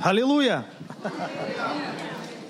Аллилуйя! 0.00 0.64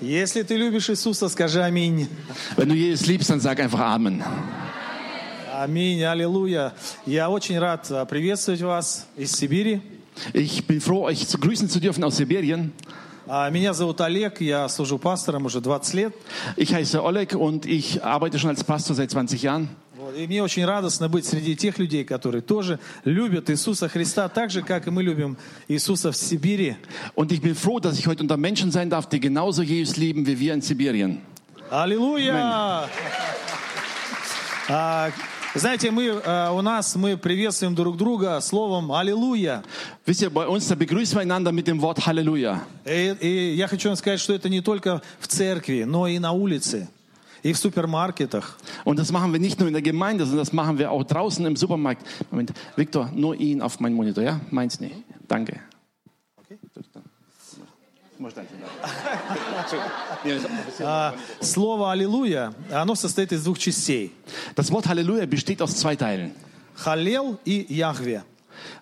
Если 0.01 0.43
ты 0.43 0.55
любишь 0.55 0.89
Иисуса, 0.89 1.27
скажи 1.29 1.61
аминь. 1.63 2.07
Wenn 2.55 2.69
du 2.69 2.75
Jesus 2.75 3.07
liebst, 3.07 3.29
dann 3.29 3.39
sag 3.39 3.59
einfach 3.59 3.79
Amen. 3.79 4.23
Аминь, 5.53 6.03
аллилуйя. 6.03 6.73
Я 7.07 7.29
очень 7.29 7.57
рад 7.57 7.89
а, 7.89 8.05
приветствовать 8.05 8.61
вас 8.61 9.07
из 9.17 9.31
Сибири. 9.31 9.81
Ich 10.33 10.67
bin 10.67 10.79
froh, 10.79 11.03
euch 11.05 11.27
zu 11.27 11.39
grüßen 11.39 11.69
zu 11.69 11.79
dürfen 11.79 12.03
aus 12.03 12.17
Sibirien. 12.17 12.71
А, 13.27 13.49
Меня 13.49 13.73
зовут 13.73 13.99
Олег, 14.01 14.41
я 14.41 14.69
служу 14.69 14.99
пастором 14.99 15.45
уже 15.45 15.59
20 15.59 15.93
лет. 15.95 16.13
Ich 16.55 16.73
heiße 16.73 17.03
Oleg 17.03 17.33
und 17.35 17.65
ich 17.65 18.03
arbeite 18.03 18.37
schon 18.37 18.51
als 18.51 18.63
Pastor 18.63 18.95
seit 18.95 19.09
20 19.11 19.41
Jahren. 19.41 19.69
И 20.15 20.27
мне 20.27 20.41
очень 20.41 20.65
радостно 20.65 21.09
быть 21.09 21.25
среди 21.25 21.55
тех 21.55 21.77
людей, 21.77 22.03
которые 22.03 22.41
тоже 22.41 22.79
любят 23.03 23.49
Иисуса 23.49 23.87
Христа 23.89 24.27
так 24.29 24.49
же, 24.49 24.61
как 24.61 24.87
и 24.87 24.91
мы 24.91 25.03
любим 25.03 25.37
Иисуса 25.67 26.11
в 26.11 26.17
Сибири. 26.17 26.77
Und 27.15 27.31
ich 27.31 27.41
bin 27.41 27.55
froh, 27.55 27.79
dass 27.79 27.99
ich 27.99 28.07
heute 28.07 28.23
unter 28.23 28.37
Menschen 28.37 28.71
sein 28.71 28.89
darf, 28.89 29.07
die 29.07 29.19
genauso 29.19 29.61
Jesus 29.61 29.97
lieben 29.97 30.25
wie 30.25 30.39
wir 30.39 30.53
in 30.53 30.61
Sibirien. 30.61 31.21
Аллилуйя! 31.69 32.89
А, 34.69 35.11
Знаете, 35.55 35.89
мы, 35.89 36.21
а, 36.25 36.51
у 36.51 36.61
нас 36.61 36.95
мы 36.95 37.17
приветствуем 37.17 37.73
друг 37.73 37.97
друга 37.97 38.39
словом 38.39 38.91
«Аллилуйя». 38.91 39.63
Wisst 40.05 40.21
ihr, 40.21 40.29
bei 40.29 40.47
uns, 40.47 40.67
da 40.67 40.75
begrüßen 40.75 41.15
wir 41.17 41.21
einander 41.21 41.51
mit 41.51 41.67
dem 41.67 41.81
Wort 41.81 42.05
Halleluja. 42.05 42.61
И, 42.85 43.15
и 43.19 43.55
я 43.55 43.67
хочу 43.67 43.89
вам 43.89 43.95
сказать, 43.95 44.19
что 44.19 44.33
это 44.33 44.47
не 44.47 44.61
только 44.61 45.01
в 45.19 45.27
церкви, 45.27 45.85
но 45.87 46.07
и 46.07 46.19
на 46.19 46.33
улице, 46.33 46.87
и 47.42 47.52
в 47.52 47.58
супермаркетах. 47.58 48.56
Und 48.84 48.98
das 48.98 49.12
machen 49.12 49.32
wir 49.32 49.38
nicht 49.38 49.58
nur 49.60 49.68
in 49.68 49.74
der 49.74 49.82
Gemeinde, 49.82 50.24
sondern 50.24 50.44
das 50.44 50.52
machen 50.52 50.78
wir 50.78 50.90
auch 50.90 51.04
draußen 51.04 51.44
im 51.46 51.56
Supermarkt. 51.56 52.04
Moment, 52.30 52.52
Viktor, 52.74 53.10
nur 53.14 53.36
ihn 53.36 53.60
auf 53.60 53.80
meinen 53.80 53.94
Monitor, 53.94 54.24
ja? 54.24 54.40
Meins 54.50 54.80
nicht. 54.80 54.96
Danke. 55.28 55.60
А, 60.80 61.14
Слово 61.40 61.90
«Аллилуйя», 61.90 62.54
оно 62.70 62.94
состоит 62.94 63.32
из 63.32 63.44
двух 63.44 63.58
частей. 63.58 64.12
Das 64.54 64.70
Wort 64.70 64.86
Halleluja 64.86 65.26
besteht 65.26 65.60
aus 65.60 65.76
zwei 65.76 65.96
Teilen. 65.96 66.32
Халел 66.76 67.38
и 67.44 67.66
Яхве. 67.68 68.22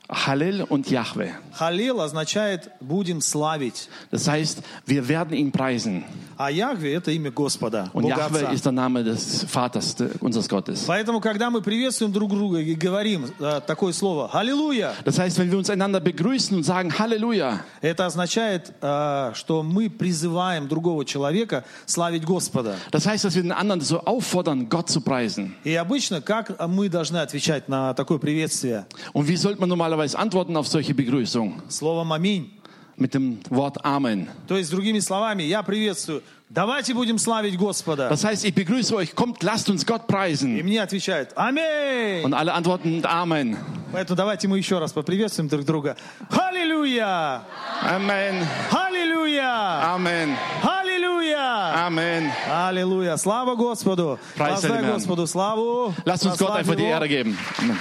Hallel 0.08 0.62
und 0.62 0.90
Jahwe. 0.90 1.32
Халел 1.52 2.00
означает 2.00 2.70
«будем 2.80 3.20
славить», 3.20 3.88
Das 4.10 4.28
heißt, 4.28 4.62
wir 4.86 5.08
werden 5.08 5.34
ihn 5.34 5.52
preisen. 5.52 6.04
А 6.37 6.51
Яхве– 6.51 6.93
это 6.95 7.11
имя 7.11 7.31
Господа, 7.31 7.89
Und 7.93 8.05
ist 8.53 8.65
der 8.65 8.71
Name 8.71 9.03
des 9.03 9.43
Vaters, 9.45 9.95
unseres 10.19 10.47
Gottes. 10.47 10.85
Поэтому, 10.87 11.19
когда 11.19 11.49
мы 11.49 11.61
приветствуем 11.61 12.11
друг 12.11 12.31
друга 12.31 12.59
и 12.59 12.75
говорим 12.75 13.25
э, 13.39 13.61
такое 13.65 13.91
слово 13.93 14.29
«Аллилуйя», 14.31 14.93
Das 15.03 15.17
heißt, 15.17 15.37
wenn 15.39 15.51
wir 15.51 15.57
uns 15.57 15.69
einander 15.69 15.99
begrüßen 15.99 16.55
und 16.55 16.63
sagen 16.63 16.97
Halleluja, 16.97 17.61
это 17.81 18.05
означает, 18.05 18.73
э, 18.81 19.31
что 19.33 19.63
мы 19.63 19.89
призываем 19.89 20.67
другого 20.67 21.05
человека 21.05 21.63
славить 21.85 22.23
Господа. 22.23 22.75
das 22.91 23.05
heißt, 23.07 23.25
dass 23.25 23.35
wir 23.35 23.41
den 23.41 23.51
anderen 23.51 23.81
so 23.81 24.01
auffordern, 24.01 24.69
Gott 24.69 24.89
zu 24.89 25.01
preisen. 25.01 25.55
И 25.63 25.73
обычно, 25.75 26.21
как 26.21 26.67
мы 26.67 26.89
должны 26.89 27.17
отвечать 27.17 27.67
на 27.67 27.93
такое 27.93 28.19
приветствие? 28.19 28.85
Und 29.13 29.27
wie 29.27 29.37
sollte 29.37 29.59
man 29.59 29.69
normalerweise 29.69 30.17
antworten 30.19 30.55
auf 30.55 30.67
solche 30.67 30.93
Begrüßung? 30.93 31.61
Словом 31.69 32.11
«Аминь». 32.11 32.51
Mit 32.99 33.13
dem 33.13 33.39
Wort 33.51 33.85
Amen. 33.85 34.27
То 34.47 34.57
есть, 34.57 34.71
другими 34.71 34.99
словами, 34.99 35.43
я 35.43 35.61
приветствую. 35.61 36.23
Давайте 36.49 36.95
будем 36.95 37.19
славить 37.19 37.55
Господа. 37.55 38.09
Das 38.09 38.23
heißt, 38.23 38.43
ich 38.43 38.55
begrüße 38.55 38.95
euch, 38.95 39.13
kommt, 39.13 39.43
lasst 39.43 39.69
uns 39.69 39.85
Gott 39.85 40.03
И 40.07 40.11
preisen. 40.11 40.63
мне 40.63 40.81
отвечают 40.81 41.29
«Аминь». 41.35 42.23
Und 42.23 42.33
alle 42.33 42.53
antworten 42.53 43.05
Amen. 43.05 43.55
Поэтому 43.91 44.17
давайте 44.17 44.47
мы 44.47 44.57
еще 44.57 44.79
раз 44.79 44.93
поприветствуем 44.93 45.47
друг 45.47 45.63
друга. 45.63 45.95
Аллилуйя! 46.29 47.43
Amen. 47.83 48.43
Аллилуйя! 48.71 49.93
Amen. 49.95 50.35
Аллилуйя! 50.63 51.87
Amen. 51.87 52.31
Аллилуйя! 52.49 53.17
Слава 53.17 53.55
Господу! 53.55 54.17
Herrn. 54.37 54.93
Господу 54.93 55.27
славу! 55.27 55.93
Lasst 56.03 56.25
uns 56.25 56.37
Gott 56.39 56.51
einfach 56.51 56.75
die. 56.75 56.83
Ehre 56.85 57.07
geben. 57.07 57.37
Amen. 57.59 57.77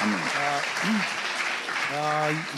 А, 0.00 1.27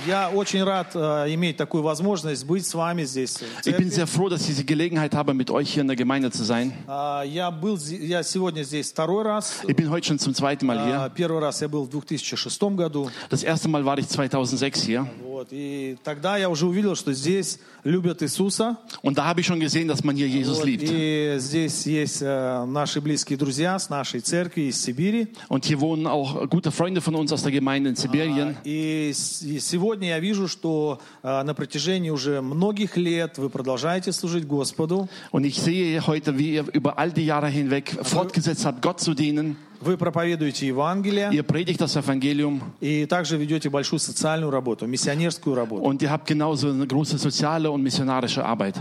Я 0.07 0.29
очень 0.35 0.65
рад 0.65 0.89
а, 0.95 1.25
иметь 1.33 1.57
такую 1.57 1.83
возможность 1.85 2.45
быть 2.45 2.67
с 2.67 2.75
вами 2.75 3.05
здесь. 3.05 3.37
в 3.37 3.43
Ich 3.67 3.77
bin 3.77 3.89
церкви. 3.91 3.91
sehr 3.91 4.07
froh, 4.07 4.29
dass 4.29 4.41
ich 4.43 4.49
diese 4.49 4.65
Gelegenheit 4.65 5.15
habe, 5.15 5.35
mit 5.35 5.51
euch 5.51 5.73
hier 5.73 5.83
in 5.83 5.87
der 5.89 5.97
Gemeinde 5.97 6.31
zu 6.33 6.43
sein. 6.45 6.73
А, 6.89 7.23
Я 7.25 7.51
был, 7.51 7.79
я 7.79 8.23
сегодня 8.25 8.65
здесь 8.65 8.91
второй 8.91 9.23
раз. 9.25 9.61
Ich 9.69 9.77
bin 9.77 9.89
heute 9.91 10.09
schon 10.09 10.19
zum 10.19 10.35
zweiten 10.35 10.67
Mal 10.67 10.79
А, 10.79 10.87
hier. 10.87 11.11
Первый 11.15 11.41
раз 11.41 11.61
я 11.63 11.69
был 11.69 11.85
в 11.85 11.91
2006 11.91 12.61
году. 12.77 13.09
Das 13.31 13.45
erste 13.45 13.69
Mal 13.69 13.85
war 13.85 13.99
ich 13.99 14.09
2006 14.09 14.83
hier. 14.83 15.07
Вот, 15.41 15.49
и 15.53 15.97
тогда 16.05 16.37
я 16.37 16.51
уже 16.51 16.67
увидел, 16.67 16.95
что 16.95 17.15
здесь 17.15 17.61
любят 17.83 18.23
Иисуса. 18.23 18.77
Und 19.03 19.17
da 19.17 19.25
habe 19.25 19.41
ich 19.41 19.47
schon 19.47 19.59
gesehen, 19.59 19.89
dass 19.89 20.05
man 20.05 20.15
hier 20.15 20.29
Jesus 20.29 20.59
Вот, 20.59 20.67
liebt. 20.67 20.83
и 20.87 21.37
здесь 21.39 21.87
есть 21.87 22.19
э, 22.21 22.67
наши 22.67 23.01
близкие 23.01 23.39
друзья 23.39 23.79
с 23.79 23.89
нашей 23.89 24.21
церкви 24.21 24.69
из 24.69 24.79
Сибири. 24.79 25.29
Und 25.49 25.65
hier 25.65 25.81
wohnen 25.81 26.07
auch 26.07 26.47
gute 26.51 26.71
Freunde 26.71 27.01
von 27.01 27.15
uns 27.15 27.33
aus 27.33 27.43
der 27.43 27.53
Gemeinde 27.53 27.89
in 27.89 27.97
Sibirien. 27.97 28.59
И, 28.65 29.13
с- 29.15 29.41
и 29.41 29.59
сегодня 29.61 30.09
я 30.09 30.19
вижу, 30.21 30.47
что 30.47 31.01
э, 31.23 31.43
на 31.43 31.55
протяжении 31.55 32.11
уже 32.11 32.43
многих 32.43 32.99
лет 32.99 33.39
вы 33.39 33.49
продолжаете 33.49 34.13
служить 34.13 34.47
Господу. 34.47 35.09
Und 35.33 35.47
ich 35.47 35.59
sehe 35.59 36.07
heute, 36.07 36.37
wie 36.37 36.51
ihr 36.57 36.67
über 36.75 36.99
all 36.99 37.13
die 37.13 37.25
Jahre 37.25 37.49
hinweg 37.49 37.97
fortgesetzt 38.03 38.67
habt, 38.67 38.83
Gott 38.83 39.01
zu 39.01 39.15
dienen. 39.15 39.57
Вы 39.81 39.97
проповедуете 39.97 40.67
Евангелие 40.67 41.31
Ihr 41.33 41.43
predigt 41.43 41.81
das 41.81 41.97
Evangelium 41.97 42.61
и 42.81 43.07
также 43.07 43.37
ведете 43.39 43.71
большую 43.71 43.99
социальную 43.99 44.51
работу, 44.51 44.87
миссионерскую 44.87 45.57
работу. 45.57 45.83
und 45.83 46.03
ihr 46.03 46.11
habt 46.11 46.27
genauso 46.27 46.69
eine 46.69 46.87
große 46.87 47.17
soziale 47.19 47.71
und 47.71 47.83
missionarische 47.83 48.45
Arbeit. 48.45 48.77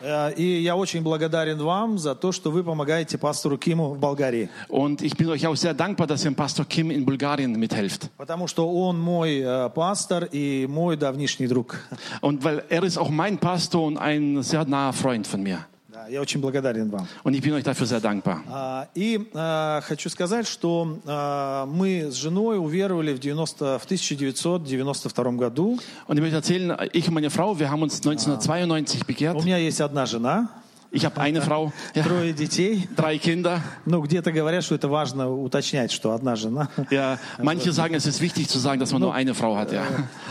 Э, 0.00 0.32
И 0.36 0.60
я 0.62 0.76
очень 0.76 1.02
благодарен 1.02 1.58
вам 1.62 1.98
за 1.98 2.14
то, 2.14 2.30
что 2.32 2.50
вы 2.50 2.62
помогаете 2.62 3.16
пастору 3.16 3.56
Киму 3.58 3.94
в 3.94 3.98
Болгарии. 3.98 4.48
Und 4.68 5.02
ich 5.02 5.16
bin 5.16 5.28
euch 5.28 5.46
auch 5.46 5.56
sehr 5.56 5.72
dankbar, 5.72 6.06
dass 6.06 6.24
ihr 6.24 6.32
Pastor 6.32 6.64
Kim 6.66 6.90
in 6.90 7.04
Bulgarien 7.04 7.52
mithelft. 7.58 8.10
Потому 8.16 8.46
что 8.48 8.68
он 8.68 9.00
мой 9.00 9.40
э, 9.40 9.70
пастор 9.70 10.28
и 10.30 10.66
мой 10.68 10.96
давнишний 10.96 11.46
друг. 11.48 11.78
Und 12.20 12.44
weil 12.44 12.64
er 12.68 12.82
ist 12.82 12.98
auch 12.98 13.08
mein 13.10 13.38
Pastor 13.38 13.84
und 13.86 13.96
ein 13.98 14.42
sehr 14.42 14.64
naher 14.64 14.92
Freund 14.92 15.26
von 15.26 15.42
mir. 15.42 15.64
Да, 16.04 16.10
я 16.10 16.20
очень 16.20 16.40
благодарен 16.40 16.90
вам. 16.90 17.06
Und 17.22 17.34
ich 17.34 17.40
bin 17.40 17.54
euch 17.54 17.64
dafür 17.64 17.86
sehr 17.86 18.00
dankbar. 18.00 18.42
А, 18.50 18.88
И 18.94 19.26
а, 19.32 19.80
хочу 19.80 20.10
сказать, 20.10 20.46
что 20.46 20.98
а, 21.06 21.64
мы 21.64 22.10
с 22.10 22.14
женой 22.14 22.58
уверовали 22.58 23.14
в, 23.14 23.20
90, 23.20 23.78
в 23.78 23.84
1992 23.84 25.32
году. 25.36 25.78
Und 26.06 26.16
ich 26.16 26.20
möchte 26.20 26.36
erzählen, 26.36 26.76
ich 26.92 27.08
und 27.08 27.14
meine 27.14 27.30
Frau, 27.30 27.58
wir 27.58 27.70
haben 27.70 27.82
uns 27.82 27.96
1992 28.04 29.02
У 29.02 29.04
bekehrt. 29.06 29.44
меня 29.44 29.56
есть 29.56 29.80
одна 29.80 30.04
жена, 30.04 30.50
Ich 30.93 31.05
habe 31.05 31.21
eine 31.21 31.39
Frau, 31.43 31.71
ja, 31.93 32.01
трое 32.01 32.33
детей. 32.33 32.89
drei 32.95 33.19
Kinder. 33.19 33.61
Ну, 33.85 34.01
где-то 34.01 34.31
говорят, 34.31 34.63
что 34.63 34.73
это 34.73 34.87
важно 34.87 35.29
уточнять, 35.31 35.91
что 35.91 36.13
одна 36.13 36.35
жена. 36.35 36.67
Ja, 36.89 37.19
manche 37.37 37.71
sagen, 37.71 37.93
es 37.93 38.07
ist 38.07 38.21
wichtig 38.21 38.49
zu 38.49 38.57
sagen, 38.57 38.79
dass 38.79 38.91
man 38.91 39.01
nur 39.03 39.13
eine 39.13 39.35
Frau 39.35 39.55
hat. 39.55 39.71
Ja. 39.71 39.83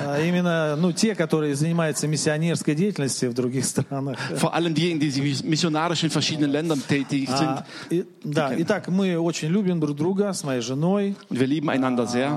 А 0.05 0.19
Именно 0.19 0.75
ну, 0.75 0.91
те, 0.91 1.15
которые 1.15 1.55
занимаются 1.55 2.09
миссионерской 2.09 2.75
деятельностью 2.75 3.31
в 3.31 3.35
других 3.35 3.67
странах. 3.67 4.19
Vor 4.35 4.53
allem 4.53 4.75
diejenigen, 4.75 4.99
die 4.99 5.11
sich 5.13 5.45
missionarisch 5.45 6.03
in 6.03 6.11
verschiedenen 6.11 6.51
Ländern 6.51 6.83
tätig 6.89 7.29
sind. 7.29 7.49
А, 7.49 7.65
и- 7.91 8.05
да, 8.25 8.53
итак, 8.59 8.89
мы 8.89 9.17
очень 9.17 9.51
любим 9.51 9.79
друг 9.79 9.97
друга 9.97 10.33
с 10.33 10.43
моей 10.43 10.61
женой. 10.61 11.15
Und 11.31 11.39
wir 11.39 11.47
lieben 11.47 11.71
einander 11.71 12.09
sehr. 12.09 12.33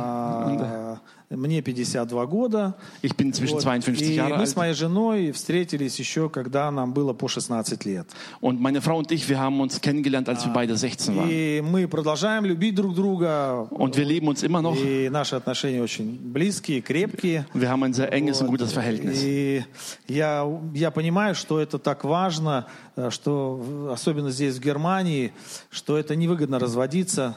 А, 1.28 1.34
Мне 1.36 1.60
52 1.60 2.26
года. 2.26 2.76
Ich 3.02 3.16
bin 3.16 3.28
inzwischen 3.28 3.54
Вот. 3.54 3.64
52 3.64 4.00
И 4.00 4.14
Jahre 4.16 4.38
мы 4.38 4.46
с 4.46 4.50
alt. 4.54 4.58
моей 4.58 4.74
женой 4.74 5.32
встретились 5.32 5.98
еще, 5.98 6.28
когда 6.30 6.70
нам 6.70 6.92
было 6.92 7.12
по 7.12 7.26
16 7.28 7.84
лет. 7.84 8.06
Und 8.40 8.60
meine 8.60 8.80
Frau 8.80 8.98
und 8.98 9.10
ich, 9.10 9.28
wir 9.28 9.38
haben 9.40 9.60
uns 9.60 9.80
kennengelernt, 9.80 10.28
als 10.28 10.44
wir 10.46 10.52
beide 10.52 10.76
16 10.76 11.16
waren. 11.16 11.28
И 11.28 11.60
мы 11.62 11.88
продолжаем 11.88 12.44
любить 12.44 12.74
друг 12.76 12.94
друга. 12.94 13.66
Und 13.70 13.96
wir 13.96 14.04
lieben 14.04 14.28
uns 14.28 14.42
immer 14.44 14.62
noch. 14.62 14.76
И 14.76 15.08
наши 15.08 15.34
отношения 15.34 15.82
очень 15.82 16.16
близкие, 16.22 16.80
крепкие. 16.80 17.46
Wir 17.54 17.68
haben 17.70 17.82
ein 17.82 17.92
sehr 17.92 18.12
enges 18.12 18.40
und 18.40 18.46
gutes 18.48 18.72
Verhältnis. 18.72 19.20
И 19.20 19.64
я, 20.06 20.46
я 20.74 20.90
понимаю, 20.92 21.34
что 21.34 21.60
это 21.60 21.78
так 21.78 22.04
важно, 22.04 22.66
что 23.10 23.90
особенно 23.92 24.30
здесь, 24.30 24.56
в 24.56 24.60
Германии, 24.60 25.32
что 25.70 25.98
это 25.98 26.14
невыгодно 26.14 26.58
разводиться. 26.60 27.36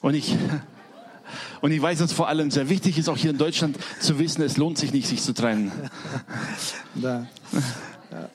Und 0.00 0.14
ich, 0.14 0.34
Und 1.60 1.72
ich 1.72 1.80
weiß, 1.80 1.98
dass 1.98 2.12
vor 2.12 2.28
allem 2.28 2.50
sehr 2.50 2.68
wichtig 2.68 2.98
ist, 2.98 3.08
auch 3.08 3.16
hier 3.16 3.30
in 3.30 3.38
Deutschland 3.38 3.76
zu 4.00 4.18
wissen, 4.18 4.42
es 4.42 4.56
lohnt 4.56 4.78
sich 4.78 4.92
nicht, 4.92 5.08
sich 5.08 5.22
zu 5.22 5.34
trennen. 5.34 5.72
Da. 6.94 7.26
Ja. 8.12 8.28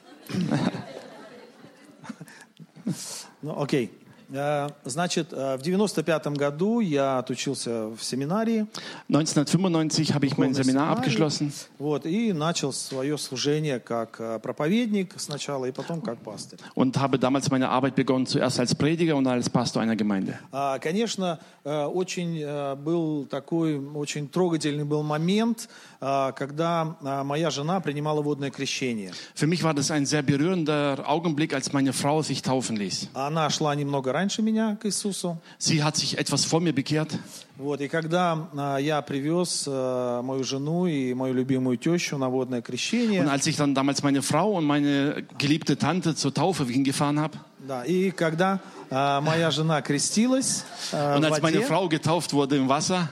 Okay. 3.43 3.89
Э, 4.29 4.67
Значит, 4.83 5.31
э, 5.31 5.57
в 5.57 5.61
95 5.61 6.27
году 6.37 6.79
я 6.81 7.19
отучился 7.19 7.87
в 7.87 7.99
семинарии. 8.01 8.65
1995 9.09 10.11
habe 10.11 10.25
ich 10.25 10.37
mein 10.37 10.53
Seminar 10.53 10.89
abgeschlossen 10.89 11.51
Вот, 11.79 12.05
и 12.05 12.33
начал 12.33 12.73
свое 12.73 13.17
служение 13.17 13.79
как 13.79 14.19
э, 14.19 14.39
проповедник 14.39 15.13
сначала, 15.17 15.65
и 15.65 15.71
потом 15.71 16.01
как 16.01 16.17
пастырь. 16.19 16.59
und 16.75 16.97
habe 16.97 17.17
damals 17.17 17.49
meine 17.51 17.69
Arbeit 17.69 17.95
begonnen, 17.95 18.25
zuerst 18.25 18.59
als 18.59 18.75
Prediger 18.75 19.15
und 19.15 19.27
als 19.27 19.49
Pastor 19.49 19.81
einer 19.81 19.95
Gemeinde. 19.95 20.39
А, 20.51 20.77
Конечно, 20.79 21.39
очень 21.63 22.45
был 22.83 23.25
такой, 23.25 23.77
очень 23.77 24.29
трогательный 24.29 24.85
был 24.85 25.03
момент, 25.03 25.67
когда 25.99 26.95
э, 27.01 27.23
моя 27.23 27.49
жена 27.49 27.79
принимала 27.79 28.21
водное 28.21 28.51
крещение. 28.51 29.11
Für 29.33 29.47
mich 29.47 29.63
war 29.63 29.73
das 29.73 29.89
ein 29.91 30.05
sehr 30.05 30.21
berührender 30.21 31.03
Augenblick, 31.05 31.53
als 31.53 31.73
meine 31.73 31.93
Frau 31.93 32.21
sich 32.21 32.41
taufen 32.41 32.75
ließ. 32.75 33.09
Она 33.13 33.49
шла 33.49 33.73
немного 33.75 34.13
раньше 34.13 34.41
меня 34.41 34.75
к 34.75 34.85
Иисусу. 34.85 35.37
Sie 35.57 35.83
hat 35.83 35.95
sich 35.95 36.17
etwas 36.17 36.45
vor 36.45 36.61
mir 36.61 36.73
bekehrt 36.73 37.17
Вот, 37.57 37.81
и 37.81 37.87
когда 37.87 38.49
э, 38.55 38.83
я 38.83 39.01
привез 39.01 39.65
э, 39.67 40.21
мою 40.23 40.43
жену 40.43 40.85
и 40.85 41.13
мою 41.15 41.33
любимую 41.33 41.77
тещу 41.77 42.17
на 42.17 42.29
водное 42.29 42.59
und 42.59 42.65
крещение, 42.65 43.23
als 43.27 43.47
ich 43.47 43.55
dann 43.55 43.73
damals 43.73 44.03
meine 44.03 44.21
Frau 44.21 44.51
und 44.51 44.65
meine 44.65 45.23
geliebte 45.39 45.77
Tante 45.77 46.13
zur 46.15 46.33
Taufe 46.33 46.65
hingefahren 46.65 47.19
habe 47.19 47.39
да, 47.67 47.83
и 47.83 48.11
когда 48.11 48.59
э, 48.89 49.19
моя 49.21 49.51
жена 49.51 49.81
крестилась 49.81 50.63
э, 50.91 51.17
und 51.17 51.25
als 51.25 51.41
meine 51.41 51.61
Frau 51.61 51.89
getauft 51.89 52.33
wurde 52.33 52.57
im 52.57 52.69
Wasser, 52.69 53.09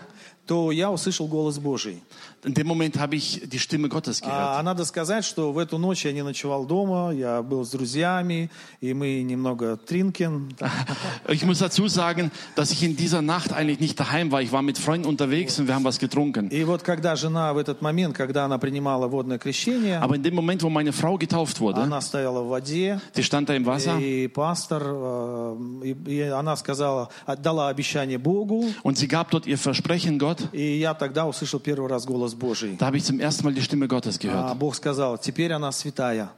то 0.48 0.72
я 0.72 0.92
услышал 0.92 1.28
голос 1.28 1.58
Божий. 1.58 2.04
in 2.45 2.55
dem 2.55 2.67
Moment 2.67 2.99
habe 2.99 3.17
ich 3.17 3.43
die 3.49 3.59
Stimme 3.59 3.89
Gottes 3.89 4.21
gehört. 4.21 4.59
А 4.59 4.63
надо 4.63 4.85
сказать, 4.85 5.25
что 5.25 5.53
в 5.53 5.59
эту 5.59 5.79
ночь 5.79 6.05
я 6.05 6.13
не 6.13 6.23
ночевал 6.23 6.65
дома, 6.65 7.13
я 7.13 7.43
был 7.43 7.65
с 7.65 7.71
друзьями, 7.71 8.51
и 8.81 8.95
мы 8.95 9.23
немного 9.23 9.77
тринкен. 9.77 10.49
Ich 11.29 11.45
muss 11.45 11.59
dazu 11.59 11.89
sagen, 11.89 12.31
dass 12.57 12.71
ich 12.71 12.83
in 12.83 12.97
dieser 12.97 13.23
Nacht 13.23 13.53
eigentlich 13.53 13.81
nicht 13.81 13.99
daheim 13.99 14.33
war. 14.33 14.43
Ich 14.43 14.53
war 14.53 14.63
mit 14.63 14.79
Freunden 14.79 15.07
unterwegs 15.07 15.59
und 15.59 15.67
wir 15.69 15.75
haben 15.75 15.85
was 15.85 15.99
getrunken. 15.99 16.49
И 16.51 16.65
вот 16.65 16.83
когда 16.83 17.17
жена 17.17 17.53
в 17.53 17.59
этот 17.59 17.83
момент, 17.83 18.17
когда 18.17 18.45
она 18.45 18.59
принимала 18.59 19.07
водное 19.07 19.39
крещение, 19.39 19.99
Aber 20.01 20.17
in 20.17 20.23
dem 20.23 20.35
Moment, 20.35 20.63
wo 20.63 20.71
meine 20.71 20.93
Frau 20.93 21.19
getauft 21.19 21.61
wurde, 21.61 21.83
она 21.83 22.01
стояла 22.01 22.43
в 22.43 22.49
воде, 22.49 23.01
sie 23.15 23.23
stand 23.23 23.49
da 23.49 23.55
im 23.55 23.67
Wasser 23.67 23.99
и 23.99 24.29
пастор, 24.29 24.83
э, 24.85 25.57
и, 25.85 25.97
и 26.07 26.21
она 26.23 26.57
сказала, 26.57 27.09
отдала 27.27 27.69
обещание 27.69 28.19
Богу, 28.19 28.67
und 28.83 28.97
sie 28.99 29.09
gab 29.09 29.31
dort 29.31 29.47
ihr 29.47 29.59
Versprechen 29.59 30.19
Gott. 30.19 30.49
и 30.53 30.79
я 30.79 30.95
тогда 30.95 31.27
услышал 31.27 31.61
первый 31.61 31.89
раз 31.89 32.05
голос 32.07 32.34
Божий. 32.36 32.76
Da 32.78 32.88
habe 32.88 32.98
ich 32.98 33.04
zum 33.04 33.20
ersten 33.20 33.44
Mal 33.44 33.54
die 33.54 33.62
Stimme 33.62 33.88
Gottes 33.88 34.18
А 34.18 34.22
gehört. 34.22 34.60
Бог 34.60 34.76
сказал, 34.76 35.18
теперь 35.18 35.52
она 35.54 35.72
святая, 35.72 36.32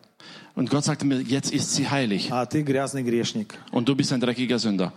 Und 0.56 0.69
Gott 0.69 0.84
sagte 0.84 1.06
mir, 1.06 1.20
jetzt 1.22 1.50
ist 1.50 1.72
sie 1.74 1.88
heilig 1.88 2.30
а 2.30 2.44
ты 2.44 2.60
грязный 2.62 3.02
грешник. 3.02 3.54
und 3.72 3.88
du 3.88 3.94
bist 3.96 4.12
ein 4.12 4.20
dreckiger 4.20 4.58
Sünder. 4.58 4.92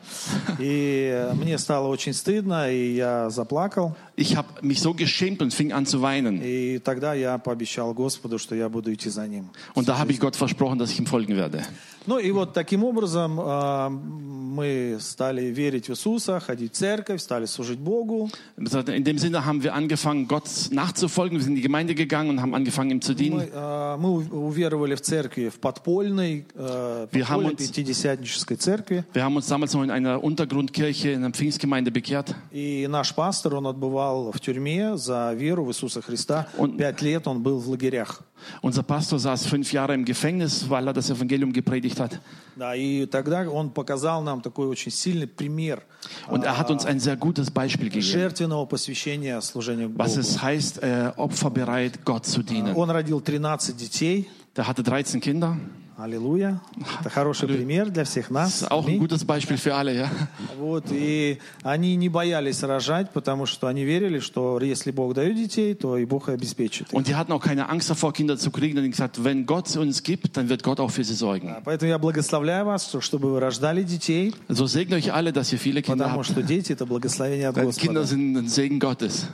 И 0.59 1.09
э, 1.13 1.33
мне 1.33 1.57
стало 1.57 1.87
очень 1.87 2.13
стыдно, 2.13 2.69
и 2.69 2.95
я 2.95 3.29
заплакал. 3.29 3.95
Ich 4.17 4.35
habe 4.35 4.47
mich 4.61 4.81
so 4.81 4.93
geschämt 4.93 5.41
und 5.41 5.53
fing 5.53 5.71
an 5.71 5.85
zu 5.85 6.01
weinen. 6.01 6.41
И 6.41 6.79
тогда 6.79 7.13
я 7.13 7.37
пообещал 7.37 7.93
Господу, 7.93 8.37
что 8.37 8.53
я 8.55 8.67
буду 8.69 8.93
идти 8.93 9.09
за 9.09 9.27
Ним. 9.27 9.49
Und 9.75 9.87
da 9.87 9.97
habe 9.97 10.11
ich 10.11 10.19
Gott 10.19 10.35
versprochen, 10.35 10.77
dass 10.77 10.91
ich 10.91 10.99
ihm 10.99 11.05
folgen 11.05 11.35
werde. 11.37 11.63
Ну 12.07 12.19
и 12.19 12.29
вот 12.31 12.53
таким 12.53 12.83
образом 12.83 13.39
э, 13.39 13.89
мы 13.89 14.97
стали 14.99 15.45
верить 15.45 15.87
в 15.87 15.91
Иисуса, 15.91 16.39
ходить 16.39 16.73
в 16.73 16.75
церковь, 16.77 17.21
стали 17.21 17.45
служить 17.45 17.79
Богу. 17.79 18.29
In 18.57 19.03
dem 19.03 19.17
Sinne 19.17 19.45
haben 19.45 19.63
wir 19.63 19.73
angefangen, 19.73 20.27
Gott 20.27 20.49
nachzufolgen. 20.71 21.37
Wir 21.37 21.43
sind 21.43 21.53
in 21.53 21.55
die 21.57 21.61
Gemeinde 21.61 21.95
gegangen 21.95 22.29
und 22.29 22.41
haben 22.41 22.53
angefangen, 22.53 22.91
ihm 22.91 23.01
zu 23.01 23.13
Мы, 23.13 23.17
dienen. 23.17 23.41
э, 23.53 23.97
мы 23.97 24.09
у- 24.11 24.47
уверовали 24.47 24.95
в 24.95 25.01
церкви, 25.01 25.48
в 25.50 25.58
подпольной, 25.60 26.46
э, 26.54 27.06
haben 27.10 27.10
подпольной 27.10 27.56
пятидесятнической 27.56 28.56
церкви. 28.56 29.04
Wir 29.12 29.22
haben 29.22 29.36
uns 29.36 29.46
damals 29.48 29.74
noch 29.74 29.82
in 29.82 29.90
einer 29.90 30.22
Untergrundkirche, 30.22 31.10
in 31.10 31.24
einer 31.24 31.32
Pfingstgemeinde 31.34 31.90
bekehrt. 31.90 32.34
И 32.52 32.86
наш 32.88 33.14
пастор, 33.14 33.54
он 33.56 33.66
отбывал 33.66 34.32
в 34.32 34.40
тюрьме 34.40 34.96
за 34.96 35.32
веру 35.34 35.64
в 35.64 35.70
Иисуса 35.70 36.00
Христа. 36.02 36.48
Он- 36.58 36.76
Пять 36.76 37.02
лет 37.02 37.26
он 37.26 37.42
был 37.42 37.58
в 37.58 37.68
лагерях. 37.68 38.22
Unser 38.62 38.82
Pastor 38.82 39.18
saß 39.18 39.44
fünf 39.46 39.70
Jahre 39.70 39.92
im 39.94 40.06
Gefängnis, 40.06 40.70
weil 40.70 40.86
er 40.86 40.94
das 40.94 41.10
Evangelium 41.10 41.52
gepredigt 41.52 42.00
hat. 42.00 42.20
Да, 42.56 42.74
и 42.74 43.06
тогда 43.06 43.48
он 43.48 43.70
показал 43.70 44.22
нам 44.22 44.40
такой 44.42 44.66
очень 44.66 44.90
сильный 44.90 45.26
пример 45.26 45.82
Und 46.28 46.44
er 46.44 46.56
hat 46.58 46.70
uns 46.70 46.84
ein 46.86 46.98
sehr 47.00 47.16
gutes 47.16 47.50
Beispiel 47.50 47.88
gegeben, 47.90 48.02
жертвенного 48.02 48.64
посвящения 48.66 49.38
служению 49.42 49.90
was 49.94 50.12
Богу. 50.14 50.20
es 50.20 50.42
heißt, 50.42 50.82
äh, 50.82 51.12
opferbereit 51.16 52.04
Gott 52.04 52.24
zu 52.26 52.42
dienen. 52.42 52.74
Он 52.74 52.90
родил 52.90 53.20
13 53.20 53.76
детей. 53.76 54.28
Der 54.55 54.67
hatte 54.67 54.83
13 54.83 55.19
Kinder. 55.21 55.57
Аллилуйя. 55.97 56.59
Это 56.99 57.09
хороший 57.09 57.47
пример 57.47 57.89
для 57.89 58.03
всех 58.03 58.25
Das 58.27 58.31
нас. 58.33 58.61
ist 58.63 58.69
auch 58.71 58.83
ein 58.83 58.89
Аминь. 58.95 58.99
gutes 58.99 59.23
Beispiel 59.23 59.57
für 59.57 59.75
alle, 59.75 59.95
ja. 59.95 60.11
Вот, 60.59 60.91
и 60.91 61.37
они 61.63 61.95
не 61.95 62.09
боялись 62.09 62.61
рожать, 62.63 63.11
потому 63.13 63.45
что 63.45 63.67
они 63.67 63.85
верили, 63.85 64.19
что 64.19 64.59
если 64.59 64.91
Бог 64.91 65.13
дает 65.13 65.37
детей, 65.37 65.73
то 65.73 65.97
и 65.97 66.03
Бог 66.03 66.27
обеспечит. 66.27 66.87
их. 66.89 66.93
Und 66.93 67.07
die 67.07 67.15
hatten 67.15 67.31
auch 67.31 67.39
keine 67.41 67.69
Angst 67.69 67.89
davor, 67.89 68.11
Kinder 68.11 68.37
zu 68.37 68.51
kriegen. 68.51 68.77
Und 68.77 68.83
die 68.83 68.89
gesagt, 68.89 69.23
wenn 69.23 69.45
Gott 69.45 69.73
uns 69.77 70.03
gibt, 70.03 70.35
dann 70.35 70.49
wird 70.49 70.63
Gott 70.63 70.81
auch 70.81 70.91
für 70.91 71.05
sie 71.05 71.13
sorgen. 71.15 71.47
А 71.49 71.61
Поэтому 71.63 71.89
я 71.89 71.97
благословляю 71.97 72.65
вас, 72.65 72.89
что- 72.89 72.99
чтобы 72.99 73.31
вы 73.31 73.39
рождали 73.39 73.83
детей, 73.83 74.33
So 74.49 74.65
segne 74.67 74.97
euch 74.97 75.13
alle, 75.13 75.31
dass 75.31 75.53
ihr 75.53 75.59
viele 75.59 75.81
Kinder 75.81 76.07
потому 76.07 76.23
habt. 76.23 76.27
что 76.29 76.43
дети – 76.43 76.73
это 76.73 76.85
благословение 76.85 77.47
от 77.47 77.55
Denn 77.55 77.71
Kinder 77.71 78.01
Господа. 78.01 78.03
sind 78.03 78.35
ein 78.35 78.49
Segen 78.49 78.79
Gottes. 78.81 79.27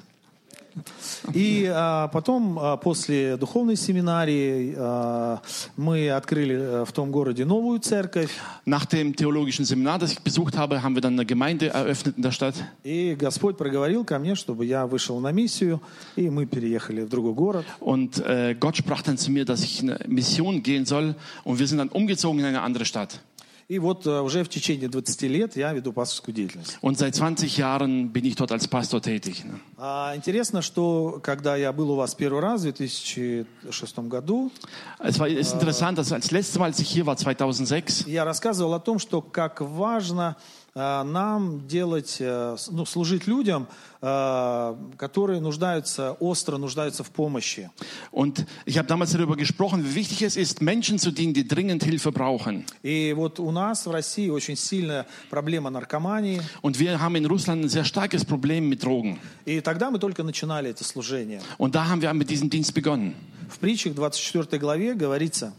И 1.33 1.71
а, 1.73 2.09
потом, 2.09 2.59
а, 2.59 2.77
после 2.77 3.37
духовной 3.37 3.77
семинарии, 3.77 4.75
а, 4.77 5.41
мы 5.77 6.11
открыли 6.11 6.57
а, 6.59 6.85
в 6.85 6.93
том 6.93 7.11
городе 7.11 7.45
новую 7.45 7.81
церковь, 7.81 8.31
Nach 8.67 8.85
dem 8.85 9.15
theologischen 9.15 9.65
Seminar, 9.65 9.99
das 9.99 10.13
ich 10.13 10.21
besucht 10.21 10.57
habe, 10.57 10.83
haben 10.83 10.95
wir 10.95 11.01
dann 11.01 11.15
eine 11.15 11.25
Gemeinde 11.25 11.69
eröffnet 11.69 12.17
in 12.17 12.23
der 12.23 12.33
Stadt. 12.33 12.55
и 12.85 13.15
Господь 13.15 13.57
проговорил 13.57 14.05
ко 14.05 14.19
мне, 14.19 14.35
чтобы 14.35 14.67
я 14.67 14.87
вышел 14.87 15.19
на 15.21 15.33
миссию, 15.33 15.81
и 16.17 16.29
мы 16.29 16.47
переехали 16.47 17.03
в 17.03 17.09
другой 17.09 17.35
город. 17.35 17.65
Und 17.81 18.19
äh, 18.27 18.55
Gott 18.59 18.77
sprach 18.77 19.03
dann 19.03 19.17
zu 19.17 19.31
mir, 19.31 19.45
dass 19.45 19.63
ich 19.63 19.83
in 19.83 19.91
eine 19.91 20.09
Mission 20.09 20.63
gehen 20.63 20.85
soll. 20.85 21.15
Und 21.45 21.59
wir 21.59 21.67
sind 21.67 21.79
dann 21.79 21.89
umgezogen 21.89 22.41
in 22.41 22.47
eine 22.47 22.63
andere 22.63 22.85
Stadt. 22.85 23.21
И 23.69 23.81
вот 23.81 24.07
а, 24.07 24.23
уже 24.23 24.45
в 24.45 24.49
течение 24.49 24.89
20 24.89 25.23
лет 25.23 25.57
я 25.57 25.73
веду 25.73 25.93
пасторскую 25.93 26.33
деятельность. 26.33 26.79
Und 26.83 26.99
seit 26.99 27.17
20 27.17 27.57
Jahren 27.57 28.13
bin 28.13 28.25
ich 28.25 28.37
dort 28.37 28.53
als 28.53 28.69
Pastor 28.69 29.03
tätig. 29.03 29.45
А, 29.77 30.15
Интересно, 30.15 30.63
что 30.63 31.19
когда 31.21 31.57
я 31.57 31.73
был 31.73 31.91
у 31.91 31.97
вас 31.97 32.15
первый 32.15 32.41
раз 32.41 32.61
в 32.61 32.65
2006 32.65 33.99
году, 34.09 34.53
Es 35.01 35.19
war, 35.19 35.27
ist 35.29 35.53
interessant, 35.53 35.99
dass 35.99 36.13
als 36.13 36.31
letztes 36.31 36.59
Mal, 36.59 36.67
als 36.67 36.79
ich 36.79 36.89
hier 36.89 37.07
war, 37.07 37.17
2006, 37.17 38.07
я 38.07 38.25
рассказывал 38.25 38.75
о 38.75 38.81
том, 38.81 39.01
что 39.01 39.21
как 39.21 39.61
важно 39.61 40.37
нам 40.77 41.67
делать, 41.67 42.19
а, 42.21 42.57
ну, 42.71 42.85
служить 42.85 43.27
людям, 43.27 43.67
а, 44.03 44.79
которые 44.99 45.41
нуждаются, 45.41 46.13
остро 46.21 46.59
нуждаются 46.59 47.03
в 47.03 47.11
помощи. 47.11 47.71
und 48.13 48.45
ich 48.67 48.77
habe 48.77 48.87
damals 48.87 49.13
darüber 49.13 49.37
gesprochen, 49.37 49.83
wie 49.85 49.95
wichtig 49.95 50.21
es 50.21 50.37
ist, 50.37 50.61
Menschen 50.61 50.99
zu 50.99 51.13
dienen, 51.13 51.33
die 51.33 51.49
dringend 51.49 51.83
Hilfe 51.83 52.13
brauchen. 52.13 52.65
И 52.83 53.15
вот 53.17 53.41
у 53.41 53.51
нас 53.51 53.87
в 53.87 53.91
России 53.91 54.29
очень 54.29 54.57
сильная 54.57 55.07
проблема 55.31 55.71
наркомании. 55.71 56.43
Und 56.61 56.79
wir 56.79 57.01
haben 57.01 57.17
in 57.17 57.25
Russland 57.25 57.65
ein 57.65 57.69
sehr 57.71 57.85
starkes 57.85 58.27
Problem 58.27 58.69
mit 58.69 58.83
Drogen. 58.83 59.19
И 59.47 59.63
тогда 59.63 59.91
мы 59.91 59.99
только 59.99 60.23
начинали 60.23 60.69
это 60.69 60.85
служение. 60.85 61.41
Und 61.57 61.75
da 61.75 61.89
haben 61.89 62.03
wir 62.03 62.13
mit 62.13 62.29
diesem 62.29 62.51
Dienst 62.51 62.75
begonnen. 62.75 63.15
В 63.49 63.59
притчах 63.59 63.95
24 63.95 64.61
главе 64.61 64.95
говорится, 64.95 65.55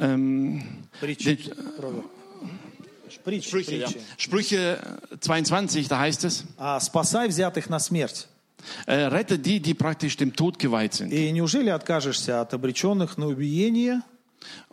Ähm, 0.00 0.62
притчи, 3.27 3.27
die- 3.27 3.27
Роберт. 3.27 3.27
притчи, 3.27 3.47
Sprüche, 3.49 3.75
ja. 3.77 3.87
притчи. 3.87 3.99
Sprüche 4.17 4.79
22, 5.19 5.87
da 5.87 5.99
heißt 5.99 6.23
es, 6.25 6.43
А, 6.57 6.79
спасай 6.79 7.27
взятых 7.27 7.69
на 7.69 7.79
смерть. 7.79 8.27
äh, 8.87 8.93
rette 9.07 9.37
die, 9.39 9.59
die 9.59 9.73
praktisch 9.73 10.15
dem 10.17 10.33
Tod 10.35 10.57
geweiht 10.57 10.93
sind. 10.93 11.11
И 11.11 11.31
неужели 11.31 11.69
откажешься 11.69 12.39
от 12.41 12.53
обреченных 12.53 13.17
на 13.17 13.27
убиение? 13.27 14.01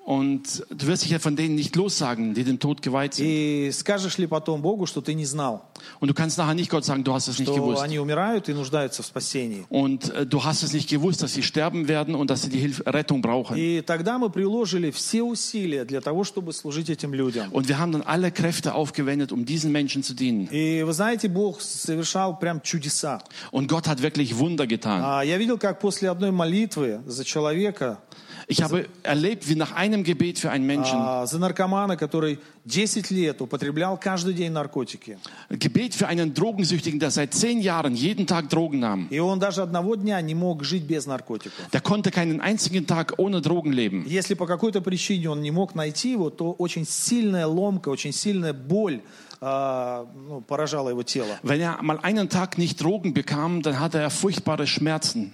Und 0.06 0.64
du 0.70 0.86
wirst 0.86 1.04
dich 1.04 1.10
ja 1.10 1.18
von 1.18 1.36
denen 1.36 1.56
nicht 1.56 1.76
lossagen, 1.76 2.36
die 2.36 2.44
dem 2.44 2.60
Tod 2.60 2.84
geweiht 2.84 3.16
sind. 3.16 3.26
И 3.26 3.72
скажешь 3.72 4.20
ли 4.20 4.28
потом 4.28 4.62
Богу, 4.62 4.86
что 4.86 5.02
ты 5.02 5.16
не 5.16 5.26
знал, 5.26 5.64
Und 6.00 6.10
du 6.10 6.14
kannst 6.14 6.38
nachher 6.38 6.54
nicht 6.54 6.70
Gott 6.70 6.86
sagen, 6.86 7.04
du 7.04 7.12
hast 7.12 7.28
es 7.28 7.40
nicht 7.40 7.52
gewusst. 7.52 7.82
они 7.82 7.98
умирают 7.98 8.48
и 8.48 8.54
нуждаются 8.54 9.02
в 9.02 9.08
спасении? 9.08 9.66
Und 9.68 10.14
äh, 10.14 10.28
du 10.28 10.44
hast 10.44 10.62
es 10.62 10.74
nicht 10.74 10.90
gewusst, 10.92 11.24
dass 11.24 11.34
sie 11.34 11.42
sterben 11.42 11.88
werden 11.88 12.14
und 12.14 12.30
dass 12.30 12.44
sie 12.44 12.50
die 12.50 12.60
Hilfe, 12.60 12.86
Rettung 12.86 13.24
brauchen. 13.24 13.58
И 13.58 13.82
тогда 13.82 14.20
мы 14.20 14.30
приложили 14.30 14.92
все 14.92 15.24
усилия 15.24 15.86
для 15.86 16.02
того, 16.02 16.24
чтобы 16.24 16.54
служить 16.54 16.92
этим 16.92 17.12
людям. 17.16 17.52
Und 17.52 17.68
wir 17.68 17.80
haben 17.80 17.92
dann 17.92 18.04
alle 18.04 18.30
Kräfte 18.30 18.76
aufgewendet, 18.76 19.32
um 19.32 19.44
diesen 19.44 19.72
Menschen 19.72 20.04
zu 20.04 20.14
dienen. 20.14 20.48
И 20.52 20.84
вы 20.84 20.94
знаете, 20.94 21.30
Бог 21.30 21.62
совершал 21.62 22.38
прям 22.38 22.62
чудеса. 22.62 23.24
Und 23.52 23.68
Gott 23.68 23.88
hat 23.88 24.04
wirklich 24.04 24.38
Wunder 24.38 24.68
getan. 24.68 25.02
А, 25.04 25.24
Я 25.24 25.38
видел, 25.38 25.58
как 25.58 25.80
после 25.80 26.12
одной 26.12 26.30
молитвы 26.30 27.02
за 27.08 27.26
человека 27.26 27.98
Ich 28.47 28.62
habe 28.62 28.87
erlebt, 29.02 29.49
wie 29.49 29.55
nach 29.55 29.73
einem 29.73 30.02
Gebet 30.02 30.38
für 30.38 30.50
einen 30.50 30.67
Menschen, 30.67 30.99
а, 30.99 31.26
за 31.26 31.38
наркомана, 31.38 31.97
который 31.97 32.38
10 32.67 33.11
лет 33.11 33.40
употреблял 33.40 33.97
каждый 33.99 34.35
день 34.35 34.52
наркотики. 34.52 35.19
Gebet 35.50 35.95
für 35.95 36.09
einen 36.09 36.35
Drogensüchtigen, 36.35 36.99
der 36.99 37.11
seit 37.11 37.33
zehn 37.33 37.61
Jahren 37.61 37.95
jeden 37.95 38.26
Tag 38.26 38.49
Drogen 38.50 38.81
nahm. 38.81 39.09
И 39.11 39.19
он 39.19 39.38
даже 39.38 39.62
одного 39.62 39.95
дня 39.95 40.21
не 40.21 40.35
мог 40.35 40.64
жить 40.64 40.83
без 40.83 41.07
наркотиков. 41.07 41.71
Der 41.73 41.81
konnte 41.81 42.11
keinen 42.11 42.40
einzigen 42.40 42.87
Tag 42.87 43.14
ohne 43.19 43.40
Drogen 43.40 43.73
leben. 43.73 44.05
Если 44.07 44.35
по 44.35 44.47
какой-то 44.47 44.81
причине 44.81 45.31
он 45.31 45.43
не 45.43 45.50
мог 45.50 45.75
найти 45.75 46.12
его, 46.12 46.31
то 46.31 46.52
очень 46.52 46.87
сильная 46.87 47.47
ломка, 47.47 47.88
очень 47.88 48.12
сильная 48.12 48.52
боль 48.52 49.00
а, 49.40 50.07
ну, 50.14 50.40
поражала 50.40 50.90
его 50.90 51.02
тело. 51.02 51.38
Wenn 51.43 51.61
er 51.61 51.83
mal 51.83 51.99
einen 52.00 52.29
Tag 52.29 52.59
nicht 52.59 52.81
Drogen 52.83 53.14
bekam, 53.14 53.62
dann 53.62 53.81
hatte 53.81 53.99
er 53.99 54.11
furchtbare 54.11 54.67
Schmerzen. 54.67 55.33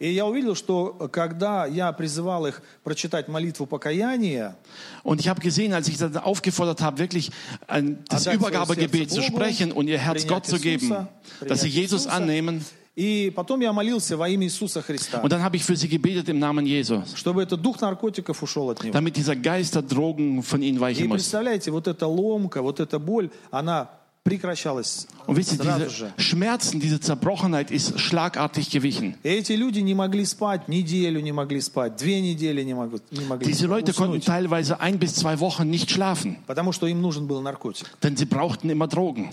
И 0.00 0.12
я 0.12 0.26
увидел, 0.26 0.54
что 0.54 1.08
когда 1.10 1.66
я 1.66 1.90
призывал 1.92 2.46
их 2.46 2.62
прочитать 2.84 3.26
молитву 3.28 3.66
покаяния, 3.66 4.56
Und 5.02 5.20
ich 5.20 5.28
habe 5.28 5.40
gesehen, 5.40 5.72
als 5.74 5.88
ich 5.88 5.96
dann 5.98 6.16
aufgefordert 6.16 6.80
habe, 6.80 6.98
wirklich 6.98 7.30
ein, 7.66 8.04
das 8.08 8.26
Übergabegebet 8.26 9.10
zu 9.10 9.22
sprechen 9.22 9.72
und 9.72 9.88
ihr 9.88 9.98
Herz 9.98 10.26
Gott 10.26 10.46
zu 10.46 10.60
geben, 10.60 11.08
dass 11.46 11.62
sie 11.62 11.68
Jesus 11.68 12.06
annehmen. 12.06 12.62
и 12.94 13.30
потом 13.30 13.60
я 13.60 13.72
молился 13.72 14.16
во 14.16 14.28
имя 14.28 14.44
Иисуса 14.46 14.82
Христа, 14.82 15.20
Und 15.22 15.30
dann 15.32 15.42
habe 15.42 15.56
ich 15.56 15.62
für 15.64 15.76
sie 15.76 15.88
gebetet 15.88 16.28
im 16.28 16.38
Namen 16.40 16.66
Jesus, 16.66 17.14
чтобы 17.16 17.42
этот 17.44 17.62
дух 17.62 17.80
наркотиков 17.80 18.42
ушел 18.42 18.70
от 18.70 18.82
него. 18.82 18.92
damit 18.92 19.16
dieser 19.16 19.36
Geist 19.36 19.74
der 19.76 19.82
Drogen 19.82 20.42
von 20.42 20.62
ihnen 20.62 20.78
И 20.78 20.80
weichen 20.80 21.06
muss. 21.08 21.18
представляете, 21.18 21.70
вот 21.70 21.86
эта 21.86 22.06
ломка, 22.08 22.60
вот 22.60 22.80
эта 22.80 22.98
боль, 22.98 23.30
она 23.52 23.88
Und 24.24 25.36
wisst 25.36 25.52
ihr, 25.52 25.58
diese. 25.58 26.12
Schmerzen, 26.18 26.80
diese 26.80 27.00
Zerbrochenheit 27.00 27.70
ist 27.70 27.98
schlagartig 27.98 28.70
gewichen. 28.70 29.14
И 29.22 29.28
эти 29.28 29.52
люди 29.52 29.80
не 29.80 29.94
могли 29.94 30.24
спать, 30.24 30.68
неделю 30.68 31.20
не 31.20 31.32
могли 31.32 31.60
спать, 31.60 31.96
две 31.96 32.20
недели 32.20 32.62
не, 32.62 32.74
могут, 32.74 33.10
не 33.10 33.24
могли 33.24 33.46
Diese 33.46 33.66
Leute 33.66 33.92
konnten 33.92 34.20
teilweise 34.20 34.80
ein 34.80 34.98
bis 34.98 35.14
zwei 35.14 35.40
Wochen 35.40 35.70
nicht 35.70 35.90
schlafen, 35.90 36.36
denn 38.02 38.16
sie 38.16 38.26
brauchten 38.26 38.70
immer 38.70 38.86
Drogen. 38.86 39.30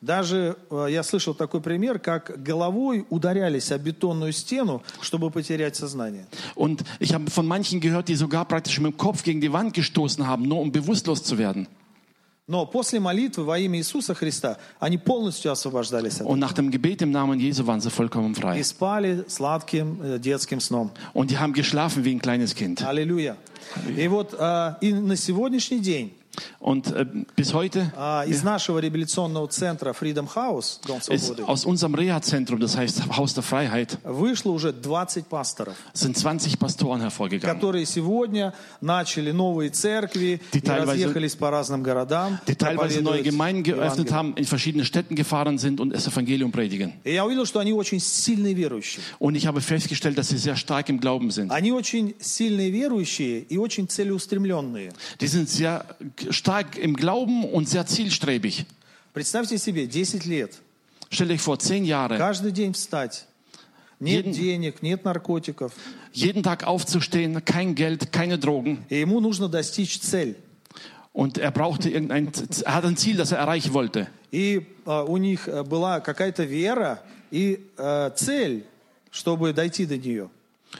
Даже 0.00 0.56
э, 0.70 0.86
я 0.90 1.02
слышал 1.02 1.34
такой 1.34 1.60
пример, 1.60 1.98
как 1.98 2.40
головой 2.40 3.04
ударялись 3.10 3.72
о 3.72 3.78
бетонную 3.78 4.32
стену, 4.32 4.82
чтобы 5.00 5.30
потерять 5.30 5.74
сознание. 5.74 6.24
Und 6.54 6.84
ich 7.00 7.12
habe 7.14 7.28
von 7.30 7.46
manchen 7.46 7.80
gehört, 7.80 8.08
die 8.08 8.14
sogar 8.14 8.44
praktisch 8.44 8.78
mit 8.78 8.92
dem 8.92 8.96
Kopf 8.96 9.24
gegen 9.24 9.40
die 9.40 9.52
Wand 9.52 9.74
gestoßen 9.74 10.24
haben, 10.24 10.46
nur 10.46 10.60
um 10.60 10.70
bewusstlos 10.70 11.24
zu 11.24 11.36
werden. 11.36 11.66
Но 12.48 12.64
после 12.64 12.98
молитвы 12.98 13.44
во 13.44 13.58
имя 13.58 13.78
Иисуса 13.78 14.14
Христа 14.14 14.56
они 14.80 14.96
полностью 14.96 15.52
освобождались 15.52 16.14
от 16.14 16.20
этого 16.22 16.32
Und 16.32 16.38
nach 16.38 16.54
dem 16.54 16.70
Gebet 16.70 17.02
im 17.02 17.10
Namen 17.10 17.38
Jesu 17.38 17.66
waren 17.66 17.80
sie 17.80 17.90
vollkommen 17.90 18.32
и 18.32 18.34
frei. 18.34 18.62
спали 18.62 19.24
сладким 19.28 20.00
э, 20.02 20.18
детским 20.18 20.58
сном. 20.58 20.90
Und 21.12 21.30
die 21.30 21.36
haben 21.36 21.52
geschlafen 21.52 22.04
wie 22.04 22.14
ein 22.14 22.20
kleines 22.20 22.54
Kind. 22.54 22.82
Аллилуйя. 22.82 23.36
И 23.94 24.08
вот 24.08 24.34
э, 24.38 24.74
и 24.80 24.94
на 24.94 25.14
сегодняшний 25.16 25.80
день 25.80 26.14
Und 26.59 26.91
äh, 26.93 27.05
bis 27.35 27.53
heute 27.53 27.91
А, 27.95 28.23
Из 28.25 28.41
нашего 28.43 28.79
реабилитационного 28.79 29.47
центра 29.47 29.91
Freedom 29.93 30.27
House, 30.35 30.79
Дом 30.87 30.97
ist 30.97 31.25
Свободы, 31.25 31.43
aus 31.43 31.65
unserem 31.65 31.93
Reha-Zentrum, 31.95 32.59
das 32.59 32.75
heißt 32.77 33.15
Haus 33.17 33.33
der 33.33 33.43
Freiheit, 33.43 33.97
вышло 34.03 34.51
уже 34.51 34.73
20 34.73 35.27
пасторов, 35.27 35.75
sind 35.93 36.17
20 36.17 36.57
Pastoren 36.57 37.01
hervorgegangen, 37.01 37.53
которые 37.55 37.85
сегодня 37.85 38.53
начали 38.81 39.31
новые 39.31 39.69
церкви 39.71 40.39
Die 40.53 40.59
и 40.59 40.61
teilweise- 40.61 40.85
разъехались 41.05 41.35
по 41.35 41.49
разным 41.51 41.83
городам. 41.83 42.39
die 42.47 42.55
teilweise 42.55 43.01
neue 43.01 43.21
проповедовать 43.21 43.23
Gemeinden 43.25 43.63
geöffnet 43.63 44.07
Евангелие. 44.07 44.13
haben, 44.13 44.33
in 44.37 44.45
verschiedene 44.45 44.85
Städten 44.85 45.15
gefahren 45.15 45.57
sind 45.57 45.79
und 45.81 45.91
das 45.93 46.07
Evangelium 46.07 46.51
predigen. 46.51 46.93
И 47.03 47.13
я 47.13 47.25
увидел, 47.25 47.45
что 47.45 47.59
они 47.59 47.73
очень 47.73 47.99
сильные 47.99 48.53
верующие. 48.53 49.01
Und 49.19 49.35
ich 49.35 49.45
habe 49.47 49.59
festgestellt, 49.61 50.17
dass 50.17 50.29
sie 50.29 50.37
sehr 50.37 50.55
stark 50.55 50.89
im 50.89 50.99
Glauben 50.99 51.29
sind. 51.31 51.51
Они 51.51 51.71
очень 51.73 52.15
сильные 52.19 52.71
верующие 52.71 53.41
и 53.41 53.57
очень 53.57 53.87
целеустремленные. 53.89 54.93
Die 55.19 55.27
sind 55.27 55.49
sehr 55.49 55.85
stark 56.29 56.46
im 56.77 56.95
Glauben 56.95 57.45
und 57.45 57.67
sehr 57.69 57.85
zielstrebig. 57.85 58.65
Представьте 59.13 59.57
себе, 59.57 59.87
10 59.87 60.21
лет, 60.25 60.59
Stell 61.11 61.29
euch 61.31 61.41
vor, 61.41 61.59
zehn 61.59 61.85
Jahre, 61.85 62.17
каждый 62.17 62.51
день 62.51 62.73
встать. 62.73 63.27
Нет 63.99 64.25
Jeden- 64.25 64.33
денег, 64.33 64.81
нет 64.81 65.05
наркотиков. 65.05 65.71
jeden 66.11 66.41
Tag 66.43 66.63
aufzustehen, 66.63 67.45
kein 67.45 67.75
Geld, 67.75 68.11
keine 68.11 68.37
Drogen. 68.39 68.79
И 68.89 68.99
ему 68.99 69.19
нужно 69.19 69.47
достичь 69.47 69.99
цель. 69.99 70.35
Und 71.13 71.37
er 71.37 71.51
brauchte 71.51 71.89
irgendein, 71.89 72.31
er 72.65 72.73
hat 72.73 72.85
ein 72.85 72.97
Ziel, 72.97 73.17
das 73.17 73.31
er 73.31 73.37
erreichen 73.37 73.73
wollte. 73.73 74.07
И 74.31 74.65
а, 74.85 75.03
у 75.03 75.17
них 75.17 75.47
э, 75.47 75.63
была 75.63 75.99
какая-то 75.99 76.43
вера 76.43 77.03
и 77.29 77.69
э, 77.77 78.11
цель, 78.15 78.65
чтобы 79.11 79.53
дойти 79.53 79.85
до 79.85 79.97
нее. 79.97 80.29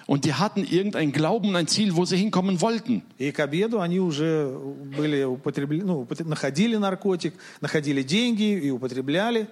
Und 0.07 0.25
die 0.25 0.33
hatten 0.33 0.63
irgendein 0.63 1.11
Glauben, 1.11 1.55
ein 1.55 1.67
Ziel, 1.67 1.95
wo 1.95 2.03
sie 2.03 2.17
hinkommen 2.17 2.61
wollten. 2.61 3.03
И 3.19 3.31
к 3.31 3.39
обеду 3.39 3.79
они 3.79 3.99
уже 3.99 4.57
были 4.97 5.23
употребли- 5.23 5.83
ну, 5.85 6.01
употре- 6.01 6.25
находили 6.27 6.77
наркотик, 6.77 7.35
находили 7.61 8.01
деньги 8.01 8.59
и 8.59 8.71
употребляли. 8.71 9.45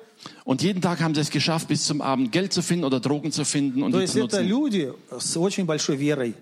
Und 0.44 0.64
jeden 0.64 0.82
Tag 0.82 1.00
haben 1.00 1.14
sie 1.14 1.22
es 1.22 1.30
geschafft, 1.30 1.68
bis 1.68 1.86
zum 1.86 2.02
Abend 2.02 2.32
Geld 2.32 2.54
zu 2.54 2.64
finden 2.64 2.86
oder 2.86 3.00
Drogen 3.00 3.32
zu 3.32 3.46
finden 3.46 3.84
und 3.84 3.92
То 3.92 3.98
die 4.00 4.02
есть 4.06 4.14
zu 4.14 4.20
это 4.26 4.42
nutzen. 4.42 4.48
люди 4.48 4.92
с 5.20 5.38
очень 5.38 5.66
большой 5.68 5.96
верой 5.98 6.34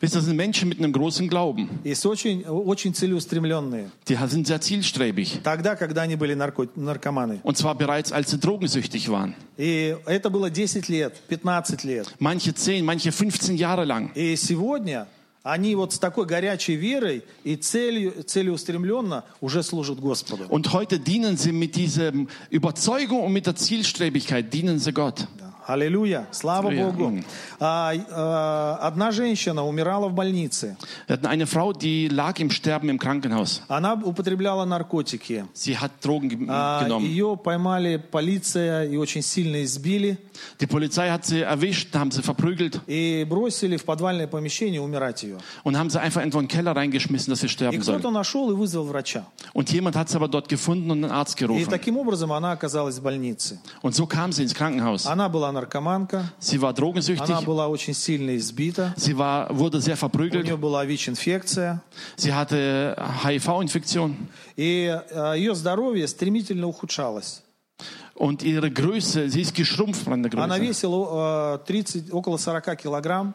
Wisst 0.00 0.14
ihr, 0.14 0.18
Das 0.18 0.24
sind 0.24 0.34
Menschen 0.36 0.68
mit 0.68 0.78
einem 0.80 0.92
großen 0.92 1.28
Glauben. 1.28 1.68
и 1.84 1.94
с 1.94 2.04
очень, 2.04 2.44
очень 2.44 2.92
целеустремленные. 2.92 3.90
Die 4.08 4.16
sind 4.28 4.46
sehr 4.48 4.60
zielstrebig. 4.60 5.38
Тогда, 5.44 5.76
когда 5.76 6.02
они 6.02 6.16
были 6.16 6.34
нарко- 6.34 6.68
наркоманы. 6.74 7.38
Und 7.44 7.56
zwar 7.56 7.76
bereits, 7.76 8.10
als 8.10 8.30
sie 8.32 8.38
drogensüchtig 8.38 9.08
waren. 9.10 9.34
И 9.56 9.96
это 10.06 10.28
было 10.28 10.50
10 10.50 10.88
лет, 10.88 11.14
15 11.28 11.84
лет. 11.84 12.12
Manche 12.18 12.52
10, 12.52 12.84
manche 12.84 13.12
15 13.12 13.56
Jahre 13.56 13.84
lang. 13.84 14.10
И 14.16 14.34
сегодня 14.34 15.06
они 15.44 15.76
вот 15.76 15.92
с 15.92 16.00
такой 16.00 16.26
горячей 16.26 16.74
верой 16.74 17.22
и 17.44 17.54
целью, 17.54 18.24
целеустремленно 18.24 19.22
уже 19.40 19.62
служат 19.62 20.00
Господу. 20.00 20.46
Und 20.48 20.72
heute 20.72 20.98
dienen 20.98 21.36
sie 21.36 21.52
mit 21.52 21.76
dieser 21.76 22.12
Überzeugung 22.50 23.22
und 23.22 23.32
mit 23.32 23.46
der 23.46 23.54
Zielstrebigkeit, 23.54 24.52
dienen 24.52 24.80
sie 24.80 24.92
Gott. 24.92 25.28
Аллилуйя, 25.75 26.27
слава 26.31 26.67
Аллилуйя. 26.69 26.91
Богу. 26.91 27.23
А, 27.59 27.93
а, 28.11 28.79
одна 28.81 29.11
женщина 29.11 29.65
умирала 29.65 30.09
в 30.09 30.13
больнице. 30.13 30.75
Eine 31.07 31.47
Frau, 31.47 31.71
die 31.71 32.09
lag 32.09 32.39
im 32.39 32.49
Sterben 32.49 32.89
im 32.89 32.99
Krankenhaus. 32.99 33.61
Она 33.69 33.93
употребляла 33.93 34.65
наркотики. 34.65 35.45
Sie 35.53 35.77
hat 35.77 35.91
Drogen 36.03 36.27
ge- 36.29 36.45
А, 36.49 36.83
genommen. 36.83 37.05
Ее 37.05 37.37
поймали 37.37 37.95
полиция 37.97 38.83
и 38.83 38.97
очень 38.97 39.21
сильно 39.21 39.63
избили. 39.63 40.17
Die 40.59 40.67
Polizei 40.67 41.09
hat 41.11 41.23
sie 41.23 41.41
erwischt, 41.41 41.93
haben 41.95 42.09
sie 42.11 42.21
verprügelt 42.23 42.81
И 42.87 43.25
бросили 43.29 43.77
в 43.77 43.85
подвальное 43.85 44.27
помещение 44.27 44.81
умирать 44.81 45.23
ее. 45.23 45.37
und 45.63 45.77
haben 45.77 45.89
sie 45.89 45.99
einfach 46.01 46.21
in 46.23 46.47
Keller 46.49 46.75
reingeschmissen, 46.75 47.29
dass 47.31 47.39
sie 47.41 47.45
И 47.45 47.49
sterben 47.49 47.81
soll. 47.81 47.99
кто-то 47.99 48.11
нашел 48.11 48.51
и 48.51 48.55
вызвал 48.55 48.85
врача. 48.85 49.23
Und 49.53 49.71
jemand 49.71 49.95
hat 49.95 50.09
sie 50.09 50.17
aber 50.17 50.27
dort 50.27 50.49
gefunden 50.49 50.89
und 50.91 51.03
einen 51.03 51.11
Arzt 51.13 51.39
И 51.39 51.45
gerufen. 51.45 51.69
таким 51.69 51.97
образом 51.97 52.31
она 52.33 52.51
оказалась 52.51 52.97
в 52.97 53.03
больнице. 53.03 53.59
Und 53.81 53.93
so 53.95 54.05
kam 54.07 54.31
sie 54.33 54.43
ins 54.43 54.53
Krankenhaus. 54.55 55.05
Она 55.05 55.29
была 55.29 55.51
наркоманка. 55.61 56.25
Sie 56.39 56.61
war 56.61 56.73
drogensüchtig. 56.73 57.29
Она 57.29 57.41
была 57.41 57.67
очень 57.67 57.93
сильно 57.93 58.35
избита. 58.35 58.93
Sie 58.97 59.17
war, 59.17 59.47
wurde 59.57 59.79
sehr 59.81 59.95
У 59.95 59.97
verprügelt. 59.97 60.43
нее 60.45 60.57
была 60.57 60.85
ВИЧ-инфекция. 60.85 61.81
Sie 62.17 62.33
hatte 62.33 62.95
HIV-Infektion. 63.23 64.15
И 64.55 64.87
а, 65.13 65.33
ее 65.33 65.55
здоровье 65.55 66.07
стремительно 66.07 66.67
ухудшалось. 66.67 67.43
Und 68.20 68.42
ihre 68.42 68.70
Größe, 68.70 69.28
sie 69.28 69.42
ist 69.42 69.54
geschrumpft 69.54 70.02
von 70.04 70.22
der 70.22 70.32
Она 70.38 70.56
Größe. 70.56 70.70
весила 70.70 71.60
э, 71.66 71.72
30, 71.72 72.12
около 72.12 72.38
40 72.38 72.78
килограмм. 72.78 73.34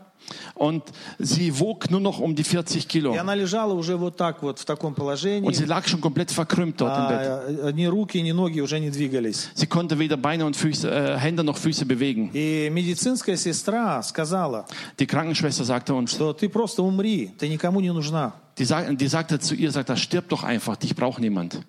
Und 0.55 0.83
sie 1.19 1.59
wog 1.59 1.89
nur 1.89 1.99
noch 1.99 2.19
um 2.19 2.35
die 2.35 2.43
40 2.43 2.85
И 2.85 2.87
Kilo. 2.87 3.15
она 3.19 3.35
лежала 3.35 3.73
уже 3.73 3.95
вот 3.97 4.17
так 4.17 4.41
вот 4.43 4.59
в 4.59 4.65
таком 4.65 4.93
положении. 4.95 5.47
Und 5.47 5.55
sie 5.55 5.65
lag 5.65 5.87
schon 5.87 5.99
komplett 6.01 6.31
verkrümmt 6.31 6.79
dort 6.81 6.97
im 6.97 7.07
Bett. 7.07 7.27
А, 7.27 7.69
э, 7.69 7.71
ни 7.73 7.85
руки, 7.85 8.19
ни 8.21 8.31
ноги 8.31 8.59
уже 8.61 8.79
не 8.79 8.89
двигались. 8.91 9.49
Sie 9.55 9.67
konnte 9.67 9.97
weder 9.99 10.17
Beine 10.17 10.45
und 10.45 10.55
Füße, 10.55 10.89
äh, 10.89 11.17
Hände 11.17 11.43
noch 11.43 11.57
Füße 11.57 11.85
bewegen. 11.85 12.31
И 12.33 12.69
медицинская 12.71 13.35
сестра 13.35 14.01
сказала, 14.03 14.65
Die 14.99 15.05
Krankenschwester 15.07 15.63
sagte 15.63 15.93
uns, 15.93 16.11
что 16.11 16.33
ты 16.33 16.49
просто 16.49 16.81
умри, 16.83 17.31
ты 17.37 17.47
никому 17.49 17.81
не 17.81 17.91
нужна. 17.91 18.33
die, 18.57 18.65
sag, 18.65 18.95
die 18.97 19.07
sagte 19.07 19.39
zu 19.39 19.55
ihr, 19.55 19.71
sagt, 19.71 19.95
stirb 19.99 20.29
doch 20.29 20.43
einfach, 20.43 20.75
dich 20.77 20.95
braucht 20.95 21.19
niemand. 21.19 21.61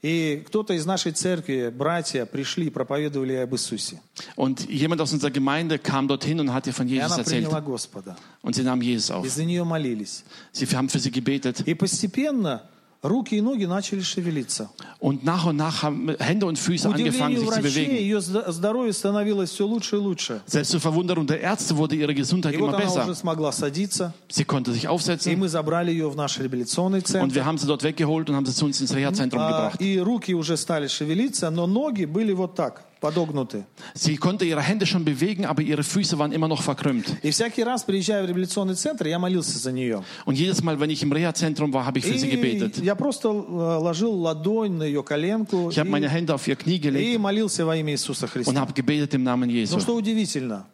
И 0.00 0.44
кто-то 0.46 0.74
из 0.74 0.86
нашей 0.86 1.10
церкви, 1.10 1.72
братья, 1.76 2.24
пришли 2.24 2.66
и 2.66 2.70
проповедовали 2.70 3.32
об 3.34 3.52
Иисусе. 3.54 4.00
Und 4.36 4.68
jemand 4.68 5.00
aus 5.00 5.12
unserer 5.12 5.32
Gemeinde 5.32 5.78
kam 5.78 6.06
dorthin 6.06 6.38
und 6.38 6.52
hat 6.52 6.68
ihr 6.68 6.72
von 6.72 6.86
И 6.86 6.92
Jesus 6.92 7.12
она 7.12 7.18
erzählt. 7.22 7.48
Господа. 7.64 8.16
Und 8.42 8.54
sie 8.54 8.62
nahm 8.62 8.80
Jesus 8.80 9.10
И 9.10 9.12
auf. 9.12 9.28
за 9.28 9.44
нее 9.44 9.64
молились. 9.64 10.24
Sie 10.52 10.66
haben 10.66 10.88
für 10.88 11.00
sie 11.00 11.10
gebetet. 11.10 11.62
И 11.66 11.74
постепенно 11.74 12.62
руки 13.02 13.36
и 13.36 13.40
ноги 13.40 13.64
начали 13.64 14.00
шевелиться. 14.00 14.68
Und 15.00 15.24
nach 15.24 15.46
und 15.46 15.56
nach 15.56 15.82
haben 15.84 16.10
Hände 16.18 16.46
und 16.46 16.58
Füße 16.58 16.88
angefangen, 16.88 17.36
sich 17.38 17.48
zu 17.48 17.60
bewegen. 17.62 17.92
ее 17.94 18.18
зд- 18.18 18.50
здоровье 18.50 18.92
становилось 18.92 19.50
все 19.50 19.66
лучше 19.66 19.96
и 19.96 19.98
лучше. 20.00 20.40
Selbst 20.46 20.70
zur 20.72 20.80
Verwunderung 20.80 21.26
der 21.26 21.40
Ärzte 21.40 21.76
wurde 21.76 21.94
ihre 21.94 22.14
Gesundheit 22.14 22.54
И 22.54 22.56
вот 22.58 22.68
immer 22.70 22.78
она 22.78 22.84
besser. 22.84 23.04
уже 23.04 23.14
смогла 23.14 23.52
садиться, 23.52 24.12
Sie 24.30 24.44
konnte 24.44 24.72
sich 24.72 24.84
и 24.84 24.88
aufsetzen 24.88 25.38
мы 25.38 25.48
забрали 25.48 25.92
ее 25.92 26.08
в 26.10 26.16
наш 26.16 26.38
реабилитационный 26.38 26.98
und 26.98 27.06
центр. 27.06 27.34
wir 27.36 27.44
haben 27.46 27.58
sie 27.58 27.66
dort 27.68 27.84
weggeholt 27.84 28.28
und 28.30 28.34
haben 28.36 28.46
sie 28.46 28.54
zu 28.54 28.64
uns 28.64 28.80
ins 28.80 28.92
Reha-Zentrum 28.94 29.40
А, 29.40 29.48
gebracht. 29.70 29.80
И 29.80 29.98
руки 30.00 30.34
уже 30.34 30.56
стали 30.56 30.88
шевелиться, 30.88 31.50
но 31.50 31.66
ноги 31.68 32.04
были 32.04 32.32
вот 32.32 32.56
так. 32.56 32.82
Подогнуты. 33.00 33.64
Sie 33.94 34.16
konnte 34.16 34.44
ihre 34.44 34.60
Hände 34.62 34.86
schon 34.86 35.04
bewegen, 35.04 35.44
aber 35.46 35.62
ihre 35.62 35.82
Füße 35.82 36.18
waren 36.18 36.32
immer 36.32 36.48
noch 36.48 36.62
verkrümmt. 36.62 37.06
И 37.22 37.30
всякий 37.30 37.62
раз, 37.62 37.84
приезжая 37.84 38.22
в 38.22 38.26
реабилитационный 38.26 38.74
центр, 38.74 39.06
я 39.06 39.18
молился 39.18 39.58
за 39.58 39.72
нее. 39.72 40.02
Und 40.26 40.34
jedes 40.36 40.62
Mal, 40.62 40.78
wenn 40.80 40.90
ich 40.90 41.02
im 41.02 41.12
Reha-Zentrum 41.12 41.72
war, 41.72 41.84
habe 41.86 41.98
ich 41.98 42.04
für 42.06 42.18
sie 42.18 42.28
И 42.28 42.30
gebetet. 42.36 42.78
я 42.82 42.94
просто 42.94 43.28
э, 43.28 43.32
ложил 43.32 44.12
ладонь 44.14 44.78
на 44.78 44.82
ее 44.84 45.02
коленку 45.02 45.70
Ich 45.70 45.78
habe 45.78 45.90
meine 45.90 46.08
Hände 46.08 46.34
auf 46.34 46.46
ihr 46.48 46.56
Knie 46.56 46.78
gelegt 46.78 47.14
и 47.14 47.18
молился 47.18 47.64
во 47.64 47.76
имя 47.76 47.92
Иисуса 47.92 48.26
und 48.26 48.32
Христа. 48.32 48.54
habe 48.60 48.72
gebetet 48.72 49.14
im 49.14 49.22
Namen 49.22 49.48
Но 49.48 49.54
Jesu. 49.54 49.80
что 49.80 49.94
удивительно, 49.94 50.66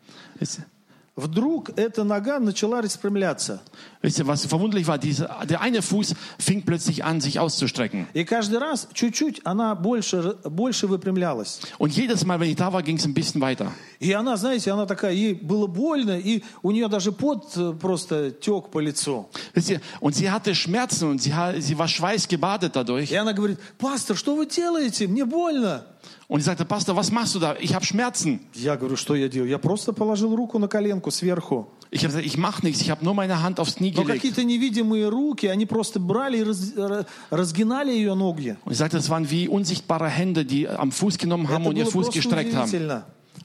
вдруг 1.16 1.70
эта 1.78 2.02
нога 2.04 2.40
начала 2.40 2.82
распрямляться. 2.82 3.62
wisst 4.02 4.18
ihr, 4.18 4.26
was 4.26 4.44
verwunderlich 4.44 4.86
war? 4.86 4.98
Diese, 4.98 5.30
der 5.48 5.60
eine 5.60 5.80
Fuß 5.80 6.14
fing 6.38 6.62
plötzlich 6.62 7.04
an, 7.04 7.20
sich 7.20 7.38
auszustrecken. 7.38 8.06
И 8.12 8.24
каждый 8.24 8.58
раз 8.58 8.88
чуть-чуть 8.92 9.42
она 9.44 9.74
больше, 9.74 10.36
больше 10.44 10.86
выпрямлялась. 10.86 11.60
Und 11.78 11.96
jedes 11.96 12.24
Mal, 12.24 12.40
wenn 12.40 12.50
ich 12.50 12.56
da 12.56 12.72
war, 12.72 12.82
ging 12.82 12.96
es 12.96 13.04
ein 13.06 13.14
bisschen 13.14 13.40
weiter. 13.40 13.70
И 14.00 14.12
она, 14.12 14.36
знаете, 14.36 14.72
она 14.72 14.86
такая, 14.86 15.12
ей 15.12 15.34
было 15.34 15.66
больно, 15.66 16.18
и 16.18 16.42
у 16.62 16.70
нее 16.70 16.88
даже 16.88 17.12
пот 17.12 17.56
э, 17.56 17.72
просто 17.72 18.30
тек 18.32 18.70
по 18.70 18.80
лицу. 18.80 19.28
Wisst 19.54 19.70
ihr, 19.70 19.80
und 20.00 20.14
sie 20.14 20.30
hatte 20.30 20.54
Schmerzen 20.54 21.08
und 21.10 21.22
sie, 21.22 21.32
sie 21.60 21.78
war 21.78 21.88
schweißgebadet 21.88 22.74
dadurch. 22.74 23.10
И 23.10 23.16
она 23.16 23.32
говорит, 23.32 23.58
пастор, 23.78 24.16
что 24.16 24.34
вы 24.34 24.46
делаете? 24.46 25.06
Мне 25.06 25.24
больно. 25.24 25.86
Und 26.27 26.39
ich 26.39 26.45
sagte, 26.45 26.63
Pastor, 26.65 26.95
was 26.95 27.11
machst 27.11 27.35
du 27.35 27.39
da? 27.39 27.55
Ich 27.59 27.73
habe 27.73 27.83
Schmerzen. 27.85 28.39
Я 28.53 28.77
говорю, 28.77 28.95
что 28.95 29.15
я 29.15 29.27
делаю? 29.27 29.49
Я 29.49 29.57
просто 29.57 29.93
положил 29.93 30.35
руку 30.35 30.59
на 30.59 30.67
коленку 30.67 31.11
сверху. 31.11 31.67
Ich 31.91 32.01
habe 32.03 32.09
gesagt, 32.13 32.25
ich 32.25 32.37
mache 32.37 32.63
nichts. 32.65 32.81
Ich 32.81 32.91
habe 32.91 33.03
nur 33.03 33.15
meine 33.15 33.41
Hand 33.41 33.59
aufs 33.59 33.75
Knie 33.77 33.91
Но 33.95 34.03
gelegt. 34.03 34.21
какие-то 34.21 34.43
невидимые 34.43 35.07
руки, 35.09 35.47
они 35.47 35.65
просто 35.65 35.99
брали 35.99 36.37
и 36.37 36.43
раз- 36.43 36.73
р- 36.77 37.05
разгинали 37.31 37.91
ее 37.91 38.13
ноги. 38.13 38.55
Und 38.63 38.71
ich 38.73 38.77
sagte, 38.77 38.97
das 38.97 39.09
waren 39.09 39.29
wie 39.31 39.47
unsichtbare 39.47 40.07
Hände, 40.07 40.45
die 40.45 40.67
am 40.69 40.91
Fuß 40.91 41.17
genommen 41.17 41.49
haben 41.49 41.63
Это 41.63 41.69
und 41.71 41.77
ihr 41.77 41.83
было 41.85 41.91
Fuß 41.91 42.05
просто 42.09 42.19
gestreckt 42.19 42.55
haben. 42.55 42.69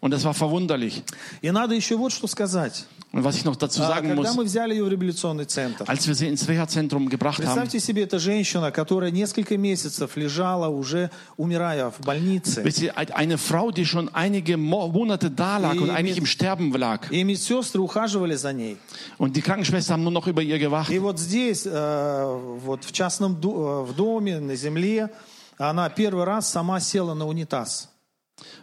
Und 0.01 0.11
das 0.11 0.23
war 0.23 0.33
verwunderlich. 0.33 1.03
И 1.41 1.51
надо 1.51 1.75
еще 1.75 1.97
вот 1.97 2.11
что 2.13 2.27
сказать. 2.27 2.85
Und 3.11 3.23
was 3.23 3.35
ich 3.37 3.43
noch 3.43 3.55
dazu 3.55 3.81
А, 3.81 3.87
sagen 3.87 4.09
Когда 4.09 4.29
muss, 4.31 4.35
мы 4.35 4.43
взяли 4.43 4.73
ее 4.75 4.83
в 4.83 4.87
реабилитационный 4.87 5.45
центр, 5.45 5.83
als 5.87 6.07
wir 6.07 6.13
sie 6.13 6.27
ins 6.27 6.47
Reha-Zentrum 6.47 7.09
gebracht 7.09 7.39
haben, 7.39 7.45
представьте 7.55 7.79
себе, 7.79 8.03
это 8.03 8.19
женщина, 8.19 8.71
которая 8.71 9.09
несколько 9.09 9.57
месяцев 9.57 10.15
лежала 10.15 10.67
уже, 10.69 11.09
умирая 11.35 11.89
в 11.89 11.99
больнице. 12.01 12.63
eine 12.63 13.37
Frau, 13.39 13.71
die 13.71 13.85
schon 13.85 14.09
einige 14.13 14.57
Mo- 14.57 14.87
Monate 14.89 15.31
da 15.31 15.57
lag 15.57 15.73
und 15.73 15.85
Die 15.85 15.91
eigentlich 15.91 16.17
im 16.19 16.27
Sterben 16.27 16.71
lag. 16.71 17.11
И 17.11 17.23
медсестры 17.23 17.81
ухаживали 17.81 18.35
за 18.35 18.53
ней. 18.53 18.77
Und 19.17 19.35
die 19.35 19.41
Krankenschwestern 19.41 19.95
haben 19.95 20.03
nur 20.03 20.13
noch 20.13 20.27
über 20.27 20.43
ihr 20.43 20.59
gewacht. 20.59 20.91
И 20.91 20.99
вот 20.99 21.19
здесь, 21.19 21.65
э, 21.65 22.57
вот 22.63 22.83
в 22.85 22.91
частном 22.91 23.33
э, 23.41 23.83
в 23.85 23.95
доме, 23.95 24.39
на 24.39 24.55
земле, 24.55 25.09
она 25.57 25.89
первый 25.89 26.25
раз 26.25 26.47
сама 26.47 26.79
села 26.79 27.15
на 27.15 27.25
унитаз. 27.25 27.89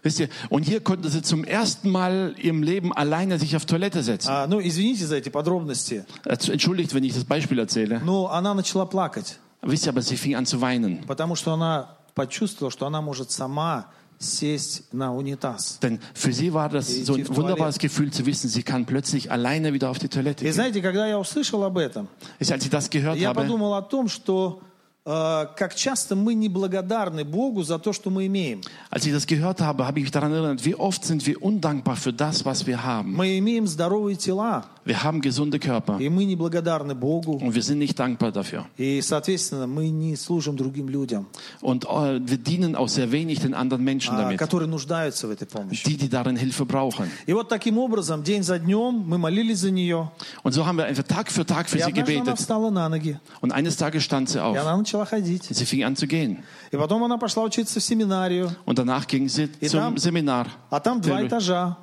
Wisst 0.03 0.19
ihr, 0.19 0.29
und 0.49 0.63
hier 0.63 0.81
konnte 0.81 1.09
sie 1.09 1.21
zum 1.21 1.43
ersten 1.43 1.89
Mal 1.89 2.35
im 2.37 2.63
Leben 2.63 2.91
alleine 2.93 3.37
sich 3.39 3.55
auf 3.55 3.65
Toilette 3.65 4.03
setzen. 4.03 4.29
А, 4.29 4.47
ну, 4.47 4.59
извините 4.59 5.05
за 5.05 5.15
эти 5.17 5.29
подробности, 5.29 6.05
Äh, 6.25 6.51
Entschuldigt, 6.51 6.93
wenn 6.93 7.03
ich 7.03 7.13
das 7.13 7.23
Beispiel 7.23 7.59
erzähle. 7.59 8.01
но 8.03 8.27
она 8.31 8.53
начала 8.53 8.85
плакать, 8.85 9.37
Wisst 9.61 9.85
ihr, 9.85 9.89
aber 9.91 10.01
sie 10.01 10.17
fing 10.17 10.35
an 10.35 10.45
zu 10.45 10.59
weinen. 10.59 11.05
потому 11.05 11.35
что 11.35 11.53
она 11.53 11.97
почувствовала, 12.15 12.71
что 12.71 12.85
она 12.87 13.01
может 13.01 13.31
сама 13.31 13.87
сесть 14.19 14.91
на 14.91 15.13
унитаз. 15.15 15.79
Denn 15.81 15.99
für 16.15 16.33
sie 16.33 16.51
war 16.53 16.67
das 16.69 16.87
so 17.05 17.15
Die 17.15 17.21
ein 17.21 17.25
Toilette. 17.25 17.35
wunderbares 17.37 17.77
Gefühl 17.79 18.11
zu 18.11 18.25
wissen, 18.25 18.49
sie 18.49 18.63
kann 18.63 18.85
plötzlich 18.85 19.31
alleine 19.31 19.71
wieder 19.73 19.89
auf 19.89 19.99
die 19.99 20.09
Toilette 20.09 20.43
И 20.43 20.47
gehen. 20.47 20.53
знаете, 20.53 20.81
когда 20.81 21.07
я 21.07 21.17
услышал 21.19 21.63
об 21.63 21.77
этом, 21.77 22.07
Wisst 22.39 22.49
ihr, 22.51 22.55
Als 22.55 22.63
ich 22.65 22.69
das 22.71 22.89
gehört 22.89 23.17
я 23.17 23.29
habe, 23.29 23.41
подумал 23.43 23.73
о 23.75 23.81
том, 23.83 24.07
что 24.09 24.61
э, 24.63 24.64
как 25.05 25.73
часто 25.73 26.15
мы 26.15 26.35
неблагодарны 26.35 27.23
Богу 27.25 27.63
за 27.63 27.79
то, 27.79 27.91
что 27.91 28.11
мы 28.11 28.27
имеем. 28.27 28.61
als 28.91 29.03
ich 29.05 29.11
das 29.11 29.25
gehört 29.25 29.59
habe, 29.59 29.87
habe 29.87 29.97
ich 29.99 30.03
mich 30.03 30.11
daran 30.11 30.31
erinnert, 30.31 30.63
wie 30.63 30.75
oft 30.75 31.03
sind 31.03 31.25
wir 31.25 31.41
undankbar 31.41 31.95
für 31.95 32.13
das, 32.13 32.45
was 32.45 32.67
wir 32.67 32.83
haben. 32.83 33.15
Мы 33.15 33.39
имеем 33.39 33.65
здоровые 33.65 34.15
тела, 34.15 34.65
Wir 34.83 35.03
haben 35.03 35.21
gesunde 35.21 35.59
Körper 35.59 35.99
и 35.99 36.07
мы 36.09 36.25
неблагодарны 36.25 36.93
Богу. 36.95 37.33
und 37.37 37.53
wir 37.55 37.61
sind 37.63 37.79
nicht 37.79 37.97
dankbar 37.99 38.31
dafür. 38.31 38.65
И, 38.77 39.01
соответственно, 39.01 39.65
мы 39.67 39.89
не 39.89 40.15
служим 40.15 40.55
другим 40.55 40.87
людям, 40.87 41.25
Und 41.61 41.85
äh, 41.85 42.19
wir 42.23 42.37
dienen 42.37 42.75
auch 42.75 42.87
sehr 42.89 43.11
wenig 43.11 43.39
den 43.39 43.55
anderen 43.55 43.83
Menschen 43.83 44.13
а, 44.15 44.21
damit, 44.21 44.37
которые 44.39 44.67
нуждаются 44.67 45.27
в 45.27 45.31
этой 45.31 45.47
помощи. 45.47 45.83
die, 45.83 45.97
die 45.97 46.09
darin 46.09 46.35
Hilfe 46.35 46.65
brauchen. 46.65 47.09
И 47.25 47.33
вот 47.33 47.49
таким 47.49 47.79
образом, 47.79 48.21
день 48.23 48.43
за 48.43 48.59
днем, 48.59 49.03
мы 49.07 49.17
молились 49.17 49.57
за 49.59 49.71
нее. 49.71 50.11
Und 50.43 50.51
so 50.53 50.65
haben 50.67 50.77
wir 50.77 50.85
einfach 50.85 51.03
Tag 51.03 51.31
für 51.31 51.43
Tag 51.45 51.69
für 51.69 51.77
И 51.77 51.81
sie 51.81 51.85
однажды 51.91 52.13
она 52.17 52.23
gebetet. 52.25 52.37
встала 52.39 52.69
на 52.69 52.87
ноги, 52.87 53.19
Und 53.41 53.51
eines 53.51 53.77
Tages 53.77 54.03
stand 54.03 54.29
sie 54.29 54.37
и 54.37 54.41
auf. 54.41 54.55
Начала 54.96 55.04
ходить. 55.04 55.50
Sie 55.50 55.64
fing 55.66 55.84
an 55.84 55.94
zu 55.96 56.06
gehen. 56.06 56.42
И 56.70 56.76
потом 56.76 57.04
она 57.04 57.18
пошла 57.18 57.42
учиться 57.44 57.80
в 57.80 57.82
семинарию, 57.82 58.50
Und 58.64 58.78
danach 58.78 59.06
ging 59.06 59.28
sie 59.28 59.48
И 59.60 59.66
zum 59.68 59.80
там- 59.80 59.96
Seminar. 59.98 60.46
а 60.70 60.80
там 60.80 61.00
два 61.00 61.20
Theolo- 61.20 61.26
этажа. 61.28 61.76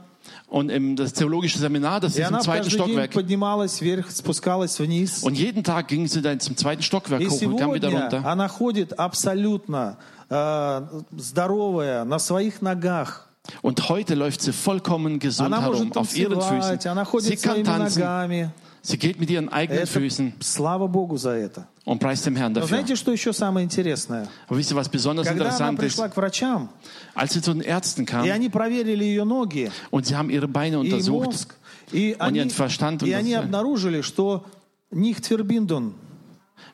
Und 0.47 0.69
im, 0.69 0.95
das 0.95 1.11
theologische 1.13 1.57
Seminar, 1.59 1.99
das 1.99 2.15
И 2.15 2.21
ist 2.21 2.29
im 2.31 2.39
zweiten 2.39 2.69
Stockwerk. 2.69 3.11
поднималась 3.11 3.81
вверх, 3.81 4.09
спускалась 4.11 4.79
вниз. 4.79 5.21
Und 5.23 5.33
jeden 5.37 5.63
Tag 5.63 5.87
ging 5.87 6.07
sie 6.07 6.21
dann 6.21 6.39
zum 6.39 6.55
zweiten 6.55 6.81
Stockwerk 6.81 7.21
И 7.21 7.27
hoch 7.27 7.41
und 7.41 7.57
kam 7.57 7.73
wieder 7.73 7.89
runter. 7.89 8.23
она 8.25 8.47
ходит 8.47 8.93
абсолютно 8.93 9.97
э, 10.29 10.81
здоровая, 11.17 12.03
на 12.05 12.19
своих 12.19 12.61
ногах. 12.61 13.27
Und 13.61 13.89
heute 13.89 14.15
läuft 14.15 14.41
sie 14.41 14.53
vollkommen 14.53 15.19
gesund 15.19 15.47
Она 15.53 15.61
herum, 15.61 15.91
auf 15.95 16.15
ihren 16.15 16.39
танцевать, 16.39 16.85
она 16.87 17.03
Füßen. 17.03 17.29
Sie 17.31 17.35
ходит 17.37 17.43
kann 17.43 17.63
tanzen, 17.65 17.99
ногами. 17.99 18.51
Sie 18.85 18.97
geht 18.97 19.17
mit 19.19 19.29
ihren 19.31 19.47
eigenen 19.49 19.83
Это, 19.83 19.87
Füßen 19.91 20.33
слава 20.41 20.87
Богу 20.87 21.17
за 21.17 21.31
это. 21.31 21.65
und 21.85 21.99
preist 21.99 22.25
dem 22.25 22.35
Herrn 22.35 22.51
Но 22.53 22.59
dafür. 22.61 22.67
знаете, 22.77 22.95
что 22.95 23.11
еще 23.11 23.33
самое 23.33 23.63
интересное? 23.65 24.27
Aber 24.47 24.57
wisst 24.59 24.71
ihr, 24.71 24.75
was 24.75 24.89
besonders 24.89 25.25
Когда 25.25 25.45
она 25.49 25.49
interessant 25.49 25.79
ist? 25.79 25.79
пришла 25.79 26.09
к 26.09 26.15
врачам, 26.17 26.69
Als 27.15 27.33
sie 27.33 27.41
zu 27.41 27.53
den 27.53 27.61
Ärzten 27.61 28.03
и 28.03 28.05
kam 28.05 28.23
они 28.29 28.49
проверили 28.49 29.03
ее 29.05 29.23
ноги 29.23 29.71
und 29.89 30.05
sie 30.05 30.15
haben 30.15 30.29
ihre 30.29 30.47
Beine 30.47 30.75
и 30.75 30.79
untersucht 30.79 31.25
мозг, 31.27 31.55
и 31.91 32.13
und 32.13 32.21
они, 32.21 32.37
ihren 32.39 32.49
Verstand 32.49 33.03
и 33.03 33.13
они 33.13 33.31
untersucht. 33.35 33.45
обнаружили, 33.45 34.01
что 34.01 34.45
verbinden 34.91 35.95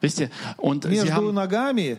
Wisst 0.01 0.19
ihr, 0.19 0.29
und 0.57 0.83
sie 0.83 0.89
между 0.89 1.11
haben, 1.13 1.33
ногами 1.33 1.81
и. 1.81 1.97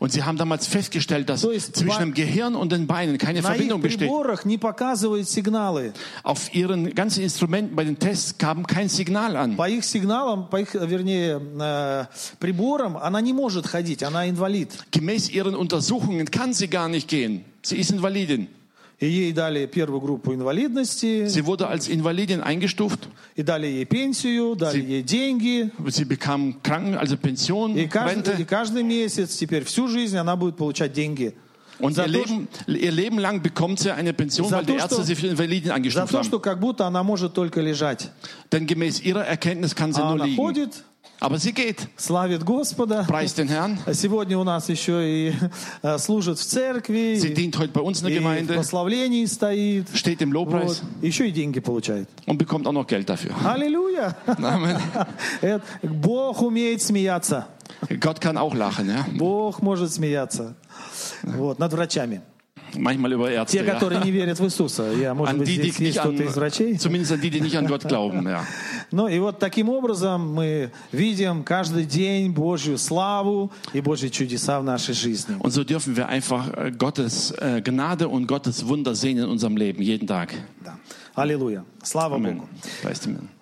und 0.00 0.10
sie 0.10 0.24
haben 0.24 0.36
damals 0.36 0.66
festgestellt, 0.66 1.28
dass 1.28 1.42
То 1.42 1.52
есть 1.52 1.76
zwischen 1.76 1.88
bei- 1.90 1.98
dem 1.98 2.12
Gehirn 2.14 2.56
und 2.56 2.72
den 2.72 2.88
Beinen 2.88 3.18
keine 3.18 3.40
На 3.40 3.50
их 3.50 3.54
Verbindung 3.54 3.80
besteht. 3.80 4.08
приборах 4.08 4.44
не 4.44 4.58
показывает 4.58 5.28
сигналы. 5.28 5.92
Auf 6.24 6.52
ihren 6.52 6.92
ganzen 6.92 7.22
Instrumenten 7.22 7.76
bei 7.76 7.84
den 7.84 7.98
Tests 8.00 8.36
kam 8.36 8.66
kein 8.66 8.88
Signal 8.88 9.36
an. 9.36 9.56
По 9.56 9.68
их 9.70 9.84
сигналам, 9.84 10.48
по 10.50 10.60
их, 10.60 10.74
вернее, 10.74 11.40
э, 11.56 12.06
приборам, 12.40 12.96
она 12.96 13.20
не 13.20 13.32
может 13.32 13.66
ходить, 13.68 14.02
она 14.02 14.28
инвалид. 14.28 14.70
Gemäß 14.90 15.30
ihren 15.30 15.54
Untersuchungen 15.54 16.28
kann 16.28 16.52
sie 16.52 16.66
gar 16.68 16.88
nicht 16.88 17.06
gehen. 17.08 17.44
Sie 17.62 17.76
ist 17.76 17.92
Invalidin. 17.92 18.48
И 19.01 19.07
ей 19.07 19.33
дали 19.33 19.65
первую 19.65 19.99
группу 19.99 20.31
инвалидности, 20.31 21.25
Sie 21.25 21.43
wurde 21.47 21.67
als 21.67 21.87
Invalidin 21.89 22.39
eingestuft. 22.41 23.07
и 23.35 23.41
дали 23.41 23.65
ей 23.65 23.85
пенсию, 23.85 24.55
дали 24.55 24.79
Sie- 24.79 24.85
ей 24.87 25.01
деньги. 25.03 25.71
Sie 25.87 26.05
bekam 26.05 26.61
Kranken, 26.61 26.95
also 26.95 27.17
Pension, 27.17 27.75
И 27.75 27.87
каждый, 27.87 28.33
и 28.33 28.43
Rente. 28.43 28.45
каждый 28.45 28.83
месяц, 28.83 29.35
теперь 29.37 29.63
всю 29.65 29.87
жизнь 29.87 30.15
она 30.17 30.35
будет 30.35 30.55
получать 30.55 30.93
деньги. 30.93 31.33
Und 31.79 31.97
ihr 31.97 32.05
Leben, 32.07 32.47
ihr 32.67 32.91
Leben 32.91 33.17
lang 33.17 33.41
bekommt 33.41 33.79
sie 33.79 33.89
eine 33.89 34.13
Pension, 34.13 34.51
weil 34.51 34.63
die 34.65 34.73
Ärzte 34.73 35.03
sie 35.03 35.15
für 35.15 35.25
Invalidin 35.27 35.69
За 35.69 35.73
eingestuft 35.73 36.13
haben. 36.13 36.29
Denn 38.51 38.67
gemäß 38.67 39.01
ihrer 39.01 39.25
Erkenntnis 39.25 39.73
kann 39.75 39.91
sie 39.91 40.01
А 40.03 40.13
nur 40.15 40.25
liegen. 40.25 40.37
Aber 41.23 41.37
sie 41.37 41.53
geht. 41.53 41.87
славит 41.97 42.43
Господа. 42.43 43.05
Preist 43.07 43.37
den 43.37 43.47
Herrn. 43.47 43.77
Сегодня 43.93 44.39
у 44.39 44.43
нас 44.43 44.69
еще 44.69 45.07
и 45.07 45.33
э, 45.83 45.99
служит 45.99 46.39
в 46.39 46.43
церкви, 46.43 47.15
Sie 47.15 47.31
dient 47.35 47.59
heute 47.59 47.71
bei 47.71 47.81
uns 47.81 48.01
in 48.01 48.07
der 48.07 48.15
в 48.15 48.23
Gemeinde, 48.23 48.53
прославлении 48.55 49.23
стоит. 49.27 49.87
steht 49.93 50.19
im 50.23 50.31
Lobpreis 50.31 50.81
Вот. 50.81 51.03
Еще 51.03 51.27
и 51.27 51.31
деньги 51.31 51.59
получает. 51.59 52.09
und 52.25 52.39
bekommt 52.39 52.65
auch 52.65 52.73
noch 52.73 52.87
Geld 52.87 53.07
dafür. 53.07 53.35
Аллилуйя! 53.45 54.15
Amen. 54.25 54.79
Бог 55.83 56.41
умеет 56.41 56.81
смеяться. 56.81 57.47
Gott 57.99 58.19
kann 58.19 58.35
auch 58.37 58.55
lachen, 58.55 58.89
ja. 58.89 59.05
Бог 59.15 59.61
может 59.61 59.93
смеяться. 59.93 60.55
Вот, 61.21 61.59
над 61.59 61.71
врачами. 61.71 62.21
Manchmal 62.77 63.11
über 63.13 63.29
Ärzte. 63.31 63.57
Те, 63.57 63.63
Ja. 63.65 63.73
которые 63.73 64.03
не 64.03 64.11
верят 64.11 64.39
в 64.39 64.45
Иисуса. 64.45 64.91
Я, 64.91 65.13
может 65.13 65.35
An 65.35 65.39
быть, 65.39 65.47
здесь 65.49 65.79
есть 65.79 65.99
кто-то 65.99 66.23
из 66.23 66.35
врачей. 66.35 66.75
zumindest 66.77 67.11
an 67.11 67.21
die, 67.21 67.29
die 67.29 67.41
nicht 67.41 67.57
an 67.57 67.67
Gott 67.67 67.85
glauben, 67.87 68.27
ja. 68.27 68.43
Ну 68.91 69.07
и 69.07 69.19
вот 69.19 69.39
таким 69.39 69.69
образом 69.69 70.33
мы 70.33 70.71
видим 70.91 71.43
каждый 71.43 71.85
день 71.85 72.31
Божью 72.31 72.77
славу 72.77 73.51
и 73.73 73.81
Божьи 73.81 74.09
чудеса 74.09 74.59
в 74.59 74.63
нашей 74.63 74.93
жизни. 74.93 75.37
Und 75.39 75.51
so 75.51 75.63
dürfen 75.63 75.95
wir 75.95 76.07
einfach 76.07 76.49
äh, 76.55 76.71
Gottes 76.71 77.31
äh, 77.31 77.61
Gnade 77.61 78.07
und 78.07 78.27
Gottes 78.27 78.67
Wunder 78.67 78.95
sehen 78.95 79.17
in 79.17 79.25
unserem 79.25 79.57
Leben, 79.57 79.81
jeden 79.81 80.07
Tag. 80.07 80.33
Да. 80.63 80.75
Аллилуйя. 81.13 81.65
Слава 81.83 82.15
Amen. 82.15 82.35
Богу. 82.35 82.47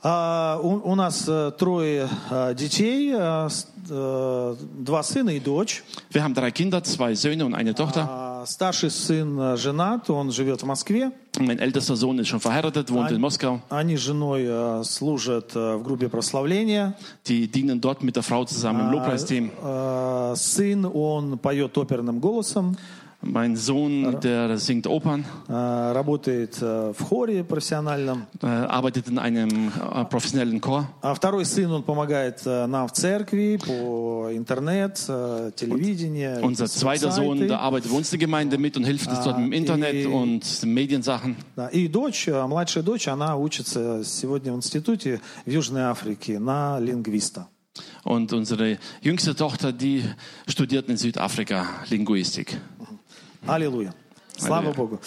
А, 0.01 0.59
у, 0.63 0.91
у 0.91 0.95
нас 0.95 1.25
э, 1.27 1.51
трое 1.57 2.09
э, 2.31 2.55
детей, 2.55 3.13
э, 3.15 3.49
э, 3.89 4.55
два 4.79 5.03
сына 5.03 5.29
и 5.31 5.39
дочь. 5.39 5.83
Wir 6.11 6.23
haben 6.23 6.33
drei 6.33 6.49
Kinder, 6.51 6.83
zwei 6.83 7.13
Söhne 7.15 7.45
und 7.45 7.53
eine 7.53 7.75
Tochter. 7.75 8.07
А, 8.09 8.28
Старший 8.45 8.89
сын 8.89 9.39
äh, 9.39 9.57
женат, 9.57 10.09
он 10.09 10.31
живет 10.31 10.61
в 10.61 10.65
Москве. 10.65 11.11
Mein 11.37 11.59
ältester 11.59 11.95
Sohn 11.95 12.19
ist 12.19 12.27
schon 12.27 12.39
verheiratet, 12.39 12.91
wohnt 12.91 13.11
in 13.11 13.21
Moskau. 13.21 13.61
Они 13.69 13.97
с 13.97 14.01
женой 14.01 14.45
э, 14.47 14.83
служат 14.83 15.55
э, 15.55 15.75
в 15.75 15.83
группе 15.83 16.09
прославления. 16.09 16.95
Die 17.25 17.47
dienen 17.47 17.81
dort 17.81 18.03
mit 18.03 18.15
der 18.15 18.23
Frau 18.23 18.45
zusammen 18.45 18.81
im 18.81 18.91
Lobpreisteam. 18.91 19.51
Э, 19.61 20.33
Сын, 20.35 20.85
он 20.85 21.37
поет 21.37 21.77
оперным 21.77 22.19
голосом. 22.19 22.77
Mein 23.26 23.56
Sohn, 23.56 24.20
der 24.20 24.58
singt 24.58 24.86
Opern, 24.86 25.24
э, 25.48 25.52
работает 25.94 26.58
э, 26.60 26.92
в 26.92 27.02
хоре 27.04 27.42
профессиональном. 27.42 28.26
äh, 28.42 28.46
arbeitet 28.46 29.08
in 29.08 29.18
einem 29.18 29.68
äh, 29.68 30.04
professionellen 30.04 30.60
Chor. 30.60 30.86
А 31.00 31.14
второй 31.14 31.46
сын, 31.46 31.70
он 31.72 31.82
помогает 31.84 32.42
э, 32.44 32.66
нам 32.66 32.86
в 32.86 32.92
церкви, 32.92 33.58
по 33.66 34.28
интернет, 34.30 35.02
э, 35.08 35.52
телевидение. 35.56 36.38
Unser 36.42 36.66
с- 36.68 36.74
zweiter 36.80 37.10
Sohn, 37.12 37.38
сайты. 37.38 37.48
der 37.48 37.60
arbeitet 37.62 37.90
bei 37.90 37.96
uns 37.96 38.12
in 38.12 38.18
der 38.18 38.26
Gemeinde 38.26 38.58
mit 38.58 38.76
und 38.76 38.84
hilft 38.84 39.08
uns 39.08 39.20
dort 39.24 39.38
im 39.38 39.52
Internet 39.54 39.94
и- 39.94 40.06
und 40.06 40.42
Mediensachen. 40.66 41.36
Да, 41.56 41.68
И 41.68 41.88
дочь, 41.88 42.28
э, 42.28 42.46
младшая 42.46 42.84
дочь, 42.84 43.08
она 43.08 43.38
учится 43.38 44.04
сегодня 44.04 44.52
в 44.52 44.56
институте 44.56 45.22
в 45.46 45.50
Южной 45.50 45.84
Африке 45.84 46.38
на 46.38 46.78
лингвиста. 46.78 47.48
Und 48.04 48.32
unsere 48.34 48.76
jüngste 49.00 49.34
Tochter, 49.34 49.72
die 49.72 50.04
studiert 50.46 50.88
in 50.90 50.96
Südafrika 50.98 51.64
Linguistik. 51.88 52.58
Аллилуйя. 53.45 53.93
Слава. 54.37 54.71
Богу. 54.73 54.99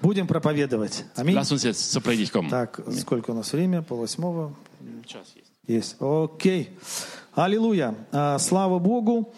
Будем 0.00 0.26
проповедовать. 0.26 1.04
Аминь. 1.16 1.36
Lass 1.36 1.52
uns 1.52 1.62
jetzt 1.64 1.90
zur 1.92 2.02
Predigt 2.02 2.32
kommen. 2.32 2.48
Так, 2.48 2.80
сколько 2.98 3.30
у 3.32 3.34
нас 3.34 3.52
время? 3.52 3.82
Пол 3.82 3.98
восьмого? 3.98 4.54
Есть. 5.66 5.96
Окей. 6.00 6.70
Аллилуйя. 7.34 7.94
А, 8.10 8.38
слава 8.38 8.78
Богу. 8.78 9.32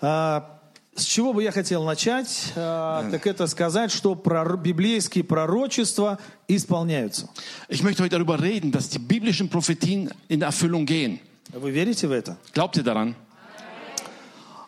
А, 0.00 0.60
с 0.94 1.02
чего 1.02 1.32
бы 1.32 1.42
я 1.42 1.50
хотел 1.50 1.84
начать? 1.84 2.52
А, 2.54 3.10
так 3.10 3.26
это 3.26 3.46
сказать, 3.48 3.90
что 3.90 4.14
прор- 4.14 4.56
библейские 4.56 5.24
пророчества 5.24 6.18
исполняются. 6.48 7.28
Ich 7.68 7.82
möchte 7.82 8.02
heute 8.04 8.16
darüber 8.16 8.40
reden, 8.40 8.70
dass 8.70 8.88
die 8.88 8.98
biblischen 9.00 9.48
Prophetien 9.50 10.10
in 10.28 10.42
Erfüllung 10.42 10.86
gehen. 10.86 11.18
Вы 11.52 11.70
верите 11.72 12.06
в 12.06 12.12
это? 12.12 12.36
Glaubt 12.54 12.76
ihr 12.76 12.84
daran? 12.84 13.14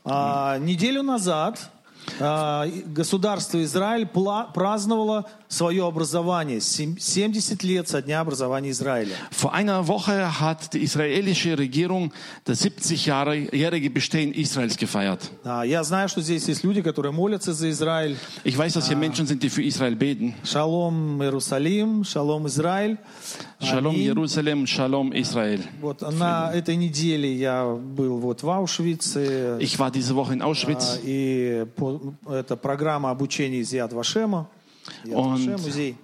А, 0.04 0.58
неделю 0.58 1.02
назад 1.02 1.70
государство 2.18 3.62
Израиль 3.62 4.06
праздновало 4.06 5.26
свое 5.48 5.87
образование. 5.87 6.61
Сем- 6.61 6.98
70 6.98 7.62
лет 7.62 7.88
со 7.88 8.02
дня 8.02 8.20
образования 8.20 8.70
Израиля. 8.70 9.14
Vor 9.30 9.52
einer 9.52 9.87
Woche 9.87 10.40
hat 10.40 10.72
die 10.74 10.83
israelische 10.83 11.57
Regierung 11.59 12.12
das 12.44 12.62
70-jährige 12.62 13.90
Bestehen 13.90 14.33
Israels 14.33 14.76
gefeiert. 14.76 15.30
А, 15.44 15.62
Я 15.64 15.85
знаю, 15.85 16.09
что 16.09 16.20
здесь 16.22 16.48
есть 16.48 16.64
люди, 16.64 16.83
которые 16.83 17.12
молятся 17.12 17.52
за 17.52 17.70
Израиль. 17.70 18.16
Ich 18.44 18.57
weiß, 18.59 18.72
dass 18.74 18.88
hier 18.88 18.96
Menschen 18.96 19.26
sind, 19.26 19.42
die 19.42 19.50
für 19.50 19.62
Israel 19.62 19.94
beten. 19.96 20.35
Шалом 20.44 21.22
Иерусалим, 21.22 22.04
шалом 22.04 22.46
Израиль. 22.46 22.98
Аминь. 23.61 24.02
Jerusalem, 24.04 24.64
Shalom 24.66 25.12
Israel. 25.12 25.61
Вот 25.80 26.02
на 26.02 26.52
этой 26.52 26.76
неделе 26.76 27.33
я 27.35 27.64
был 27.66 28.18
вот 28.18 28.42
в 28.42 28.50
Аушвице. 28.50 29.59
Ich 29.61 29.78
war 29.78 29.90
diese 29.90 30.14
Woche 30.14 30.35
in 30.35 30.42
а, 30.42 30.46
Auschwitz 30.46 31.00
И 31.04 31.64
по- 31.76 32.00
это 32.28 32.57
программа 32.57 33.11
обучения 33.11 33.59
из 33.61 33.72
Яд 33.72 33.92
Вашема. 33.92 34.48
Яд 35.05 35.15
Und- 35.15 35.47
Вашем, 35.47 35.62
музей. 35.62 35.95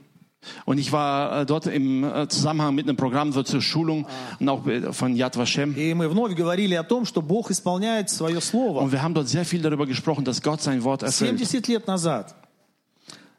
und 0.65 0.77
ich 0.77 0.91
war 0.91 1.41
äh, 1.41 1.45
dort 1.45 1.65
im 1.67 2.03
äh, 2.03 2.27
Zusammenhang 2.27 2.75
mit 2.75 2.87
einem 2.87 2.97
Programm 2.97 3.31
so 3.31 3.41
zur 3.43 3.61
Schulung 3.61 4.05
und 4.39 4.47
auch 4.49 4.65
äh, 4.67 4.93
von 4.93 5.15
Yad 5.15 5.35
Vashem. 5.37 5.73
И 5.75 5.93
мы 5.93 6.07
вновь 6.07 6.35
говорили 6.35 6.75
о 6.75 6.83
том, 6.83 7.05
что 7.05 7.21
Бог 7.21 7.49
исполняет 7.51 8.09
свое 8.09 8.41
слово. 8.41 8.79
Und 8.81 8.91
wir 8.91 9.01
haben 9.01 9.13
dort 9.13 9.27
sehr 9.27 9.45
viel 9.45 9.61
darüber 9.61 9.85
gesprochen, 9.87 10.23
dass 10.23 10.41
Gott 10.41 10.61
sein 10.61 10.83
Wort 10.83 11.03
erfüllt. 11.03 11.37
70 11.39 11.67
лет 11.67 11.87
назад 11.87 12.35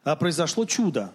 а, 0.05 0.17
произошло 0.17 0.65
чудо. 0.65 1.11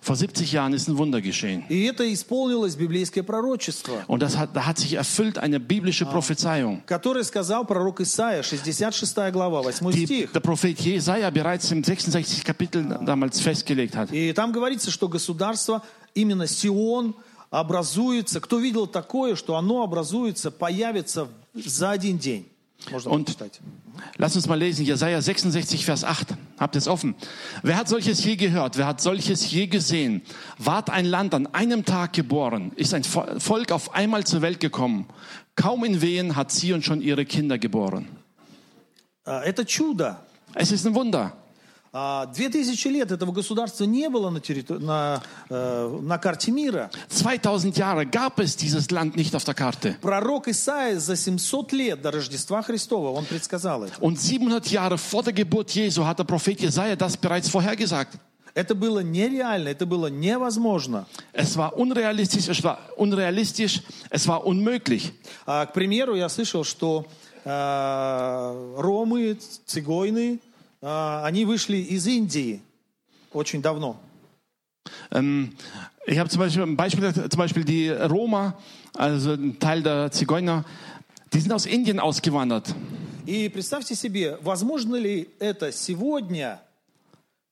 Vor 0.00 0.16
70 0.16 0.52
Jahren 0.52 0.72
ist 0.72 0.88
ein 0.88 0.96
Wunder 0.98 1.20
geschehen. 1.20 1.64
И 1.68 1.84
это 1.84 2.10
исполнилось 2.12 2.76
библейское 2.76 3.22
пророчество, 3.22 4.04
Und 4.08 4.20
das 4.22 4.36
hat, 4.36 4.54
da 4.54 4.66
hat 4.66 4.78
sich 4.78 4.94
erfüllt 4.94 5.38
eine 5.38 5.60
biblische 5.60 6.06
Prophezeiung, 6.06 6.82
которое 6.86 7.24
сказал 7.24 7.64
пророк 7.64 8.00
Исаия, 8.00 8.42
66 8.42 9.32
глава, 9.32 9.60
8 9.60 9.80
die 9.92 10.04
стих. 10.06 10.32
der 10.32 10.40
Prophet 10.40 10.78
Jesaja 10.80 11.30
bereits 11.30 11.70
im 11.70 11.82
66. 11.84 12.44
Kapitel 12.44 12.84
damals 13.04 13.40
festgelegt 13.40 13.96
hat. 13.96 14.10
И 14.12 14.32
там 14.32 14.52
говорится, 14.52 14.90
что 14.90 15.08
государство, 15.08 15.82
именно 16.14 16.46
Сион, 16.46 17.14
образуется. 17.50 18.40
Кто 18.40 18.58
видел 18.58 18.86
такое, 18.86 19.34
что 19.36 19.56
оно 19.56 19.82
образуется, 19.82 20.50
появится 20.50 21.28
за 21.54 21.90
один 21.90 22.18
день? 22.18 22.46
Можно 22.91 23.11
Und- 23.11 23.25
прочитать. 23.25 23.61
Lass 24.17 24.35
uns 24.35 24.47
mal 24.47 24.59
lesen, 24.59 24.85
Jesaja 24.85 25.19
66, 25.21 25.85
Vers 25.85 26.03
8. 26.03 26.35
Habt 26.59 26.75
ihr 26.75 26.79
es 26.79 26.87
offen? 26.87 27.15
Wer 27.63 27.77
hat 27.77 27.87
solches 27.87 28.23
je 28.23 28.35
gehört? 28.35 28.77
Wer 28.77 28.85
hat 28.85 29.01
solches 29.01 29.49
je 29.49 29.65
gesehen? 29.67 30.21
Ward 30.59 30.89
ein 30.89 31.05
Land 31.05 31.33
an 31.33 31.47
einem 31.47 31.83
Tag 31.85 32.13
geboren? 32.13 32.71
Ist 32.75 32.93
ein 32.93 33.03
Vo- 33.03 33.39
Volk 33.39 33.71
auf 33.71 33.93
einmal 33.95 34.25
zur 34.25 34.41
Welt 34.41 34.59
gekommen? 34.59 35.07
Kaum 35.55 35.83
in 35.85 36.01
Wehen 36.01 36.35
hat 36.35 36.51
Zion 36.51 36.83
schon 36.83 37.01
ihre 37.01 37.25
Kinder 37.25 37.57
geboren. 37.57 38.07
А, 39.23 39.41
Это 39.43 39.65
чудо. 39.65 40.17
Es 40.53 40.71
ist 40.71 40.85
ein 40.85 40.93
Wunder. 40.93 41.33
А, 41.92 42.26
Две 42.26 42.48
тысячи 42.48 42.86
лет 42.86 43.10
этого 43.10 43.32
государства 43.32 43.82
не 43.84 44.08
было 44.08 44.30
на, 44.30 44.38
территор- 44.38 44.78
на, 44.78 45.22
э, 45.48 45.98
на 46.02 46.18
карте 46.18 46.52
мира. 46.52 46.88
2000 47.08 47.76
Jahre 47.76 48.06
gab 48.06 48.38
es 48.38 48.56
dieses 48.56 48.90
Land 48.92 49.16
nicht 49.16 49.34
auf 49.34 49.44
der 49.44 49.54
Karte. 49.54 49.96
Пророк 50.00 50.46
Исаия 50.46 51.00
за 51.00 51.16
700 51.16 51.72
лет 51.72 52.00
до 52.00 52.12
Рождества 52.12 52.62
Христова, 52.62 53.10
он 53.10 53.24
предсказал 53.24 53.82
это. 53.82 53.94
Und 54.00 54.20
700 54.20 54.68
Jahre 54.68 54.98
vor 54.98 55.24
der 55.24 55.32
Geburt 55.32 55.70
Jesu 55.72 56.04
hat 56.04 56.20
der 56.20 56.24
Prophet 56.24 56.60
Jesaja 56.60 56.94
das 56.94 57.16
bereits 57.16 57.48
vorhergesagt. 57.48 58.16
Это 58.54 58.74
было 58.76 59.00
нереально, 59.00 59.68
это 59.68 59.84
было 59.86 60.06
невозможно. 60.08 61.06
Es 61.32 61.56
war 61.56 61.76
unrealistisch, 61.76 62.48
es 62.48 62.62
war 62.62 62.78
unrealistisch, 62.96 63.80
es 64.10 64.28
war 64.28 64.44
unmöglich. 64.46 65.12
А, 65.46 65.66
к 65.66 65.72
примеру, 65.72 66.14
я 66.14 66.28
слышал, 66.28 66.62
что 66.64 67.06
э, 67.44 68.74
ромы, 68.76 69.38
цигойны, 69.66 70.40
они 70.81 71.45
вышли 71.45 71.77
из 71.77 72.05
Индии 72.07 72.61
очень 73.31 73.61
давно. 73.61 73.97
Ähm, 75.11 75.55
ich 76.05 76.19
habe 76.19 76.29
zum 76.29 76.39
Beispiel 76.39 76.63
ein 76.63 76.77
Beispiel, 76.77 77.13
zum 77.13 77.37
Beispiel 77.37 77.63
die 77.63 77.89
Roma, 77.89 78.55
also 78.93 79.33
ein 79.33 79.59
Teil 79.59 79.81
der 79.81 80.11
Zigeuner, 80.11 80.63
die 81.33 81.39
sind 81.39 81.51
aus 81.51 81.65
Indien 81.65 81.99
ausgewandert. 81.99 82.73
И 83.25 83.49
представьте 83.49 83.95
себе, 83.95 84.37
возможно 84.43 84.95
ли 84.95 85.29
это 85.39 85.71
сегодня, 85.71 86.61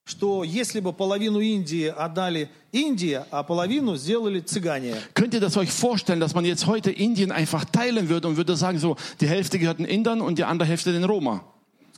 что 0.06 0.44
если 0.44 0.80
бы 0.80 0.94
половину 0.94 1.40
Индии 1.40 1.88
отдали 1.88 2.50
Индии, 2.72 3.20
а 3.32 3.42
половину 3.42 3.96
сделали 3.96 4.40
цыгане? 4.40 4.96
Könnt 5.16 5.34
ihr 5.34 5.40
das 5.40 5.58
euch 5.58 5.72
vorstellen, 5.72 6.20
dass 6.20 6.36
man 6.36 6.46
jetzt 6.46 6.68
heute 6.68 6.92
Indien 6.92 7.32
einfach 7.32 7.66
teilen 7.66 8.08
würde 8.10 8.28
und 8.28 8.38
würde 8.38 8.56
sagen, 8.56 8.78
so, 8.78 8.98
die 9.20 9.28
Hälfte 9.28 9.58
gehört 9.58 9.80
den 9.80 9.86
Indern 9.86 10.22
und 10.22 10.38
die 10.38 10.44
andere 10.44 10.70
Hälfte 10.70 10.92
den 10.92 11.06
Roma? 11.06 11.44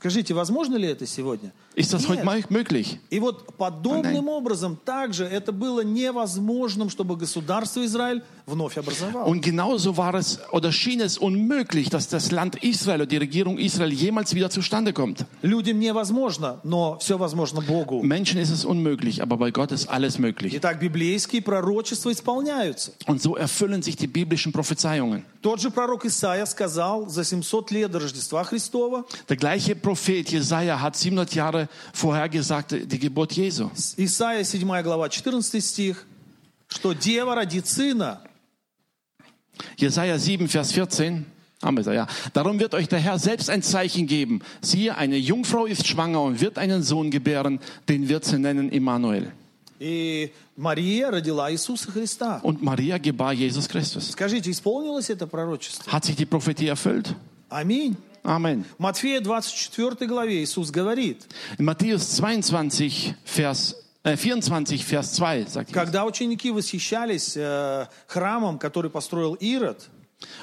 Скажите, 0.00 0.32
возможно 0.32 0.76
ли 0.76 0.88
это 0.88 1.06
сегодня? 1.06 1.52
Ist 1.76 1.92
das 1.92 2.08
heute 2.08 2.24
Нет. 2.24 2.26
mö- 2.26 2.44
möglich? 2.48 2.98
И 3.10 3.20
вот 3.20 3.54
подобным 3.58 4.28
образом 4.28 4.78
также 4.82 5.24
это 5.26 5.52
было 5.52 5.82
невозможным, 5.84 6.88
чтобы 6.88 7.16
государство 7.16 7.84
Израиль 7.84 8.22
вновь 8.46 8.78
образовалось. 8.78 9.28
Und 9.30 9.42
genauso 9.42 9.98
war 9.98 10.14
es 10.14 10.40
oder 10.52 10.72
schien 10.72 11.02
es 11.02 11.18
unmöglich, 11.18 11.90
dass 11.90 12.08
das 12.08 12.32
Land 12.32 12.56
Israel 12.64 13.02
oder 13.02 13.06
die 13.10 13.18
Regierung 13.18 13.58
Israel 13.58 13.92
jemals 13.92 14.34
wieder 14.34 14.48
zustande 14.48 14.94
kommt. 14.94 15.26
Людям 15.42 15.78
невозможно, 15.78 16.60
но 16.64 16.98
все 16.98 17.18
возможно 17.18 17.60
Богу. 17.60 18.02
Menschen 18.02 18.40
ist 18.40 18.50
es 18.50 18.64
unmöglich, 18.64 19.22
aber 19.22 19.36
bei 19.36 19.50
Gott 19.50 19.70
ist 19.70 19.86
alles 19.90 20.18
möglich. 20.18 20.54
Итак, 20.56 20.80
библейские 20.80 21.42
пророчества 21.42 22.10
исполняются. 22.10 22.92
Und 23.06 23.20
so 23.20 23.36
erfüllen 23.36 23.82
sich 23.82 23.96
die 23.96 24.06
biblischen 24.06 24.52
Prophezeiungen. 24.52 25.24
Тот 25.42 25.60
же 25.60 25.70
пророк 25.70 26.04
Исаия 26.06 26.44
сказал 26.46 27.08
за 27.08 27.22
700 27.22 27.70
лет 27.70 27.90
до 27.90 27.98
Рождества 28.00 28.44
Христова, 28.44 29.04
Der 29.28 29.36
gleiche 29.36 29.74
Prophet 29.89 30.30
Jesaja 30.30 30.80
hat 30.80 30.95
700 30.95 31.34
Jahre 31.34 31.69
vorhergesagt 31.93 32.71
die 32.71 32.99
Geburt 32.99 33.32
Jesu. 33.34 33.69
Исаия 33.97 34.43
7 34.43 34.84
глава 34.84 35.10
14 35.10 35.63
стих, 35.63 36.06
что 36.67 36.93
дева 36.93 37.36
родит 37.36 37.65
сына, 37.65 38.21
Jesaja 39.78 40.19
7, 40.19 40.47
Vers 40.49 40.73
14. 40.73 41.25
Haben 41.63 41.78
wir 41.78 41.82
es, 41.82 41.88
ja. 41.88 42.08
Darum 42.34 42.60
wird 42.60 42.73
euch 42.73 42.88
der 42.89 42.99
Herr 42.99 43.17
selbst 43.17 43.49
ein 43.49 43.63
Zeichen 43.63 44.06
geben. 44.06 44.41
Siehe, 44.62 44.97
eine 44.97 45.15
Jungfrau 45.17 45.65
ist 45.65 45.88
schwanger 45.88 46.21
und 46.21 46.41
wird 46.41 46.58
einen 46.58 46.84
Sohn 46.84 47.10
gebären, 47.10 47.60
den 47.88 48.10
wird 48.10 48.25
sie 48.25 48.38
nennen 48.38 48.69
Immanuel. 48.69 49.32
и 49.80 50.32
Мария 50.56 51.12
родила 51.12 51.51
Иисуса 51.51 51.91
Христа. 51.91 52.39
Und 52.43 52.62
Maria 52.63 52.97
gebar 52.97 53.34
Jesus 53.34 53.67
Christus. 53.67 54.12
Скажите, 54.12 54.49
исполнилось 54.49 55.10
это 55.10 55.28
пророчество? 55.28 55.91
Hat 55.91 56.06
sich 56.06 56.15
die 56.15 56.25
Prophetie 56.25 56.67
erfüllt? 56.67 57.13
Аминь. 57.49 57.95
Amen. 58.22 58.64
Матфея 58.78 59.20
24 59.20 60.06
главе 60.06 60.42
Иисус 60.42 60.70
говорит, 60.70 61.26
In 61.59 61.64
Matthäus 61.64 62.16
22, 62.16 63.14
Vers, 63.24 63.76
äh, 64.04 64.16
24, 64.16 64.85
Vers 64.85 65.12
2 65.14 65.46
sagt 65.46 65.68
Jesus. 65.70 65.74
когда 65.74 66.04
ученики 66.04 66.50
восхищались 66.50 67.35
э, 67.37 67.87
храмом, 68.06 68.59
который 68.59 68.90
построил 68.90 69.35
Ирод, 69.40 69.88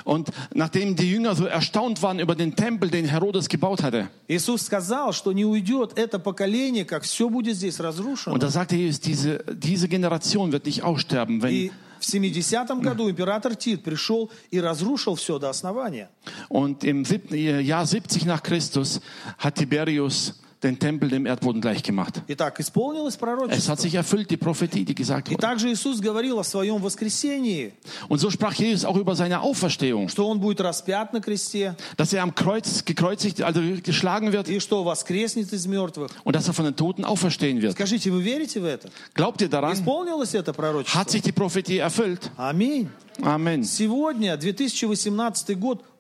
Und 0.06 0.32
nachdem 0.56 0.96
die 0.96 1.12
Jünger 1.12 1.36
so 1.36 1.46
erstaunt 1.46 2.02
waren 2.02 2.18
über 2.20 2.34
den 2.34 2.56
Tempel, 2.56 2.90
den 2.90 3.06
Herodes 3.06 3.48
gebaut 3.48 3.84
hatte, 3.84 4.10
Иисус 4.28 4.64
сказал, 4.64 5.14
что 5.14 5.32
не 5.34 5.46
уйдет 5.46 5.94
это 6.00 6.18
поколение, 6.18 6.84
как 6.84 7.04
все 7.04 7.30
будет 7.30 7.56
здесь 7.58 7.80
разрушено. 7.80 8.34
und 8.34 8.42
da 8.42 8.50
sagte 8.50 8.76
Jesus, 8.76 9.00
diese, 9.02 9.44
diese 9.54 9.88
Generation 9.88 10.52
wird 10.52 10.66
nicht 10.66 10.82
aussterben, 10.82 11.44
wenn, 11.44 11.54
И 11.54 11.72
в 12.00 12.06
70 12.06 12.70
году 12.82 13.10
император 13.10 13.56
Тит 13.56 13.84
пришел 13.84 14.30
и 14.52 14.60
разрушил 14.60 15.16
все 15.16 15.40
до 15.40 15.50
основания. 15.50 16.10
Und 16.50 16.84
im 16.84 17.04
siebten- 17.06 17.36
Jahr 17.62 17.86
70 17.86 18.26
nach 18.26 18.42
Christus 18.44 19.02
hat 19.38 19.56
Tiberius 19.56 20.34
den 20.63 20.79
Tempel 20.79 21.09
dem 21.09 21.27
Erdboden 21.27 21.61
gleich 21.61 21.83
gemacht. 21.83 22.23
Итак, 22.29 22.61
исполнилось 22.61 23.15
Es 23.15 23.19
пророчество. 23.19 23.73
hat 23.73 23.81
sich 23.81 23.97
erfüllt, 23.97 24.31
die 24.31 24.37
Prophetie, 24.37 24.85
die 24.85 24.95
gesagt 24.95 25.29
И 25.29 25.33
wurde. 25.35 25.41
также 25.41 25.73
Иисус 25.73 26.01
говорил 26.01 26.39
о 26.39 26.45
своем 26.45 26.81
воскресении, 26.81 27.73
Und 28.09 28.21
so 28.21 28.31
sprach 28.31 28.55
Jesus 28.55 28.85
auch 28.85 28.97
über 28.97 29.17
seine 29.17 29.41
Auferstehung, 29.41 30.09
что 30.09 30.29
Он 30.29 30.39
будет 30.39 30.61
распят 30.61 31.13
на 31.13 31.21
кресте, 31.21 31.75
dass 31.97 32.13
er 32.13 32.23
am 32.23 32.33
Kreuz 32.37 32.85
gekreuzigt, 32.85 33.43
also 33.43 33.61
geschlagen 33.83 34.33
wird 34.33 34.49
и 34.49 34.61
что 34.61 34.85
воскреснет 34.85 35.53
из 35.53 35.67
мертвых. 35.67 36.13
und 36.23 36.37
dass 36.37 36.47
er 36.47 36.55
von 36.55 36.65
den 36.65 36.77
Toten 36.77 37.05
auferstehen 37.05 37.61
wird. 37.61 37.73
Скажите, 37.73 38.13
вы 38.13 38.23
верите 38.23 38.61
в 38.61 38.65
это? 38.65 38.89
Glaubt 39.15 39.41
ihr 39.43 39.49
daran? 39.49 39.73
Исполнилось 39.73 40.35
это 40.35 40.53
пророчество? 40.53 41.01
Hat 41.01 41.11
sich 41.11 41.23
die 41.23 41.33
Prophetie 41.33 41.79
erfüllt? 41.79 42.31
Аминь. 42.37 42.89
Amen. 43.21 43.65
Сегодня, 43.65 44.37
2018 44.39 45.59
год, 45.59 45.83
от 45.83 45.83
Рождества 45.83 45.83
Христова. 45.83 45.96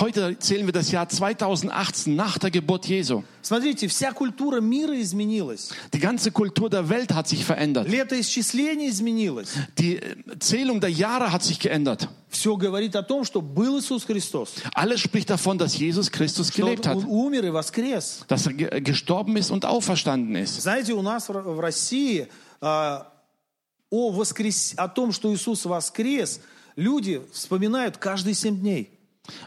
Heute 0.00 0.38
zählen 0.38 0.64
wir 0.64 0.72
das 0.72 0.90
Jahr 0.90 1.08
2018 1.08 2.16
nach 2.16 2.38
der 2.38 2.50
Geburt 2.50 2.86
Jesu. 2.86 3.22
Смотрите, 3.42 3.88
вся 3.88 4.12
культура 4.12 4.60
мира 4.60 4.94
изменилась. 4.98 5.70
Die 5.92 5.98
ganze 5.98 6.30
Kultur 6.30 6.70
der 6.70 6.88
Welt 6.88 7.12
hat 7.12 7.28
sich 7.28 7.44
verändert. 7.44 7.88
Летоисчисление 7.88 8.88
изменилось. 8.88 9.54
Die 9.78 9.96
äh, 9.96 10.16
Zählung 10.38 10.80
der 10.80 10.90
Jahre 10.90 11.30
hat 11.30 11.42
sich 11.42 11.58
geändert. 11.58 12.08
Все 12.30 12.56
говорит 12.56 12.96
о 12.96 13.02
том, 13.02 13.24
что 13.24 13.42
был 13.42 13.78
Иисус 13.78 14.04
Христос. 14.04 14.54
Alles 14.74 15.00
spricht 15.00 15.28
davon, 15.28 15.58
dass 15.58 15.76
Jesus 15.76 16.10
Christus 16.10 16.48
Что 16.48 16.62
gelebt 16.62 16.86
hat, 16.86 16.96
Он 16.96 17.04
умер 17.04 17.44
и 17.44 17.50
воскрес. 17.50 18.24
dass 18.28 18.46
er 18.46 18.54
ge- 18.54 18.80
gestorben 18.80 19.36
ist 19.36 19.50
und 19.50 19.66
auferstanden 19.66 20.36
ist. 20.36 20.62
Знаете, 20.62 20.94
у 20.94 21.02
нас 21.02 21.28
в 21.28 21.32
в 21.34 21.60
России 21.60 22.28
а, 22.62 23.12
о, 23.90 24.10
воскрес... 24.10 24.72
о 24.78 24.88
том, 24.88 25.12
что 25.12 25.34
Иисус 25.34 25.66
воскрес, 25.66 26.40
люди 26.78 27.20
вспоминают 27.32 27.96
каждые 27.98 28.34
семь 28.34 28.58
дней. 28.58 28.90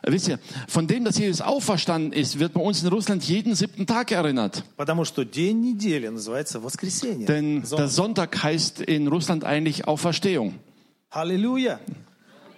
Wisst 0.02 0.28
ihr, 0.28 0.40
von 0.68 0.88
dem, 0.88 1.06
dass 1.06 1.20
Jesus 1.20 1.40
auferstanden 1.40 2.12
ist, 2.12 2.40
wird 2.40 2.54
bei 2.54 2.62
uns 2.62 2.82
in 2.82 2.90
Russland 2.90 3.24
jeden 3.26 3.54
siebten 3.54 3.86
Tag 3.86 4.12
erinnert. 4.12 4.64
Потому 4.76 5.06
что 5.06 5.24
день 5.24 5.62
недели 5.62 6.08
называется 6.08 6.60
воскресенье. 6.60 7.28
Denn 7.28 7.64
Сон- 7.64 7.78
der 7.78 7.88
Sonntag 7.88 8.42
heißt 8.42 8.82
in 8.82 9.08
Russland 9.08 9.44
eigentlich 9.44 9.88
Auferstehung. 9.88 10.56
Аллилуйя. 11.12 11.80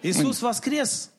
Иисус 0.02 0.42
воскрес. 0.42 1.10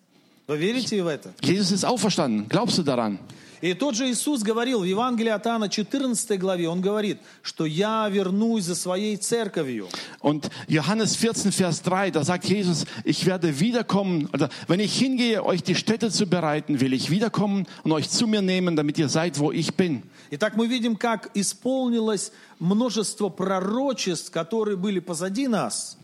Вы 0.47 0.57
верите 0.57 1.03
в 1.03 1.07
это? 1.07 1.33
Jesus 1.43 1.71
ist 1.71 1.85
auferstanden. 1.85 2.49
Glaubst 2.49 2.79
du 2.79 2.83
daran? 2.83 3.19
И 3.62 3.74
тот 3.74 3.96
же 3.96 4.10
Иисус 4.10 4.44
говорил 4.44 4.82
в 4.82 4.84
Евангелии 4.84 5.32
от 5.32 5.46
Иоанна 5.48 5.70
14 5.70 6.40
главе, 6.40 6.68
Он 6.70 6.82
говорит, 6.82 7.20
что 7.42 7.66
«Я 7.66 8.08
вернусь 8.10 8.64
за 8.66 8.76
своей 8.76 9.18
церковью». 9.18 9.88
Und 10.22 10.50
Johannes 10.68 11.16
14, 11.16 11.52
Vers 11.52 11.82
3, 11.82 12.12
da 12.12 12.24
sagt 12.24 12.46
Jesus, 12.46 12.86
ich 13.04 13.26
werde 13.26 13.60
wiederkommen, 13.60 14.30
oder 14.34 14.50
wenn 14.68 14.80
ich 14.80 14.98
hingehe, 14.98 15.44
euch 15.44 15.64
die 15.64 15.76
Städte 15.76 16.10
zu 16.12 16.28
bereiten, 16.28 16.80
will 16.82 16.94
ich 16.94 17.10
wiederkommen 17.10 17.66
und 17.84 17.92
euch 17.92 18.10
zu 18.10 18.28
mir 18.28 18.42
nehmen, 18.42 18.76
damit 18.76 18.98
ihr 18.98 19.10
seid, 19.10 19.40
wo 19.40 19.52
ich 19.52 19.76
bin. 19.76 20.04
Итак, 20.32 20.56
мы 20.56 20.68
видим, 20.68 20.96
как 20.96 21.30
исполнилось 21.36 22.32
множество 22.60 23.30
пророчеств, 23.30 24.32
которые 24.32 24.76
были 24.76 25.00
позади 25.00 25.48
нас. 25.48 25.98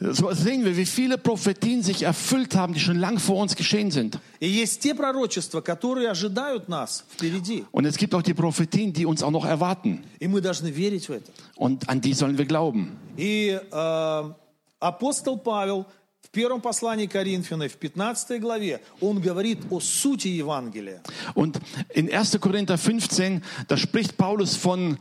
So 0.00 0.32
sehen 0.32 0.64
wir, 0.64 0.76
wie 0.76 0.86
viele 0.86 1.16
Prophetien 1.16 1.82
sich 1.82 2.02
erfüllt 2.02 2.56
haben, 2.56 2.74
die 2.74 2.80
schon 2.80 2.98
lang 2.98 3.18
vor 3.18 3.36
uns 3.36 3.54
geschehen 3.54 3.90
sind. 3.90 4.18
И 4.40 4.48
есть 4.48 4.80
те 4.80 4.94
пророчества, 4.94 5.60
которые 5.60 6.10
ожидают 6.10 6.68
нас 6.68 7.04
впереди. 7.08 7.64
Und 7.70 7.84
es 7.84 7.96
gibt 7.96 8.14
auch 8.14 8.22
die 8.22 8.34
Prophetien, 8.34 8.92
die 8.92 9.06
uns 9.06 9.22
auch 9.22 9.30
noch 9.30 9.44
erwarten. 9.44 10.02
И 10.18 10.26
мы 10.26 10.40
должны 10.40 10.70
верить 10.70 11.08
в 11.08 11.12
это. 11.12 11.30
Und 11.56 11.88
an 11.88 12.00
die 12.00 12.14
sollen 12.14 12.36
wir 12.36 12.46
glauben. 12.46 12.96
И 13.16 13.60
э, 13.70 14.32
апостол 14.80 15.38
Павел 15.38 15.86
в 16.22 16.30
первом 16.30 16.60
послании 16.60 17.06
к 17.06 17.12
Коринфянам, 17.12 17.68
в 17.68 17.72
15 17.72 18.40
главе, 18.40 18.80
он 19.00 19.20
говорит 19.20 19.60
о 19.70 19.80
сути 19.80 20.28
Евангелия. 20.28 21.02
Und 21.34 21.60
in 21.94 22.08
1. 22.08 22.40
Korinther 22.40 22.76
15, 22.76 23.42
da 23.68 23.76
spricht 23.76 24.16
Paulus 24.16 24.56
von 24.56 24.98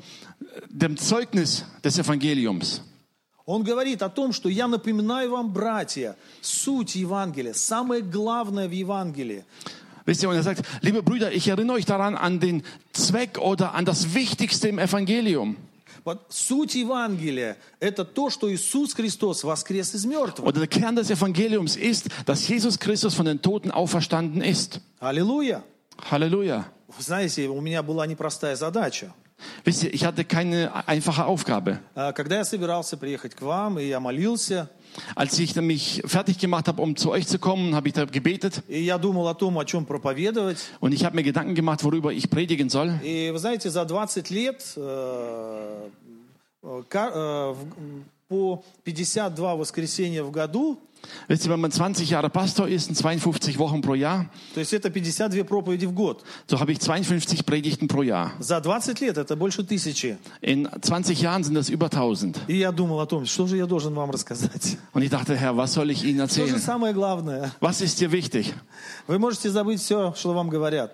dem 0.70 0.98
Zeugnis 0.98 1.66
des 1.84 1.98
Evangeliums. 1.98 2.84
Он 3.47 3.63
говорит 3.63 4.03
о 4.03 4.09
том, 4.09 4.33
что 4.33 4.49
я 4.49 4.67
напоминаю 4.67 5.33
вам, 5.33 5.53
братья, 5.53 6.17
суть 6.41 6.95
Евангелия, 6.95 7.53
самое 7.53 8.01
главное 8.01 8.69
в 8.69 8.73
Евангелии. 8.73 9.45
Wisst 10.07 10.23
ihr, 10.23 10.29
und 10.29 10.37
er 10.37 10.43
sagt, 10.43 10.63
liebe 10.83 11.03
Brüder, 11.03 11.33
ich 11.33 11.49
erinnere 11.49 11.77
euch 11.77 11.87
daran 11.87 12.15
an 12.15 12.39
den 12.39 12.63
Zweck 12.93 13.39
oder 13.39 13.75
an 13.75 13.87
das 13.87 14.15
Wichtigste 14.15 14.69
im 14.69 14.79
Evangelium. 14.79 15.57
Суть 16.29 16.75
Евангелия– 16.75 17.57
это 17.81 18.05
то, 18.05 18.29
что 18.29 18.53
Иисус 18.53 18.93
Христос 18.93 19.43
воскрес 19.43 19.95
из 19.95 20.05
мертвых. 20.05 20.47
Oder 20.47 20.61
der 20.61 20.69
Kern 20.69 20.97
des 20.97 21.11
Evangeliums 21.11 21.77
ist, 21.77 22.09
dass 22.27 22.47
Jesus 22.47 22.79
Christus 22.79 23.15
von 23.15 23.25
den 23.25 23.41
Toten 23.41 23.71
auferstanden 23.71 24.43
ist. 24.43 24.81
Аллилуйя! 25.01 25.63
Halleluja. 26.11 26.65
Вы 26.89 27.03
знаете, 27.03 27.49
у 27.49 27.61
меня 27.61 27.83
была 27.83 28.07
непростая 28.07 28.57
задача. 28.57 29.15
Wisst 29.64 29.84
ihr, 29.84 29.94
ich 29.94 30.04
hatte 30.04 30.26
keine 30.26 30.86
einfache 30.88 31.26
Aufgabe. 31.26 31.80
А, 31.96 32.12
Когда 32.12 32.38
я 32.38 32.44
собирался 32.44 32.98
приехать 32.98 33.36
к 33.36 33.42
вам, 33.42 33.80
и 33.80 33.86
я 33.88 34.00
молился, 34.00 34.70
Als 35.16 35.38
ich 35.40 35.56
mich 35.56 36.02
fertig 36.06 36.40
gemacht 36.40 36.68
habe, 36.68 36.82
um 36.82 36.96
zu 36.96 37.12
euch 37.12 37.28
zu 37.28 37.38
kommen, 37.40 37.76
habe 37.76 37.88
ich 37.88 37.94
da 37.94 38.06
gebetet 38.06 38.64
и 38.68 38.82
я 38.82 38.98
думал 38.98 39.28
о 39.28 39.36
том, 39.36 39.58
о 39.58 39.64
чем 39.64 39.86
проповедовать. 39.86 40.58
und 40.82 40.94
ich 40.94 41.06
habe 41.06 41.16
mir 41.16 41.24
Gedanken 41.24 41.56
gemacht, 41.56 41.84
worüber 41.84 42.12
ich 42.12 42.30
predigen 42.30 42.70
soll. 42.70 43.00
И 43.04 43.30
вы 43.32 43.38
знаете, 43.38 43.70
за 43.70 43.86
20 43.86 44.30
лет 44.30 44.62
э, 44.76 45.90
э, 46.64 46.84
ка- 46.90 47.12
э, 47.14 47.52
в- 47.54 48.04
по 48.28 48.64
52 48.84 49.56
воскресенья 49.56 50.24
в 50.24 50.32
году, 50.32 50.80
Wisst 51.30 51.46
ihr, 51.46 51.52
wenn 51.52 51.62
man 51.62 51.72
20 51.72 52.10
Jahre 52.10 52.30
Pastor 52.30 52.68
ist 52.68 52.90
und 52.90 52.96
52 52.96 53.58
Wochen 53.58 53.82
pro 53.82 53.94
Jahr, 53.96 54.26
то 54.54 54.60
есть 54.60 54.74
это 54.74 54.90
52 54.90 55.44
проповеди 55.48 55.86
в 55.86 55.94
год. 55.94 56.24
so 56.50 56.60
habe 56.60 56.72
ich 56.72 56.80
52 56.80 57.46
Predigten 57.46 57.88
pro 57.88 58.02
Jahr. 58.04 58.32
За 58.40 58.60
20 58.60 59.00
лет 59.02 59.18
это 59.18 59.36
больше 59.36 59.64
тысячи. 59.64 60.18
In 60.42 60.68
20 60.82 61.22
Jahren 61.22 61.44
sind 61.44 61.56
das 61.56 61.70
über 61.70 61.86
1000. 61.90 62.42
И 62.48 62.58
я 62.58 62.72
думал 62.72 63.00
о 63.00 63.06
том, 63.06 63.26
что 63.26 63.48
же 63.48 63.58
я 63.58 63.66
должен 63.66 63.94
вам 63.94 64.12
рассказать. 64.12 64.78
Und 64.94 65.04
ich 65.04 65.10
dachte, 65.10 65.36
Herr, 65.36 65.56
was 65.56 65.74
soll 65.74 65.90
ich 65.90 66.04
Ihnen 66.04 66.28
Что 66.28 66.36
же 66.46 66.56
erzählen? 66.56 66.60
самое 66.62 66.94
главное? 66.94 67.52
Was 67.62 67.82
ist 67.82 68.00
dir 68.02 68.12
wichtig? 68.12 68.54
Вы 69.08 69.20
можете 69.20 69.50
забыть 69.50 69.80
все, 69.82 70.14
что 70.18 70.34
вам 70.34 70.50
говорят. 70.50 70.94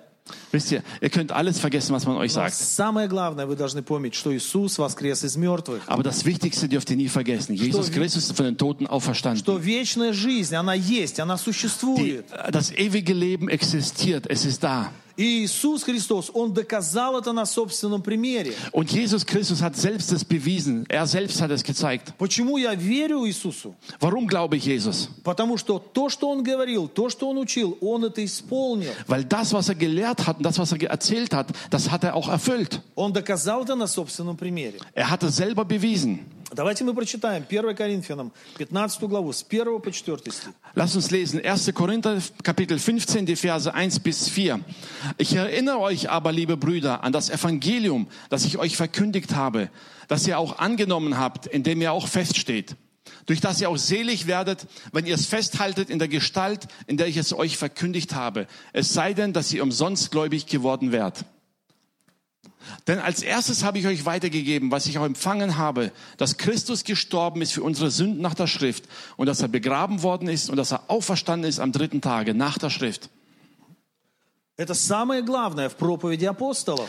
Wisst 0.51 0.71
ihr, 0.71 0.81
ihr 1.01 1.09
könnt 1.09 1.31
alles 1.31 1.59
vergessen, 1.59 1.93
was 1.93 2.07
man 2.07 2.17
euch 2.17 2.31
Но 2.33 2.41
sagt. 2.41 2.55
самое 2.55 3.07
главное, 3.07 3.45
вы 3.45 3.55
должны 3.55 3.83
помнить, 3.83 4.15
что 4.15 4.35
Иисус 4.35 4.79
воскрес 4.79 5.23
из 5.23 5.35
мертвых. 5.37 5.83
Aber 5.85 6.01
das 6.01 6.25
Wichtigste 6.25 6.67
dürft 6.67 6.89
ihr 6.89 6.95
nie 6.95 7.09
vergessen. 7.09 7.53
Jesus 7.55 7.91
Christus 7.91 8.23
ist 8.29 8.35
von 8.35 8.45
den 8.45 8.57
Toten 8.57 8.87
auferstanden. 8.87 9.39
Что 9.43 9.57
вечная 9.57 10.13
жизнь, 10.13 10.55
она 10.55 10.73
есть, 10.73 11.19
она 11.19 11.35
Die, 11.35 11.43
существует. 11.43 12.25
das 12.51 12.71
ewige 12.71 13.13
Leben 13.13 13.49
existiert, 13.49 14.25
es 14.27 14.45
ist 14.45 14.63
da. 14.63 14.91
И 15.20 15.44
Иисус 15.44 15.82
Христос, 15.82 16.30
Он 16.32 16.54
доказал 16.54 17.18
это 17.18 17.32
на 17.32 17.44
собственном 17.44 18.00
примере. 18.00 18.54
Und 18.72 18.90
Jesus 18.90 19.26
Christus 19.26 19.60
hat 19.60 19.76
selbst 19.76 20.10
es 20.12 20.24
bewiesen. 20.24 20.86
Er 20.88 21.06
selbst 21.06 21.42
hat 21.42 21.50
es 21.50 21.62
gezeigt. 21.62 22.14
Почему 22.16 22.56
я 22.56 22.74
верю 22.74 23.26
Иисусу? 23.26 23.74
Warum 24.00 24.26
glaube 24.26 24.56
ich 24.56 24.64
Jesus? 24.64 25.10
Потому 25.22 25.58
что 25.58 25.78
то, 25.78 26.08
что 26.08 26.30
Он 26.30 26.42
говорил, 26.42 26.88
то, 26.88 27.10
что 27.10 27.28
Он 27.28 27.36
учил, 27.36 27.76
Он 27.82 28.02
это 28.06 28.24
исполнил. 28.24 28.92
Weil 29.06 29.24
das, 29.24 29.52
was 29.52 29.68
er 29.68 29.74
gelehrt 29.74 30.26
hat 30.26 30.38
und 30.38 30.44
das, 30.44 30.58
was 30.58 30.72
er 30.72 30.88
erzählt 30.88 31.34
hat, 31.34 31.48
das 31.68 31.90
hat 31.90 32.02
er 32.02 32.14
auch 32.14 32.30
erfüllt. 32.30 32.80
Он 32.94 33.12
доказал 33.12 33.64
это 33.64 33.74
на 33.74 33.88
собственном 33.88 34.38
примере. 34.38 34.78
Er 34.94 35.10
hat 35.10 35.22
es 35.22 35.36
selber 35.36 35.66
bewiesen. 35.66 36.20
Давайте 36.51 36.85
мы 36.85 36.93
прочитаем 36.93 37.43
1 37.49 37.75
Коринфянам, 37.75 38.31
15 38.57 39.01
главу, 39.09 39.33
с 39.33 39.43
1 39.43 39.81
по 39.81 39.91
4 39.91 40.17
стих. 40.31 40.53
Lass 40.73 40.95
uns 40.95 41.11
lesen 41.11 41.41
1. 41.43 41.73
Korinther 41.73 42.21
Kapitel 42.43 42.79
15, 42.79 43.25
die 43.25 43.35
Verse 43.35 43.73
1 43.73 43.99
bis 43.99 44.29
4. 44.29 44.61
Ich 45.17 45.35
erinnere 45.35 45.79
euch 45.79 46.09
aber, 46.09 46.31
liebe 46.31 46.55
Brüder, 46.55 47.03
an 47.03 47.11
das 47.11 47.29
Evangelium, 47.29 48.07
das 48.29 48.45
ich 48.45 48.57
euch 48.57 48.77
verkündigt 48.77 49.35
habe, 49.35 49.69
das 50.07 50.25
ihr 50.27 50.39
auch 50.39 50.59
angenommen 50.59 51.17
habt, 51.17 51.47
in 51.47 51.63
dem 51.63 51.81
ihr 51.81 51.91
auch 51.91 52.07
feststeht. 52.07 52.75
Durch 53.25 53.41
das 53.41 53.59
ihr 53.59 53.69
auch 53.69 53.77
selig 53.77 54.27
werdet, 54.27 54.67
wenn 54.93 55.05
ihr 55.05 55.15
es 55.15 55.25
festhaltet 55.25 55.89
in 55.89 55.99
der 55.99 56.07
Gestalt, 56.07 56.67
in 56.87 56.97
der 56.97 57.07
ich 57.07 57.17
es 57.17 57.33
euch 57.33 57.57
verkündigt 57.57 58.15
habe. 58.15 58.47
Es 58.71 58.93
sei 58.93 59.13
denn, 59.13 59.33
dass 59.33 59.51
ihr 59.51 59.63
umsonst 59.63 60.11
gläubig 60.11 60.45
geworden 60.45 60.91
wärt. 60.91 61.25
Denn 62.86 62.98
als 62.98 63.22
erstes 63.22 63.64
habe 63.64 63.78
ich 63.78 63.86
euch 63.86 64.04
weitergegeben, 64.04 64.70
was 64.70 64.86
ich 64.86 64.98
auch 64.98 65.04
empfangen 65.04 65.56
habe, 65.56 65.92
dass 66.16 66.36
Christus 66.36 66.84
gestorben 66.84 67.42
ist 67.42 67.52
für 67.52 67.62
unsere 67.62 67.90
Sünden 67.90 68.20
nach 68.20 68.34
der 68.34 68.46
Schrift 68.46 68.84
und 69.16 69.26
dass 69.26 69.40
er 69.40 69.48
begraben 69.48 70.02
worden 70.02 70.28
ist 70.28 70.50
und 70.50 70.56
dass 70.56 70.72
er 70.72 70.88
auferstanden 70.88 71.48
ist 71.48 71.58
am 71.58 71.72
dritten 71.72 72.00
Tage 72.00 72.34
nach 72.34 72.58
der 72.58 72.70
Schrift. 72.70 73.10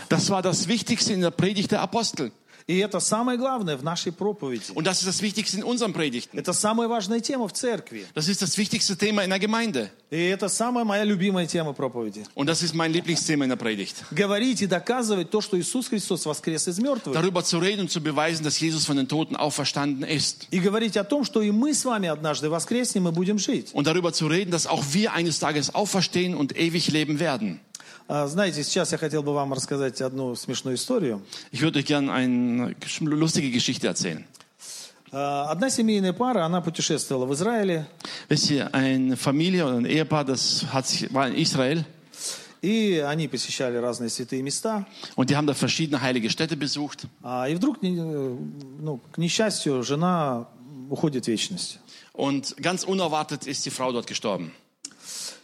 Das 0.09 0.29
war 0.29 0.41
das 0.41 0.67
Wichtigste 0.67 1.13
in 1.13 1.21
der 1.21 1.31
Predigt 1.31 1.71
der 1.71 1.81
Apostel. 1.81 2.33
И 2.67 2.77
это 2.77 2.99
самое 2.99 3.37
главное 3.37 3.77
в 3.77 3.83
нашей 3.83 4.11
проповеди. 4.11 4.71
Und 4.73 4.85
das 4.85 4.99
ist 4.99 5.07
das 5.07 5.21
Wichtigste 5.21 5.57
in 5.57 5.63
unseren 5.63 5.93
Predigten. 5.93 6.37
Это 6.37 6.53
самая 6.53 6.87
важная 6.87 7.19
тема 7.19 7.47
в 7.47 7.53
церкви. 7.53 8.05
Das 8.13 8.27
ist 8.27 8.41
das 8.41 8.57
wichtigste 8.57 8.97
Thema 8.97 9.23
in 9.23 9.29
der 9.29 9.39
Gemeinde. 9.39 9.89
И 10.09 10.17
это 10.17 10.49
самая 10.49 10.83
моя 10.83 11.03
любимая 11.03 11.47
тема 11.47 11.73
проповеди. 11.73 12.25
Und 12.35 12.47
das 12.47 12.61
ist 12.61 12.73
mein 12.73 12.91
Lieblingsthema 12.91 13.45
in 13.45 13.49
der 13.49 13.57
Predigt. 13.57 13.95
Говорить 14.11 14.61
и 14.61 14.67
доказывать 14.67 15.29
то, 15.29 15.41
что 15.41 15.59
Иисус 15.59 15.87
Христос 15.87 16.25
воскрес 16.25 16.67
из 16.67 16.79
мертвых. 16.79 17.13
Darüber 17.13 17.43
zu 17.43 17.59
reden 17.59 17.81
und 17.81 17.91
zu 17.91 18.01
beweisen, 18.01 18.43
dass 18.43 18.59
Jesus 18.59 18.85
von 18.85 18.97
den 18.97 19.07
Toten 19.07 19.35
auferstanden 19.35 20.03
ist. 20.03 20.47
И 20.51 20.59
говорить 20.59 20.97
о 20.97 21.03
том, 21.03 21.23
что 21.23 21.41
и 21.41 21.51
мы 21.51 21.73
с 21.73 21.85
вами 21.85 22.09
однажды 22.09 22.49
воскреснем 22.49 23.07
и 23.07 23.11
будем 23.11 23.37
жить. 23.37 23.69
Und 23.73 23.87
darüber 23.87 24.13
zu 24.13 24.27
reden, 24.27 24.51
dass 24.51 24.67
auch 24.67 24.83
wir 24.91 25.13
eines 25.13 25.39
Tages 25.39 25.73
auferstehen 25.73 26.35
und 26.35 26.57
ewig 26.57 26.89
leben 26.89 27.19
werden. 27.19 27.59
А, 28.07 28.27
знаете, 28.27 28.63
сейчас 28.63 28.91
я 28.91 28.97
хотел 28.97 29.23
бы 29.23 29.33
вам 29.33 29.53
рассказать 29.53 30.01
одну 30.01 30.35
смешную 30.35 30.75
историю. 30.75 31.21
Ich 31.51 31.61
würde 31.61 31.83
gerne 31.83 32.11
eine 32.11 32.75
lustige 33.01 33.49
Geschichte 33.51 33.87
erzählen. 33.87 34.25
А, 35.13 35.49
Одна 35.51 35.69
семейная 35.69 36.13
пара, 36.13 36.45
она 36.45 36.61
путешествовала 36.61 37.25
в 37.25 37.33
Израиле, 37.33 37.85
Wisst 38.29 38.49
ihr, 38.49 38.73
eine 38.73 39.17
Familie 39.17 39.65
oder 39.65 39.77
ein 39.77 39.85
Ehepaar, 39.85 40.23
das 40.25 40.65
hat, 40.71 40.87
sich- 40.87 41.13
war 41.13 41.27
in 41.27 41.35
Israel 41.35 41.85
и 42.61 43.03
они 43.05 43.27
посещали 43.27 43.77
разные 43.77 44.09
святые 44.09 44.43
места. 44.43 44.85
und 45.15 45.29
die 45.31 45.35
haben 45.35 45.47
da 45.47 45.53
verschiedene 45.55 45.99
heilige 46.01 46.29
Städte 46.29 46.55
besucht. 46.55 47.07
А, 47.23 47.47
И 47.49 47.55
вдруг, 47.55 47.81
ну, 47.81 48.99
к 49.11 49.17
несчастью, 49.17 49.83
жена 49.83 50.47
уходит 50.89 51.25
в 51.25 51.27
вечность. 51.27 51.79
Und 52.13 52.55
ganz 52.61 52.83
unerwartet 52.83 53.47
ist 53.47 53.65
die 53.65 53.71
Frau 53.71 53.91
dort 53.91 54.05
gestorben. 54.05 54.51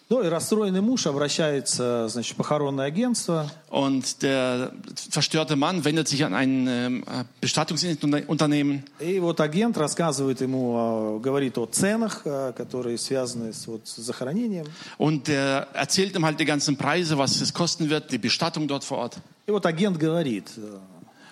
Ну 0.09 0.23
и 0.23 0.29
расстроенный 0.29 0.83
муж 0.83 1.07
обращается, 1.07 2.07
значит, 2.09 2.35
в 2.35 2.37
похоронное 2.37 2.85
агентство. 2.85 3.51
Und 3.71 4.21
der 4.21 4.71
verstörte 5.11 5.57
Mann 5.57 5.87
wendet 5.87 6.07
sich 6.07 6.23
an 6.23 6.35
ein 6.35 6.67
ähm, 6.69 7.05
Bestattungsunternehmen 7.41 8.85
И 9.01 9.19
вот 9.21 9.41
агент 9.41 9.79
рассказывает 9.79 10.43
ему, 10.43 10.75
а, 10.77 11.19
говорит 11.19 11.57
о 11.57 11.65
ценах, 11.65 12.23
а, 12.27 12.53
которые 12.53 12.99
связаны 12.99 13.55
с, 13.55 13.67
вот, 13.67 13.89
с 13.89 13.97
захоронением. 13.97 14.67
und 14.99 15.29
der 15.29 15.69
erzählt 15.73 16.15
ihm 16.15 16.27
halt 16.27 16.39
die 16.39 16.45
ganzen 16.45 16.77
Preise, 16.77 17.17
was 17.17 17.41
es 17.41 17.55
kosten 17.55 17.89
wird, 17.89 18.13
die 18.13 18.19
Bestattung 18.19 18.69
dort 18.69 18.85
vor 18.85 18.99
Ort. 18.99 19.17
И 19.47 19.51
вот 19.51 19.65
агент 19.65 19.97
говорит, 19.97 20.51
э, 20.59 20.79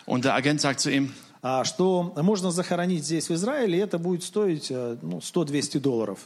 Und 0.07 0.25
der 0.25 0.35
Agent 0.35 0.61
sagt 0.61 0.81
zu 0.81 0.91
ihm, 0.91 1.13
а, 1.13 1.24
Что 1.64 2.14
можно 2.16 2.52
захоронить 2.52 3.04
здесь, 3.06 3.30
в 3.30 3.34
Израиле, 3.34 3.78
и 3.78 3.82
это 3.82 4.00
будет 4.00 4.24
стоить 4.24 4.68
э, 4.72 4.98
ну, 5.02 5.20
100-200 5.20 5.80
долларов. 5.80 6.20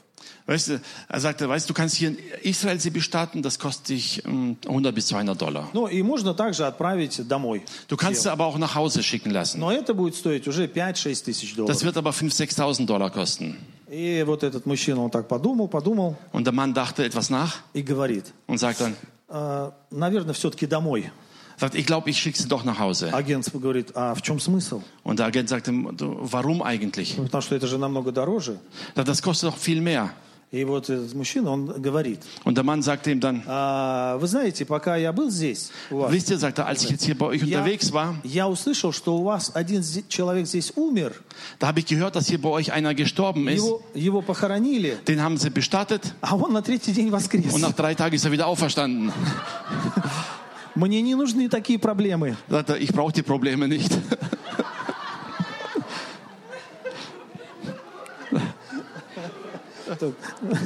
weißt 0.46 0.68
du, 0.70 0.82
er 1.08 1.20
sagte, 1.20 1.48
weißt 1.48 1.70
du, 1.70 1.74
kannst 1.74 1.96
hier 1.96 2.10
in 2.10 2.18
Israel 2.44 2.80
sie 2.80 2.90
bestatten, 2.90 3.42
das 3.42 3.60
kostet 3.60 3.90
dich 3.90 4.24
ähm, 4.26 4.58
100 4.66 4.94
bis 4.94 5.08
200 5.08 5.40
Dollar. 5.42 5.70
Ну 5.74 5.88
и 5.88 6.02
можно 6.02 6.34
также 6.34 6.66
отправить 6.66 7.28
домой. 7.28 7.64
Du 7.88 7.98
kannst 7.98 8.24
sie 8.24 8.32
aber 8.32 8.46
auch 8.46 8.58
nach 8.58 8.76
Hause 8.76 9.04
schicken 9.04 9.32
lassen. 9.32 9.60
Но 9.60 9.72
это 9.72 9.94
будет 9.94 10.16
стоить 10.16 10.48
уже 10.48 10.66
5-6 10.68 11.24
тысяч 11.24 11.56
долларов. 11.56 11.76
Das 11.76 11.84
wird 11.84 11.98
aber 11.98 12.12
5.000, 12.12 12.56
6.000 12.56 12.86
Dollar 12.86 13.10
kosten. 13.10 13.58
И 13.90 14.24
вот 14.26 14.44
этот 14.44 14.66
мужчина, 14.66 15.04
он 15.04 15.10
так 15.10 15.28
подумал, 15.28 15.68
подумал 15.68 16.16
Und 16.32 16.46
der 16.46 16.54
Mann 16.54 16.74
dachte 16.74 17.04
etwas 17.04 17.30
nach 17.30 17.58
и 17.74 17.82
говорит, 17.82 18.26
und 18.48 18.60
sagt 18.60 18.82
dann, 18.82 18.96
«А, 19.28 19.74
наверное, 19.90 20.34
все-таки 20.34 20.68
домой. 20.68 21.12
sagt, 21.59 21.75
ich 21.75 21.87
glaube, 21.87 22.11
ich 22.11 22.19
schicke 22.19 22.37
sie 22.39 22.49
doch 22.49 22.65
nach 22.65 22.79
Hause. 22.79 23.13
Агент 23.13 23.51
говорит, 23.53 23.93
а 23.95 24.15
в 24.15 24.23
чем 24.23 24.39
смысл? 24.41 24.83
Und 25.05 25.19
der 25.19 25.27
Agent 25.27 25.49
sagte, 25.49 25.71
du, 25.73 26.17
warum 26.21 26.63
eigentlich? 26.63 27.17
Ну, 27.17 27.25
Потому 27.25 27.43
что 27.43 27.55
это 27.55 27.67
же 27.67 27.79
намного 27.79 28.11
дороже. 28.13 28.59
Sagt, 28.97 29.09
Das 29.09 29.23
kostet 29.23 29.49
doch 29.51 29.57
viel 29.57 29.81
mehr. 29.81 30.11
И 30.53 30.63
вот 30.65 30.89
этот 30.89 31.13
мужчина, 31.15 31.51
он 31.51 31.67
говорит, 31.83 32.21
Und 32.45 32.55
der 32.57 32.63
Mann 32.63 32.81
sagte 32.81 33.11
ihm 33.11 33.19
dann, 33.19 33.43
«А, 33.45 34.17
вы 34.19 34.29
знаете, 34.29 34.65
пока 34.65 34.95
я 34.97 35.13
был 35.13 35.29
здесь, 35.29 35.73
у 35.91 35.97
вас, 35.99 36.13
wisst 36.13 36.31
ihr, 36.31 36.39
sagt 36.39 36.59
er, 36.61 36.67
als 36.67 36.85
ich 36.85 36.91
jetzt 36.91 37.03
hier 37.05 37.19
bei 37.19 37.27
euch 37.27 37.43
я, 37.43 37.59
unterwegs 37.59 37.93
war, 37.93 38.15
я 38.23 38.47
услышал, 38.47 38.93
что 38.93 39.17
у 39.17 39.25
вас 39.25 39.51
один 39.53 39.83
зи- 39.83 40.05
человек 40.09 40.47
здесь 40.47 40.73
умер, 40.77 41.13
da 41.59 41.67
habe 41.67 41.81
ich 41.81 41.87
gehört, 41.87 42.15
dass 42.15 42.29
hier 42.29 42.41
bei 42.41 42.51
euch 42.51 42.71
einer 42.73 42.95
gestorben 42.95 43.49
ist. 43.49 43.65
его, 43.65 43.83
его 43.95 44.23
похоронили, 44.23 44.97
Den 45.09 45.21
haben 45.23 45.39
sie 45.39 45.51
bestattet 45.51 46.15
а 46.21 46.37
он 46.37 46.53
на 46.53 46.63
третий 46.63 46.93
день 46.93 47.11
воскрес. 47.11 47.53
und 47.53 47.61
nach 47.61 47.73
drei 47.73 47.97
Tagen 47.97 48.15
ist 48.15 48.25
er 48.25 48.31
wieder 48.31 48.47
auferstanden. 48.47 49.11
Мне 50.76 51.02
не 51.02 51.16
нужны 51.16 51.50
такие 51.50 51.80
проблемы. 51.80 52.36
Er, 52.50 52.78
ich 52.78 52.94
brauche 52.94 53.14
die 53.14 53.22
Probleme 53.24 53.68
nicht. 53.68 53.92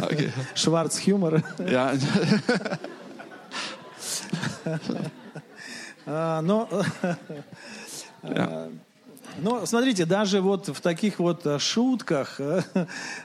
Okay. 0.01 0.31
Шварц 0.53 0.99
юмор. 1.01 1.41
Ja, 1.59 1.93
А, 6.05 6.41
Но, 6.41 6.67
но 9.41 9.65
смотрите, 9.65 10.05
даже 10.05 10.41
вот 10.41 10.67
в 10.67 10.81
таких 10.81 11.19
вот 11.19 11.45
э, 11.45 11.59
шутках 11.59 12.39
э, 12.39 12.61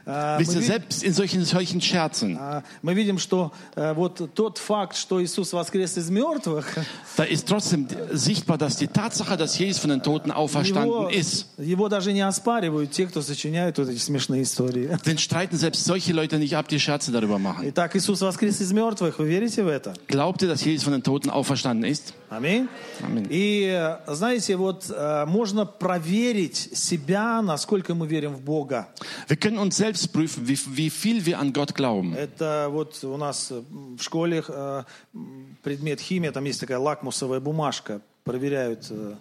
selbst 0.05 1.03
in 1.03 1.13
solchen, 1.13 1.45
solchen 1.45 1.81
Scherzen, 1.81 2.37
а, 2.39 2.63
мы 2.83 2.95
видим, 2.95 3.19
что 3.19 3.53
э, 3.75 3.93
вот 3.95 4.35
тот 4.35 4.59
факт, 4.59 4.97
что 4.97 5.23
Иисус 5.23 5.53
воскрес 5.53 5.97
из 5.99 6.11
мертвых, 6.11 6.79
da 7.17 7.25
ist 7.25 7.49
trotzdem 7.49 7.87
sichtbar, 8.13 8.59
dass 8.59 8.77
die 8.77 8.89
Tatsache, 8.89 9.37
dass 9.37 9.59
Jesus 9.59 9.81
von 9.81 9.91
den 9.91 10.03
Toten 10.03 10.31
auferstanden 10.31 11.11
ist, 11.11 11.47
его 11.59 11.89
даже 11.89 12.13
не 12.13 12.21
оспаривают 12.21 12.91
те, 12.91 13.07
кто 13.07 13.23
сочиняет 13.23 13.79
вот 13.79 13.89
эти 13.89 13.99
смешные 13.99 14.43
истории. 14.43 14.97
den 15.07 15.19
streiten 15.19 15.57
selbst 15.57 15.85
solche 15.85 16.13
Leute 16.13 16.39
nicht 16.39 16.57
ab, 16.57 16.69
die 16.69 16.81
Scherze 16.81 17.13
darüber 17.13 17.39
machen. 17.39 17.69
Итак, 17.69 17.97
Иисус 17.97 18.21
воскрес 18.21 18.61
из 18.61 18.73
мертвых, 18.73 19.19
вы 19.19 19.29
верите 19.29 19.63
в 19.63 19.69
это? 19.69 19.95
Glaubt 20.07 20.43
ihr, 20.43 20.49
dass 20.49 20.65
Jesus 20.65 20.85
von 20.85 20.93
den 20.93 21.03
Toten 21.03 21.31
auferstanden 21.31 21.85
ist? 21.85 22.15
Аминь. 22.31 22.69
Аминь. 23.03 23.27
И 23.31 23.65
э, 23.71 23.99
знаете, 24.07 24.57
вот 24.57 24.91
э, 24.91 25.25
можно 25.27 25.65
проверить 25.65 25.98
себя, 26.05 27.43
насколько 27.43 27.95
мы 27.95 28.07
верим 28.07 28.35
в 28.35 28.41
Бога. 28.43 28.89
Wir 29.29 29.37
können 29.37 29.59
uns 29.59 29.77
selbst 29.77 30.13
prüfen, 30.13 30.47
wie, 30.49 30.59
wie 30.77 30.91
viel 30.91 31.25
wir 31.27 31.39
an 31.39 31.53
Gott 31.53 31.75
glauben. 31.75 32.15
Это 32.15 32.69
вот 32.71 33.03
у 33.05 33.17
нас 33.17 33.51
э, 33.51 33.63
в 33.97 34.03
школе 34.03 34.43
м, 34.49 35.57
предмет 35.63 36.01
химия, 36.01 36.33
там 36.33 36.45
есть 36.45 36.61
такая 36.61 36.79
лакмусовая 36.79 37.41
бумажка, 37.41 38.01
проверяют 38.25 38.87
э, 38.91 39.15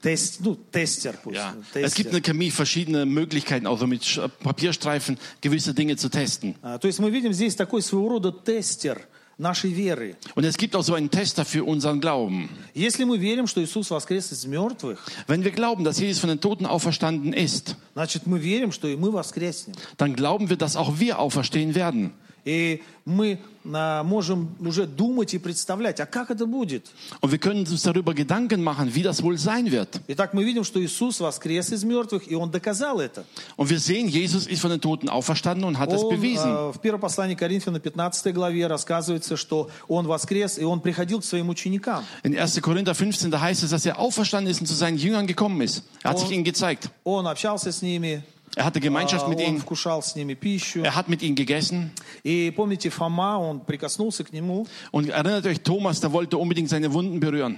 тест, 0.00 0.40
ну, 0.40 0.54
тестер 0.56 1.16
пусть. 1.22 1.36
Ja. 1.36 1.54
тестер. 1.72 1.84
Es 1.84 1.94
gibt 1.94 2.10
in 2.12 2.16
der 2.16 2.22
Chemie 2.22 2.50
verschiedene 2.50 3.06
Möglichkeiten, 3.06 3.66
auch 3.66 3.80
mit 3.86 4.20
Papierstreifen 4.42 5.18
gewisse 5.40 5.74
Dinge 5.74 5.96
zu 5.96 6.08
testen. 6.08 6.54
А, 6.62 6.78
То 6.78 6.88
есть 6.88 6.98
мы 6.98 7.10
видим 7.10 7.32
здесь 7.32 7.54
такой 7.54 7.82
своего 7.82 8.08
рода 8.08 8.32
тестер 8.32 9.06
нашей 9.41 9.71
веры. 9.71 10.15
Und 10.35 10.43
es 10.43 10.57
gibt 10.57 10.75
auch 10.75 10.83
so 10.83 10.93
einen 10.93 11.09
Tester 11.09 11.45
für 11.45 11.63
unseren 11.63 12.01
Glauben. 12.01 12.49
Если 12.73 13.03
мы 13.03 13.19
верим, 13.19 13.47
что 13.47 13.61
Иисус 13.61 13.91
воскрес 13.91 14.31
из 14.31 14.45
мертвых, 14.45 14.99
Wenn 15.27 15.43
wir 15.43 15.51
glauben, 15.51 15.83
dass 15.83 15.99
Jesus 15.99 16.19
von 16.19 16.29
den 16.29 16.39
Toten 16.39 16.65
auferstanden 16.65 17.33
ist, 17.33 17.75
значит, 17.93 18.25
мы 18.25 18.39
верим, 18.39 18.71
что 18.71 18.87
и 18.87 18.95
мы 18.95 19.11
воскреснем. 19.13 19.75
dann 19.97 20.15
glauben 20.15 20.49
wir, 20.49 20.57
dass 20.57 20.75
auch 20.75 20.99
wir 20.99 21.19
auferstehen 21.19 21.75
werden. 21.75 22.13
И 22.44 22.82
мы 23.04 23.38
а, 23.72 24.02
можем 24.02 24.56
уже 24.58 24.84
думать 24.86 25.32
и 25.32 25.38
представлять, 25.38 26.00
а 26.00 26.06
как 26.06 26.30
это 26.32 26.44
будет? 26.46 26.90
Und 27.20 27.30
wir 27.30 27.38
können 27.38 27.60
uns 27.64 27.82
darüber 27.82 28.14
Gedanken 28.14 28.62
machen, 28.64 28.92
wie 28.96 29.02
das 29.04 29.22
wohl 29.22 29.38
sein 29.38 29.70
wird. 29.70 30.00
Итак, 30.08 30.34
мы 30.34 30.42
видим, 30.42 30.64
что 30.64 30.80
Иисус 30.84 31.20
воскрес 31.20 31.70
из 31.72 31.84
мертвых, 31.84 32.28
и 32.28 32.34
Он 32.34 32.50
доказал 32.50 32.98
это. 33.00 33.24
Und 33.56 33.70
wir 33.70 33.78
sehen, 33.78 34.08
Jesus 34.08 34.48
ist 34.48 34.60
von 34.60 34.70
den 34.70 34.80
Toten 34.80 35.08
auferstanden 35.08 35.64
und 35.64 35.78
hat 35.78 35.92
es 35.92 36.02
Он, 36.02 36.16
bewiesen. 36.16 36.50
э, 36.50 36.72
в 36.72 36.80
первом 36.80 37.00
послании 37.00 37.36
Коринфяна 37.36 37.78
15 37.78 38.32
главе 38.34 38.66
рассказывается, 38.66 39.36
что 39.36 39.70
Он 39.86 40.08
воскрес, 40.08 40.58
и 40.58 40.64
Он 40.64 40.80
приходил 40.80 41.20
к 41.20 41.24
своим 41.24 41.48
ученикам. 41.48 42.04
In 42.24 42.36
1. 42.36 42.60
Korinther 42.60 42.94
15, 42.94 43.30
da 43.30 43.40
heißt 43.40 43.62
es, 43.62 43.70
dass 43.70 43.86
er 43.86 44.00
auferstanden 44.00 44.50
ist 44.50 44.60
und 44.60 44.66
zu 44.66 44.74
seinen 44.74 44.98
Jüngern 44.98 45.28
gekommen 45.28 45.60
ist. 45.60 45.84
Er 46.02 46.10
hat 46.10 46.16
Oh. 46.16 46.20
sich 46.22 46.32
ihnen 46.32 46.42
gezeigt. 46.42 46.90
Он 47.04 47.28
общался 47.28 47.70
с 47.70 47.82
ними, 47.82 48.24
Er 48.55 48.65
hatte 48.65 48.79
Gemeinschaft 48.79 49.25
а, 49.25 49.29
mit 49.29 49.39
Он 49.39 49.45
ihnen. 49.45 49.59
вкушал 49.59 50.01
с 50.01 50.15
ними 50.15 50.33
пищу. 50.33 50.81
Er 50.83 50.95
hat 50.95 51.07
mit 51.09 51.21
ihnen 51.21 51.35
gegessen. 51.35 51.91
И 52.23 52.51
помните, 52.55 52.89
Фома, 52.89 53.37
он 53.39 53.59
прикоснулся 53.59 54.23
к 54.23 54.31
нему, 54.33 54.65
Und 54.91 55.09
erinnert 55.09 55.45
euch, 55.45 55.61
Thomas, 55.61 55.99
der 55.99 56.11
wollte 56.11 56.37
unbedingt 56.37 56.69
seine 56.69 56.91
Wunden 56.93 57.19
berühren. 57.19 57.57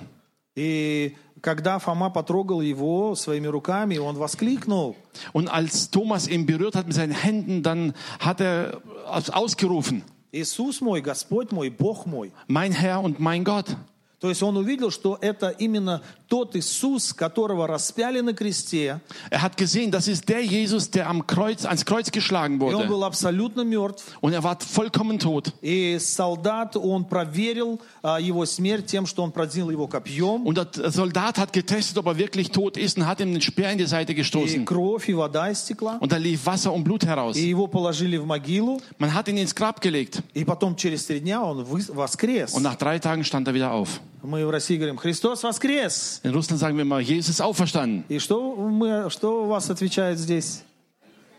и 0.55 1.15
когда 1.41 1.79
Фома 1.79 2.09
потрогал 2.09 2.59
его 2.59 3.15
своими 3.15 3.47
руками, 3.47 3.97
он 3.97 4.17
воскликнул, 4.17 4.97
Und 5.31 5.47
als 5.47 5.89
Thomas 5.89 6.27
ihn 6.27 6.45
berührt 6.45 6.75
hat 6.75 6.85
mit 6.87 6.95
seinen 6.95 7.13
Händen, 7.13 7.63
dann 7.63 7.93
hat 8.19 8.41
er 8.41 8.81
ausgerufen, 9.07 10.03
Иисус 10.33 10.81
мой, 10.81 11.01
Господь 11.01 11.51
мой, 11.53 11.69
Бог 11.69 12.05
мой. 12.05 12.31
mein 12.47 12.73
Herr 12.73 13.01
und 13.01 13.19
mein 13.19 13.43
Gott. 13.45 13.77
То 14.19 14.27
есть 14.27 14.43
он 14.43 14.57
увидел, 14.57 14.91
что 14.91 15.17
это 15.21 15.47
именно 15.47 16.01
тот 16.28 16.56
Иисус, 16.56 17.12
которого 17.12 17.66
распяли 17.66 18.20
на 18.20 18.32
кресте, 18.32 19.00
Er 19.30 19.42
hat 19.42 19.56
gesehen, 19.56 19.90
das 19.90 20.08
ist 20.08 20.28
der 20.28 20.42
Jesus, 20.44 20.90
der 20.90 21.08
am 21.08 21.26
Kreuz, 21.26 21.64
ans 21.64 21.84
Kreuz 21.84 22.10
geschlagen 22.10 22.58
и 22.60 22.62
он 22.64 22.74
wurde. 22.74 22.88
был 22.88 23.04
абсолютно 23.04 23.62
мертв. 23.62 24.04
Und 24.20 24.32
er 24.32 24.42
war 24.42 24.58
vollkommen 24.60 25.18
tot. 25.18 25.52
И 25.62 25.98
солдат, 26.00 26.76
он 26.76 27.04
проверил 27.04 27.80
а, 28.02 28.18
его 28.20 28.46
смерть 28.46 28.86
тем, 28.86 29.06
что 29.06 29.22
он 29.22 29.32
пронзил 29.32 29.70
его 29.70 29.86
копьем, 29.86 30.46
Und 30.46 30.56
der 30.56 30.90
Soldat 30.90 31.38
hat 31.38 31.52
getestet, 31.52 31.98
ob 31.98 32.06
er 32.06 32.16
wirklich 32.18 32.50
tot 32.50 32.76
ist 32.76 32.96
und 32.96 33.06
hat 33.06 33.20
ihm 33.20 33.32
den 33.32 33.40
Speer 33.42 33.70
in 33.70 33.78
die 33.78 33.86
Seite 33.86 34.12
и 34.12 34.14
gestoßen. 34.14 34.64
кровь, 34.64 35.08
и 35.08 35.14
вода 35.14 35.52
истекла, 35.52 35.98
Und 36.00 36.10
da 36.12 36.16
lief 36.16 36.46
Wasser 36.46 36.72
und 36.72 36.84
Blut 36.84 37.04
heraus. 37.04 37.36
и 37.36 37.46
его 37.48 37.66
положили 37.66 38.16
в 38.16 38.26
могилу, 38.26 38.80
Man 38.98 39.12
hat 39.14 39.28
ihn 39.28 39.36
ins 39.36 39.54
Grab 39.54 39.80
gelegt. 39.80 40.22
и 40.34 40.44
потом 40.44 40.74
через 40.76 41.04
три 41.04 41.20
дня 41.20 41.42
он 41.44 41.64
воскрес. 41.64 42.54
Und 42.54 42.62
nach 42.62 42.76
drei 42.76 42.98
Tagen 42.98 43.24
stand 43.24 43.46
er 43.48 43.54
wieder 43.54 43.72
auf. 43.72 44.00
Мы 44.24 44.46
в 44.46 44.50
России 44.50 44.76
говорим, 44.78 44.96
Христос 44.96 45.42
воскрес. 45.42 46.20
In 46.24 46.32
Russland 46.32 46.58
sagen 46.58 46.78
wir 46.78 46.82
immer, 46.82 46.98
Jesus 46.98 47.36
ist 47.36 47.40
auferstanden. 47.42 48.04
И 48.08 48.18
что, 48.18 48.56
мы, 48.56 49.10
что 49.10 49.44
у 49.44 49.48
вас 49.48 49.68
отвечает 49.68 50.18
здесь? 50.18 50.62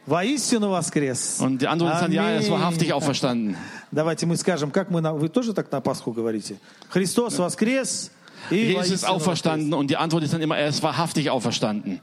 Воистину 0.05 0.69
воскрес. 0.69 1.39
Und 1.39 1.63
die 1.63 1.65
ist 1.65 1.81
dann, 1.81 2.11
ja, 2.11 2.29
er 2.29 2.39
ist 2.41 2.51
wahrhaftig 2.51 2.93
auferstanden. 2.93 3.57
Давайте 3.91 4.27
мы 4.27 4.37
скажем, 4.37 4.69
как 4.69 4.91
мы, 4.91 5.01
на, 5.01 5.15
вы 5.15 5.29
тоже 5.29 5.53
так 5.53 5.71
на 5.71 5.81
Пасху 5.81 6.11
говорите? 6.11 6.59
Христос 6.89 7.39
воскрес. 7.39 8.11
И 8.51 8.73
Jesus 8.73 8.91
ist 8.91 9.09
auferstanden 9.09 9.73
und 9.73 9.89
die 9.89 9.97
Antwort 9.97 10.23
ist 10.23 10.33
dann 10.35 10.41
immer, 10.41 10.55
er 10.55 10.67
ist 10.67 10.83
wahrhaftig 10.83 11.31
auferstanden. 11.31 12.01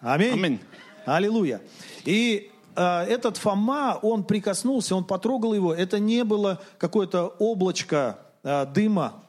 Аминь. 0.00 0.32
Аминь. 0.32 0.60
Аллилуйя. 1.06 1.60
И 2.04 2.52
э, 2.76 3.04
этот 3.08 3.36
Фома, 3.36 3.98
он 4.00 4.22
прикоснулся, 4.22 4.94
он 4.94 5.02
потрогал 5.02 5.54
его. 5.54 5.74
Это 5.74 5.98
не 5.98 6.22
было 6.22 6.60
какое-то 6.78 7.34
облачко 7.40 8.20
э, 8.44 8.64
дыма. 8.66 9.24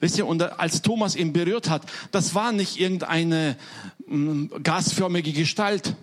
Wisst 0.00 0.18
ihr, 0.18 0.26
und 0.26 0.42
als 0.42 0.82
Thomas 0.82 1.16
ihn 1.16 1.32
berührt 1.32 1.70
hat, 1.70 1.82
das 2.12 2.34
war 2.34 2.52
nicht 2.52 2.78
irgendeine 2.78 3.56
mm, 4.06 4.46
gasförmige 4.62 5.32
Gestalt. 5.32 5.94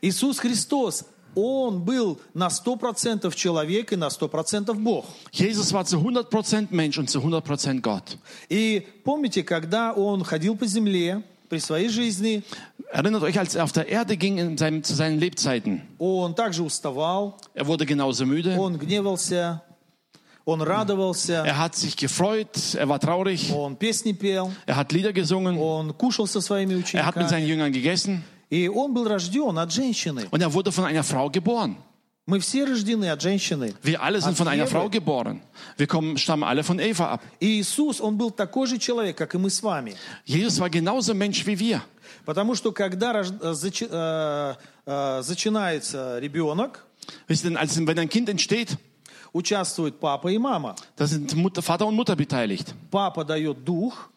Иисус 0.00 0.38
Христос, 0.38 1.06
Он 1.34 1.84
был 1.84 2.18
на 2.32 2.48
100% 2.48 3.34
человек 3.34 3.92
и 3.92 3.96
на 3.96 4.08
100% 4.08 4.72
Бог. 4.74 5.04
Jesus 5.32 5.72
war 5.72 5.84
zu 5.84 5.98
100% 5.98 6.68
Mensch 6.70 6.98
und 6.98 7.10
zu 7.10 7.20
100% 7.20 7.82
Gott. 7.82 8.16
И 8.48 8.86
помните, 9.04 9.42
когда 9.42 9.92
Он 9.92 10.24
ходил 10.24 10.56
по 10.56 10.66
земле 10.66 11.22
при 11.48 11.58
своей 11.58 11.88
жизни, 11.88 12.42
Erinnert 12.90 13.24
euch, 13.24 13.38
als 13.38 13.54
er 13.54 13.64
auf 13.64 13.72
der 13.72 13.88
Erde 13.88 14.16
ging 14.16 14.38
in 14.38 14.56
seinem, 14.56 14.82
zu 14.82 14.94
seinen 14.94 15.18
Lebzeiten. 15.18 15.82
Он 15.98 16.34
также 16.34 16.62
уставал, 16.62 17.36
Er 17.52 17.66
wurde 17.66 17.84
genauso 17.84 18.24
müde. 18.24 18.56
Он 18.56 18.78
гневался, 18.78 19.60
Он 20.44 20.62
радовался, 20.62 21.44
Er 21.44 21.58
hat 21.58 21.74
sich 21.74 21.96
gefreut. 21.96 22.74
Er 22.74 22.88
war 22.88 23.00
traurig. 23.00 23.52
Он 23.52 23.74
песни 23.76 24.12
пел, 24.12 24.52
Er 24.66 24.76
hat 24.76 24.92
Lieder 24.92 25.12
gesungen. 25.12 25.58
Он 25.58 25.92
кушал 25.92 26.26
со 26.28 26.40
своими 26.40 26.74
Er 26.92 27.04
hat 27.06 27.16
mit 27.16 27.26
учениками. 27.26 27.28
seinen 27.28 27.46
Jüngern 27.48 27.72
gegessen. 27.72 28.22
И 28.48 28.68
Он 28.68 28.94
был 28.94 29.08
рожден 29.08 29.58
от 29.58 29.72
женщины. 29.72 30.26
Und 30.30 30.40
er 30.40 30.52
wurde 30.54 30.70
von 30.70 30.84
einer 30.84 31.02
Frau 31.02 31.28
geboren. 31.30 31.76
Мы 32.28 32.40
все 32.40 32.64
рождены 32.64 33.08
от 33.10 33.22
женщины. 33.22 33.72
Wir 33.82 34.00
alle 34.02 34.20
sind 34.20 34.30
От 34.32 34.36
von 34.38 34.48
einer 34.48 34.64
Евы. 34.64 34.70
Frau 34.70 34.88
geboren. 34.88 35.40
Wir 35.76 35.86
kommen, 35.88 36.16
stammen 36.16 36.42
alle 36.44 36.62
von 36.64 36.78
Eva 36.80 37.08
ab. 37.08 37.22
И 37.40 37.60
Иисус, 37.60 38.00
Он 38.00 38.16
был 38.16 38.30
такой 38.30 38.66
же 38.68 38.78
человек, 38.78 39.16
как 39.16 39.34
и 39.34 39.38
мы 39.38 39.48
с 39.50 39.62
вами. 39.62 39.94
Jesus 40.24 40.60
war 40.60 40.68
genauso 40.70 41.12
Mensch 41.14 41.44
wie 41.46 41.58
wir. 41.58 41.82
Потому 42.24 42.54
что 42.56 42.70
когда 42.72 43.12
рож- 43.12 43.32
э, 43.40 43.52
зачи- 43.52 43.88
э, 43.90 44.54
э, 44.86 45.22
начинается 45.28 46.18
ребенок, 46.20 46.84
Wisst 47.28 47.44
ihr, 47.44 47.50
denn, 47.50 47.56
als, 47.56 47.76
wenn 47.86 47.98
ein 47.98 48.08
Kind 48.08 48.28
entsteht, 48.28 48.76
участвуют 49.33 49.99
папа 49.99 50.27
и 50.29 50.37
мама. 50.37 50.75
da 50.97 51.05
sind 51.07 51.35
Mutter, 51.35 51.61
Vater 51.61 51.85
und 51.87 51.95
Mutter 51.95 52.15
beteiligt. 52.15 52.73
Папа 52.91 53.23
дает 53.23 53.63
дух, 53.63 54.09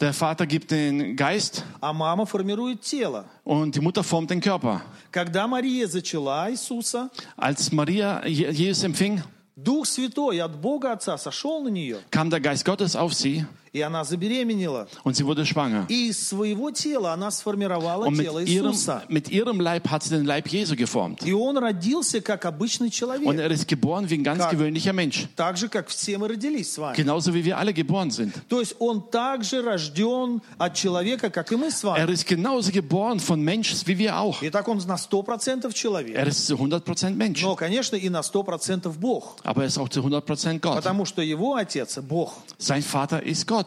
Der 0.00 0.12
Vater 0.12 0.44
gibt 0.46 0.72
den 0.72 1.14
Geist 1.16 1.62
а 1.80 1.92
мама 1.92 2.26
формирует 2.26 2.80
тело. 2.82 3.26
und 3.44 3.76
die 3.76 3.80
Mutter 3.80 4.02
formt 4.02 4.30
den 4.30 4.40
Körper. 4.40 4.80
Когда 5.12 5.46
Мария 5.46 5.86
зачала 5.86 6.50
Иисуса, 6.50 7.10
Als 7.36 7.70
Maria 7.72 8.22
Je- 8.26 8.50
Jesus 8.50 8.84
empfing, 8.84 9.22
Дух 9.56 9.86
Святой 9.86 10.40
от 10.42 10.56
Бога 10.60 10.90
Отца 10.92 11.16
сошел 11.16 11.62
на 11.62 11.68
нее, 11.68 11.98
kam 12.10 12.28
der 12.28 12.40
Geist 12.40 12.64
Gottes 12.64 12.96
auf 12.96 13.14
sie 13.14 13.46
и 13.74 13.80
она 13.82 14.04
забеременела. 14.04 14.86
und 15.02 15.16
sie 15.16 15.26
wurde 15.26 15.44
schwanger. 15.44 15.84
И 15.88 16.08
из 16.08 16.28
своего 16.28 16.70
тела 16.70 17.12
она 17.12 17.30
сформировала 17.30 18.06
Und 18.06 18.16
тело 18.16 18.38
mit 18.38 18.48
ihrem, 18.48 18.70
Иисуса. 18.72 19.02
mit 19.08 19.28
ihrem 19.30 19.60
Leib 19.60 19.88
hat 19.90 20.04
sie 20.04 20.10
den 20.10 20.24
Leib 20.24 20.46
Jesu 20.48 20.76
geformt. 20.76 21.22
И 21.26 21.32
он 21.32 21.58
родился 21.58 22.20
как 22.20 22.44
обычный 22.46 22.86
Und 22.86 22.92
человек, 22.94 23.26
er 23.38 23.50
ist 23.50 23.66
geboren 23.68 24.08
wie 24.08 24.14
ein 24.14 24.22
ganz 24.24 24.38
Как? 24.38 24.52
gewöhnlicher 24.52 24.92
Mensch. 24.92 25.26
так 25.36 25.56
же, 25.56 25.68
как 25.68 25.88
все 25.88 26.16
мы 26.18 26.28
родились 26.28 26.72
с 26.72 26.78
вами. 26.78 26.94
Genauso 26.96 27.34
wie 27.34 27.44
wir 27.44 27.58
alle 27.58 27.72
geboren 27.74 28.10
sind. 28.10 28.32
То 28.48 28.60
есть 28.60 28.76
он 28.78 29.02
также 29.10 29.60
рожден 29.60 30.40
от 30.56 30.74
человека, 30.74 31.28
как 31.30 31.50
и 31.50 31.56
мы 31.56 31.70
с 31.72 31.82
Er 31.82 31.88
вами. 32.06 32.12
ist 32.12 32.26
genauso 32.28 32.70
geboren 32.70 33.18
von 33.18 33.40
Mensch 33.42 33.74
wie 33.86 33.98
wir 33.98 34.16
auch. 34.18 34.40
Итак, 34.40 34.68
он 34.68 34.78
на 34.86 34.96
100% 34.96 35.72
человек. 35.74 36.14
Er 36.16 36.28
ist 36.28 36.46
zu 36.46 36.54
100% 36.56 37.16
Mensch. 37.16 37.42
Но, 37.42 37.56
конечно, 37.56 37.96
и 37.96 38.08
на 38.08 38.20
100% 38.22 38.88
Бог. 39.00 39.36
Aber 39.42 39.62
er 39.62 39.66
ist 39.66 39.78
auch 39.78 39.88
zu 39.88 40.00
100% 40.00 40.60
Gott. 40.60 40.76
Потому 40.76 41.04
что 41.04 41.22
его 41.22 41.56
отец– 41.56 41.98
Бог. 42.08 42.34
Sein 42.58 42.82
Vater 42.82 43.22
ist 43.22 43.46
Gott. 43.48 43.63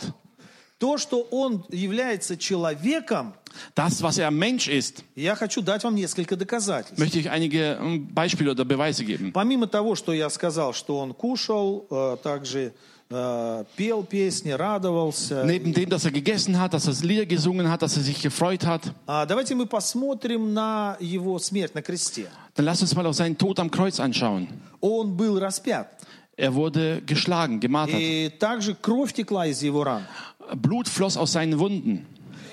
То, 0.80 1.00
что 1.00 1.22
он 1.32 1.66
является 1.70 2.38
человеком, 2.38 3.34
Das, 3.76 4.04
was 4.04 4.20
er 4.20 4.30
Mensch 4.30 4.68
ist, 4.68 5.04
я 5.16 5.34
хочу 5.36 5.64
дать 5.64 5.84
вам 5.84 5.95
несколько 5.95 6.36
доказательств. 6.36 7.00
möchte 7.00 7.18
ich 7.18 7.32
einige 7.32 7.80
ähm, 7.82 8.08
Beispiele 8.14 8.52
oder 8.52 8.64
Beweise 8.66 9.04
geben. 9.04 9.32
Помимо 9.34 9.66
того, 9.68 9.95
что 9.95 10.14
я 10.14 10.30
сказал, 10.30 10.74
что 10.74 11.00
он 11.00 11.16
кушал, 11.16 11.88
э, 11.89 12.18
также 12.22 12.74
э, 13.10 13.64
пел 13.76 14.04
песни, 14.04 14.52
радовался. 14.52 15.43
Neben 15.43 15.74
dem, 15.74 15.89
dass 15.89 16.06
er 16.06 16.12
gegessen 16.12 16.60
hat, 16.60 16.76
dass 16.76 16.86
er 16.88 16.93
Lieder 17.04 17.26
gesungen 17.26 17.68
hat, 17.72 17.82
dass 17.82 17.98
er 17.98 18.04
sich 18.04 18.22
gefreut 18.22 18.64
hat, 18.64 18.84
А 19.08 19.26
Давайте 19.26 19.56
мы 19.56 19.66
посмотрим 19.66 20.54
на 20.54 20.95
его 21.00 21.39
смерть 21.39 21.74
на 21.74 21.82
кресте. 21.82 22.28
dann 22.54 22.66
lasst 22.66 22.84
uns 22.84 22.93
mal 22.93 23.08
auf 23.08 23.16
seinen 23.16 23.36
Tod 23.39 23.60
am 23.60 23.72
Kreuz 23.72 24.00
anschauen. 24.00 24.48
Он 24.82 25.18
был 25.18 25.39
распят. 25.39 25.88
Er 26.36 26.55
wurde 26.55 27.03
geschlagen, 27.03 27.61
gemartert. 27.61 28.01
И 28.01 28.30
также 28.38 28.74
кровь 28.74 29.12
текла 29.12 29.47
из 29.47 29.62
его 29.62 29.84
ран. 29.84 30.07
Blut 30.55 30.88
floss 30.88 31.16
aus 31.16 31.32
seinen 31.32 31.59
Wunden. 31.59 32.07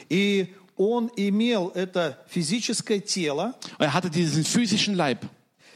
И 0.09 0.53
он 0.75 1.11
имел 1.15 1.71
это 1.75 2.17
физическое 2.27 2.99
тело. 2.99 3.53
Er 3.79 3.93
hatte 3.93 4.09
diesen 4.09 4.43
physischen 4.43 4.95
Leib. 4.95 5.25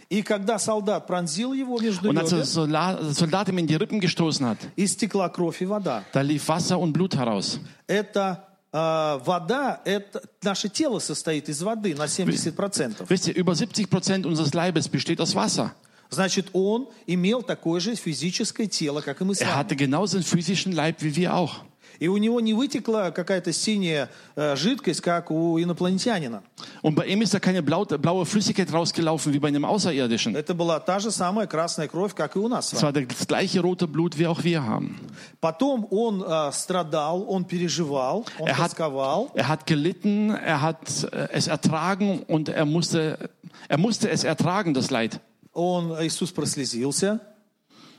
И 0.10 0.22
когда 0.22 0.60
солдат 0.60 1.08
пронзил 1.08 1.54
его 1.54 1.80
между 1.80 2.10
Und 2.10 2.18
als 2.20 2.30
der 2.30 2.40
ребер, 2.40 2.46
Soldat, 2.46 3.16
Soldat 3.16 3.50
ihm 3.50 3.58
in 3.58 3.68
die 3.68 3.76
Rippen 3.76 4.00
gestoßen 4.00 4.46
hat, 4.46 4.58
истекла 4.76 5.30
кровь 5.30 5.62
и 5.62 5.66
вода. 5.66 6.04
da 6.14 6.22
lief 6.22 6.48
Wasser 6.48 6.78
und 6.80 6.94
Blut 6.94 7.16
heraus. 7.16 7.60
Это 7.88 8.44
э, 8.72 9.20
вода, 9.26 9.82
это 9.86 10.22
наше 10.44 10.70
тело 10.70 11.00
состоит 11.00 11.50
из 11.50 11.62
воды 11.64 11.96
на 11.96 12.06
70%. 12.06 13.10
Wisst 13.10 13.28
ihr, 13.28 13.36
über 13.36 13.56
70 13.56 13.90
Prozent 13.90 14.26
unseres 14.26 14.54
Leibes 14.54 14.88
besteht 14.88 15.20
aus 15.20 15.36
Wasser. 15.36 15.74
Значит, 16.11 16.49
он 16.53 16.89
имел 17.07 17.43
такое 17.43 17.81
же 17.81 17.95
физическое 17.95 18.67
тело, 18.67 19.01
как 19.01 19.21
и 19.21 19.25
мы 19.25 19.35
с 19.35 19.41
Er 19.41 19.47
вами. 19.49 19.57
hatte 19.59 19.77
genauso 19.77 20.17
einen 20.17 20.25
physischen 20.25 20.73
Leib 20.73 21.03
wie 21.03 21.15
wir 21.15 21.35
auch. 21.35 21.57
И 22.01 22.07
у 22.07 22.17
него 22.17 22.41
не 22.41 22.55
вытекла 22.55 23.11
какая-то 23.11 23.53
синяя 23.53 24.09
э, 24.37 24.55
жидкость, 24.55 25.01
как 25.01 25.33
у 25.33 25.59
инопланетянина. 25.59 26.45
Und 26.81 26.95
bei 26.95 27.07
ihm 27.07 27.23
ist 27.23 27.35
da 27.35 27.41
keine 27.41 27.61
blau, 27.61 27.85
blaue 27.85 28.25
Flüssigkeit 28.25 28.73
rausgelaufen 28.73 29.33
wie 29.33 29.41
bei 29.41 29.49
einem 29.49 29.65
Außerirdischen. 29.65 30.37
Это 30.37 30.55
была 30.55 30.79
та 30.79 31.01
же 31.01 31.11
самая 31.11 31.49
красная 31.49 31.89
кровь, 31.89 32.15
как 32.15 32.37
и 32.37 32.39
у 32.39 32.47
нас 32.47 32.69
с 32.69 32.75
Es 32.75 32.83
вами. 32.83 32.95
war 32.95 33.07
das 33.07 33.27
gleiche 33.27 33.61
rote 33.61 33.89
Blut, 33.89 34.17
wie 34.17 34.29
auch 34.29 34.45
wir 34.45 34.65
haben. 34.65 35.01
Потом 35.41 35.89
он 35.91 36.23
э, 36.23 36.53
страдал, 36.53 37.25
он 37.29 37.45
переживал, 37.45 38.25
он 38.39 38.47
Er 38.47 38.59
hat, 38.59 38.79
er 39.35 39.49
hat 39.49 39.67
gelitten, 39.67 40.31
er 40.31 40.63
hat 40.63 41.05
äh, 41.13 41.29
es 41.33 41.49
ertragen 41.49 42.21
und 42.29 42.49
er 42.49 42.65
musste, 42.65 43.29
er 43.69 43.79
musste 43.79 44.09
es 44.09 44.23
ertragen, 44.23 44.73
das 44.73 44.91
Leid. 44.91 45.21
Он, 45.58 45.94
Иисус 46.06 46.32
прослезился, 46.32 47.20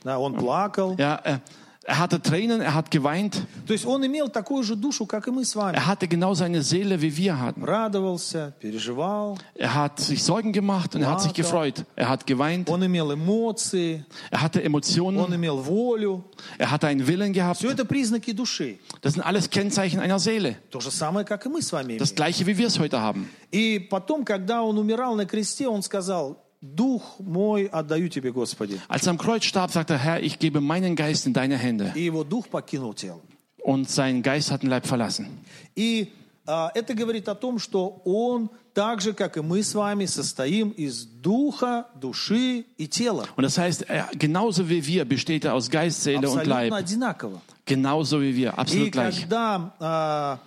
да, 0.03 0.19
он 0.19 0.33
плакал. 0.35 0.95
Ja, 0.97 1.15
er, 1.23 1.41
er 1.87 1.99
hatte 1.99 2.19
Tränen, 2.21 2.61
er 2.61 2.73
hat 2.73 2.89
geweint. 2.91 3.45
То 3.65 3.73
есть 3.73 3.85
он 3.85 4.05
имел 4.05 4.27
такую 4.27 4.63
же 4.63 4.75
душу, 4.75 5.05
как 5.05 5.27
и 5.27 5.31
мы 5.31 5.45
с 5.45 5.55
вами. 5.55 5.75
Er 5.75 5.87
hatte 5.87 6.07
genau 6.07 6.33
seine 6.33 6.61
Seele, 6.63 6.99
wie 7.01 7.15
wir 7.15 7.39
hatten. 7.39 7.63
Радовался, 7.63 8.53
переживал, 8.59 9.37
Er 9.55 9.73
hat 9.73 9.99
sich 9.99 10.21
Sorgen 10.23 10.51
gemacht 10.51 10.95
und 10.95 11.01
er 11.03 11.09
hat 11.11 11.21
sich 11.21 11.31
Wow, 11.31 11.37
gefreut. 11.37 11.85
Er 11.95 12.09
hat 12.09 12.25
geweint, 12.27 12.69
он 12.69 12.83
имел 12.85 13.13
эмоции, 13.13 14.03
er 14.31 14.41
hatte 14.41 14.59
он 14.59 14.65
Emotionen, 14.65 15.33
имел 15.33 15.57
волю. 15.63 16.23
er 16.59 16.71
hatte 16.71 16.87
einen 16.87 17.07
Willen 17.07 17.33
gehabt. 17.33 17.57
Все 17.59 17.71
это 17.71 17.85
признаки 17.85 18.31
души. 18.33 18.79
Das 19.01 19.13
sind 19.13 19.21
alles 19.23 19.49
Kennzeichen 19.49 19.99
einer 19.99 20.19
Seele. 20.19 20.57
То 20.71 20.79
же 20.81 20.91
самое, 20.91 21.25
как 21.25 21.45
и 21.45 21.49
мы 21.49 21.61
с 21.61 21.71
вами 21.71 21.97
Das 21.97 22.11
имеем. 22.11 22.15
gleiche, 22.15 22.45
wie 22.47 22.57
wir 22.57 22.67
es 22.67 22.77
heute 22.79 22.99
haben. 22.99 23.27
И 23.51 23.79
потом, 23.79 24.25
когда 24.25 24.61
он 24.63 24.77
умирал 24.77 25.15
на 25.15 25.25
кресте, 25.25 25.67
он 25.67 25.81
сказал, 25.83 26.41
«Дух 26.61 27.19
мой 27.19 27.67
отдаю 27.67 28.09
тебе, 28.09 28.31
Господи». 28.31 28.79
Als 28.87 29.05
er 29.05 29.11
am 29.11 29.17
Kreuz 29.17 29.43
starb, 29.45 29.71
sagte 29.71 29.93
er, 29.93 29.99
Herr, 29.99 30.23
ich 30.23 30.39
gebe 30.39 30.61
meinen 30.61 30.95
Geist 30.95 31.27
in 31.27 31.33
deine 31.33 31.57
Hände. 31.57 31.91
И 31.95 32.05
его 32.05 32.23
дух 32.23 32.47
покинул 32.49 32.93
тело. 32.93 33.21
Und 33.63 33.89
sein 33.89 34.21
Geist 34.23 34.51
hat 34.51 34.63
den 34.63 34.69
Leib 34.69 34.85
verlassen. 34.87 35.27
И 35.75 36.11
а, 36.47 36.71
это 36.75 36.93
говорит 36.93 37.27
о 37.27 37.35
том, 37.35 37.59
что 37.59 38.01
он 38.05 38.49
так 38.73 39.01
же, 39.01 39.13
как 39.13 39.37
и 39.37 39.41
мы 39.41 39.63
с 39.63 39.73
вами, 39.73 40.05
состоим 40.05 40.69
из 40.69 41.05
духа, 41.05 41.87
души 41.95 42.65
и 42.77 42.87
тела. 42.87 43.25
Und 43.35 43.43
das 43.43 43.57
heißt, 43.57 43.83
er, 43.89 44.09
genauso 44.17 44.69
wie 44.69 44.85
wir 44.85 45.05
besteht 45.05 45.45
er 45.45 45.53
aus 45.53 45.69
Geist, 45.69 46.03
Seele 46.03 46.29
und 46.29 46.37
Абсолютно 46.39 46.53
Leib. 46.53 46.73
одинаково. 46.73 47.41
Genauso 47.65 48.21
wie 48.21 48.35
wir, 48.35 48.49
И 48.49 48.57
absolut 48.57 48.91
gleich. 48.91 49.21
когда 49.21 49.73
а, 49.79 50.33
а, 50.33 50.39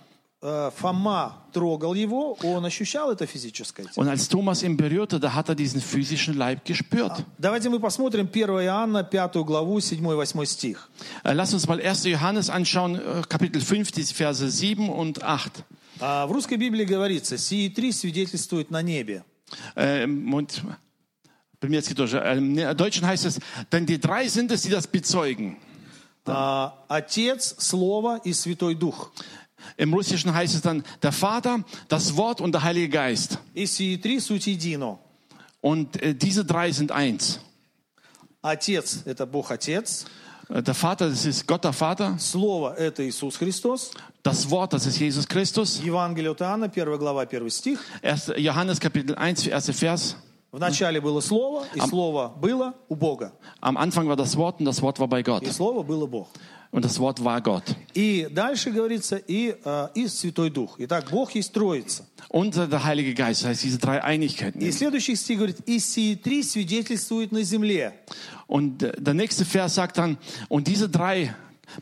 Фома 0.76 1.38
трогал 1.52 1.94
его, 1.94 2.36
он 2.42 2.66
ощущал 2.66 3.10
это 3.10 3.24
физическое 3.24 3.84
тело. 3.84 4.04
Und 4.04 4.08
als 4.08 4.28
Thomas 4.28 4.62
ihn 4.62 4.76
berührte, 4.76 5.18
da 5.18 5.32
hat 5.32 5.48
er 5.48 5.54
diesen 5.54 5.80
physischen 5.80 6.34
Leib 6.34 6.64
gespürt. 6.66 7.24
Давайте 7.38 7.70
мы 7.70 7.80
посмотрим 7.80 8.28
1 8.30 8.36
Иоанна, 8.66 9.04
5 9.04 9.42
главу, 9.44 9.78
7-8 9.78 10.44
стих. 10.44 10.90
Äh, 11.22 11.32
Lass 11.32 11.54
uns 11.54 11.66
mal 11.66 11.80
1. 11.80 12.04
Johannes 12.04 12.50
anschauen, 12.50 12.96
äh, 12.96 13.22
Kapitel 13.26 13.62
5, 13.62 13.90
die 13.92 14.04
Verse 14.04 14.50
7 14.50 14.90
und 14.90 15.22
8. 15.22 15.64
А, 16.00 16.26
В 16.26 16.32
русской 16.32 16.58
Библии 16.58 16.84
говорится, 16.84 17.38
«Сии 17.38 17.68
три 17.68 17.90
свидетельствуют 17.92 18.70
на 18.70 18.82
небе». 18.82 19.24
Ähm, 19.76 20.34
und 20.34 20.62
bei 21.60 21.68
mir 21.68 21.76
jetzt. 21.76 21.94
Ähm, 21.98 22.58
Im 22.58 22.76
Deutschen 22.76 23.06
heißt 23.06 23.24
es, 23.24 23.38
denn 23.72 23.86
die 23.86 23.98
drei 23.98 24.28
sind 24.28 24.52
es, 24.52 24.62
die 24.62 24.70
das 24.70 24.86
bezeugen. 24.86 25.56
А, 26.26 26.84
Отец, 26.88 27.54
Слово 27.58 28.20
и 28.24 28.32
Святой 28.32 28.74
Дух. 28.74 29.10
Im 29.77 29.93
Russischen 29.93 30.33
heißt 30.33 30.55
es 30.55 30.61
dann 30.61 30.83
der 31.01 31.11
Vater, 31.11 31.63
das 31.87 32.15
Wort 32.15 32.41
und 32.41 32.53
der 32.53 32.63
Heilige 32.63 32.89
Geist. 32.89 33.39
И 33.53 33.65
сии 33.65 33.97
три 33.97 34.19
суть 34.19 34.47
едино. 34.47 34.99
Und 35.61 36.01
äh, 36.01 36.15
diese 36.15 36.45
drei 36.45 36.71
sind 36.71 36.91
eins. 36.91 37.39
Отец – 38.41 39.05
это 39.05 39.25
Бог 39.25 39.51
Отец. 39.51 40.05
Äh, 40.49 40.63
Der 40.63 40.73
Vater, 40.73 41.09
das 41.09 41.25
ist 41.25 41.45
Gott 41.45 41.63
der 41.63 41.73
Vater. 41.73 42.17
Слово – 42.17 42.77
это 42.77 43.03
Иисус 43.07 43.37
Христос. 43.37 43.91
Das 44.23 44.49
Wort, 44.49 44.73
das 44.73 44.85
ist 44.85 44.97
Jesus 44.97 45.27
Christus. 45.27 45.81
Евангелие 45.83 46.31
от 46.31 46.41
Иоанна, 46.41 46.69
1 46.69 46.97
глава, 46.97 47.25
1 47.25 47.49
стих. 47.49 47.79
1. 48.01 48.37
Johannes 48.37 48.79
Kapitel 48.79 49.15
1, 49.15 49.47
erster 49.47 49.73
Vers. 49.73 50.15
В 50.51 50.59
начале 50.59 50.99
было 50.99 51.21
Слово, 51.21 51.65
и 51.75 51.79
Слово 51.79 52.33
было 52.41 52.73
у 52.87 52.95
Бога. 52.95 53.33
Am 53.61 53.77
Anfang 53.77 54.07
war 54.07 54.15
das 54.15 54.35
Wort 54.35 54.59
und 54.59 54.65
das 54.65 54.81
Wort 54.81 54.99
war 54.99 55.07
bei 55.07 55.21
Gott. 55.21 55.43
И 55.43 55.51
Слово 55.51 55.83
было 55.83 56.07
Бог. 56.07 56.27
Und 56.73 56.85
das 56.85 56.99
Wort 56.99 57.23
war 57.23 57.41
Gott. 57.41 57.63
И 57.95 58.27
дальше 58.29 58.69
говорится 58.69 59.15
и, 59.17 59.55
э, 59.65 59.87
и 59.95 60.07
Святой 60.07 60.51
Дух. 60.51 60.75
Итак, 60.77 61.09
Бог 61.09 61.31
есть 61.33 61.51
Троица. 61.51 62.05
Und 62.29 62.55
der 62.55 62.83
Heilige 62.83 63.15
Geist, 63.15 63.41
das 63.41 63.49
heißt 63.49 63.63
diese 63.63 63.79
drei 63.79 64.03
Einigkeiten. 64.03 64.61
И 64.61 64.71
следующий 64.71 65.15
стих 65.15 65.37
говорит, 65.39 65.57
и 65.65 65.79
сии 65.79 66.13
три 66.15 66.43
свидетельствуют 66.43 67.31
на 67.31 67.41
земле. 67.41 67.93
Und 68.45 68.83
äh, 68.83 68.91
der 69.01 69.15
nächste 69.15 69.45
Vers 69.45 69.73
sagt 69.75 69.97
dann, 69.97 70.17
und 70.47 70.67
diese 70.67 70.89
drei, 70.89 71.33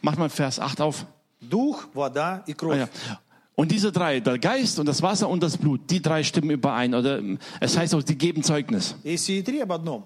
mach 0.02 0.16
mal 0.18 0.30
Vers 0.30 0.58
8 0.58 0.80
auf. 0.80 1.06
Дух, 1.42 1.90
вода 1.94 2.44
и 2.48 2.54
Ah, 2.54 2.56
кровь. 2.56 2.78
ja. 2.78 2.88
Und 3.56 3.72
diese 3.72 3.92
drei, 3.92 4.22
der 4.22 4.38
Geist 4.40 4.80
und 4.80 4.86
das 4.86 5.02
Wasser 5.02 5.28
und 5.28 5.42
das 5.44 5.58
Blut, 5.58 5.82
die 5.90 6.02
drei 6.02 6.24
stimmen 6.24 6.52
überein. 6.52 6.94
Oder 6.96 7.18
ähm, 7.18 7.40
es 7.60 7.76
heißt 7.78 7.94
auch, 7.94 8.04
die 8.04 8.18
geben 8.18 8.42
Zeugnis. 8.42 8.96
И 9.04 9.18
сии 9.18 9.42
три 9.42 9.60
об 9.62 9.72
одном. 9.74 10.06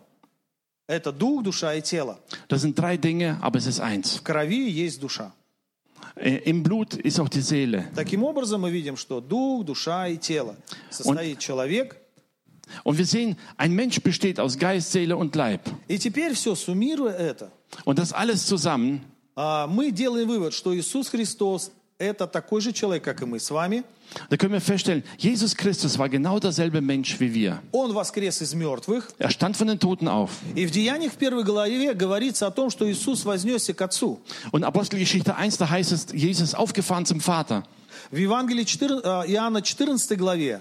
Это 0.89 1.11
дух, 1.13 1.43
душа 1.43 1.75
и 1.75 1.83
тело. 1.83 2.19
Das 2.49 2.63
sind 2.63 2.79
drei 2.79 2.97
Dinge, 2.97 3.39
aber 3.43 3.59
es 3.59 3.67
ist 3.67 3.81
eins. 3.81 4.19
В 4.19 4.23
крови 4.23 4.71
есть 4.71 5.01
душа. 5.01 5.33
Äh, 6.15 6.37
Im 6.45 6.63
Blut 6.63 6.95
ist 6.95 7.19
auch 7.19 7.29
die 7.29 7.41
Seele. 7.41 7.87
Таким 7.95 8.23
образом 8.23 8.61
мы 8.61 8.71
видим, 8.71 8.97
что 8.97 9.21
дух, 9.21 9.65
душа 9.65 10.09
и 10.09 10.17
тело. 10.17 10.57
Состоит 10.91 11.39
человек. 11.41 11.97
Und 12.85 12.99
wir 12.99 13.07
sehen, 13.07 13.37
ein 13.57 13.73
Mensch 13.73 14.01
besteht 14.03 14.41
aus 14.41 14.59
Geist, 14.59 14.93
Seele 14.93 15.17
und 15.17 15.35
Leib. 15.35 15.61
И 15.89 15.99
теперь 15.99 16.35
все, 16.35 16.55
суммируя 16.55 17.13
это, 17.13 17.51
Und 17.85 17.99
das 17.99 18.13
alles 18.13 18.47
zusammen, 18.47 19.03
а, 19.35 19.67
мы 19.67 19.91
делаем 19.91 20.29
вывод, 20.29 20.55
что 20.55 20.75
Иисус 20.75 21.09
Христос 21.09 21.71
это 21.99 22.27
такой 22.27 22.61
же 22.61 22.73
человек, 22.73 23.05
как 23.05 23.23
и 23.23 23.25
мы 23.25 23.41
с 23.41 23.51
вами. 23.51 23.85
da 24.31 24.37
können 24.37 24.53
wir 24.53 24.61
feststellen, 24.61 25.03
Jesus 25.19 25.57
Christus 25.57 25.99
war 25.99 26.09
genau 26.09 26.39
derselbe 26.39 26.81
Mensch 26.81 27.19
wie 27.19 27.33
wir. 27.35 27.63
Он 27.73 27.93
воскрес 27.93 28.43
из 28.43 28.55
мертвых. 28.55 29.09
Er 29.19 29.31
stand 29.31 29.57
von 29.57 29.67
den 29.67 29.79
Toten 29.79 30.07
auf. 30.09 30.31
И 30.55 30.67
в 30.67 30.71
Деяниях 30.71 31.13
в 31.13 31.17
первой 31.17 31.45
главе 31.45 31.95
говорится 31.95 32.47
о 32.47 32.51
том, 32.51 32.71
что 32.71 32.91
Иисус 32.91 33.25
вознесся 33.25 33.73
к 33.73 33.81
Отцу. 33.81 34.21
Und 34.53 34.65
Apostelgeschichte 34.65 35.37
1, 35.37 35.57
da 35.57 35.71
heißt 35.71 35.93
es, 35.93 36.07
Jesus 36.13 36.55
aufgefahren 36.55 37.07
zum 37.07 37.21
Vater. 37.21 37.65
В 38.11 38.17
Евангелии 38.17 38.65
4, 38.65 39.01
а, 39.03 39.25
Иоанна 39.27 39.63
14 39.63 40.17
главе 40.19 40.61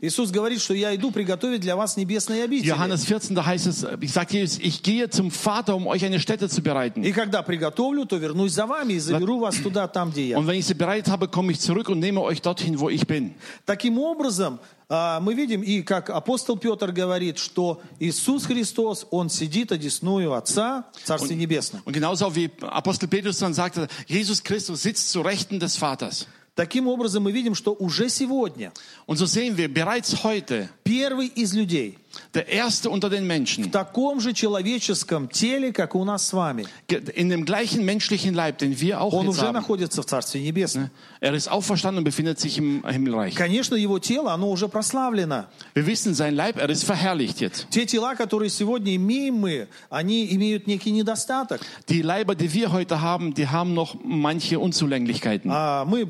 Иисус 0.00 0.30
говорит, 0.30 0.60
что 0.60 0.74
я 0.74 0.94
иду 0.94 1.10
приготовить 1.10 1.60
для 1.60 1.74
вас 1.74 1.96
небесные 1.96 2.44
обители. 2.44 2.70
Johannes 2.70 3.04
14, 3.04 3.34
da 3.34 3.44
heißt 3.44 3.66
es, 3.66 3.84
ich 4.00 4.12
sage 4.12 4.38
Jesus, 4.38 4.60
ich 4.60 4.84
gehe 4.84 5.10
zum 5.10 5.32
Vater, 5.32 5.74
um 5.74 5.88
euch 5.88 6.04
eine 6.04 6.20
Stätte 6.20 6.48
zu 6.48 6.62
bereiten. 6.62 7.02
И 7.02 7.10
когда 7.10 7.42
приготовлю, 7.42 8.04
то 8.04 8.16
вернусь 8.16 8.52
за 8.52 8.66
вами 8.66 8.92
и 8.92 8.98
заберу 9.00 9.40
вас 9.40 9.56
туда, 9.56 9.88
там, 9.88 10.12
где 10.12 10.28
я. 10.28 10.38
Und 10.38 10.46
wenn 10.46 10.56
ich 10.56 10.66
sie 10.66 10.74
bereitet 10.74 11.08
habe, 11.08 11.26
komme 11.26 11.50
ich 11.50 11.58
zurück 11.58 11.88
und 11.88 11.98
nehme 11.98 12.20
euch 12.20 12.40
dorthin, 12.40 12.78
wo 12.78 12.88
ich 12.88 13.08
bin. 13.08 13.34
Таким 13.66 13.98
образом, 13.98 14.60
а, 14.88 15.18
мы 15.18 15.34
видим, 15.34 15.62
и 15.62 15.82
как 15.82 16.10
апостол 16.10 16.56
Петр 16.56 16.92
говорит, 16.92 17.38
что 17.38 17.80
Иисус 17.98 18.46
Христос, 18.46 19.04
Он 19.10 19.28
сидит 19.28 19.72
одесную 19.72 20.32
Отца 20.32 20.86
в 21.02 21.08
Царстве 21.08 21.34
Небесном. 21.34 21.82
Und 21.84 21.92
genauso 21.92 22.36
wie 22.36 22.52
Apostel 22.60 23.08
Petrus 23.08 23.38
dann 23.38 23.52
sagte, 23.52 23.88
Jesus 24.06 24.44
Christus 24.44 24.80
sitzt 24.80 25.10
zu 25.10 25.22
Rechten 25.22 25.58
des 25.58 25.76
Vaters. 25.76 26.28
Таким 26.58 26.88
образом, 26.88 27.22
мы 27.22 27.30
видим, 27.30 27.54
что 27.54 27.72
уже 27.72 28.08
сегодня 28.08 28.72
Und 29.06 29.16
so 29.16 29.26
sehen 29.26 29.56
wir 29.56 29.72
bereits 29.72 30.24
heute, 30.24 30.68
первый 30.82 31.28
из 31.28 31.54
людей 31.54 31.98
der 32.34 32.48
Erste 32.48 32.90
unter 32.90 33.08
den 33.08 33.22
в 33.22 33.26
Menschen, 33.26 33.70
таком 33.70 34.20
же 34.20 34.32
человеческом 34.32 35.28
теле, 35.28 35.72
как 35.72 35.94
и 35.94 35.98
у 35.98 36.04
нас 36.04 36.26
с 36.26 36.32
вами, 36.32 36.66
in 37.14 37.28
dem 37.28 37.44
gleichen 37.44 37.84
menschlichen 37.84 38.34
Leib, 38.34 38.58
den 38.58 38.80
wir 38.80 39.00
auch 39.00 39.12
он 39.12 39.26
jetzt 39.26 39.36
уже 39.36 39.46
haben. 39.46 39.54
находится 39.54 40.02
в 40.02 40.06
Царстве 40.06 40.40
Небесном. 40.42 40.90
Er 41.20 41.32
ist 41.32 41.48
auferstanden 41.48 41.98
und 41.98 42.04
befindet 42.04 42.40
sich 42.40 42.58
im 42.58 42.84
Himmelreich. 42.84 43.36
Конечно, 43.36 43.76
его 43.76 44.00
тело, 44.00 44.32
оно 44.32 44.50
уже 44.50 44.68
прославлено. 44.68 45.46
Wir 45.74 45.86
wissen, 45.86 46.14
sein 46.14 46.34
Leib, 46.34 46.56
er 46.58 46.68
ist 46.70 46.82
verherrlicht 46.82 47.40
jetzt. 47.40 47.68
Те 47.70 47.86
тела, 47.86 48.16
которые 48.16 48.50
сегодня 48.50 48.96
имеем 48.96 49.36
мы, 49.36 49.68
они 49.90 50.26
имеют 50.34 50.66
некий 50.66 50.90
недостаток. 50.90 51.60
Die 51.88 52.02
Leiber, 52.02 52.34
die 52.34 52.52
wir 52.52 52.72
heute 52.72 53.00
haben, 53.00 53.32
die 53.32 53.46
haben 53.46 53.74
noch 53.74 53.94
manche 54.02 54.58
Unzulänglichkeiten. 54.58 55.50
А 55.52 55.84
мы, 55.84 56.08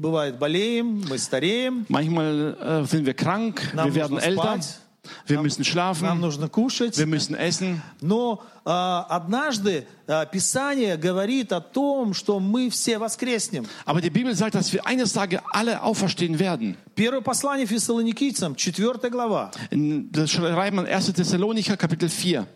бывает, 0.00 0.38
болеем, 0.38 1.02
мы 1.08 1.18
стареем, 1.18 1.86
Manchmal 1.88 2.56
äh, 2.60 2.84
sind 2.86 3.06
wir 3.06 3.14
krank, 3.14 3.72
Нам 3.74 3.86
wir 3.86 3.94
werden 3.94 4.18
älter, 4.18 4.42
спать. 4.42 4.80
wir 5.26 5.40
müssen 5.40 5.62
нам 5.62 5.70
schlafen, 5.70 6.20
нужно 6.20 6.48
кушать. 6.48 6.96
wir 6.98 7.06
müssen 7.06 7.34
essen. 7.34 7.82
Но 8.00 8.42
а, 8.64 9.06
однажды 9.08 9.86
а, 10.06 10.26
Писание 10.26 10.96
говорит 10.96 11.52
о 11.52 11.60
том, 11.60 12.14
что 12.14 12.40
мы 12.40 12.70
все 12.70 12.98
воскреснем. 12.98 13.66
Aber 13.84 14.00
die 14.00 14.10
Bibel 14.10 14.34
sagt, 14.34 14.54
dass 14.54 14.72
wir 14.72 14.86
eines 14.86 15.12
Tages 15.12 15.40
alle 15.52 15.82
auferstehen 15.82 16.38
werden. 16.38 16.76
Первое 16.94 17.20
послание 17.20 17.66
Фессалоникийцам, 17.66 18.56
4 18.56 19.10
глава. 19.10 19.50
In, 19.70 20.10
das 20.12 20.30
schreibt 20.30 20.74
man 20.74 20.86
1. 20.86 21.12
Thessalonicher, 21.12 21.76
Kapitel 21.76 22.08
4. 22.08 22.46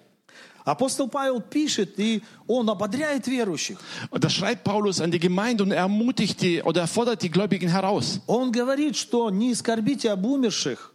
Апостол 0.66 1.08
Павел 1.08 1.42
пишет, 1.42 2.00
и 2.00 2.22
он 2.46 2.70
ободряет 2.70 3.28
верующих. 3.28 3.80
Und 4.12 4.24
da 4.24 4.30
schreibt 4.30 4.64
Paulus 4.64 5.02
an 5.02 5.10
die 5.10 5.20
Gemeinde 5.20 5.64
und 5.64 5.72
er 5.72 5.80
ermutigt 5.80 6.42
die 6.42 6.62
oder 6.62 6.82
er 6.82 6.88
fordert 6.88 7.24
die 7.24 7.32
Gläubigen 7.32 7.70
heraus. 7.70 8.22
Он 8.28 8.52
говорит, 8.52 8.96
что 8.96 9.30
не 9.32 9.56
скорбите 9.56 10.12
об 10.12 10.26
умерших, 10.26 10.94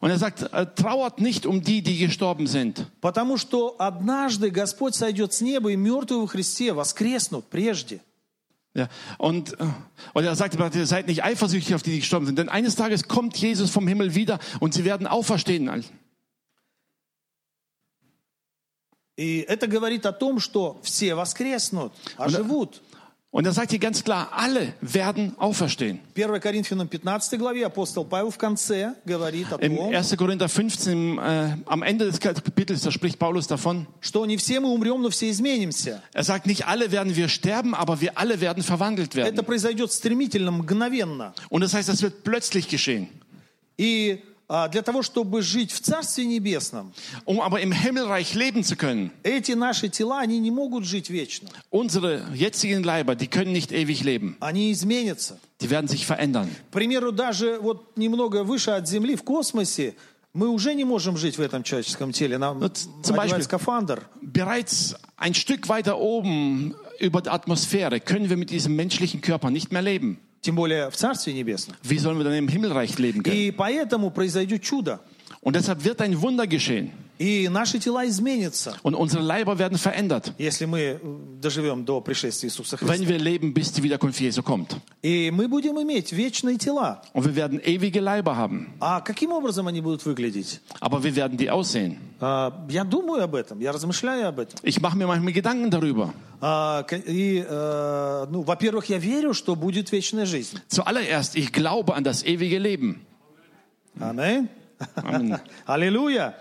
Und 0.00 0.10
er 0.10 0.18
sagt, 0.18 0.42
äh, 0.52 0.66
trauert 0.74 1.20
nicht 1.20 1.46
um 1.46 1.62
die, 1.62 1.80
die 1.80 1.96
gestorben 1.98 2.46
sind. 2.46 2.86
потому 3.00 3.36
что 3.36 3.76
однажды 3.78 4.50
Господь 4.50 4.94
сойдет 4.94 5.32
с 5.32 5.40
неба, 5.40 5.70
и 5.70 5.76
мертвые 5.76 6.20
во 6.20 6.26
Христе 6.26 6.72
воскреснут 6.72 7.44
прежде. 7.48 8.00
Ja, 8.74 8.88
und, 9.18 9.52
äh, 9.60 9.66
und 10.14 10.24
er 10.24 10.34
sagt, 10.34 10.56
ihr 10.74 10.86
seid 10.86 11.06
nicht 11.06 11.22
eifersüchtig 11.22 11.76
auf 11.76 11.82
die, 11.82 11.92
die 11.92 12.00
gestorben 12.00 12.26
sind, 12.26 12.38
denn 12.38 12.48
eines 12.48 12.74
Tages 12.74 13.06
kommt 13.06 13.36
Jesus 13.36 13.70
vom 13.70 13.86
Himmel 13.86 14.16
wieder 14.16 14.40
und 14.58 14.74
sie 14.74 14.84
werden 14.84 15.06
auferstehen. 15.06 15.84
И 19.19 19.43
это 19.49 19.67
говорит 19.67 20.05
о 20.05 20.13
том, 20.13 20.39
что 20.39 20.79
все 20.81 21.13
воскреснут, 21.13 21.91
оживут. 22.15 22.81
Und 23.31 23.45
er 23.45 23.51
sagt 23.51 23.69
hier 23.69 23.79
ganz 23.79 24.03
klar, 24.03 24.29
alle 24.31 24.73
werden 24.81 25.35
auferstehen. 25.37 25.99
1 26.15 26.39
Коринфянам 26.39 26.87
15 26.87 27.37
главе 27.37 27.65
апостол 27.65 28.05
Павел 28.05 28.31
в 28.31 28.37
конце 28.37 28.95
говорит 29.03 29.51
о 29.51 29.57
Im 29.57 29.75
том, 29.75 29.93
1. 29.93 30.17
Korinther 30.17 30.47
15, 30.47 31.19
äh, 31.19 31.57
am 31.65 31.83
Ende 31.83 32.05
des 32.05 32.19
Kapitels, 32.21 32.81
da 32.81 32.91
spricht 32.91 33.19
Paulus 33.19 33.45
davon. 33.45 33.85
что 33.99 34.25
не 34.25 34.37
все 34.37 34.61
мы 34.61 34.69
умрем, 34.69 35.01
но 35.01 35.09
все 35.09 35.29
изменимся. 35.29 36.01
Er 36.13 36.23
sagt, 36.23 36.47
nicht 36.47 36.65
alle 36.65 36.91
werden 36.91 37.17
wir 37.17 37.27
sterben, 37.27 37.75
aber 37.75 37.99
wir 37.99 38.17
alle 38.17 38.39
werden 38.39 38.63
verwandelt 38.63 39.15
werden. 39.15 39.27
Это 39.27 39.43
произойдет 39.43 39.91
стремительно, 39.91 40.51
мгновенно. 40.51 41.33
Und 41.49 41.61
das 41.61 41.73
heißt, 41.73 41.89
das 41.89 42.01
wird 42.01 42.23
plötzlich 42.23 42.69
geschehen. 42.69 43.09
И 43.77 44.23
а, 44.23 44.28
для 44.49 44.81
того, 44.81 45.03
чтобы 45.03 45.43
жить 45.43 45.71
в 45.71 45.79
Царстве 45.79 46.25
Небесном, 46.25 46.91
Um 47.25 47.39
aber 47.39 47.61
im 47.61 47.71
Himmelreich 47.71 48.33
leben 48.33 48.63
zu 48.63 48.75
können, 48.75 49.11
эти 49.21 49.51
наши 49.51 49.89
тела, 49.89 50.19
они 50.21 50.39
не 50.39 50.49
могут 50.49 50.85
жить 50.85 51.09
вечно. 51.11 51.49
unsere 51.69 52.23
jetzigen 52.33 52.83
Leiber, 52.83 53.15
die 53.15 53.27
können 53.27 53.51
nicht 53.51 53.71
ewig 53.71 54.03
leben. 54.03 54.37
Они 54.39 54.71
изменятся. 54.71 55.37
Die 55.61 55.69
werden 55.69 55.87
sich 55.87 56.05
verändern. 56.07 56.49
К 56.69 56.73
примеру, 56.73 57.11
даже 57.11 57.59
вот 57.61 57.95
немного 57.95 58.43
выше 58.43 58.71
от 58.71 58.87
Земли, 58.87 59.15
в 59.15 59.23
космосе, 59.23 59.93
мы 60.33 60.47
уже 60.49 60.73
не 60.73 60.83
можем 60.83 61.15
жить 61.17 61.37
в 61.37 61.41
этом 61.41 61.61
человеческом 61.63 62.11
теле. 62.11 62.37
Нам 62.39 62.59
zum 62.63 63.15
Beispiel- 63.15 63.43
скафандр. 63.43 64.03
Bereits 64.21 64.95
ein 65.17 65.33
Stück 65.35 65.69
weiter 65.69 65.99
oben 65.99 66.73
über 66.99 67.21
der 67.21 67.33
Atmosphäre 67.33 67.99
können 67.99 68.29
wir 68.29 68.37
mit 68.37 68.49
diesem 68.49 68.75
menschlichen 68.75 69.21
Körper 69.21 69.51
nicht 69.51 69.71
mehr 69.71 69.81
leben. 69.83 70.17
Тем 70.41 70.55
более 70.55 70.89
в 70.89 70.95
Царстве 70.95 71.33
Небесном. 71.33 71.75
Wie 71.83 71.97
sollen 71.97 72.17
wir 72.17 72.23
dann 72.23 72.33
im 72.33 72.47
Himmelreich 72.47 72.97
leben 72.97 73.23
können? 73.23 73.35
И 73.35 73.51
поэтому 73.51 74.09
произойдет 74.09 74.63
чудо. 74.63 74.99
Und 75.40 75.56
deshalb 75.56 75.84
wird 75.84 76.00
ein 76.00 76.20
Wunder 76.22 76.46
geschehen. 76.46 76.90
И 77.16 77.48
наши 77.48 77.78
тела 77.78 78.04
изменятся, 78.08 78.74
Und 78.82 78.96
unsere 78.96 79.22
Leiber 79.22 79.56
werden 79.56 79.78
verändert, 79.78 80.32
если 80.36 80.64
мы 80.64 80.80
э, 80.80 80.98
доживем 81.40 81.84
до 81.84 82.00
пришествия 82.00 82.48
Иисуса 82.50 82.76
Христа. 82.76 82.92
wenn 82.92 83.06
wir 83.06 83.18
leben, 83.20 83.54
bis 83.54 83.72
die 83.72 83.84
Wiederkunft 83.84 84.18
Jesu 84.20 84.42
kommt. 84.42 84.76
И 85.00 85.30
мы 85.30 85.46
будем 85.46 85.80
иметь 85.80 86.10
вечные 86.12 86.56
тела. 86.58 87.02
Und 87.12 87.24
wir 87.24 87.36
werden 87.36 87.60
ewige 87.60 88.00
Leiber 88.00 88.36
haben. 88.36 88.74
А 88.80 89.00
каким 89.00 89.30
образом 89.30 89.68
они 89.68 89.80
будут 89.80 90.04
выглядеть? 90.04 90.60
Aber 90.80 91.04
wie 91.04 91.14
werden 91.14 91.36
die 91.38 91.50
aussehen? 91.50 91.98
А, 92.20 92.66
Я 92.68 92.82
думаю 92.82 93.22
об 93.22 93.36
этом, 93.36 93.60
я 93.60 93.70
размышляю 93.70 94.26
об 94.26 94.40
этом. 94.40 94.58
Ich 94.64 94.80
mache 94.80 94.96
mir 94.96 95.06
manchmal 95.06 95.32
Gedanken 95.32 95.70
darüber. 95.70 96.12
А, 96.40 96.82
к- 96.82 96.94
И, 97.06 97.44
э, 97.48 98.26
ну, 98.28 98.42
во-первых, 98.42 98.86
я 98.86 98.98
верю, 98.98 99.34
что 99.34 99.54
будет 99.54 99.92
вечная 99.92 100.26
жизнь. 100.26 100.58
Zuallererst, 100.68 101.36
ich 101.36 101.52
glaube 101.52 101.94
an 101.94 102.02
das 102.02 102.24
ewige 102.24 102.58
Leben. 102.58 103.06
Аминь. 104.95 105.35
Аллилуйя. 105.65 106.35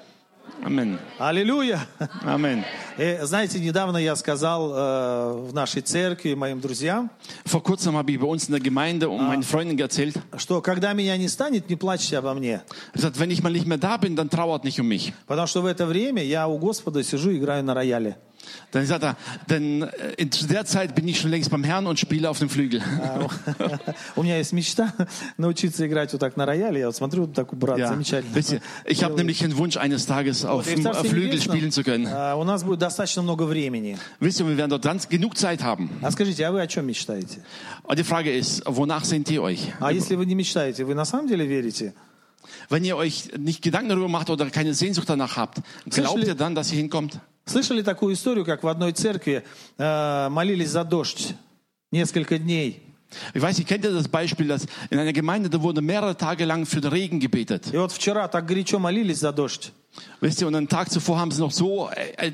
Amen. 0.65 0.99
Аллилуйя. 1.19 1.81
Amen. 2.25 2.65
И, 2.97 3.19
знаете, 3.23 3.61
недавно 3.61 3.99
я 3.99 4.17
сказал 4.17 4.73
э, 4.73 5.33
в 5.51 5.55
нашей 5.55 5.83
церкви 5.83 6.35
моим 6.35 6.61
друзьям, 6.61 7.11
Vor 7.45 7.63
kurzem 7.63 7.97
habe 7.97 8.11
ich 8.11 8.19
bei 8.19 8.27
uns 8.27 8.49
in 8.49 8.53
der 8.53 8.61
Gemeinde 8.61 9.09
um 9.09 9.29
meinen 9.29 9.43
Freunden 9.43 9.79
erzählt. 9.79 10.17
что 10.37 10.61
когда 10.63 10.95
меня 10.95 11.17
не 11.17 11.29
станет, 11.29 11.69
не 11.69 11.77
плачьте 11.77 12.19
обо 12.19 12.33
мне. 12.35 12.63
Er 12.93 12.93
gesagt, 12.95 13.21
wenn 13.21 13.31
ich 13.31 13.43
mal 13.43 13.53
nicht 13.53 13.67
mehr 13.67 13.79
da 13.79 13.99
bin, 13.99 14.17
dann 14.17 14.31
trauert 14.31 14.65
nicht 14.65 14.81
um 14.81 14.89
mich. 14.89 15.13
Потому 15.27 15.47
что 15.47 15.61
в 15.61 15.67
это 15.67 15.87
время 15.87 16.25
я 16.25 16.49
у 16.49 16.59
Господа 16.59 17.03
сижу 17.05 17.31
и 17.31 17.39
играю 17.39 17.63
на 17.63 17.75
рояле. 17.75 18.17
Dann 18.72 18.86
sagt 18.86 19.04
er, 19.04 19.16
denn 19.50 19.84
äh, 19.84 20.14
in 20.18 20.30
zu 20.32 20.48
der 20.48 20.66
Zeit 20.66 20.96
bin 20.96 21.08
ich 21.08 21.20
schon 21.20 21.30
längst 21.32 21.50
beim 21.50 21.64
Herrn 21.64 21.88
und 21.88 21.98
spiele 22.00 22.30
auf 22.30 22.40
dem 22.40 22.50
Flügel. 22.50 22.82
А, 23.02 23.28
У 24.16 24.24
меня 24.24 24.38
есть 24.38 24.52
мечта 24.52 24.94
научиться 25.38 25.88
играть 25.88 26.12
вот 26.12 26.20
так 26.20 26.36
на 26.36 26.46
рояле. 26.46 26.80
Я 26.82 26.88
вот 26.88 26.96
смотрю, 26.96 27.28
такой 27.28 27.58
брат 27.58 27.78
Ja. 27.80 27.88
замечательно. 27.88 28.34
Wisst 28.36 28.52
ihr, 28.52 28.62
ich 28.86 29.04
habe 29.04 29.16
nämlich 29.16 29.40
den 29.40 29.56
Wunsch, 29.58 29.78
eines 29.78 30.06
Tages 30.08 30.44
auf 30.44 30.68
И 30.68 30.72
в 30.72 30.76
dem 30.76 30.84
Царстве 30.84 31.10
Flügel 31.10 31.30
Небесном, 31.30 31.56
spielen 31.56 31.72
zu 31.72 31.84
können. 31.84 32.08
а, 32.08 32.36
У 32.36 32.44
нас 32.44 32.64
будет 32.64 32.80
достаточно 32.80 33.22
много 33.22 33.44
времени. 33.44 33.98
Wisst 34.20 34.40
ihr, 34.42 34.48
wir 34.48 34.58
werden 34.58 34.72
dort 34.72 34.84
ganz 34.84 35.08
genug 35.08 35.38
Zeit 35.38 35.64
haben. 35.64 35.90
А 36.02 36.12
скажите, 36.12 36.46
а 36.46 36.52
вы 36.52 36.60
о 36.62 36.68
чем 36.68 36.86
мечтаете? 36.88 37.40
Und 37.84 37.98
die 37.98 38.04
Frage 38.04 38.32
ist, 38.36 38.64
wonach 38.66 39.06
sehnt 39.06 39.30
ihr 39.32 39.42
euch? 39.42 39.72
А 39.80 39.94
если 39.94 40.16
вы 40.16 40.26
не 40.26 40.36
мечтаете, 40.36 40.84
вы 40.84 40.96
на 40.96 41.06
самом 41.06 41.28
деле 41.30 41.46
верите? 41.46 41.94
Wenn 42.70 42.84
ihr 42.84 42.98
euch 42.98 43.30
nicht 43.38 43.62
Gedanken 43.62 43.90
darüber 43.90 44.10
macht 44.10 44.30
oder 44.30 44.50
keine 44.50 44.74
Sehnsucht 44.74 45.08
danach 45.10 45.38
habt, 45.38 45.62
glaubt 45.90 46.26
ihr 46.26 46.36
dann, 46.36 46.56
dass 46.56 46.72
ihr 46.74 46.78
hinkommt? 46.80 47.20
Слышали 47.49 47.83
такую 47.83 48.15
историю, 48.15 48.45
как 48.45 48.63
в 48.63 48.69
одной 48.69 48.93
церкви 48.93 49.43
э, 49.79 50.29
молились 50.29 50.69
за 50.69 50.85
дождь 50.85 51.35
несколько 51.91 52.39
дней. 52.39 52.83
Ich 53.33 53.41
weiß 53.41 53.57
nicht, 53.57 53.67
kennt 53.67 53.85
ihr 53.87 53.93
das 53.93 54.07
Beispiel, 54.07 54.49
dass 54.49 54.67
in 54.91 54.99
einer 54.99 55.15
Gemeinde, 55.15 55.49
da 55.49 55.63
wurde 55.63 55.81
mehrere 55.81 56.15
Tage 56.15 56.45
lang 56.45 56.67
für 56.67 56.83
den 56.83 56.91
Regen 56.91 57.21
gebetet. 57.21 57.73
И 57.73 57.79
вот 57.79 57.91
вчера 57.91 58.29
так 58.29 58.45
горячо 58.45 58.79
молились 58.79 59.19
за 59.21 59.33
дождь. 59.33 59.73
Wisst 60.21 60.43
ihr, 60.43 60.47
und 60.47 60.55
einen 60.55 60.69
Tag 60.69 60.91
zuvor 60.91 61.19
haben 61.19 61.31
sie 61.31 61.41
noch 61.41 61.51
so 61.51 61.89
äh, 61.89 62.29
äh, 62.29 62.33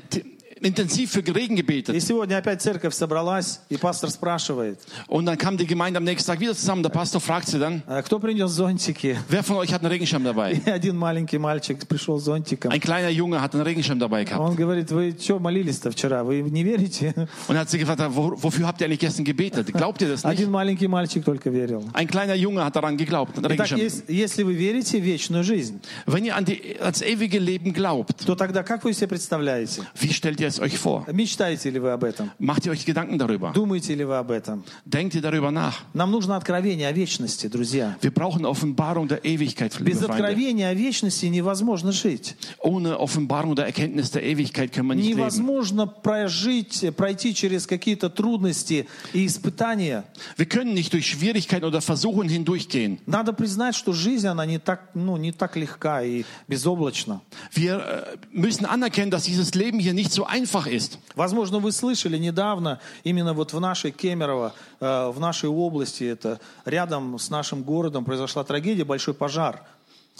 intensiv 0.64 1.10
für 1.12 1.20
Regen 1.34 1.56
И 1.56 1.62
gebetet. 1.62 2.00
сегодня 2.02 2.36
опять 2.36 2.60
церковь 2.60 2.94
собралась, 2.94 3.60
и 3.70 3.76
пастор 3.76 4.10
спрашивает, 4.10 4.78
Und 5.08 5.24
dann 5.26 5.38
kam 5.38 5.56
die 5.56 5.66
Gemeinde 5.66 5.98
am 5.98 6.04
nächsten 6.04 6.30
Tag 6.30 6.40
wieder 6.40 6.54
zusammen. 6.54 6.82
Der 6.82 6.90
Pastor 6.90 7.20
fragt 7.20 7.48
sie 7.48 7.58
dann, 7.58 7.82
«А 7.86 8.02
кто 8.02 8.18
принес 8.18 8.50
зонтики? 8.50 9.16
wer 9.28 9.42
von 9.42 9.56
euch 9.56 9.72
hat 9.72 9.82
einen 9.82 9.90
Regenschirm 9.90 10.22
dabei? 10.24 10.60
И 10.66 10.70
один 10.70 10.96
маленький 10.96 11.38
мальчик 11.38 11.86
пришел 11.86 12.18
с 12.18 12.24
зонтиком. 12.24 12.70
Ein 12.72 12.80
kleiner 12.80 13.08
Junge 13.10 13.40
hat 13.40 13.54
einen 13.54 13.62
Regenschirm 13.64 13.98
dabei 13.98 14.24
gehabt. 14.24 14.40
Он 14.40 14.54
говорит, 14.54 14.90
вы 14.90 15.16
что 15.18 15.38
молились-то 15.38 15.90
вчера? 15.90 16.24
Вы 16.24 16.42
не 16.42 16.62
верите? 16.62 17.14
Und 17.48 17.56
hat 17.56 17.70
sie 17.70 17.78
gefragt, 17.78 18.02
wo, 18.10 18.34
wofür 18.42 18.66
habt 18.66 18.80
ihr 18.80 18.86
eigentlich 18.86 19.00
gestern 19.00 19.24
gebetet? 19.24 19.72
Glaubt 19.72 20.02
ihr 20.02 20.08
das 20.08 20.24
nicht? 20.24 20.30
Один 20.30 20.50
маленький 20.50 20.88
мальчик 20.88 21.24
только 21.24 21.50
верил. 21.50 21.84
Ein 21.94 22.06
kleiner 22.06 22.34
Junge 22.34 22.64
hat 22.64 22.76
daran 22.76 22.96
geglaubt, 22.98 23.36
einen 23.38 23.46
Итак, 23.46 23.70
Regenschirm. 23.70 23.80
ес- 23.80 24.04
если 24.08 24.42
вы 24.42 24.54
верите 24.54 25.00
в 25.00 25.04
вечную 25.04 25.42
жизнь, 25.42 25.80
Wenn 26.06 26.24
ihr 26.24 26.36
an 26.36 26.44
die, 26.44 26.78
ans 26.80 27.00
ewige 27.02 27.38
Leben 27.38 27.72
glaubt, 27.72 28.26
то 28.26 28.34
тогда 28.34 28.62
как 28.62 28.84
вы 28.84 28.92
себе 28.92 29.08
представляете? 29.08 29.82
wie 29.98 30.12
stellt 30.12 30.38
ihr 30.40 30.50
es 30.54 30.60
euch 30.60 30.78
vor? 30.78 31.06
Мечтаете 31.12 31.70
ли 31.70 31.78
вы 31.78 31.90
об 31.90 32.04
этом? 32.04 32.30
Macht 32.38 32.66
ihr 32.66 32.72
euch 32.72 32.84
Gedanken 32.84 33.18
darüber? 33.18 33.52
Думаете 33.52 33.94
ли 33.94 34.04
вы 34.04 34.16
об 34.16 34.30
этом? 34.30 34.62
Denkt 34.84 35.14
ihr 35.14 35.22
darüber 35.22 35.50
nach? 35.50 35.84
Нам 35.94 36.10
нужно 36.10 36.36
откровение 36.36 36.88
о 36.88 36.92
вечности, 36.92 37.48
друзья. 37.48 37.96
Wir 38.00 38.10
brauchen 38.12 38.44
Offenbarung 38.44 39.08
der 39.08 39.24
Ewigkeit, 39.24 39.78
liebe 39.78 39.90
Без 39.90 39.98
Freunde. 40.00 40.12
откровения 40.12 40.68
о 40.68 40.74
вечности 40.74 41.26
невозможно 41.26 41.92
жить. 41.92 42.36
Ohne 42.58 42.98
Offenbarung 42.98 43.54
der 43.54 43.66
Erkenntnis 43.66 44.10
der 44.10 44.22
Ewigkeit 44.24 44.72
können 44.72 44.88
wir 44.88 44.94
nicht 44.94 45.08
leben. 45.08 45.18
Невозможно 45.18 45.86
прожить, 45.86 46.84
пройти 46.96 47.34
через 47.34 47.66
какие-то 47.66 48.10
трудности 48.10 48.86
и 49.12 49.26
испытания. 49.26 50.04
Wir 50.36 50.46
können 50.46 50.74
nicht 50.74 50.92
durch 50.92 51.06
Schwierigkeiten 51.06 51.64
oder 51.64 51.80
Versuchen 51.80 52.28
hindurchgehen. 52.28 52.98
Надо 53.06 53.32
признать, 53.32 53.74
что 53.74 53.92
жизнь, 53.92 54.26
она 54.26 54.44
не 54.46 54.58
так, 54.58 54.90
ну, 54.94 55.16
не 55.16 55.32
так 55.32 55.56
легка 55.56 56.02
и 56.02 56.24
безоблачна. 56.48 57.22
Wir 57.52 57.78
äh, 57.80 58.16
müssen 58.32 58.66
anerkennen, 58.66 59.10
dass 59.10 59.24
dieses 59.24 59.54
Leben 59.54 59.78
hier 59.78 59.94
nicht 59.94 60.12
so 60.12 60.24
einfach 60.26 60.33
ist. 60.43 60.99
Возможно, 61.15 61.59
вы 61.59 61.71
слышали 61.71 62.17
недавно, 62.17 62.79
именно 63.03 63.33
вот 63.33 63.53
в 63.53 63.59
нашей 63.59 63.91
Кемерово, 63.91 64.53
э, 64.79 65.09
в 65.09 65.19
нашей 65.19 65.49
области, 65.49 66.03
это 66.03 66.39
рядом 66.65 67.17
с 67.17 67.29
нашим 67.29 67.63
городом 67.63 68.05
произошла 68.05 68.43
трагедия, 68.43 68.83
большой 68.83 69.13
пожар. 69.13 69.63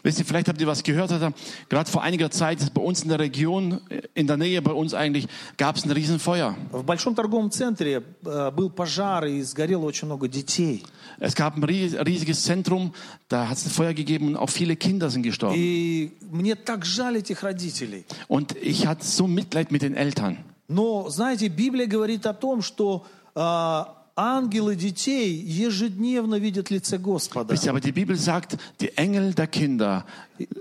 Wisst 0.04 0.18
ihr, 0.18 0.24
vielleicht 0.24 0.48
habt 0.48 0.58
ihr 0.58 0.66
was 0.66 0.82
gehört, 0.82 1.12
oder? 1.12 1.30
gerade 1.68 1.90
vor 1.90 2.02
einiger 2.02 2.30
Zeit 2.30 2.58
ist 2.62 2.72
bei 2.72 2.80
uns 2.80 3.02
in 3.02 3.10
der 3.10 3.18
Region, 3.18 3.82
äh, 3.90 4.00
in 4.14 4.26
der 4.26 4.38
Nähe 4.38 4.62
bei 4.62 4.72
uns 4.72 4.94
eigentlich, 4.94 5.26
gab 5.58 5.76
es 5.76 5.84
ein 5.84 5.90
Riesenfeuer. 5.90 6.56
В 6.72 6.82
большом 6.82 7.14
торговом 7.14 7.50
центре 7.50 8.02
э, 8.24 8.50
был 8.50 8.70
пожар 8.70 9.26
и 9.26 9.42
сгорело 9.42 9.84
очень 9.84 10.06
много 10.06 10.26
детей. 10.26 10.82
Es 11.18 11.34
gab 11.34 11.54
ein 11.58 11.64
ries- 11.64 11.94
riesiges 12.06 12.44
Zentrum, 12.44 12.94
da 13.28 13.50
hat 13.50 13.58
es 13.58 13.66
ein 13.66 13.70
Feuer 13.70 13.92
gegeben 13.92 14.28
und 14.28 14.36
auch 14.36 14.48
viele 14.48 14.74
Kinder 14.74 15.10
sind 15.10 15.22
gestorben. 15.22 15.54
И 15.54 16.12
мне 16.30 16.54
так 16.56 16.86
жаль 16.86 17.16
этих 17.18 17.42
родителей. 17.42 18.06
Und 18.26 18.56
ich 18.56 18.86
hatte 18.86 19.04
so 19.04 19.26
Mitleid 19.26 19.70
mit 19.70 19.82
den 19.82 19.94
Eltern. 19.94 20.38
Но, 20.68 21.10
знаете, 21.10 21.48
Библия 21.48 21.86
говорит 21.86 22.24
о 22.24 22.32
том, 22.32 22.62
что 22.62 23.04
э, 23.34 23.84
ангелы 24.15 24.75
детей 24.75 25.33
ежедневно 25.33 26.35
видят 26.35 26.69
лице 26.69 26.97
Господа. 26.97 27.53
Ihr, 27.53 27.69
aber 27.69 27.81
die 27.81 27.91
Bibel 27.91 28.15
sagt, 28.15 28.57
die 28.79 28.97
Engel 28.97 29.33
der 29.33 29.47
Kinder 29.47 30.05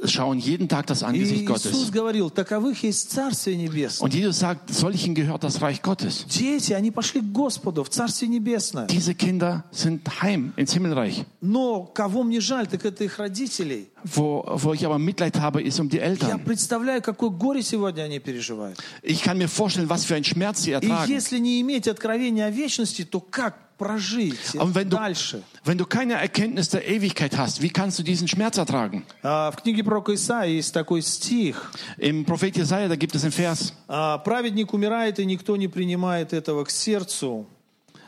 schauen 0.05 0.39
jeden 0.39 0.69
Tag 0.69 0.87
das 0.87 1.03
И 1.03 1.05
Angesicht 1.05 1.43
Иисус 1.49 1.65
Gottes. 1.73 1.91
говорил, 1.93 2.31
таковых 2.31 2.83
есть 2.83 3.11
Царствие 3.11 3.57
Небесное. 3.57 4.05
Und 4.07 4.15
Jesus 4.15 4.39
sagt, 4.39 4.73
solchen 4.73 5.15
gehört 5.15 5.43
das 5.43 5.61
Reich 5.61 5.83
Gottes. 5.83 6.25
Дети, 6.29 6.73
они 6.73 6.91
пошли 6.91 7.21
к 7.21 7.33
Господу 7.33 7.83
в 7.85 7.89
Царствие 7.91 8.29
Небесное. 8.29 8.87
Diese 8.87 9.15
Kinder 9.15 9.65
sind 9.73 10.03
heim 10.23 10.53
ins 10.57 10.73
Himmelreich. 10.73 11.25
Но 11.41 11.83
кого 11.85 12.23
мне 12.23 12.41
жаль, 12.41 12.67
так 12.67 12.85
это 12.85 13.05
их 13.05 13.19
родителей. 13.19 13.89
Wo, 14.05 14.45
wo 14.47 14.75
ich 14.75 14.85
aber 14.85 14.99
Mitleid 14.99 15.39
habe, 15.41 15.63
ist 15.63 15.81
um 15.81 15.89
die 15.89 15.97
Я 15.97 16.05
Eltern. 16.05 16.45
представляю, 16.45 17.01
какое 17.03 17.31
горе 17.31 17.63
сегодня 17.63 18.03
они 18.03 18.19
переживают. 18.21 18.79
Ich 19.03 19.23
kann 19.23 19.39
mir 19.39 19.49
vorstellen, 19.49 19.89
was 19.89 20.05
für 20.05 20.15
ein 20.15 20.25
Schmerz 20.25 20.63
sie 20.63 20.71
И 20.71 20.75
ertragen. 20.75 21.09
если 21.11 21.39
не 21.39 21.61
иметь 21.63 21.89
откровения 21.89 22.47
о 22.47 22.51
вечности, 22.51 23.05
то 23.05 23.21
как 23.21 23.74
прожить 23.79 24.55
Und 24.55 24.75
wenn 24.75 24.89
du, 24.89 24.97
дальше? 24.97 25.43
wenn 25.65 25.79
du 25.79 25.85
keine 25.87 26.15
Erkenntnis 26.15 26.69
der 26.69 26.87
Ewigkeit 26.89 27.37
hast, 27.37 27.61
wie 27.63 27.71
kannst 27.71 27.99
du 27.99 28.03
diesen 28.03 28.29
Schmerz 28.29 28.57
ertragen? 28.59 29.05
А, 29.23 29.51
В 29.51 29.57
книге 29.57 29.83
пророка 29.85 30.15
Исаии 30.15 30.57
есть 30.57 30.73
такой 30.75 31.03
стих. 31.03 31.71
Im 31.99 32.25
Prophet 32.25 32.57
Jesaja, 32.57 32.89
da 32.89 32.97
gibt 32.97 33.15
es 33.15 33.23
einen 33.25 33.33
Vers. 33.33 33.73
А, 33.89 34.19
Праведник 34.19 34.73
умирает, 34.73 35.19
и 35.19 35.25
никто 35.27 35.57
не 35.57 35.69
принимает 35.69 36.33
этого 36.33 36.65
к 36.65 36.71
сердцу. 36.71 37.47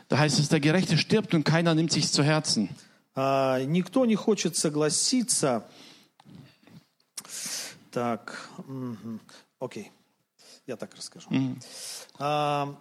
Da 0.09 0.17
heißt 0.17 0.39
es, 0.39 0.47
der 0.49 0.59
Gerechte 0.61 0.97
stirbt 0.97 1.33
und 1.33 1.43
keiner 1.43 1.75
nimmt 1.75 1.91
sich 1.91 2.09
zu 2.11 2.23
Herzen. 2.23 2.69
А, 3.15 3.59
Никто 3.65 4.05
не 4.05 4.15
хочет 4.15 4.55
согласиться. 4.55 5.63
Так, 7.91 8.49
окей, 9.59 9.91
я 10.67 10.75
так 10.77 10.93
расскажу. 10.95 11.29
А, 12.19 12.75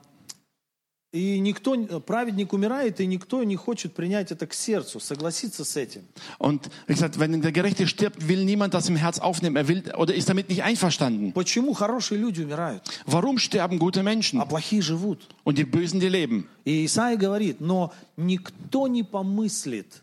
И 1.17 1.39
никто, 1.41 1.75
праведник 2.01 2.53
умирает, 2.53 3.01
и 3.01 3.07
никто 3.07 3.43
не 3.43 3.57
хочет 3.57 3.95
принять 3.95 4.31
это 4.33 4.47
к 4.47 4.53
сердцу, 4.53 5.01
согласиться 5.01 5.65
с 5.65 5.75
этим. 5.77 6.03
Und 6.39 6.69
wie 6.87 6.93
gesagt, 6.95 7.19
wenn 7.19 7.41
der 7.41 7.53
Gerechte 7.53 7.87
stirbt, 7.87 8.29
will 8.29 8.45
niemand 8.45 8.75
das 8.75 8.89
im 8.91 8.97
Herz 8.97 9.19
aufnehmen. 9.19 9.57
Er 9.57 9.67
will 9.67 9.83
oder 9.97 10.15
ist 10.15 10.29
damit 10.29 10.51
nicht 10.51 10.63
einverstanden. 10.63 11.33
Почему 11.33 11.73
хорошие 11.73 12.19
люди 12.21 12.43
умирают, 12.43 12.83
Warum 13.07 13.39
sterben 13.39 13.79
gute 13.79 14.03
Menschen 14.03 14.41
а 14.41 14.45
плохие 14.45 14.83
живут? 14.83 15.27
und 15.45 15.57
die 15.57 15.65
Bösen, 15.65 16.01
die 16.01 16.09
leben? 16.11 16.49
И 16.67 16.85
Исаия 16.85 17.17
говорит, 17.17 17.61
но 17.61 17.93
никто 18.19 18.87
не 18.87 19.03
помыслит 19.03 20.03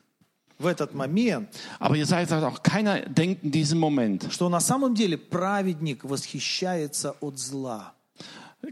в 0.57 0.65
этот 0.65 0.93
момент, 0.95 1.49
Aber 1.79 1.95
Jesaja 1.95 2.25
sagt 2.25 2.43
auch, 2.43 2.63
keiner 2.63 3.01
denkt 3.01 3.43
in 3.43 3.51
diesem 3.51 3.77
Moment. 3.79 4.31
что 4.31 4.49
на 4.49 4.59
самом 4.61 4.95
деле 4.95 5.17
праведник 5.17 6.03
восхищается 6.05 7.15
от 7.21 7.37
зла. 7.37 7.93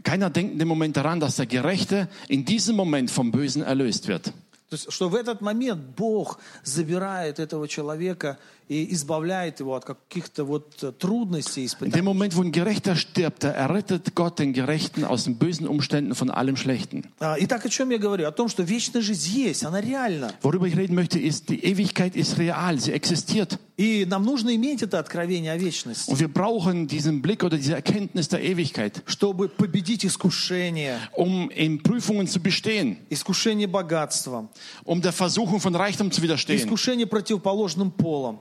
Keiner 0.03 0.29
denkt 0.29 0.53
in 0.53 0.59
dem 0.59 0.67
Moment 0.67 0.97
daran, 0.97 1.19
dass 1.19 1.37
der 1.37 1.45
Gerechte 1.45 2.07
in 2.27 2.43
diesem 2.45 2.75
Moment 2.75 3.09
vom 3.09 3.31
Bösen 3.31 3.61
erlöst 3.63 4.07
wird. 4.07 4.33
То 4.69 4.73
есть, 4.75 4.91
что 4.91 5.07
в 5.07 5.15
этот 5.15 5.39
момент 5.39 5.79
Бог 5.95 6.39
забирает 6.61 7.39
этого 7.39 7.69
человека 7.69 8.37
и 8.67 8.93
избавляет 8.93 9.61
его 9.61 9.75
от 9.75 9.85
каких-то 9.85 10.43
вот 10.43 10.83
э, 10.83 10.91
трудностей, 10.91 11.61
In 11.61 11.67
испытаний. 11.67 11.93
dem 11.93 12.03
Moment, 12.03 12.35
wo 12.35 12.41
ein 12.41 12.51
Gerechter 12.51 12.97
stirbt, 12.97 13.45
da 13.45 13.51
errettet 13.51 14.13
Gott 14.13 14.39
den 14.39 14.51
Gerechten 14.51 15.05
aus 15.05 15.23
den 15.23 15.37
bösen 15.37 15.69
Umständen 15.69 16.15
von 16.15 16.29
allem 16.29 16.57
Schlechten. 16.57 17.05
А, 17.21 17.37
Итак, 17.39 17.65
о 17.65 17.69
чем 17.69 17.91
я 17.91 17.97
говорю? 17.97 18.27
О 18.27 18.31
том, 18.33 18.49
что 18.49 18.61
вечная 18.63 19.01
жизнь 19.01 19.37
есть, 19.39 19.63
она 19.63 19.79
реальна. 19.79 20.33
Worüber 20.41 20.67
ich 20.67 20.75
reden 20.75 20.95
möchte, 20.95 21.17
ist, 21.17 21.47
die 21.47 21.63
Ewigkeit 21.63 22.17
ist 22.17 22.37
real, 22.37 22.77
sie 22.77 22.91
existiert. 22.91 23.57
И 23.78 24.04
нам 24.04 24.22
нужно 24.24 24.54
иметь 24.54 24.82
это 24.82 24.98
откровение 24.98 25.52
о 25.52 25.56
вечности, 25.56 26.10
Und 26.10 26.18
wir 26.20 26.28
brauchen 26.28 26.86
diesen 26.86 27.22
Blick 27.22 27.42
oder 27.42 27.56
diese 27.56 27.74
Erkenntnis 27.74 28.28
der 28.28 28.42
Ewigkeit, 28.42 29.02
чтобы 29.06 29.48
победить 29.48 30.04
искушение, 30.04 30.98
um 31.16 31.50
in 31.50 31.82
Prüfungen 31.82 32.26
zu 32.26 32.38
bestehen, 32.40 32.98
искушение 33.08 33.66
богатством, 33.66 34.50
um 34.84 35.00
der 35.00 35.12
Versuchung 35.12 35.58
von 35.58 35.74
Reichtum 35.74 36.10
zu 36.10 36.20
widerstehen, 36.22 36.58
искушение 36.58 37.06
противоположным 37.06 37.90
полом. 37.90 38.40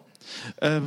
äh, 0.59 0.81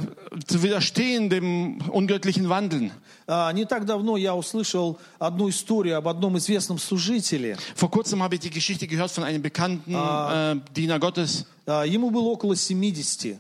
zu 0.47 0.62
widerstehen 0.62 1.28
dem 1.30 1.80
ungöttlichen 1.90 2.49
Wandeln. 2.49 2.92
А, 3.26 3.51
Не 3.53 3.64
так 3.64 3.86
давно 3.86 4.16
я 4.18 4.34
услышал 4.34 4.99
одну 5.18 5.49
историю 5.49 5.97
об 5.97 6.07
одном 6.07 6.36
известном 6.38 6.78
служителе. 6.78 7.57
Vor 7.74 7.90
kurzem 7.90 8.22
habe 8.22 8.34
ich 8.34 8.42
die 8.42 8.51
Geschichte 8.51 8.86
gehört 8.86 9.11
von 9.11 9.24
einem 9.24 9.40
bekannten 9.42 9.95
äh, 9.95 10.57
Diener 10.76 10.99
Gottes. 11.01 11.47
А, 11.66 11.84
Ему 11.84 12.11
было 12.11 12.28
около 12.28 12.55
70. 12.55 13.38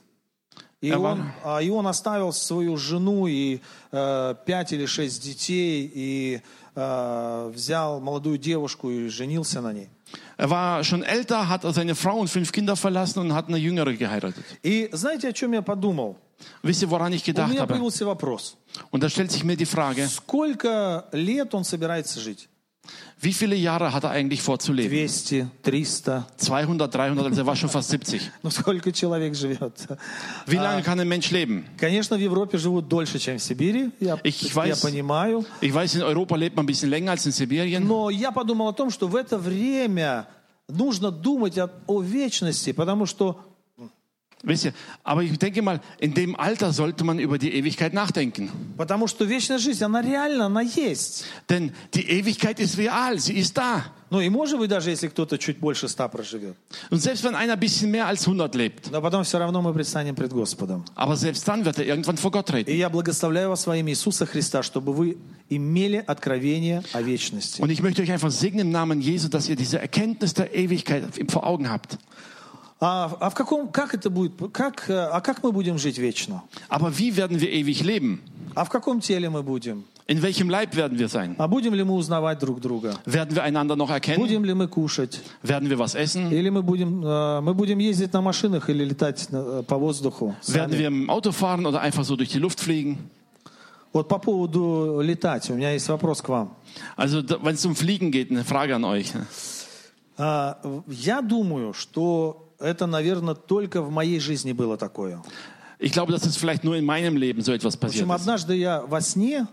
И 0.84 0.90
А 0.90 0.98
он, 0.98 1.02
вам? 1.02 1.32
а, 1.44 1.62
и 1.62 1.70
он 1.70 1.86
оставил 1.86 2.32
свою 2.32 2.76
жену 2.76 3.26
и 3.26 3.60
э, 3.92 4.34
пять 4.44 4.72
или 4.72 4.86
шесть 4.86 5.22
детей 5.22 5.90
и 5.94 6.42
э, 6.74 7.50
взял 7.54 8.00
молодую 8.00 8.36
девушку 8.38 8.90
и 8.90 9.08
женился 9.08 9.60
на 9.60 9.72
ней. 9.72 9.88
Er 10.36 10.50
war 10.50 10.84
schon 10.84 11.02
älter, 11.02 11.48
hat 11.48 11.62
seine 11.62 11.94
Frau 11.94 12.18
und 12.18 12.28
fünf 12.28 12.52
Kinder 12.52 12.76
verlassen 12.76 13.18
und 13.20 13.32
hat 13.34 13.48
eine 13.48 13.56
Jüngere 13.56 13.94
geheiratet. 13.94 14.44
И 14.62 14.88
знаете, 14.92 15.28
о 15.28 15.32
чем 15.32 15.52
я 15.52 15.62
подумал? 15.62 16.16
Wisst 16.62 16.82
ihr, 16.82 16.90
woran 16.90 17.12
ich 17.12 17.24
gedacht 17.24 17.58
habe? 17.58 17.80
Und 18.90 19.02
da 19.02 19.08
stellt 19.08 19.32
sich 19.32 19.44
mir 19.44 19.56
die 19.56 19.66
Frage, 19.66 20.06
Сколько 20.08 21.06
лет 21.12 21.54
он 21.54 21.64
собирается 21.64 22.20
жить? 22.20 22.48
Wie 23.23 23.33
viele 23.33 23.55
Jahre 23.55 23.91
hat 23.91 24.03
er 24.05 24.11
eigentlich 24.11 24.41
vor 24.41 24.59
zu 24.59 24.71
leben? 24.71 24.89
200, 25.07 25.51
300. 25.63 26.39
200, 26.39 26.93
300, 26.95 27.25
also 27.25 27.41
er 27.41 27.45
war 27.45 27.55
schon 27.55 27.69
fast 27.69 27.89
70. 27.89 28.31
Ну, 28.43 28.49
сколько 28.49 28.91
человек 28.93 29.35
живет? 29.35 29.87
Wie 30.47 30.55
lange 30.55 30.81
kann 30.83 30.99
ein 30.99 31.07
Mensch 31.07 31.29
leben? 31.31 31.65
Конечно, 31.77 32.15
в 32.17 32.21
Европе 32.21 32.57
живут 32.57 32.87
дольше, 32.87 33.19
чем 33.19 33.37
в 33.37 33.41
Сибири. 33.43 33.91
Я, 33.99 34.15
Ich 34.23 34.41
я 34.43 34.49
weiß- 34.73 34.81
понимаю. 34.81 35.45
Ich 35.61 35.73
weiß, 35.73 35.95
in 35.95 36.03
Europa 36.03 36.35
lebt 36.37 36.55
man 36.55 36.63
ein 36.63 36.67
bisschen 36.67 36.89
länger 36.89 37.11
als 37.11 37.25
in 37.25 37.33
Sibirien. 37.33 37.85
Но 37.85 38.09
я 38.09 38.31
подумал 38.31 38.69
о 38.69 38.73
том, 38.73 38.89
что 38.89 39.07
в 39.07 39.15
это 39.17 39.37
время 39.37 40.27
нужно 40.69 41.11
думать 41.11 41.57
о, 41.57 41.69
о 41.87 42.01
вечности, 42.01 42.71
потому 42.71 43.05
что 43.05 43.39
Wisst 44.43 44.63
ihr, 44.63 44.73
aber 45.03 45.21
ich 45.21 45.37
denke 45.37 45.61
mal, 45.61 45.81
in 45.99 46.13
dem 46.13 46.33
Alter 46.39 46.71
sollte 46.71 47.03
man 47.03 47.19
über 47.19 47.37
die 47.37 47.53
Ewigkeit 47.55 47.93
nachdenken. 47.93 48.49
Потому 48.77 49.05
что 49.07 49.25
вечная 49.25 49.57
жизнь, 49.57 49.83
она 49.83 50.01
реально, 50.01 50.45
она 50.45 50.61
есть. 50.61 51.25
Denn 51.49 51.73
die 51.93 52.09
Ewigkeit 52.09 52.57
ist 52.61 52.77
real, 52.77 53.19
sie 53.19 53.33
ist 53.33 53.57
da. 53.57 53.83
Ну 54.09 54.21
и 54.21 54.29
может 54.29 54.57
быть, 54.57 54.69
даже 54.69 54.91
если 54.91 55.09
кто-то 55.09 55.37
чуть 55.37 55.59
больше 55.59 55.89
ста 55.89 56.07
проживет. 56.07 56.55
Und 56.89 57.01
selbst 57.01 57.25
wenn 57.25 57.35
einer 57.35 57.53
ein 57.55 57.59
bisschen 57.59 57.91
mehr 57.91 58.07
als 58.07 58.25
100 58.25 58.55
lebt, 58.55 58.89
Но 58.91 59.01
потом 59.01 59.25
все 59.25 59.39
равно 59.39 59.61
мы 59.61 59.73
предстанем 59.73 60.15
пред 60.15 60.31
Господом. 60.31 60.85
aber 60.95 61.17
selbst 61.17 61.45
dann 61.45 61.65
wird 61.65 61.77
er 61.77 61.85
irgendwann 61.85 62.15
vor 62.15 62.31
Gott 62.31 62.49
И 62.49 62.53
treten. 62.63 62.71
я 62.77 62.89
благословляю 62.89 63.49
вас 63.49 63.67
во 63.67 63.75
имя 63.75 63.91
Иисуса 63.91 64.25
Христа, 64.25 64.63
чтобы 64.63 64.93
вы 64.93 65.17
имели 65.49 66.01
откровение 66.07 66.81
о 66.93 67.01
вечности. 67.01 67.61
Und 67.61 67.71
ich 67.71 67.81
möchte 67.83 68.01
euch 68.03 68.11
einfach 68.13 68.31
segnen 68.31 68.67
im 68.67 68.71
Namen 68.71 69.01
Jesu, 69.01 69.27
dass 69.27 69.49
ihr 69.49 69.57
diese 69.57 69.79
Erkenntnis 69.79 70.33
der 70.33 70.55
Ewigkeit 70.55 71.03
vor 71.27 71.45
Augen 71.45 71.69
habt. 71.69 71.97
А, 72.86 73.16
а 73.18 73.30
в 73.30 73.34
каком, 73.34 73.68
как 73.68 73.94
это 73.94 74.10
будет, 74.10 74.32
как, 74.52 74.90
э, 74.90 74.92
а 74.94 75.20
как 75.22 75.42
мы 75.42 75.52
будем 75.52 75.78
жить 75.78 75.96
вечно? 75.96 76.42
Aber 76.68 76.90
wie 76.98 77.16
werden 77.16 77.40
wir 77.40 77.50
ewig 77.50 77.82
leben? 77.82 78.18
А 78.54 78.64
в 78.64 78.68
каком 78.68 79.00
теле 79.00 79.30
мы 79.30 79.42
будем? 79.42 79.84
In 80.06 80.20
welchem 80.20 80.50
Leib 80.50 80.76
werden 80.76 80.98
wir 80.98 81.08
sein? 81.08 81.34
А 81.38 81.48
будем 81.48 81.72
ли 81.72 81.82
мы 81.82 81.94
узнавать 81.94 82.38
друг 82.40 82.60
друга? 82.60 82.94
Werden 83.06 83.34
wir 83.34 83.42
einander 83.42 83.74
noch 83.74 83.88
erkennen? 83.88 84.18
Будем 84.20 84.44
ли 84.44 84.52
мы 84.52 84.68
кушать? 84.68 85.18
Werden 85.42 85.70
wir 85.70 85.78
was 85.78 85.94
essen? 85.94 86.30
Или 86.30 86.50
мы 86.50 86.62
будем, 86.62 87.02
э, 87.02 87.40
мы 87.40 87.54
будем 87.54 87.78
ездить 87.78 88.12
на 88.12 88.20
машинах 88.20 88.68
или 88.68 88.84
летать 88.84 89.30
на- 89.30 89.60
э, 89.60 89.62
по 89.62 89.78
воздуху? 89.78 90.34
Werden 90.46 90.72
сами? 90.72 90.76
wir 90.78 90.86
im 90.88 91.08
Auto 91.08 91.32
fahren 91.32 91.64
oder 91.64 91.80
einfach 91.80 92.04
so 92.04 92.16
durch 92.16 92.28
die 92.28 92.38
Luft 92.38 92.60
fliegen? 92.60 92.98
Вот 93.94 94.08
по 94.08 94.18
поводу 94.18 95.00
летать, 95.00 95.48
у 95.48 95.54
меня 95.54 95.70
есть 95.72 95.88
вопрос 95.88 96.20
к 96.20 96.28
вам. 96.28 96.50
Also, 96.98 97.22
wenn 97.42 97.54
es 97.54 97.64
um 97.64 97.74
Fliegen 97.74 98.10
geht, 98.10 98.30
eine 98.30 98.44
Frage 98.44 98.74
an 98.74 98.84
euch. 98.84 99.10
А, 100.18 100.58
Я 100.86 101.22
думаю, 101.22 101.72
что 101.72 102.43
это, 102.64 102.86
наверное, 102.86 103.34
только 103.34 103.82
в 103.82 103.90
моей 103.90 104.18
жизни 104.20 104.52
было 104.52 104.76
такое. 104.76 105.22
Ich 105.78 105.92
glaube, 105.92 106.12
dass 106.12 106.24
es 106.24 106.36
vielleicht 106.36 106.64
nur 106.64 106.76
in 106.76 106.84
meinem 106.84 107.16
Leben 107.16 107.42
so 107.42 107.52
etwas 107.52 107.74
В 107.76 107.80
passiert 107.80 108.04
общем, 108.04 108.12
ist. 108.14 108.20
однажды 108.22 108.56
я 108.56 108.82
во 108.86 109.00
сне, 109.00 109.46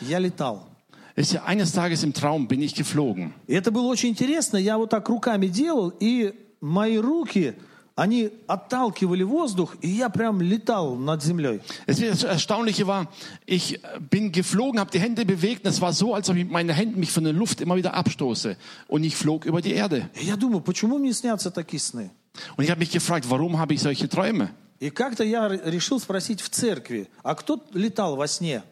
я 0.00 0.18
летал. 0.18 0.68
Ist 1.14 1.32
ja 1.32 1.44
eines 1.44 1.72
Tages 1.72 2.02
im 2.02 2.12
Traum 2.12 2.46
bin 2.48 2.60
ich 2.60 2.74
geflogen. 2.74 3.32
И 3.46 3.54
это 3.54 3.70
было 3.70 3.86
очень 3.86 4.10
интересно. 4.10 4.56
Я 4.56 4.76
вот 4.78 4.90
так 4.90 5.08
руками 5.08 5.46
делал, 5.46 5.90
и 6.00 6.34
мои 6.60 6.98
руки, 6.98 7.54
они 7.94 8.30
отталкивали 8.46 9.22
воздух, 9.22 9.76
и 9.80 9.88
я 9.88 10.10
прям 10.10 10.42
летал 10.42 10.96
над 10.96 11.22
землей. 11.22 11.60
Das 11.86 12.00
Erstaunliche 12.24 12.86
war, 12.86 13.06
ich 13.46 13.80
bin 14.10 14.30
geflogen, 14.32 14.78
habe 14.78 14.90
die 14.90 14.98
Hände 14.98 15.24
bewegt 15.24 15.64
und 15.64 15.70
es 15.70 15.80
war 15.80 15.94
so, 15.94 16.14
als 16.14 16.28
ob 16.28 16.36
ich 16.36 16.44
mit 16.44 16.52
meinen 16.52 16.70
Händen 16.74 17.00
mich 17.00 17.10
von 17.10 17.24
der 17.24 17.32
Luft 17.32 17.62
immer 17.62 17.76
wieder 17.76 17.94
abstoße. 17.94 18.56
Und 18.88 19.04
ich 19.04 19.16
flog 19.16 19.46
über 19.46 19.62
die 19.62 19.72
Erde. 19.72 20.10
И 20.20 20.26
я 20.26 20.36
думаю, 20.36 20.60
почему 20.60 20.98
мне 20.98 21.14
снятся 21.14 21.50
такие 21.50 21.80
сны? 21.80 22.10
Und 22.57 22.63
ich 22.63 22.69
habe 22.71 22.79
mich 22.79 22.91
gefragt, 22.91 23.25
warum 23.29 23.57
habe 23.59 23.73
ich 23.73 23.81
solche 23.81 24.07
Träume? 24.09 24.49
И 24.79 24.89
как-то 24.89 25.23
я 25.23 25.45
р- 25.47 25.61
решил 25.65 25.99
спросить 25.99 26.41
в 26.41 26.49
церкви, 26.49 27.07
а 27.23 27.35
кто 27.35 27.63
летал 27.73 28.15
во 28.15 28.27
сне? 28.27 28.63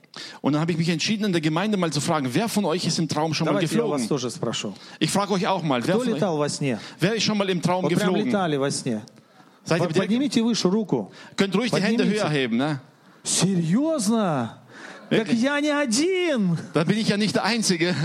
Und 0.42 0.54
dann 0.54 0.62
habe 0.62 0.72
ich 0.72 0.78
mich 0.80 0.90
entschieden, 0.90 1.26
in 1.26 1.32
der 1.34 1.42
Gemeinde 1.42 1.78
mal 1.78 1.92
zu 1.94 2.02
fragen, 2.02 2.30
wer 2.34 2.50
von 2.50 2.66
euch 2.66 2.84
ist 2.88 2.98
im 2.98 3.08
Traum 3.08 3.34
schon 3.36 3.46
mal 3.46 3.52
Давайте 3.54 3.76
я 3.76 3.84
вас 3.86 4.02
geflogen? 4.02 4.08
тоже 4.08 4.30
спрошу. 4.32 4.74
Ich 5.00 5.12
frage 5.12 5.34
euch 5.34 5.46
auch 5.48 5.62
mal, 5.62 5.86
wer, 5.86 5.94
Кто 5.96 6.04
von 6.04 6.14
euch, 6.14 6.16
летал 6.16 6.38
во 6.38 6.50
сне? 6.50 6.80
wer 7.00 7.14
ist 7.16 7.24
schon 7.24 7.38
mal 7.38 7.48
im 7.50 7.62
Traum 7.62 7.84
Вот 7.84 7.94
прям 7.94 8.14
geflogen? 8.14 8.26
летали 8.28 8.58
во 8.58 8.72
сне. 8.72 9.04
Seid 9.66 9.78
ihr 9.82 9.86
Под- 9.86 9.90
bitte, 9.90 10.00
Поднимите 10.00 10.42
выше 10.42 10.68
руку. 10.70 11.12
könnt 11.36 11.54
ruhig 11.56 11.70
die 11.72 11.80
Hände 11.82 12.04
Поднимите. 12.06 12.24
höher 12.24 12.30
heben. 12.32 12.58
Ne? 12.58 12.80
Серьезно? 13.24 14.58
Так 15.14 15.28
Wirklich? 15.28 15.42
я 15.42 15.60
не 15.60 15.72
один! 15.72 16.58
Da 16.74 16.84
bin 16.84 16.98
ich 17.00 17.08
ja 17.10 17.18
nicht 17.18 17.36
der 17.36 17.44
Einzige. 17.44 17.96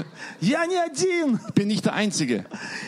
Я 0.41 0.65
не 0.67 0.77
один! 0.77 1.39
Bin 1.55 1.69
nicht 1.69 1.85
der 1.85 1.93
Einzige. 1.95 2.45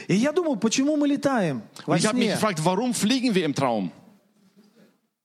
И 0.08 0.14
я 0.14 0.32
думал, 0.32 0.56
почему 0.56 0.96
мы 0.96 1.06
летаем 1.06 1.62
во 1.86 1.94
Und 1.94 1.98
ich 2.00 2.06
habe 2.06 2.16
mich 2.18 2.28
сне? 2.28 2.34
gefragt, 2.34 2.64
warum 2.64 2.94
fliegen 2.94 3.34
wir 3.34 3.44
im 3.44 3.54
Traum? 3.54 3.92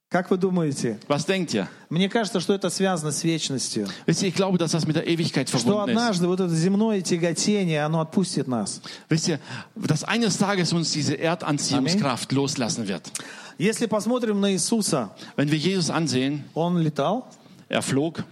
Как 0.10 0.30
вы 0.30 0.38
думаете? 0.38 1.00
Was 1.08 1.26
denkt 1.26 1.54
ihr? 1.54 1.70
Мне 1.90 2.10
кажется, 2.10 2.42
что 2.42 2.54
это 2.54 2.70
связано 2.70 3.12
с 3.14 3.24
вечностью. 3.24 3.88
Wisst 4.06 4.22
ihr, 4.24 4.28
ich 4.28 4.36
glaube, 4.36 4.58
dass 4.58 4.72
das 4.72 4.86
mit 4.86 4.98
der 4.98 5.08
Ewigkeit 5.08 5.48
Что 5.48 5.58
verbunden 5.60 5.92
ist. 5.92 5.98
однажды 5.98 6.28
вот 6.28 6.42
это 6.42 6.54
земное 6.54 7.00
тяготение, 7.00 7.86
оно 7.86 8.02
отпустит 8.02 8.46
нас. 8.50 8.82
Wisst 9.08 9.30
ihr, 9.30 9.40
dass 9.76 10.04
eines 10.04 10.38
Tages 10.38 10.74
uns 10.74 10.92
diese 10.92 11.16
Erdanziehungskraft 11.18 12.30
loslassen 12.34 12.90
wird. 12.90 13.10
Если 13.58 13.86
посмотрим 13.86 14.42
на 14.42 14.52
Иисуса, 14.52 15.12
Wenn 15.38 15.50
wir 15.50 15.58
Jesus 15.58 15.90
ansehen, 15.90 16.44
он 16.54 16.78
летал, 16.80 17.30
er 17.70 17.82
flog, 17.82 18.20
а, 18.20 18.26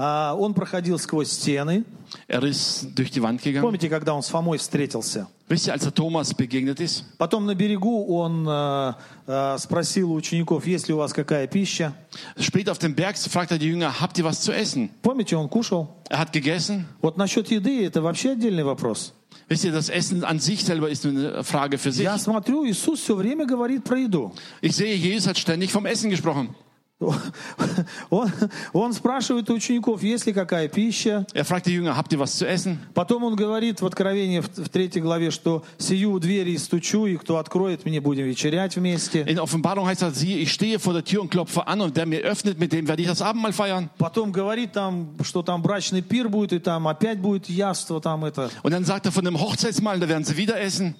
он 0.00 0.54
проходил 0.54 0.98
сквозь 0.98 1.30
стены. 1.30 1.84
er 2.26 2.42
ist 2.42 2.88
durch 2.94 3.10
die 3.10 3.22
Wand 3.22 3.42
gegangen. 3.42 3.62
Помните, 3.62 3.88
когда 3.88 4.14
он 4.14 4.22
с 4.22 4.28
Фомой 4.28 4.58
встретился? 4.58 5.28
Wisst 5.48 5.66
ihr, 5.66 5.72
als 5.72 5.84
er 5.84 5.92
Thomas 5.92 6.32
begegnet 6.32 6.80
ist, 6.80 7.04
Потом 7.18 7.44
на 7.44 7.54
берегу 7.54 8.06
он 8.06 8.46
э, 8.48 8.94
э, 9.26 9.58
спросил 9.58 10.12
у 10.12 10.14
учеников, 10.14 10.66
есть 10.66 10.88
ли 10.88 10.94
у 10.94 10.98
вас 10.98 11.12
какая 11.12 11.46
пища. 11.46 11.92
später 12.38 12.72
auf 12.72 12.78
dem 12.78 12.94
Berg 12.94 13.18
fragt 13.18 13.50
er 13.50 13.58
die 13.58 13.68
Jünger, 13.68 14.00
habt 14.00 14.16
ihr 14.18 14.24
was 14.24 14.40
zu 14.40 14.52
essen? 14.52 14.90
Помните, 15.02 15.36
он 15.36 15.48
кушал. 15.48 15.88
Er 16.08 16.18
hat 16.18 16.32
gegessen. 16.32 16.86
Вот 17.02 17.16
насчет 17.16 17.50
еды 17.50 17.84
это 17.84 18.00
вообще 18.00 18.32
отдельный 18.32 18.64
вопрос. 18.64 19.12
Wisst 19.48 19.64
ihr, 19.64 19.72
das 19.72 19.88
Essen 19.88 20.22
an 20.22 20.38
sich 20.38 20.64
selber 20.64 20.88
ist 20.88 21.04
eine 21.04 21.42
Frage 21.42 21.76
für 21.76 21.90
sich. 21.90 22.04
Я 22.04 22.16
смотрю, 22.18 22.64
Иисус 22.64 23.00
все 23.00 23.16
время 23.16 23.46
говорит 23.46 23.82
про 23.82 23.98
еду. 23.98 24.32
Ich 24.60 24.76
sehe, 24.76 24.94
Jesus 24.94 25.26
hat 25.26 25.38
ständig 25.38 25.72
vom 25.72 25.86
Essen 25.86 26.08
gesprochen. 26.08 26.54
Он, 28.10 28.30
он 28.74 28.92
спрашивает 28.92 29.48
у 29.48 29.54
учеников, 29.54 30.02
есть 30.02 30.26
ли 30.26 30.32
какая 30.34 30.68
пища. 30.68 31.26
Er 31.32 31.44
fragt 31.44 31.66
die 31.66 31.72
Jünger, 31.72 31.96
habt 31.96 32.12
ihr 32.12 32.18
was 32.18 32.36
zu 32.36 32.46
essen? 32.46 32.78
Потом 32.92 33.24
он 33.24 33.36
говорит 33.36 33.80
в 33.80 33.86
Откровении 33.86 34.40
в, 34.40 34.48
в 34.48 34.68
третьей 34.68 35.00
главе, 35.00 35.30
что 35.30 35.64
«Сию 35.78 36.12
у 36.12 36.18
двери 36.18 36.50
и 36.50 36.58
стучу, 36.58 37.06
и 37.06 37.16
кто 37.16 37.38
откроет 37.38 37.86
мне, 37.86 38.00
будем 38.00 38.26
вечерять 38.26 38.76
вместе». 38.76 39.22
In 39.22 39.38
Offenbarung 39.38 39.86
heißt 39.86 40.02
das, 40.02 40.18
siehe, 40.18 40.38
ich 40.38 40.52
stehe 40.52 40.78
vor 40.78 40.92
der 40.92 41.04
Tür 41.04 41.22
und 41.22 41.30
klopfe 41.30 41.66
an 41.66 41.80
und 41.80 41.96
der 41.96 42.04
mir 42.04 42.20
öffnet, 42.20 42.58
mit 42.58 42.72
dem 42.72 42.86
werde 42.86 43.00
ich 43.00 43.08
das 43.08 43.22
Abendmahl 43.22 43.52
feiern. 43.52 43.88
Потом 43.96 44.30
говорит 44.30 44.72
там, 44.72 45.14
что 45.22 45.42
там 45.42 45.62
брачный 45.62 46.02
пир 46.02 46.28
будет, 46.28 46.52
и 46.52 46.58
там 46.58 46.86
опять 46.86 47.18
будет 47.18 47.48
яство, 47.48 48.00
там 48.00 48.26
это. 48.26 48.50
Und 48.62 48.72
dann 48.72 48.84
sagt 48.84 49.06
er 49.06 49.12
von 49.12 49.24
dem 49.24 49.40
Hochzeitsmahl, 49.40 49.98
da 50.00 50.08
werden 50.08 50.24
sie 50.24 50.36
wieder 50.36 50.60
essen. 50.60 50.94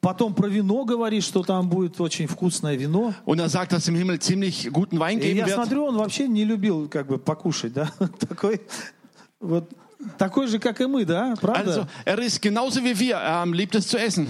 Потом 0.00 0.34
про 0.34 0.46
вино 0.46 0.84
говорит, 0.84 1.24
что 1.24 1.42
там 1.42 1.68
будет 1.68 2.00
очень 2.00 2.26
вкусное 2.26 2.76
вино. 2.76 3.14
Und 3.24 3.40
er 3.40 3.48
sagt, 3.48 3.72
dass 3.72 3.88
im 3.88 3.94
Himmel 3.96 4.20
ziemlich 4.20 4.70
guten 4.72 4.98
Wein 4.98 5.18
И 5.18 5.22
geben 5.22 5.38
я 5.38 5.46
wird. 5.46 5.54
смотрю, 5.56 5.84
он 5.86 5.96
вообще 5.96 6.28
не 6.28 6.44
любил 6.44 6.88
как 6.88 7.06
бы 7.08 7.18
покушать, 7.18 7.72
да? 7.72 7.90
Такой, 8.28 8.60
вот, 9.40 9.70
такой 10.18 10.46
же, 10.46 10.58
как 10.58 10.80
и 10.80 10.86
мы, 10.86 11.04
да? 11.04 11.34
Правда? 11.40 11.82
Also, 11.82 11.86
er 12.04 12.18
ist 12.18 12.40
genauso 12.40 12.84
wie 12.84 12.98
wir, 12.98 13.16
er 13.16 13.46
liebt 13.46 13.74
es 13.74 13.88
zu 13.88 13.98
essen. 13.98 14.28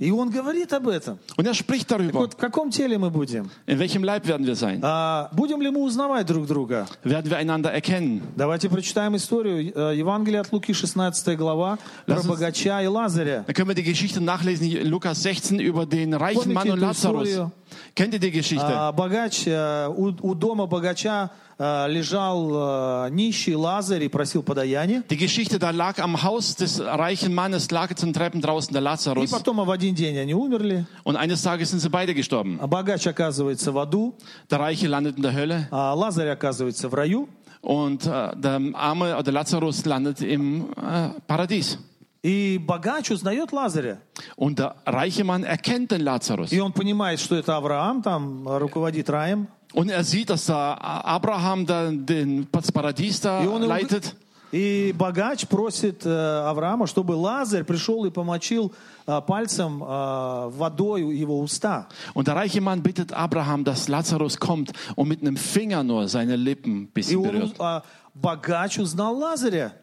И 0.00 0.10
он 0.10 0.30
говорит 0.30 0.72
об 0.72 0.88
этом. 0.88 1.18
Und 1.36 1.46
er 1.46 1.54
spricht 1.54 1.90
darüber. 1.90 2.20
Вот 2.20 2.34
в 2.34 2.36
каком 2.36 2.70
теле 2.70 2.98
мы 2.98 3.10
будем? 3.10 3.50
In 3.66 3.78
welchem 3.78 4.02
Leib 4.02 4.26
werden 4.26 4.46
wir 4.46 4.56
sein? 4.56 4.80
А, 4.82 5.28
будем 5.32 5.60
ли 5.62 5.70
мы 5.70 5.82
узнавать 5.82 6.26
друг 6.26 6.46
друга? 6.46 6.86
Werden 7.04 7.30
wir 7.30 7.36
einander 7.36 7.70
erkennen? 7.72 8.22
Давайте 8.36 8.68
прочитаем 8.68 9.14
историю. 9.16 9.72
Э, 9.74 9.94
Евангелие 9.96 10.40
от 10.40 10.50
Луки, 10.52 10.72
16 10.72 11.36
глава, 11.36 11.78
про 12.06 12.14
Lass 12.16 12.22
uns- 12.22 12.28
богача 12.28 12.82
и 12.82 12.86
Лазаря. 12.86 13.44
Dann 13.46 13.54
können 13.54 13.68
wir 13.68 13.74
die 13.74 13.82
Geschichte 13.84 14.20
nachlesen 14.20 14.68
Lukas 14.88 15.22
16 15.22 15.60
über 15.60 15.86
den 15.86 16.14
reichen 16.14 16.40
Помните 16.54 16.54
Mann 16.54 16.70
und 16.72 16.80
Lazarus. 16.80 17.28
историю? 17.28 17.52
Kennt 17.94 18.14
ihr 18.14 18.20
die 18.20 18.30
Geschichte? 18.32 18.66
А, 18.66 18.90
богач, 18.92 19.46
э, 19.46 19.88
у, 19.88 20.12
у 20.22 20.34
дома 20.34 20.66
богача 20.66 21.30
э, 21.53 21.53
лежал 21.58 23.06
э, 23.06 23.10
нищий 23.10 23.54
Лазарь 23.54 24.02
и 24.04 24.08
просил 24.08 24.42
подаяние. 24.42 25.02
Die 25.08 25.16
Geschichte, 25.16 25.58
da 25.58 25.70
lag 25.70 25.98
am 26.00 26.22
Haus 26.22 26.56
des 26.56 26.80
reichen 26.80 27.34
Mannes, 27.34 27.70
lag 27.70 27.94
zum 27.94 28.12
Treppen 28.12 28.40
draußen 28.40 28.72
der 28.72 28.82
И 28.82 28.84
Lazarus. 28.84 29.30
потом 29.30 29.64
в 29.64 29.70
один 29.70 29.94
день 29.94 30.18
они 30.18 30.34
умерли. 30.34 30.86
Und 31.04 31.16
eines 31.16 31.42
Tages 31.42 31.70
sind 31.70 31.80
sie 31.80 31.90
beide 31.90 32.14
gestorben. 32.14 32.58
А 32.60 32.66
богач 32.66 33.06
оказывается 33.06 33.70
в 33.72 33.78
аду, 33.78 34.14
Der 34.50 34.58
Reiche 34.60 34.88
landet 34.88 35.16
in 35.16 35.22
der 35.22 35.32
Hölle 35.34 35.68
а 35.70 35.94
Лазарь 35.94 36.28
оказывается 36.30 36.88
в 36.88 36.94
раю. 36.94 37.28
und 37.62 38.04
äh, 38.04 38.36
der 38.36 38.60
Arme, 38.74 39.22
der 39.22 39.32
Lazarus 39.32 39.84
landet 39.86 40.20
im 40.20 40.66
äh, 40.76 41.08
Paradies. 41.26 41.78
И 42.22 42.58
богач 42.58 43.10
узнает 43.10 43.52
Лазаря. 43.52 43.98
Und 44.36 44.58
der 44.58 44.74
reiche 44.86 45.24
Mann 45.24 45.44
erkennt 45.44 45.90
den 45.92 46.00
Lazarus. 46.00 46.50
И 46.52 46.58
он 46.58 46.72
понимает, 46.72 47.20
что 47.20 47.36
это 47.36 47.56
Авраам, 47.56 48.02
там 48.02 48.48
руководит 48.48 49.08
раем. 49.10 49.46
Und 49.73 49.89
er 49.89 50.03
sieht, 50.03 50.29
dass 50.29 50.47
der 50.47 50.55
Abraham 50.55 51.65
da 51.65 51.91
den, 51.91 52.47
das 52.51 52.71
Paradies 52.71 53.21
da 53.21 53.43
И, 53.43 53.47
он 53.47 53.61
его- 53.63 53.67
leitet. 53.69 54.15
и 54.51 54.91
богач 54.97 55.45
просит 55.47 56.03
э, 56.07 56.09
Авраама, 56.09 56.87
чтобы 56.87 57.11
Лазарь 57.11 57.63
пришел 57.63 58.03
и 58.05 58.09
помочил 58.09 58.73
э, 59.05 59.21
пальцем 59.21 59.83
э, 59.83 60.49
водой 60.49 61.15
его 61.15 61.39
уста. 61.39 61.87
Und 62.15 62.27
der 62.27 62.35
reiche 62.35 62.59
Mann 62.61 62.81
bittet 62.81 63.13
Abraham, 63.13 63.63
dass 63.63 63.87
Lazarus 63.87 64.39
kommt 64.39 64.71
und 64.95 65.07
mit 65.07 65.21
einem 65.21 65.37
Finger 65.37 65.83
nur 65.83 66.07
seine 66.07 66.35
Lippen 66.35 66.71
ein 66.71 66.83
И 66.85 66.91
bisschen 66.95 67.17
он, 67.17 67.23
berührt. 67.31 67.55
а, 67.59 67.83
богач 68.15 68.79
узнал 68.79 69.15
Лазаря. 69.19 69.73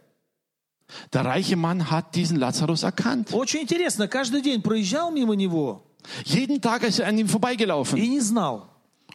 Der 1.13 1.25
reiche 1.25 1.55
Mann 1.57 1.91
hat 1.91 2.15
diesen 2.17 2.37
Lazarus 2.39 2.83
erkannt. 2.83 3.33
Очень 3.33 3.63
интересно, 3.63 4.09
каждый 4.09 4.41
день 4.43 4.63
проезжал 4.63 5.13
мимо 5.13 5.35
него 5.37 5.83
Jeden 6.25 6.61
Tag 6.61 6.83
ist 6.85 6.99
er 7.01 7.07
an 7.09 7.19
ihm 7.19 7.29
vorbeigelaufen 7.29 7.97
и 7.99 8.09
не 8.09 8.21
знал. 8.21 8.69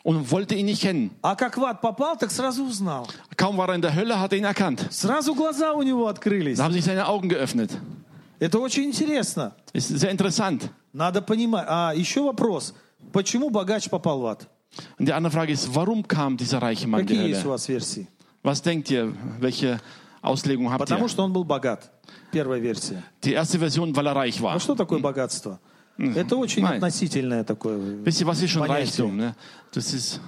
und 0.05 0.31
wollte 0.31 0.55
ihn 0.55 0.65
nicht 0.65 0.81
kennen. 0.81 1.11
А 1.21 1.35
как 1.35 1.57
в 1.57 1.63
ад 1.63 1.81
попал, 1.81 2.17
так 2.17 2.31
сразу 2.31 2.63
узнал. 2.65 3.07
Kaum 3.37 3.57
war 3.57 3.69
er 3.69 3.75
in 3.75 3.81
der 3.81 3.93
Hölle, 3.95 4.19
hat 4.19 4.31
er 4.33 4.39
ihn 4.39 4.45
erkannt. 4.45 4.87
Сразу 4.91 5.35
глаза 5.35 5.73
у 5.73 5.81
него 5.83 6.07
открылись. 6.07 6.57
Da 6.57 6.63
haben 6.65 6.73
sich 6.73 6.83
seine 6.85 7.07
Augen 7.07 7.29
geöffnet. 7.29 7.71
Это 8.39 8.57
очень 8.59 8.85
интересно. 8.85 9.53
Ist 9.73 9.89
sehr 9.89 10.09
interessant. 10.11 10.69
Надо 10.93 11.21
понимать. 11.21 11.65
А 11.69 11.93
еще 11.95 12.23
вопрос. 12.23 12.73
Почему 13.13 13.49
богач 13.49 13.89
попал 13.89 14.19
в 14.21 14.25
ад? 14.25 14.47
Und 14.97 15.05
die 15.07 15.13
andere 15.13 15.31
Frage 15.31 15.51
ist, 15.53 15.75
warum 15.75 16.07
kam 16.07 16.37
dieser 16.37 16.61
reiche 16.61 16.87
Mann 16.87 17.01
in 17.01 17.07
die 17.07 17.15
Какие 17.15 17.29
есть 17.29 17.41
у 17.41 17.49
Hölle? 17.49 17.51
вас 17.53 17.67
версии? 17.67 18.07
Was 18.43 18.61
denkt 18.63 18.89
ihr? 18.89 19.13
Welche 19.39 19.79
Auslegung 20.23 20.71
habt 20.71 20.79
Потому 20.79 21.05
ihr? 21.05 21.09
что 21.09 21.23
он 21.23 21.33
был 21.33 21.43
богат. 21.43 21.91
Первая 22.31 22.59
версия. 22.59 23.03
Die 23.23 23.33
erste 23.33 23.59
Version, 23.59 23.95
weil 23.95 24.07
er 24.07 24.15
reich 24.15 24.41
war. 24.41 24.55
А 24.55 24.59
что 24.59 24.73
такое 24.75 24.99
богатство? 24.99 25.59
Это 25.98 26.36
очень 26.36 26.62
Май. 26.62 26.76
относительное 26.76 27.42
такое. 27.44 27.78
Wisst 28.04 28.20
ihr, 28.20 28.26
was 28.26 28.42
ist 28.42 28.50
schon 28.50 28.66
Понятие. 28.66 28.84
Reichtum? 29.06 29.16
Ne? 29.16 29.34
Das 29.72 29.92
ist, 29.94 30.20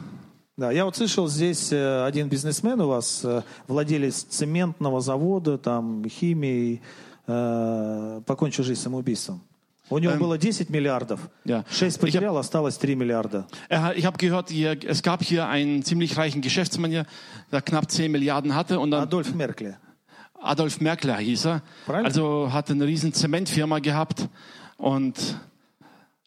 Да, 0.56 0.72
я 0.72 0.84
вот 0.84 0.96
слышал, 0.96 1.28
здесь 1.28 1.70
э, 1.72 2.04
один 2.04 2.28
бизнесмен 2.28 2.80
у 2.80 2.88
вас, 2.88 3.20
э, 3.24 3.42
владелец 3.68 4.24
цементного 4.24 5.00
завода, 5.00 5.56
там, 5.56 6.04
химии, 6.08 6.80
э, 7.28 8.20
покончил 8.26 8.64
жизнь 8.64 8.80
самоубийством. 8.80 9.40
У 9.90 9.98
него 9.98 10.14
было 10.16 10.36
10 10.36 10.68
миллиардов, 10.68 11.20
Ja. 11.44 11.64
6 11.70 11.94
Ich 11.94 11.98
hab- 11.98 12.00
потерял, 12.00 12.36
осталось 12.36 12.76
3 12.76 12.94
миллиарда. 12.96 13.46
ich 13.96 14.04
habe 14.04 14.18
gehört, 14.18 14.50
hier, 14.50 14.76
es 14.84 15.02
gab 15.02 15.22
hier 15.22 15.46
einen 15.48 15.82
ziemlich 15.82 16.16
reichen 16.18 16.42
Geschäftsmann, 16.42 16.90
hier, 16.90 17.06
der 17.52 17.62
knapp 17.62 17.90
10 17.90 18.10
Milliarden 18.10 18.54
hatte 18.54 18.80
und 18.80 18.90
dann 18.90 19.02
Адольф 19.04 19.32
Меркли. 19.34 19.76
Adolf 20.42 20.80
Merkler 20.80 21.16
hieß 21.18 21.46
er. 21.46 21.62
Правильно? 21.86 22.06
Also 22.06 22.52
hat 22.52 22.70
eine 22.70 22.84
riesen 22.84 23.12
Zementfirma 23.12 23.78
gehabt 23.78 24.28
und 24.76 25.14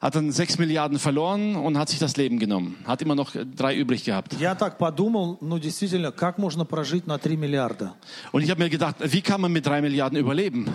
hat 0.00 0.14
dann 0.14 0.30
6 0.30 0.58
Milliarden 0.58 0.98
verloren 0.98 1.56
und 1.56 1.78
hat 1.78 1.88
sich 1.88 1.98
das 1.98 2.16
Leben 2.16 2.38
genommen. 2.38 2.76
Hat 2.84 3.00
immer 3.00 3.14
noch 3.14 3.32
drei 3.34 3.74
übrig 3.74 4.04
gehabt. 4.04 4.34
Я 4.38 4.54
так 4.54 4.78
подумал, 4.78 5.38
ну 5.40 5.58
действительно, 5.58 6.12
как 6.12 6.38
можно 6.38 6.64
прожить 6.64 7.06
на 7.06 7.18
3 7.18 7.36
миллиарда? 7.36 7.94
Und 8.32 8.42
ich 8.42 8.50
habe 8.50 8.62
mir 8.62 8.70
gedacht, 8.70 8.96
wie 9.00 9.22
kann 9.22 9.40
man 9.40 9.52
mit 9.52 9.66
drei 9.66 9.80
Milliarden 9.80 10.18
überleben? 10.18 10.68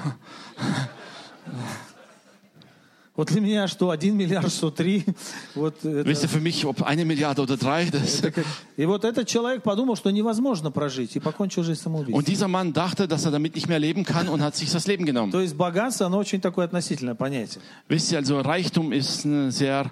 Вот 3.17 3.29
для 3.29 3.41
меня 3.41 3.67
что, 3.67 3.89
1 3.91 4.15
миллиард, 4.15 4.53
что 4.53 4.71
3. 4.71 5.05
Вот 5.55 5.77
это- 5.85 6.09
Wisst 6.09 6.25
ihr 6.25 6.29
für 6.29 6.41
mich, 6.41 6.67
ob 6.67 6.83
eine 6.83 7.05
Milliarde 7.07 7.41
oder 7.43 7.57
drei? 7.57 7.89
Das 7.91 8.23
И 8.77 8.85
вот 8.85 9.05
этот 9.05 9.27
человек 9.27 9.63
подумал, 9.63 9.97
что 9.97 10.11
невозможно 10.11 10.71
прожить, 10.71 11.17
и 11.17 11.21
покончил 11.21 11.63
жизнь 11.65 11.81
самоубийством. 11.81 12.15
und 12.19 12.29
dieser 12.29 12.47
Mann 12.49 12.73
dachte, 12.75 13.09
dass 13.09 13.25
er 13.25 13.31
damit 13.31 13.55
nicht 13.55 13.69
mehr 13.69 13.79
leben 13.79 14.05
kann 14.05 14.29
und 14.29 14.43
hat 14.43 14.55
sich 14.55 14.71
das 14.71 14.87
Leben 14.87 15.07
genommen. 15.07 15.33
То 15.33 15.41
есть 15.41 15.55
богатство, 15.57 16.07
оно 16.07 16.19
очень 16.19 16.41
такое 16.43 16.67
относительное 16.67 17.15
понятие. 17.15 17.63
Wisst 17.89 18.13
ihr, 18.13 18.19
also 18.19 18.39
Reichtum 18.41 18.93
ist 18.93 19.25
eine 19.25 19.51
sehr, 19.51 19.91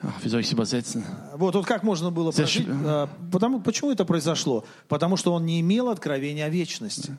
ach, 0.00 0.24
wie 0.24 0.28
soll 0.30 0.40
ich 0.40 0.46
es 0.46 0.52
übersetzen? 0.52 1.04
Вот, 1.36 1.54
вот 1.54 1.66
как 1.66 1.82
можно 1.82 2.10
было 2.10 2.30
Заш- 2.30 2.36
прожить? 2.64 2.66
а, 2.86 3.08
Потому, 3.30 3.60
почему 3.60 3.90
это 3.92 4.06
произошло? 4.06 4.64
Потому 4.88 5.18
что 5.18 5.34
он 5.34 5.44
не 5.44 5.60
имел 5.60 5.90
откровения 5.90 6.46
о 6.46 6.48
вечности. 6.48 7.18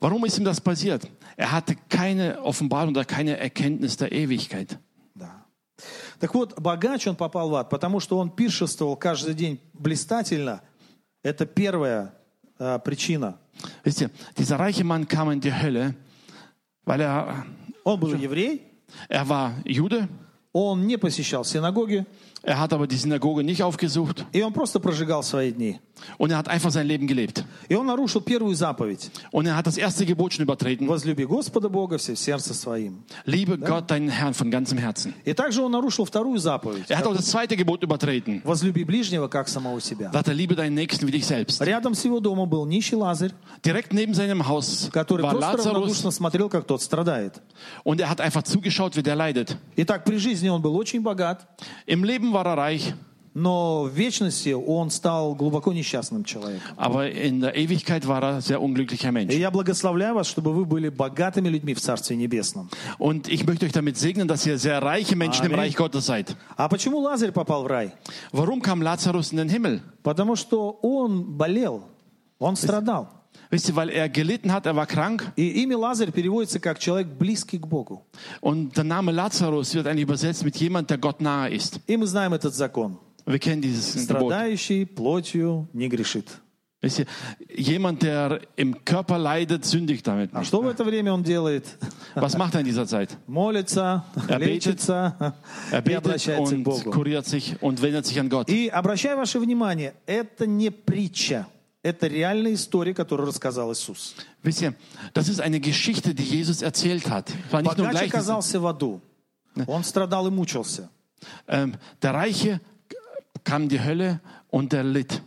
Warum 0.00 0.26
ist 0.26 0.36
ihm 0.38 0.44
das 0.44 0.60
passiert? 0.60 1.08
Er 1.36 1.52
hatte 1.52 1.76
keine 1.88 2.42
Offenbarung 2.42 2.90
oder 2.90 3.04
keine 3.04 3.36
Erkenntnis 3.38 3.96
der 3.96 4.12
Ewigkeit. 4.12 4.78
Так 6.18 6.34
вот, 6.34 6.58
богач 6.58 7.06
он 7.06 7.16
попал 7.16 7.50
в 7.50 7.54
ад, 7.54 7.68
потому 7.68 8.00
что 8.00 8.18
он 8.18 8.30
пиршествовал 8.30 8.96
каждый 8.96 9.34
день 9.34 9.60
блистательно. 9.74 10.62
Это 11.22 11.44
первая 11.44 12.14
а, 12.58 12.78
причина. 12.78 13.38
Wisst 13.84 14.00
ihr, 14.00 14.10
dieser 14.38 14.58
reiche 14.58 14.84
Mann 14.84 15.06
kam 15.06 15.30
in 15.30 15.40
die 15.40 15.52
Hölle, 15.52 15.94
weil 16.84 17.00
er, 17.00 17.46
Он 17.84 18.00
был 18.00 18.14
еврей, 18.14 18.62
er 19.08 19.28
war 19.28 19.52
Jude, 19.64 20.08
он 20.52 20.86
не 20.86 20.96
посещал 20.96 21.44
синагоги, 21.44 22.06
er 22.46 22.60
hat 22.60 22.72
aber 22.72 22.86
die 22.86 22.96
Synagoge 22.96 23.42
nicht 23.42 23.62
aufgesucht 23.62 24.24
и 24.32 24.40
он 24.42 24.52
просто 24.52 24.78
прожигал 24.80 25.22
свои 25.22 25.50
дни. 25.50 25.80
und 26.18 26.30
er 26.30 26.38
hat 26.38 26.48
einfach 26.48 26.70
sein 26.70 26.86
Leben 26.86 27.06
gelebt. 27.06 27.44
И 27.68 27.74
он 27.74 27.86
нарушил 27.86 28.20
первую 28.20 28.54
заповедь. 28.54 29.10
Und 29.32 29.46
er 29.46 29.56
hat 29.56 29.66
das 29.66 29.76
erste 29.76 30.06
Gebot 30.06 30.34
schon 30.34 30.44
übertreten. 30.44 30.86
Возлюби 30.86 31.24
Господа 31.24 31.68
Бога 31.68 31.98
всем 31.98 32.16
сердцем 32.16 32.54
своим. 32.54 33.02
Liebe 33.24 33.58
Gott, 33.58 33.90
deinen 33.90 34.08
Herrn 34.08 34.34
von 34.34 34.50
ganzem 34.50 34.78
Herzen. 34.78 35.14
И 35.24 35.32
также 35.32 35.62
он 35.62 35.72
нарушил 35.72 36.04
вторую 36.04 36.38
заповедь. 36.38 36.88
Er 36.88 36.98
hat 36.98 37.06
auch 37.06 37.16
das 37.16 37.26
zweite 37.26 37.56
Gebot 37.56 37.82
übertreten. 37.82 38.42
Возлюби 38.44 38.84
ближнего, 38.84 39.28
как 39.28 39.48
самого 39.48 39.80
себя. 39.80 40.10
Er 40.12 40.34
Liebe 40.34 40.54
deinen 40.54 40.74
Nächsten 40.74 41.06
wie 41.06 41.12
dich 41.12 41.26
selbst. 41.26 41.60
Рядом 41.62 41.94
с 41.94 42.04
его 42.04 42.20
домом 42.20 42.48
был 42.48 42.66
нищий 42.66 42.96
Лазарь, 42.96 43.32
Direkt 43.64 43.92
neben 43.92 44.14
seinem 44.14 44.46
Haus 44.46 44.90
который 44.92 45.22
war 45.22 45.32
просто 45.32 45.56
Lazarus 45.56 45.66
равнодушно 45.66 46.10
смотрел, 46.10 46.48
как 46.48 46.66
тот 46.66 46.82
страдает. 46.82 47.40
und 47.84 48.00
er 48.00 48.08
hat 48.10 48.20
einfach 48.20 48.42
zugeschaut, 48.42 48.96
wie 48.96 49.02
der 49.02 49.16
leidet. 49.16 49.56
Итак, 49.76 50.04
при 50.04 50.18
жизни 50.18 50.48
он 50.48 50.60
был 50.62 50.76
очень 50.76 51.02
богат, 51.02 51.46
Im 51.86 52.04
Leben 52.04 52.32
war 52.36 52.46
er 52.46 52.58
reich, 52.58 52.94
но 53.34 53.82
в 53.84 53.90
вечности 53.90 54.52
он 54.54 54.90
стал 54.90 55.34
глубоко 55.34 55.72
несчастным 55.72 56.24
человеком. 56.24 56.74
aber 56.76 57.10
in 57.10 57.40
der 57.40 57.54
Ewigkeit 57.54 58.06
war 58.06 58.22
er 58.22 58.36
ein 58.36 58.40
sehr 58.40 58.60
unglücklicher 58.62 59.10
И 59.30 59.38
я 59.38 59.50
благословляю 59.50 60.14
вас, 60.14 60.26
чтобы 60.26 60.52
вы 60.52 60.64
были 60.64 60.88
богатыми 60.88 61.48
людьми 61.48 61.74
в 61.74 61.80
Царстве 61.80 62.16
Небесном. 62.16 62.70
Und 62.98 63.28
ich 63.28 63.46
möchte 63.46 63.66
euch 63.66 63.72
damit 63.72 63.96
segnen, 63.98 64.26
dass 64.26 64.46
ihr 64.46 64.58
sehr 64.58 64.82
reiche 64.82 65.16
Menschen 65.16 65.46
im. 65.46 65.54
Reich 65.54 65.76
Gottes 65.76 66.06
seid. 66.06 66.34
А 66.56 66.68
почему 66.68 66.98
Лазарь 67.00 67.32
попал 67.32 67.64
в 67.64 67.66
рай? 67.66 67.92
Warum 68.32 68.60
kam 68.62 68.80
Lazarus 68.80 69.32
in 69.32 69.38
den 69.38 69.48
Himmel? 69.50 69.80
Потому 70.02 70.36
что 70.36 70.78
он 70.82 71.36
болел, 71.36 71.84
он 72.38 72.56
страдал. 72.56 73.08
Wisst 73.50 73.68
ihr, 73.68 73.76
weil 73.76 73.90
er 73.90 74.08
gelitten 74.08 74.52
hat, 74.52 74.66
er 74.66 74.74
war 74.74 74.86
krank 74.86 75.32
И 75.36 75.62
имя 75.62 75.76
Лазарь 75.78 76.10
переводится 76.10 76.58
как 76.58 76.78
человек 76.78 77.08
близкий 77.08 77.58
к 77.58 77.66
Богу. 77.66 78.04
und 78.40 78.76
der 78.76 78.84
Name 78.84 79.12
Lazarus 79.12 79.74
wird 79.74 79.86
eigentlich 79.86 80.02
übersetzt 80.02 80.44
mit 80.44 80.56
jemand, 80.56 80.90
der 80.90 80.98
Gott 80.98 81.20
nahe 81.20 81.50
ist. 81.50 81.80
И 81.86 81.96
мы 81.96 82.06
знаем 82.06 82.32
этот 82.34 82.54
закон. 82.54 82.98
Wir 83.24 83.38
kennen 83.38 83.60
dieses 83.62 83.94
Gebot. 84.06 84.32
Страдающий 84.32 84.84
плотью 84.84 85.68
не 85.72 85.88
грешит. 85.88 86.28
Wisst 86.82 86.98
ihr, 87.00 87.06
jemand, 87.56 88.02
der 88.02 88.40
im 88.54 88.84
Körper 88.84 89.18
leidet, 89.18 89.64
sündigt 89.64 90.06
damit 90.06 90.30
А 90.34 90.44
что 90.44 90.60
в 90.60 90.68
это 90.68 90.84
время 90.84 91.12
он 91.12 91.22
делает? 91.22 91.64
Was 92.14 92.36
macht 92.36 92.54
er 92.54 92.60
in 92.60 92.66
dieser 92.66 92.86
Zeit? 92.86 93.16
Молится, 93.26 94.04
Er 94.28 94.38
лечится 94.38 95.34
Er 95.72 95.80
betet 95.82 96.38
und 96.38 96.64
kuriert 96.92 97.24
sich 97.26 97.56
und 97.62 97.80
wendet 97.82 98.06
sich 98.06 98.20
an 98.20 98.28
Gott. 98.28 98.48
И 98.50 98.68
обращаю 98.68 99.16
ваше 99.16 99.40
внимание, 99.40 99.94
это 100.06 100.46
не 100.46 100.70
притча, 100.70 101.46
это 101.86 102.08
реальная 102.08 102.54
история, 102.54 102.94
которую 102.94 103.28
рассказал 103.28 103.72
Иисус. 103.72 104.16
Wisst 104.42 104.62
ihr, 104.62 104.74
das 105.14 105.28
ist 105.28 105.40
eine 105.40 105.60
Geschichte, 105.60 106.14
die 106.14 106.24
Jesus 106.24 106.62
erzählt 106.62 107.08
hat. 107.08 107.30
War 107.50 107.62
nicht 107.62 107.78
nur 107.78 107.86
Богач 107.86 108.08
оказался 108.08 108.58
в 108.60 108.66
аду. 108.66 109.00
Он 109.66 109.84
страдал 109.84 110.26
и 110.26 110.30
мучился. 110.30 110.90
ähm, 111.48 111.76
der 112.02 112.14
Reiche 112.14 112.60
kam 113.44 113.62
in 113.62 113.68
die 113.68 113.80
Hölle 113.80 114.20
und 114.50 114.72
er 114.74 114.84
litt. 114.84 115.22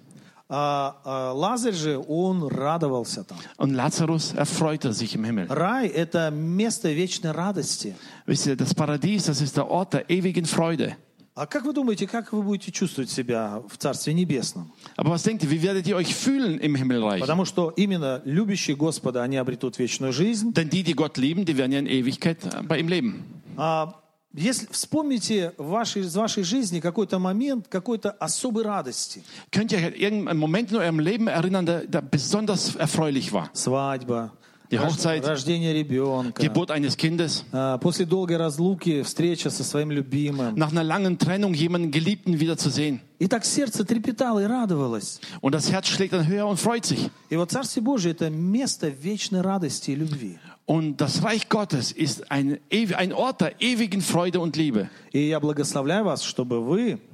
А, 0.51 0.95
а 1.05 1.31
Лазарь 1.33 1.75
же, 1.75 2.03
он 2.07 2.43
радовался 2.47 3.23
там. 3.23 3.37
Und 3.57 3.73
Lazarus 3.73 4.33
erfreute 4.33 4.93
sich 4.93 5.15
im 5.15 5.23
Himmel. 5.23 5.47
Рай– 5.47 5.87
это 5.87 6.29
место 6.31 6.91
вечной 6.91 7.31
радости. 7.31 7.95
Wisst 8.25 8.47
ihr, 8.47 8.55
das 8.55 8.73
Paradies, 8.73 9.25
das 9.25 9.41
ist 9.41 9.55
der 9.55 9.69
Ort 9.69 9.93
der 9.93 10.09
ewigen 10.09 10.45
Freude. 10.45 10.97
А 11.39 11.45
как 11.45 11.63
вы 11.63 11.71
думаете, 11.71 12.05
как 12.05 12.33
вы 12.33 12.43
будете 12.43 12.69
чувствовать 12.69 13.09
себя 13.09 13.63
в 13.69 13.77
Царстве 13.77 14.13
Небесном? 14.13 14.73
Aber 14.97 15.11
was 15.11 15.23
denkt 15.23 15.41
ihr, 15.41 15.49
wie 15.49 15.61
werdet 15.61 15.87
ihr 15.87 15.95
euch 15.95 16.13
fühlen 16.13 16.59
im 16.59 16.75
Himmelreich? 16.75 17.21
Потому 17.21 17.45
что 17.45 17.69
именно 17.77 18.21
любящие 18.25 18.75
Господа, 18.75 19.23
они 19.23 19.37
обретут 19.37 19.79
вечную 19.79 20.11
жизнь. 20.11 20.51
Denn 20.53 20.69
die, 20.69 20.83
die 20.83 20.95
Gott 20.95 21.15
lieben, 21.17 21.45
die 21.45 21.55
werden 21.55 21.71
ja 21.71 21.79
in 21.79 21.87
Ewigkeit 21.87 22.43
äh, 22.43 22.61
bei 22.63 22.77
ihm 22.79 22.89
leben. 22.89 23.23
А 23.55 23.93
если 24.33 24.67
вспомните 24.69 25.53
в 25.57 25.69
вашей, 25.69 26.01
из 26.01 26.13
вашей 26.13 26.43
жизни 26.43 26.81
какой-то 26.81 27.19
момент 27.19 27.69
какой-то 27.69 28.11
особой 28.11 28.63
радости. 28.63 29.23
Könnt 29.49 29.71
ihr 29.71 29.95
irgendeinen 29.95 30.37
Moment 30.37 30.71
in 30.71 30.75
eurem 30.75 30.99
Leben 30.99 31.27
erinnern, 31.27 31.65
der, 31.65 31.87
der 31.87 32.01
besonders 32.01 32.75
erfreulich 32.75 33.31
war? 33.31 33.49
Свадьба, 33.53 34.33
Die 34.70 34.76
рож- 34.78 34.94
Hochzeit. 34.96 35.24
рождение 35.26 35.72
ребенка, 35.74 36.40
Geburt 36.42 36.70
eines 36.70 36.96
Kindes, 36.96 37.44
а, 37.52 37.78
после 37.78 38.06
долгой 38.06 38.38
разлуки 38.38 39.02
встреча 39.02 39.50
со 39.50 39.62
своим 39.62 39.90
любимым. 39.92 40.54
nach 40.56 40.72
einer 40.72 40.82
langen 40.82 41.18
Trennung 41.18 41.52
jemanden 41.54 41.90
Geliebten 41.90 42.40
wiederzusehen. 42.40 43.00
И 43.20 43.28
так 43.28 43.44
сердце 43.44 43.84
трепетало 43.84 44.40
и 44.40 44.46
радовалось. 44.46 45.20
Und 45.42 45.52
das 45.54 45.70
Herz 45.70 45.86
schlägt 45.88 46.14
dann 46.14 46.26
höher 46.26 46.46
und 46.48 46.58
freut 46.58 46.86
sich. 46.86 47.10
И 47.30 47.36
вот 47.36 47.50
Царствие 47.52 47.82
Божие – 47.84 48.14
это 48.14 48.30
место 48.30 48.88
вечной 48.88 49.42
радости 49.42 49.90
и 49.90 49.94
любви. 49.94 50.38
Und 50.66 50.96
das 50.96 51.22
Reich 51.22 51.50
Gottes 51.50 51.92
ist 51.92 52.30
ein, 52.30 52.58
ew- 52.70 52.94
ein 52.94 53.12
Ort 53.12 53.42
der 53.42 53.60
ewigen 53.60 54.00
Freude 54.00 54.40
und 54.40 54.56
Liebe. 54.56 54.88
И 55.12 55.28
я 55.28 55.38
благословляю 55.40 56.04
вас, 56.04 56.24
чтобы 56.24 56.64
вы 56.64 56.98
обрели 56.98 56.98
вечную 56.98 57.02
жизнь, 57.02 57.07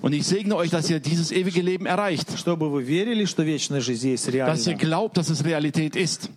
und 0.00 0.12
ich 0.12 0.26
segne 0.26 0.54
euch, 0.54 0.70
dass 0.70 0.88
ihr 0.88 1.00
dieses 1.00 1.32
ewige 1.32 1.60
Leben 1.60 1.86
erreicht. 1.86 2.28
Dass 4.46 4.66
ihr 4.66 4.74
glaubt, 4.74 5.16
dass 5.16 5.28
es 5.28 5.44
Realität 5.44 5.96
ist. 5.96 6.30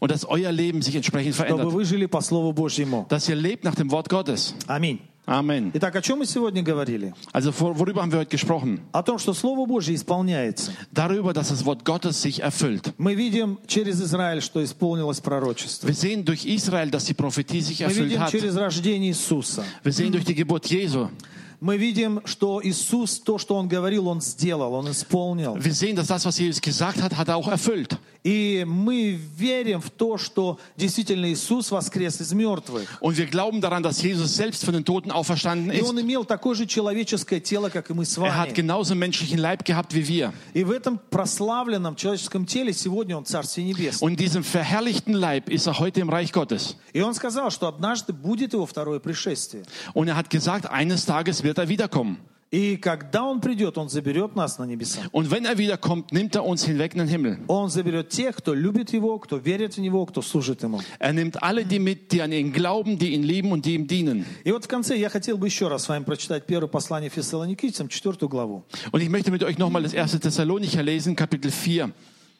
Und 0.00 0.10
dass 0.10 0.24
euer 0.24 0.52
Leben 0.52 0.80
sich 0.82 0.94
entsprechend 0.96 1.34
verändert. 1.34 1.66
Dass 3.08 3.28
ihr 3.28 3.36
lebt 3.36 3.64
nach 3.64 3.74
dem 3.74 3.90
Wort 3.90 4.08
Gottes. 4.08 4.54
Amen. 4.66 4.98
Amen. 5.28 5.70
Итак, 5.74 5.94
о 5.94 6.00
чем 6.00 6.20
мы 6.20 6.26
сегодня 6.26 6.62
говорили? 6.62 7.12
Also 7.32 7.52
worüber 7.52 8.00
haben 8.00 8.10
wir 8.10 8.20
heute 8.20 8.30
gesprochen? 8.30 8.80
О 8.92 9.02
том, 9.02 9.18
что 9.18 9.34
Слово 9.34 9.66
Божье 9.66 9.94
исполняется. 9.94 10.72
Darüber, 10.90 11.34
dass 11.34 11.48
das 11.50 11.66
Wort 11.66 11.84
Gottes 11.84 12.22
sich 12.22 12.40
erfüllt. 12.40 12.94
Мы 12.96 13.14
видим 13.14 13.58
через 13.66 14.00
Израиль, 14.00 14.40
что 14.40 14.64
исполнилось 14.64 15.20
пророчество. 15.20 15.86
Wir 15.86 15.94
sehen 15.94 16.24
durch 16.24 16.46
Israel, 16.46 16.90
dass 16.90 17.04
die 17.04 17.12
Prophetie 17.12 17.60
sich 17.60 17.80
Мы 17.80 17.92
видим 17.92 18.20
hat. 18.20 18.30
через 18.30 18.56
рождение 18.56 19.10
Иисуса. 19.10 19.64
Wir 19.84 19.92
sehen 19.92 20.12
durch 20.12 20.24
die 20.24 20.34
Geburt 20.34 20.64
Jesu. 20.66 21.10
Мы 21.60 21.76
видим, 21.76 22.20
что 22.24 22.60
Иисус, 22.62 23.18
то, 23.18 23.36
что 23.36 23.56
Он 23.56 23.68
говорил, 23.68 24.06
Он 24.08 24.22
сделал, 24.22 24.72
Он 24.72 24.90
исполнил. 24.90 25.56
Wir 25.56 25.74
sehen, 25.74 25.96
dass 25.96 26.06
das, 26.06 26.24
was 26.24 26.38
Jesus 26.38 26.62
gesagt 26.62 27.02
hat, 27.02 27.18
hat 27.18 27.28
er 27.28 27.36
auch 27.36 27.48
erfüllt. 27.48 27.98
И 28.28 28.62
мы 28.66 29.18
верим 29.38 29.80
в 29.80 29.88
то, 29.88 30.18
что 30.18 30.58
действительно 30.76 31.32
Иисус 31.32 31.70
воскрес 31.70 32.20
из 32.20 32.34
мертвых. 32.34 32.86
Und 33.00 33.16
wir 33.16 33.24
glauben 33.24 33.62
daran, 33.62 33.82
dass 33.82 34.02
Jesus 34.02 34.36
selbst 34.36 34.66
von 34.66 34.74
den 34.74 34.84
Toten 34.84 35.10
auferstanden 35.10 35.70
И 35.72 35.78
ist. 35.78 35.88
Он 35.88 35.98
имел 35.98 36.26
такое 36.26 36.54
же 36.54 36.66
человеческое 36.66 37.40
тело, 37.40 37.70
как 37.70 37.88
и 37.88 37.94
мы 37.94 38.04
с 38.04 38.18
Er 38.18 38.36
hat 38.36 38.48
вами. 38.48 38.54
genauso 38.54 38.94
menschlichen 38.94 39.38
Leib 39.38 39.64
gehabt 39.64 39.94
wie 39.94 40.06
wir. 40.06 40.34
И 40.52 40.62
в 40.62 40.72
этом 40.72 41.00
прославленном 41.08 41.96
человеческом 41.96 42.44
теле 42.44 42.74
сегодня 42.74 43.16
Он 43.16 43.24
Царствие 43.24 43.66
Небесное. 43.66 44.06
Und 44.06 44.10
in 44.12 44.16
diesem 44.18 44.44
verherrlichten 44.44 45.14
Leib 45.14 45.48
ist 45.48 45.66
er 45.66 45.78
heute 45.78 46.00
im 46.00 46.10
Reich 46.10 46.30
Gottes. 46.30 46.76
И 46.92 47.00
Он 47.00 47.14
сказал, 47.14 47.50
что 47.50 47.66
однажды 47.66 48.12
будет 48.12 48.52
Его 48.52 48.66
второе 48.66 48.98
пришествие. 49.00 49.64
Und 49.94 50.08
er 50.08 50.16
hat 50.16 50.28
gesagt, 50.28 50.66
eines 50.66 51.06
Tages 51.06 51.42
wird 51.42 51.56
er 51.56 51.70
wiederkommen. 51.70 52.18
И 52.50 52.78
когда 52.78 53.24
Он 53.24 53.40
придет, 53.40 53.76
Он 53.76 53.90
заберет 53.90 54.34
нас 54.34 54.58
на 54.58 54.64
небеса. 54.64 55.02
Und 55.12 55.30
wenn 55.30 55.44
er 55.44 55.58
wiederkommt, 55.58 56.12
nimmt 56.12 56.34
er 56.34 56.46
uns 56.46 56.64
hinweg 56.64 56.94
in 56.94 57.00
den 57.00 57.08
Himmel. 57.08 57.38
Он 57.46 57.68
заберет 57.68 58.08
тех, 58.08 58.36
кто 58.36 58.54
любит 58.54 58.92
Его, 58.92 59.18
кто 59.18 59.36
верит 59.36 59.76
в 59.76 59.80
Него, 59.80 60.06
кто 60.06 60.22
служит 60.22 60.62
Ему. 60.62 60.80
Er 60.98 61.12
nimmt 61.12 61.42
alle 61.42 61.66
die 61.66 61.78
mit, 61.78 62.10
die 62.10 62.22
an 62.22 62.32
ihn 62.32 62.52
glauben, 62.52 62.98
die 62.98 63.12
ihn 63.12 63.22
lieben 63.22 63.52
und 63.52 63.66
die 63.66 63.74
ihm 63.74 63.86
dienen. 63.86 64.24
И 64.44 64.52
вот 64.52 64.64
в 64.64 64.68
конце 64.68 64.96
я 64.96 65.10
хотел 65.10 65.36
бы 65.36 65.46
еще 65.46 65.68
раз 65.68 65.84
с 65.84 65.88
вами 65.88 66.04
прочитать 66.04 66.46
первое 66.46 66.68
послание 66.68 67.10
Фессалоникийцам, 67.10 67.88
четвертую 67.88 68.30
главу. 68.30 68.64
Und 68.92 69.02
ich 69.02 69.10
möchte 69.10 69.30
mit 69.30 69.44
euch 69.44 69.58
nochmal 69.58 69.82
das 69.82 69.92
erste 69.92 70.18
Thessalonicher 70.18 70.82
lesen, 70.82 71.16
Kapitel 71.16 71.50
4. 71.50 71.92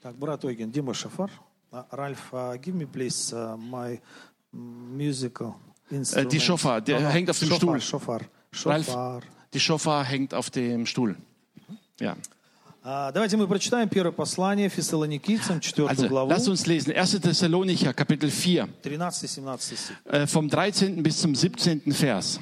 Так, 0.03 0.17
брат 0.17 0.43
Ойген, 0.45 0.71
Дима 0.73 0.95
Шафар. 0.95 1.31
Uh, 1.71 1.83
Ralph, 1.93 2.33
uh, 2.33 2.57
give 2.57 2.75
me 2.75 2.87
please 2.87 3.31
uh, 3.35 3.55
my 3.59 4.01
mm, 4.55 4.97
musical 4.97 5.57
instrument. 5.91 6.33
die 6.33 6.41
Shofar, 6.41 6.81
der 6.81 7.07
hängt 7.11 7.29
auf 7.29 7.39
dem 7.39 7.49
Shofar, 7.49 7.61
Stuhl. 7.61 7.81
Shofar, 7.83 8.21
Ralf, 8.65 8.87
Shofar. 8.87 9.23
die 9.54 9.60
Schofar 9.60 10.04
hängt 10.06 10.34
auf 10.34 10.50
dem 10.50 10.86
Stuhl. 10.86 11.16
Ja. 12.00 12.16
А, 12.86 13.12
давайте 13.14 13.38
мы 13.38 13.48
прочитаем 13.48 13.88
первое 13.88 14.12
послание 14.12 14.68
Фессалоникийцам, 14.70 15.62
четвертую 15.62 15.90
Also, 15.90 16.10
главу, 16.10 16.30
lasst 16.30 16.50
uns 16.50 16.66
lesen. 16.66 16.92
1. 16.92 17.22
Thessalonicher, 17.22 17.94
Kapitel 17.94 18.30
4, 18.30 18.68
13-17 18.84 19.58
стих. 19.60 19.80
äh, 20.12 20.28
vom 20.28 20.50
13. 20.50 21.02
bis 21.02 21.22
zum 21.22 21.34
17. 21.34 21.94
Vers. 21.94 22.42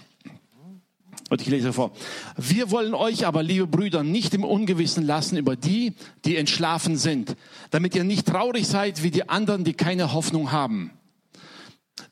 Und 1.30 1.42
ich 1.42 1.48
lese 1.48 1.72
vor. 1.72 1.92
Wir 2.38 2.72
wollen 2.72 2.94
euch 2.94 3.26
aber, 3.26 3.42
liebe 3.44 3.68
Brüder, 3.68 4.04
nicht 4.04 4.34
im 4.34 4.44
Ungewissen 4.44 5.06
lassen 5.06 5.38
über 5.38 5.56
die, 5.56 5.94
die 6.26 6.36
entschlafen 6.36 6.98
sind, 6.98 7.36
damit 7.70 7.96
ihr 7.96 8.04
nicht 8.04 8.28
traurig 8.28 8.68
seid 8.68 9.02
wie 9.04 9.12
die 9.12 9.30
anderen, 9.30 9.64
die 9.64 9.74
keine 9.74 10.12
Hoffnung 10.12 10.52
haben. 10.52 10.92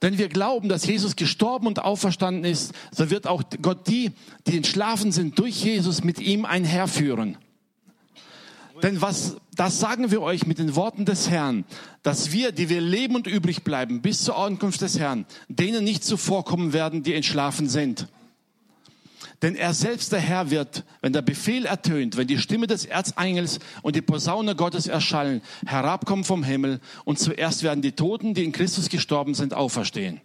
Denn 0.03 0.19
wir 0.19 0.29
glauben, 0.29 0.69
dass 0.69 0.87
Jesus 0.87 1.17
gestorben 1.17 1.67
und 1.67 1.79
auferstanden 1.79 2.45
ist, 2.45 2.73
so 2.91 3.11
wird 3.11 3.27
auch 3.27 3.43
Gott 3.61 3.87
die, 3.87 4.13
die 4.47 4.57
entschlafen 4.57 5.13
sind, 5.13 5.39
durch 5.39 5.63
Jesus 5.63 6.05
mit 6.05 6.19
ihm 6.21 6.45
einherführen. 6.45 7.37
Denn 8.83 9.01
was, 9.01 9.37
das 9.55 9.79
sagen 9.79 10.11
wir 10.11 10.21
euch 10.21 10.47
mit 10.47 10.59
den 10.59 10.75
Worten 10.75 11.05
des 11.05 11.31
Herrn, 11.31 11.65
dass 12.03 12.33
wir, 12.33 12.53
die 12.53 12.69
wir 12.69 12.81
leben 12.81 13.15
und 13.15 13.27
übrig 13.27 13.63
bleiben, 13.63 14.03
bis 14.03 14.25
zur 14.25 14.37
Ankunft 14.37 14.81
des 14.81 14.99
Herrn, 14.99 15.27
denen 15.49 15.85
nicht 15.85 16.05
zuvorkommen 16.05 16.73
werden, 16.73 17.03
die 17.03 17.15
entschlafen 17.15 17.69
sind. 17.69 18.09
Denn 19.45 19.57
er 19.57 19.75
selbst, 19.75 20.11
der 20.11 20.21
Herr, 20.21 20.51
wird, 20.51 20.85
wenn 21.03 21.13
der 21.13 21.21
Befehl 21.21 21.67
ertönt, 21.67 22.17
wenn 22.17 22.27
die 22.27 22.39
Stimme 22.39 22.67
des 22.67 22.87
Erzengels 22.87 23.59
und 23.83 23.95
die 23.95 24.01
Posaune 24.01 24.57
Gottes 24.57 24.87
erschallen, 24.87 25.43
herabkommen 25.67 26.25
vom 26.25 26.43
Himmel 26.43 26.81
und 27.05 27.19
zuerst 27.19 27.63
werden 27.63 27.83
die 27.83 27.93
Toten, 27.93 28.33
die 28.33 28.43
in 28.43 28.53
Christus 28.53 28.89
gestorben 28.89 29.35
sind, 29.35 29.53
auferstehen. 29.53 30.23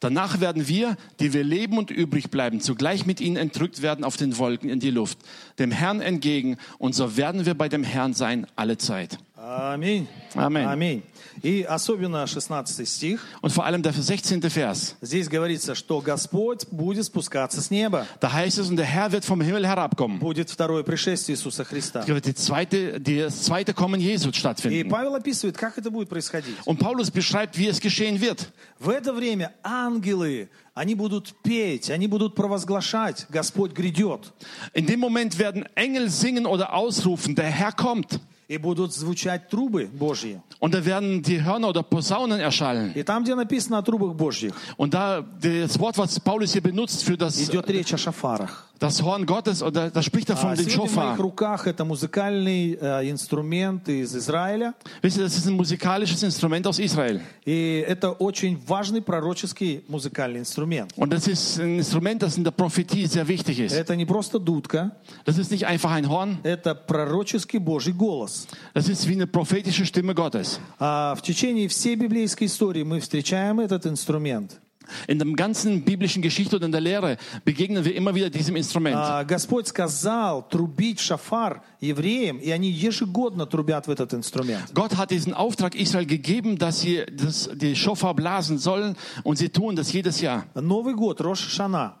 Danach 0.00 0.40
werden 0.40 0.68
wir, 0.68 0.96
die 1.20 1.34
wir 1.34 1.44
leben 1.44 1.76
und 1.76 1.90
übrig 1.90 2.30
bleiben, 2.30 2.62
zugleich 2.62 3.04
mit 3.04 3.20
ihnen 3.20 3.36
entrückt 3.36 3.82
werden 3.82 4.06
auf 4.06 4.16
den 4.16 4.38
Wolken 4.38 4.70
in 4.70 4.80
die 4.80 4.90
Luft, 4.90 5.18
dem 5.58 5.70
Herrn 5.70 6.00
entgegen, 6.00 6.56
und 6.78 6.94
so 6.94 7.18
werden 7.18 7.44
wir 7.44 7.52
bei 7.52 7.68
dem 7.68 7.84
Herrn 7.84 8.14
sein 8.14 8.46
alle 8.56 8.78
Zeit. 8.78 9.18
Аминь. 9.40 10.08
Amen. 10.34 10.66
Аминь. 10.66 11.02
И 11.42 11.62
особенно 11.62 12.26
16 12.26 12.88
стих. 12.88 13.20
Und 13.40 13.52
vor 13.52 13.64
allem 13.64 13.82
der 13.84 13.92
16. 13.92 14.42
Vers. 14.50 14.96
Здесь 15.00 15.28
говорится, 15.28 15.76
что 15.76 16.00
Господь 16.00 16.66
будет 16.72 17.04
спускаться 17.04 17.60
с 17.60 17.70
неба. 17.70 18.04
Da 18.20 18.32
heißt 18.32 18.58
es, 18.58 18.68
und 18.68 18.76
der 18.76 18.86
Herr 18.86 19.12
wird 19.12 19.24
vom 19.24 19.40
Himmel 19.40 19.64
herabkommen. 19.64 20.18
Будет 20.18 20.50
второе 20.50 20.82
пришествие 20.82 21.36
Иисуса 21.36 21.64
Христа. 21.64 22.04
Die 22.04 22.34
zweite, 22.34 22.98
die- 22.98 23.20
das 23.20 23.44
zweite 23.44 23.74
Kommen 23.74 24.00
Jesu 24.00 24.30
И 24.30 24.32
stattfinden. 24.32 24.88
Павел 24.88 25.14
описывает, 25.14 25.56
как 25.56 25.78
это 25.78 25.90
будет 25.92 26.08
происходить. 26.08 26.56
Und 26.64 26.80
Paulus 26.80 27.08
beschreibt, 27.12 27.56
wie 27.56 27.68
es 27.68 27.80
geschehen 27.80 28.20
wird. 28.20 28.48
В 28.80 28.88
это 28.88 29.12
время 29.12 29.52
ангелы, 29.62 30.48
они 30.74 30.96
будут 30.96 31.32
петь, 31.44 31.90
они 31.90 32.08
будут 32.08 32.34
провозглашать, 32.34 33.26
Господь 33.30 33.72
грядет. 33.72 34.32
In 34.74 34.86
dem 34.86 34.98
Moment 34.98 35.38
werden 35.38 35.64
Engel 35.76 36.10
singen 36.10 36.44
oder 36.44 36.74
ausrufen, 36.74 37.36
der 37.36 37.46
Herr 37.46 37.70
kommt. 37.70 38.18
И 38.48 38.56
будут 38.56 38.94
звучать 38.94 39.50
трубы 39.50 39.86
Божьи. 39.92 40.40
Und 40.58 40.72
da 40.74 40.84
werden 40.84 41.22
die 41.22 41.44
Hörner 41.44 41.68
oder 41.68 41.82
Posaunen 41.82 42.40
erschallen. 42.40 42.92
И 42.94 43.02
там, 43.02 43.22
где 43.22 43.34
написано 43.34 43.78
о 43.78 43.82
трубах 43.82 44.14
Божьих, 44.14 44.54
Und 44.78 44.94
da 44.94 45.22
das 45.42 45.78
Wort, 45.78 45.98
was 45.98 46.18
Paulus 46.18 46.52
hier 46.52 46.62
benutzt 46.62 47.04
für 47.04 47.18
das, 47.18 47.38
идет 47.38 47.68
речь 47.68 47.92
о 47.92 47.98
шафарах. 47.98 48.67
Das 48.78 49.02
Horn 49.02 49.26
Gottes, 49.26 49.62
oder 49.62 49.90
da 49.90 50.02
spricht 50.02 50.28
er 50.30 50.36
А 50.36 50.38
von 50.38 50.54
dem 50.54 50.68
сегодня 50.68 50.88
в 50.88 50.94
моих 50.96 51.16
Schofar. 51.16 51.18
руках 51.18 51.66
это 51.66 51.84
музыкальный 51.84 52.78
э, 52.80 53.10
инструмент 53.10 53.88
из 53.88 54.14
Израиля. 54.14 54.74
Wisst 55.02 55.16
ihr, 55.18 55.24
das 55.24 55.36
ist 55.36 55.46
ein 55.46 55.54
musikalisches 55.56 56.22
Instrument 56.22 56.66
aus 56.66 56.78
Israel. 56.78 57.20
И 57.44 57.84
это 57.86 58.12
очень 58.12 58.56
важный 58.66 59.02
пророческий 59.02 59.84
музыкальный 59.88 60.40
инструмент. 60.40 60.92
Und 60.96 61.12
das 61.12 61.26
ist 61.26 61.58
ein 61.58 61.78
Instrument, 61.78 62.22
das 62.22 62.36
in 62.36 62.44
der 62.44 62.52
Prophetie 62.52 63.06
sehr 63.06 63.26
wichtig 63.26 63.58
ist. 63.58 63.72
Это 63.74 63.96
не 63.96 64.04
просто 64.06 64.38
дудка, 64.38 64.92
Das 65.24 65.38
ist 65.38 65.50
nicht 65.50 65.66
einfach 65.66 65.90
ein 65.90 66.08
Horn, 66.08 66.38
это 66.44 66.74
пророческий 66.74 67.58
Божий 67.58 67.92
голос. 67.92 68.46
das 68.74 68.88
ist 68.88 69.08
wie 69.08 69.14
eine 69.14 69.26
prophetische 69.26 69.84
Stimme 69.86 70.14
Gottes. 70.14 70.60
А 70.78 71.14
в 71.16 71.22
течение 71.22 71.68
всей 71.68 71.96
библейской 71.96 72.44
истории 72.44 72.84
мы 72.84 73.00
встречаем 73.00 73.58
этот 73.60 73.86
инструмент. 73.86 74.60
In 75.07 75.17
der 75.17 75.27
ganzen 75.33 75.83
biblischen 75.83 76.21
Geschichte 76.21 76.57
und 76.57 76.63
in 76.63 76.71
der 76.71 76.81
Lehre 76.81 77.17
begegnen 77.45 77.85
wir 77.85 77.95
immer 77.95 78.13
wieder 78.15 78.29
diesem 78.29 78.55
Instrument. 78.55 78.95
А, 78.95 79.23
Господь 79.23 79.67
сказал 79.67 80.47
трубить 80.47 80.99
шафар 80.99 81.63
евреям, 81.79 82.37
и 82.37 82.51
они 82.51 82.69
ежегодно 82.69 83.45
трубят 83.45 83.87
в 83.87 83.91
этот 83.91 84.13
инструмент. 84.13 84.73
Gott 84.73 84.97
hat 84.97 85.11
diesen 85.11 85.33
Auftrag 85.33 85.75
Israel 85.75 86.05
gegeben, 86.05 86.57
dass 86.57 86.81
sie 86.81 87.03
das, 87.11 87.49
die 87.53 87.75
Schofar 87.75 88.13
blasen 88.13 88.57
sollen 88.57 88.95
und 89.23 89.37
sie 89.37 89.49
tun 89.49 89.75
das 89.75 89.91
jedes 89.91 90.21
Jahr. 90.21 90.45
Новый 90.53 90.95
год, 90.95 91.21
Рош 91.21 91.39
Шана, 91.39 91.95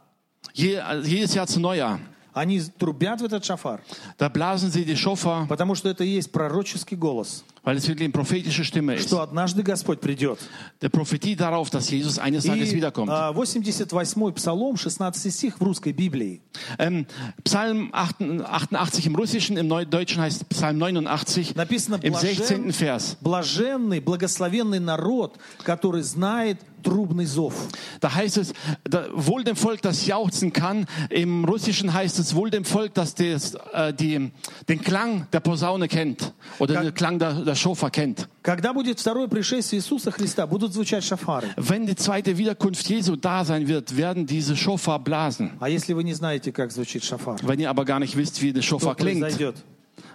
Je, 0.53 0.77
also 0.79 1.09
jedes 1.09 1.33
Jahr 1.33 1.47
zu 1.47 1.59
Neujahr. 1.61 1.99
они 2.33 2.59
трубят 2.61 3.21
в 3.21 3.25
этот 3.25 3.45
шафар, 3.45 3.79
Da 4.17 4.27
blasen 4.27 4.71
sie 4.71 4.83
die 4.83 4.97
Schofar, 4.97 5.47
потому 5.47 5.75
что 5.75 5.87
это 5.87 6.03
и 6.03 6.09
есть 6.09 6.31
пророческий 6.31 6.97
голос, 6.97 7.43
weil 7.67 7.77
es 7.77 7.87
wirklich 7.87 8.05
eine 8.05 8.11
prophetische 8.11 8.65
Stimme 8.65 8.95
ist. 8.95 9.07
что 9.07 9.21
однажды 9.21 9.63
Господь 9.63 10.01
придет. 10.01 10.37
Der 10.81 10.89
Prophetie 10.89 11.35
darauf, 11.35 11.69
dass 11.69 11.89
Jesus 11.89 12.19
eines 12.19 12.43
Tages 12.45 12.73
И 12.73 12.75
wiederkommt. 12.75 13.09
а, 13.09 13.31
88-й 13.31 14.33
Псалом, 14.33 14.75
16 14.75 15.31
стих 15.31 15.59
в 15.59 15.63
русской 15.63 15.93
Библии. 15.93 16.41
Ähm, 16.77 17.05
Psalm 17.45 17.89
88 17.93 19.05
im 19.05 19.15
Russischen, 19.15 19.55
im 19.57 19.69
Deutschen 19.89 20.21
heißt 20.21 20.49
Psalm 20.49 20.77
89 20.77 21.55
Написано 21.55 21.99
im 22.01 22.13
16. 22.13 22.63
«Блажен, 22.63 22.73
Vers. 22.73 23.17
блаженный, 23.21 23.99
благословенный 24.01 24.79
народ, 24.79 25.37
который 25.63 26.01
знает 26.01 26.57
трубный 26.83 27.25
зов». 27.25 27.53
Da 28.01 28.13
heißt 28.13 28.37
es, 28.37 28.53
da, 28.83 29.07
wohl 29.13 29.45
dem 29.45 29.55
Volk, 29.55 29.81
das 29.81 30.05
jauchzen 30.05 30.51
kann. 30.51 30.85
Im 31.09 31.45
Russischen 31.45 31.93
heißt 31.93 32.19
es, 32.19 32.35
wohl 32.35 32.49
dem 32.49 32.65
Volk, 32.65 32.93
das 32.93 33.15
des, 33.15 33.55
äh, 33.71 33.93
die, 33.93 34.31
den 34.67 34.81
Klang 34.81 35.27
der 35.31 35.39
Posaune 35.39 35.87
kennt 35.87 36.33
oder 36.59 36.81
den 36.81 36.93
Klang 36.93 37.19
der, 37.19 37.33
der 37.35 37.55
Schofar 37.58 37.90
kennt. 37.90 38.28
Когда 38.42 38.72
будет 38.72 38.98
второе 39.00 39.28
пришествие 39.28 39.80
Иисуса 39.80 40.10
Христа, 40.10 40.46
будут 40.46 40.72
звучать 40.72 41.04
шафары. 41.04 41.48
Wenn 41.56 41.86
die 41.86 41.96
zweite 41.96 42.38
Wiederkunft 42.38 42.88
Jesu 42.88 43.16
da 43.16 43.44
sein 43.44 43.68
wird, 43.68 43.96
werden 43.96 44.26
diese 44.26 44.56
Schofar 44.56 44.98
blasen. 44.98 45.50
А 45.60 45.68
если 45.68 45.92
вы 45.92 46.04
не 46.04 46.14
знаете, 46.14 46.52
как 46.52 46.70
звучит 46.72 47.04
шафар, 47.04 47.36
Wenn 47.42 47.60
ihr 47.60 47.68
aber 47.70 47.84
gar 47.84 47.98
nicht 47.98 48.16
wisst, 48.16 48.40
wie 48.40 48.52
der 48.52 48.62
Schofar 48.62 48.94
klingt? 48.94 49.24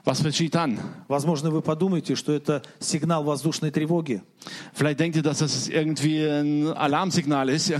Was 0.06 0.22
geschieht 0.24 0.54
dann? 0.56 0.80
Возможно, 1.08 1.50
вы 1.50 1.62
подумаете, 1.62 2.16
что 2.16 2.34
это 2.34 2.62
сигнал 2.80 3.24
воздушной 3.24 3.72
тревоги. 3.72 4.22
Vielleicht 4.74 5.00
denkt 5.00 5.16
ihr, 5.16 5.24
dass 5.24 5.40
das 5.40 5.70
irgendwie 5.70 6.20
ein 6.26 6.68
Alarmsignal 6.76 7.50
ist. 7.50 7.74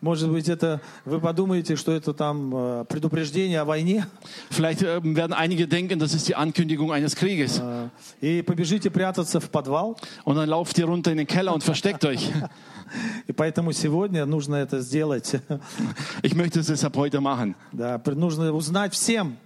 может 0.00 0.30
быть, 0.30 0.48
это, 0.48 0.80
вы 1.04 1.20
подумаете, 1.20 1.76
что 1.76 1.92
это 1.92 2.12
там 2.12 2.54
э, 2.54 2.84
предупреждение 2.86 3.60
о 3.60 3.64
войне, 3.64 4.06
Vielleicht 4.50 4.82
ähm, 4.82 5.16
werden 5.16 5.32
einige 5.32 5.66
denken, 5.66 5.98
das 5.98 6.12
ist 6.12 6.28
die 6.28 6.36
Ankündigung 6.36 6.92
eines 6.92 7.16
Krieges. 7.16 7.60
э, 7.62 7.88
и 8.20 8.42
побежите 8.42 8.90
прятаться 8.90 9.40
в 9.40 9.50
подвал. 9.50 9.96
Und 10.24 10.36
dann 10.36 10.48
lauft 10.48 10.76
ihr 10.78 10.84
runter 10.84 11.10
in 11.10 11.18
den 11.18 11.26
Keller 11.26 11.54
und 11.54 11.64
versteckt 11.64 12.04
euch. 12.04 12.30
И 13.26 13.32
поэтому 13.32 13.72
сегодня 13.72 14.26
нужно 14.26 14.56
это 14.56 14.80
сделать. 14.80 15.36
Ich 16.22 16.34
möchte 16.34 16.60
es 16.60 16.66
deshalb 16.66 16.96
heute 16.96 17.20
machen. 17.20 17.54
Да, 17.72 18.00
нужно 18.14 18.52
узнать 18.52 18.92
всем 18.92 19.36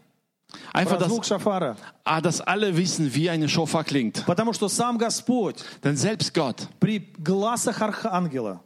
Einfach, 0.74 0.98
про 0.98 1.00
dass, 1.00 1.08
звук 1.10 1.26
шафара. 1.26 1.78
ah, 2.04 2.22
dass 2.22 2.42
alle 2.42 2.76
wissen, 2.76 3.14
wie 3.14 3.30
eine 3.30 3.48
Shofar 3.48 3.84
klingt. 3.84 4.24
Потому 4.26 4.52
что 4.54 4.68
сам 4.68 4.98
Господь 4.98 5.58
Denn 5.84 5.96
selbst 5.96 6.34
Gott, 6.34 6.68
при 6.80 7.00
глазах 7.24 7.80
архангела, 7.82 8.62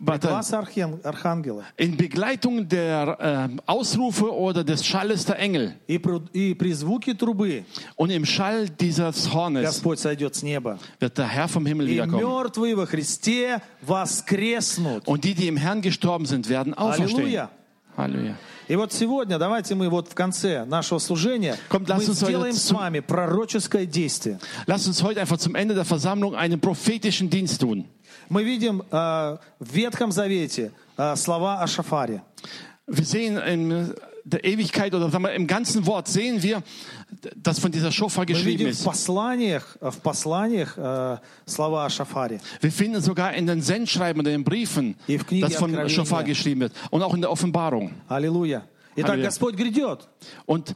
warte, 0.00 0.26
глаз 0.26 0.52
архен- 0.52 1.00
архангела 1.04 1.62
in 1.76 1.96
Begleitung 1.96 2.68
der 2.68 3.16
ähm, 3.20 3.60
Ausrufe 3.64 4.28
oder 4.32 4.64
des 4.64 4.84
Schalles 4.84 5.24
der 5.24 5.38
Engel 5.38 5.74
и 5.86 5.98
при, 5.98 6.20
и 6.32 6.52
при 6.54 6.72
звуке 6.72 7.14
трубы 7.14 7.64
und 7.94 8.10
im 8.10 8.24
Schall 8.24 8.68
dieses 8.68 9.32
Hornes 9.32 9.62
Господь 9.62 10.00
сойдет 10.00 10.34
с 10.34 10.42
неба. 10.42 10.78
wird 10.98 11.16
der 11.16 11.28
Herr 11.28 11.46
vom 11.46 11.64
Himmel 11.64 11.88
И 11.88 11.92
wiederkommen. 11.92 12.24
мертвые 12.24 12.74
во 12.74 12.86
Христе 12.86 13.60
воскреснут. 13.82 15.06
Und 15.06 15.22
die, 15.24 15.34
die 15.34 15.46
im 15.48 15.56
Herrn 15.56 15.80
gestorben 15.80 16.26
sind, 16.26 16.48
werden 16.48 16.74
auferstehen. 16.74 17.48
Halleluja. 17.96 18.36
И 18.69 18.75
вот 18.75 18.93
сегодня 18.93 19.39
давайте 19.39 19.73
мы 19.73 19.89
вот 19.89 20.09
в 20.09 20.13
конце 20.13 20.63
нашего 20.63 20.99
служения 20.99 21.57
Kommt, 21.71 21.91
мы 21.91 22.03
сделаем 22.03 22.53
с 22.53 22.71
вами 22.71 22.99
пророческое 22.99 23.87
действие. 23.87 24.39
Lasst 24.67 24.87
uns 24.87 25.01
heute 25.01 25.19
einfach 25.19 25.39
zum 25.39 25.55
Ende 25.55 25.73
der 25.73 25.85
Versammlung 25.85 26.35
einen 26.35 26.61
prophetischen 26.61 27.31
Dienst 27.31 27.61
tun. 27.61 27.87
Мы 28.29 28.43
видим 28.43 28.83
э, 28.91 29.37
в 29.59 29.73
Ветхом 29.73 30.11
Завете 30.11 30.71
э, 30.97 31.15
слова 31.15 31.63
о 31.63 31.65
шафаре. 31.65 32.21
Wir 32.85 33.05
sehen 33.05 33.39
in 33.39 33.95
der 34.23 34.43
Ewigkeit 34.43 34.93
oder 34.93 35.09
sagen 35.09 35.23
wir, 35.23 35.33
im 35.33 35.47
ganzen 35.47 35.87
Wort 35.87 36.07
sehen 36.07 36.43
wir, 36.43 36.61
dass 37.42 37.58
von 37.58 37.70
dieser 37.72 37.90
Shofar 37.92 38.22
Мы 38.24 38.26
geschrieben 38.34 38.58
видим 38.60 38.66
в 38.68 38.70
ist. 38.72 38.84
посланиях, 38.84 39.76
в 39.80 39.98
посланиях 40.00 40.74
э, 40.76 41.18
слова 41.46 41.84
о 41.86 41.88
шафаре. 41.90 42.40
Wir 42.60 42.70
finden 42.72 43.00
sogar 43.02 43.34
in 43.34 43.46
den 43.46 43.62
Sendschreiben 43.62 44.20
oder 44.20 44.30
in 44.32 44.40
den 44.40 44.44
Briefen, 44.44 44.96
И 45.06 45.16
в 45.18 45.26
книге 45.26 45.46
dass 45.46 45.54
von 45.56 45.70
Откровения. 45.70 45.88
Shofar 45.94 46.24
geschrieben 46.24 46.60
wird 46.60 46.72
und 46.90 47.02
auch 47.02 47.14
in 47.14 47.20
der 47.20 47.30
Offenbarung. 47.30 47.92
Аллилуйя. 48.08 48.62
Итак, 48.96 49.10
Аллилуйя. 49.12 49.26
Господь 49.28 49.56
грядет. 49.56 50.08
Und 50.46 50.74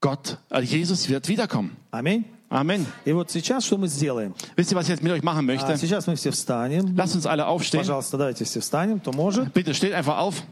Gott, 0.00 0.38
äh, 0.50 0.60
Jesus 0.62 1.08
wird 1.08 1.28
wiederkommen. 1.28 1.76
Аминь. 1.90 2.24
Amen. 2.50 2.86
И 3.04 3.12
вот 3.12 3.30
сейчас 3.30 3.66
что 3.66 3.76
мы 3.76 3.88
сделаем? 3.88 4.32
Wisst 4.56 4.70
ihr, 4.72 4.76
was 4.76 4.84
ich 4.86 4.90
jetzt 4.90 5.02
mit 5.02 5.12
euch 5.12 5.22
machen 5.22 5.40
А, 5.40 5.42
möchte? 5.42 5.76
сейчас 5.76 6.06
мы 6.06 6.14
все 6.16 6.30
встанем. 6.30 6.96
Lasst 6.96 7.14
uns 7.14 7.26
alle 7.26 7.46
aufstehen. 7.46 7.80
Пожалуйста, 7.80 8.16
давайте 8.16 8.44
все 8.46 8.60
встанем, 8.60 9.00
кто 9.00 9.12
может. 9.12 9.52
Bitte 9.52 9.74
steht 9.74 9.92
einfach 9.92 10.16
auf. 10.18 10.42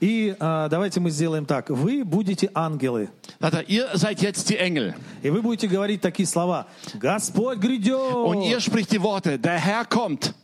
И 0.00 0.36
а, 0.38 0.68
давайте 0.68 1.00
мы 1.00 1.10
сделаем 1.10 1.46
так. 1.46 1.70
Вы 1.70 2.04
будете 2.04 2.50
ангелы. 2.54 3.10
Er, 3.40 3.62
ihr 3.68 3.86
seid 3.94 4.20
jetzt 4.20 4.48
die 4.50 4.56
Engel. 4.56 4.94
И 5.22 5.30
вы 5.30 5.42
будете 5.42 5.68
говорить 5.68 6.00
такие 6.00 6.26
слова. 6.26 6.66
Господь 6.94 7.58
грядет. 7.58 8.14
Und 8.14 8.42
ihr 8.42 8.60
spricht 8.60 8.92
die 8.92 9.02
Worte, 9.02 9.38
der 9.38 9.58
Herr 9.58 9.84
kommt. 9.84 10.34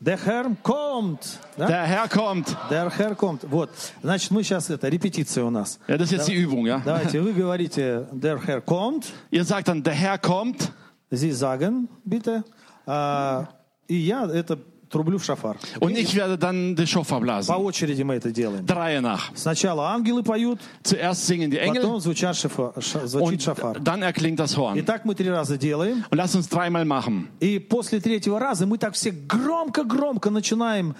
Der 0.00 0.16
Herr 0.16 0.56
kommt. 0.62 1.38
Да? 1.58 1.66
Der 1.66 1.82
Herr 1.82 2.08
kommt. 2.08 2.56
Der 2.70 2.90
Herr 2.90 3.14
kommt. 3.14 3.44
Вот. 3.50 3.68
Значит, 4.02 4.30
мы 4.30 4.42
сейчас, 4.42 4.70
это 4.70 4.88
репетиция 4.88 5.44
у 5.44 5.50
нас. 5.50 5.78
Ja, 5.86 5.98
das 5.98 6.10
ist 6.10 6.12
jetzt 6.12 6.28
die 6.28 6.36
Übung, 6.36 6.66
ja. 6.66 6.80
Давайте, 6.82 7.20
вы 7.20 7.34
говорите, 7.34 8.08
der 8.12 8.38
Herr 8.38 8.62
kommt. 8.62 9.12
Ihr 9.30 9.44
sagt 9.44 9.68
dann, 9.68 9.82
der 9.82 9.92
Herr 9.92 10.16
kommt. 10.16 10.72
Sie 11.10 11.32
sagen, 11.32 11.88
bitte. 12.04 12.44
А, 12.86 13.48
и 13.88 13.96
я 13.96 14.24
это 14.24 14.58
трублю 14.90 15.18
в 15.18 15.24
шафар. 15.24 15.56
Und 15.78 15.96
ich 15.96 16.14
werde 16.16 16.36
dann 16.36 16.74
die 16.74 16.86
Shofar 16.86 17.20
По 17.20 17.24
blasen. 17.24 17.54
очереди 17.56 18.02
мы 18.02 18.14
это 18.14 18.30
делаем. 18.32 18.66
Der 18.66 18.76
Reihe 18.76 19.00
nach. 19.00 19.30
Сначала 19.34 19.88
ангелы 19.94 20.22
поют, 20.22 20.58
Zuerst 20.82 21.26
singen 21.26 21.50
die 21.50 21.58
Engel 21.58 21.82
потом 21.82 22.00
звучат 22.00 22.34
шафа- 22.36 22.72
ша- 22.80 23.06
звучит 23.06 23.40
und 23.40 23.42
шафар. 23.42 23.78
dann 23.80 24.02
erklingt 24.02 24.38
das 24.40 24.52
И 24.54 24.56
Horn. 24.56 24.84
так 24.84 25.04
мы 25.04 25.14
три 25.14 25.30
раза 25.30 25.56
делаем. 25.56 26.04
Und 26.10 26.16
lasst 26.16 26.34
uns 26.34 26.48
dreimal 26.48 26.84
machen. 26.84 27.28
И 27.40 27.58
после 27.60 28.00
третьего 28.00 28.38
раза 28.40 28.66
мы 28.66 28.78
так 28.78 28.94
все 28.94 29.10
громко-громко 29.12 30.30
начинаем 30.30 30.94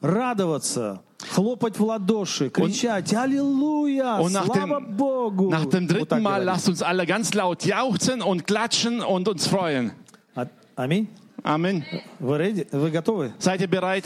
радоваться, 0.00 1.00
хлопать 1.30 1.78
в 1.78 1.84
ладоши, 1.84 2.50
кричать 2.50 3.12
«Аллилуйя! 3.14 4.20
Und 4.20 4.32
nach 4.32 4.46
Слава 4.46 4.80
dem, 4.80 4.96
Богу!» 4.96 5.50
nach 5.50 5.64
dem 5.66 5.88
Вот 5.88 5.90
dritten 6.10 6.22
Mal 6.22 6.40
говорим. 6.40 6.46
lasst 6.46 6.68
uns 6.68 6.82
alle 6.82 7.06
ganz 7.06 7.32
laut 7.34 7.64
jauchzen 7.64 8.20
und 8.22 8.46
klatschen 8.46 9.00
und 9.02 9.28
uns 9.28 9.46
freuen. 9.46 9.92
А- 10.34 10.46
Аминь. 10.76 11.08
Amen. 11.43 11.83
Вы, 12.19 12.37
ready? 12.37 12.67
Вы 12.71 12.91
готовы? 12.91 13.31
Seid 13.39 13.61
ihr 13.61 13.67
bereit? 13.69 14.05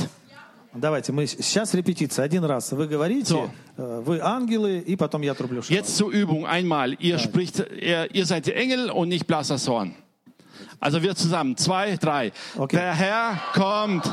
Давайте, 0.75 1.11
мы 1.11 1.25
с- 1.27 1.37
сейчас 1.37 1.73
репетиция. 1.75 2.25
Один 2.25 2.43
раз 2.45 2.71
вы 2.71 2.87
говорите, 2.87 3.33
So. 3.33 3.49
э, 3.77 4.01
вы 4.03 4.19
ангелы, 4.21 4.79
и 4.79 4.95
потом 4.95 5.21
я 5.21 5.33
трублю 5.35 5.61
шафар. 5.61 5.77
Jetzt 5.77 5.95
zur 5.97 6.11
Übung 6.11 6.45
einmal. 6.47 6.93
Ihr 6.99 7.19
spricht, 7.19 7.59
ihr, 7.59 8.09
ihr 8.13 8.25
seid 8.25 8.47
die 8.47 8.53
Engel 8.53 8.89
und 8.89 9.11
ich 9.11 9.25
blase 9.27 9.53
das 9.53 9.67
Horn. 9.67 9.93
Also 10.79 11.01
wir 11.01 11.15
zusammen. 11.15 11.55
Zwei, 11.57 11.95
drei. 11.97 12.31
Okay. 12.57 12.75
Der 12.77 12.93
Herr 12.95 13.39
kommt. 13.53 14.03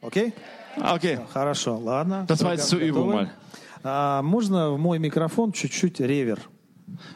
Окей? 0.00 0.32
Okay. 0.80 1.18
Хорошо, 1.32 1.78
ладно. 1.78 2.24
Das 2.28 2.38
Всё, 2.40 2.44
war 2.44 2.52
jetzt 2.54 2.68
zur 2.68 2.78
готовы? 2.80 2.88
Übung 2.88 3.12
mal. 3.12 3.30
А, 3.82 4.22
можно 4.22 4.70
в 4.72 4.78
мой 4.78 4.98
микрофон 4.98 5.52
чуть-чуть 5.52 6.00
ревер? 6.00 6.38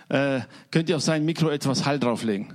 Äh, 0.09 0.41
könnt 0.70 0.89
ihr 0.89 0.97
auf 0.97 1.03
sein 1.03 1.24
Mikro 1.24 1.49
etwas 1.49 1.85
Hall 1.87 1.99
drauflegen? 1.99 2.49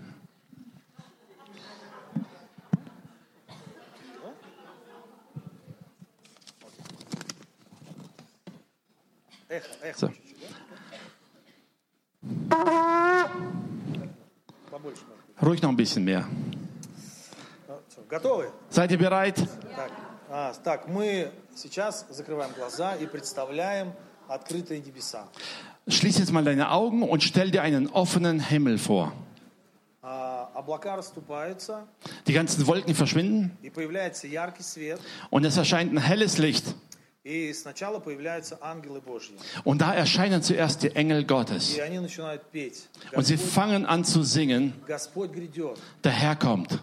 So. 9.97 10.11
Ruhig 15.43 15.63
noch 15.63 15.71
ein 15.71 15.77
bisschen 15.77 16.05
mehr. 16.05 16.29
Seid 18.69 18.93
ihr 18.93 18.99
bereit? 18.99 19.43
Schließ 25.89 26.19
jetzt 26.19 26.33
mal 26.33 26.45
deine 26.45 26.71
Augen 26.71 27.03
und 27.03 27.23
stell 27.23 27.51
dir 27.51 27.63
einen 27.63 27.89
offenen 27.89 28.39
Himmel 28.39 28.79
vor. 28.79 29.13
Die 32.27 32.33
ganzen 32.33 32.67
Wolken 32.67 32.95
verschwinden. 32.95 33.57
Und 35.31 35.45
es 35.45 35.57
erscheint 35.57 35.93
ein 35.93 35.99
helles 35.99 36.39
Licht. 36.39 36.75
Und 39.65 39.81
da 39.83 39.93
erscheinen 39.93 40.43
zuerst 40.43 40.83
die 40.83 40.97
Engel 40.97 41.25
Gottes. 41.25 41.79
Und 43.13 43.25
sie 43.25 43.37
fangen 43.37 43.85
an 43.85 44.05
zu 44.05 44.23
singen. 44.23 44.73
Der 46.03 46.13
Herr 46.13 46.37
kommt. 46.37 46.83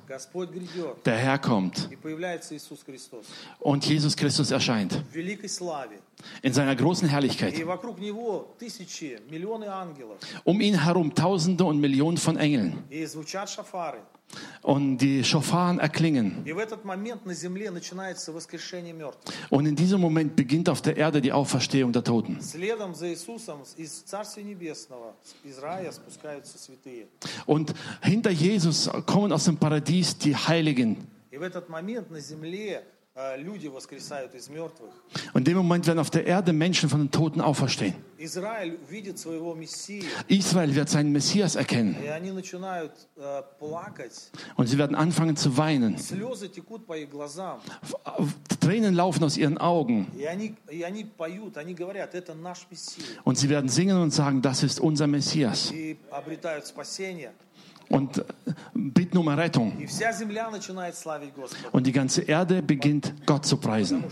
Der 1.05 1.17
Herr 1.17 1.39
kommt. 1.39 1.89
Und 3.59 3.85
Jesus 3.87 4.15
Christus 4.15 4.51
erscheint. 4.51 5.03
In 6.43 6.53
seiner 6.53 6.75
großen 6.75 7.07
Herrlichkeit. 7.07 7.55
Um 10.43 10.61
ihn 10.61 10.83
herum 10.83 11.15
Tausende 11.15 11.63
und 11.63 11.79
Millionen 11.79 12.17
von 12.17 12.37
Engeln 12.37 12.83
И 14.26 14.26
звучат 14.26 14.26
шафары. 14.26 14.26
Und 14.62 14.98
die 14.98 15.24
Schofaren 15.24 15.78
erklingen. 15.78 16.44
И 16.44 16.52
в 16.52 16.58
этот 16.58 16.84
момент 16.84 17.26
на 17.26 17.34
земле 17.34 17.70
начинается 17.70 18.32
воскрешение 18.32 18.92
мертвых. 18.92 19.34
Und 19.50 19.66
in 19.66 19.76
diesem 19.76 20.00
Moment 20.00 20.36
beginnt 20.36 20.68
auf 20.68 20.80
der 20.82 20.96
Erde 20.96 21.20
die 21.20 21.32
Auferstehung 21.32 21.92
der 21.92 22.04
Toten. 22.04 22.40
Следом 22.40 22.94
за 22.94 23.08
Иисусом 23.08 23.62
из 23.76 24.02
Царствия 24.02 24.44
Небесного, 24.44 25.14
из 25.44 25.58
рая 25.58 25.90
спускаются 25.92 26.58
святые. 26.58 27.08
Und 27.46 27.74
hinter 28.02 28.30
Jesus 28.30 28.88
kommen 29.06 29.32
aus 29.32 29.44
dem 29.44 29.56
Paradies 29.56 30.16
die 30.16 30.36
Heiligen. 30.36 30.96
И 31.30 31.38
в 31.38 31.42
этот 31.42 31.68
момент 31.68 32.10
на 32.10 32.20
земле 32.20 32.84
und 35.33 35.39
in 35.39 35.43
dem 35.43 35.57
Moment 35.57 35.87
werden 35.87 35.97
auf 35.97 36.11
der 36.11 36.27
Erde 36.27 36.53
Menschen 36.53 36.87
von 36.87 36.99
den 36.99 37.09
Toten 37.09 37.41
auferstehen. 37.41 37.95
Israel 38.19 38.77
wird 40.75 40.89
seinen 40.89 41.11
Messias 41.11 41.55
erkennen. 41.55 41.95
Und 44.55 44.67
sie 44.67 44.77
werden 44.77 44.95
anfangen 44.95 45.35
zu 45.35 45.57
weinen. 45.57 45.97
Tränen 48.59 48.93
laufen 48.93 49.23
aus 49.23 49.37
ihren 49.37 49.57
Augen. 49.57 50.07
Und 53.23 53.37
sie 53.37 53.49
werden 53.49 53.69
singen 53.69 53.97
und 53.97 54.11
sagen, 54.11 54.41
das 54.43 54.63
ist 54.63 54.79
unser 54.79 55.07
Messias 55.07 55.73
und 57.89 58.23
bitten 58.73 59.17
um 59.17 59.27
Errettung. 59.27 59.77
Und 61.71 61.87
die 61.87 61.91
ganze 61.91 62.21
Erde 62.21 62.61
beginnt 62.61 63.13
Gott 63.25 63.45
zu 63.45 63.57
preisen. 63.57 64.03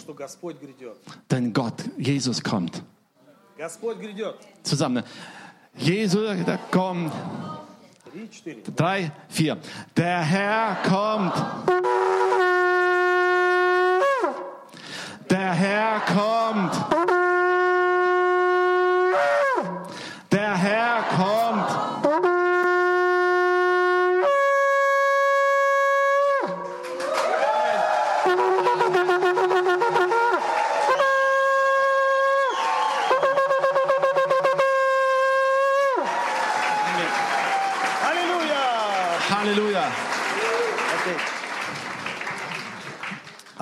Denn 1.29 1.53
Gott, 1.53 1.83
Jesus 1.97 2.43
kommt. 2.43 2.83
Zusammen. 4.63 5.03
Jesus 5.77 6.37
kommt. 6.71 7.11
Drei, 8.75 9.11
vier. 9.27 9.57
Der 9.97 10.21
Herr 10.21 10.77
kommt. 10.87 11.33
Der 15.29 15.53
Herr 15.53 15.99
kommt. 16.01 17.24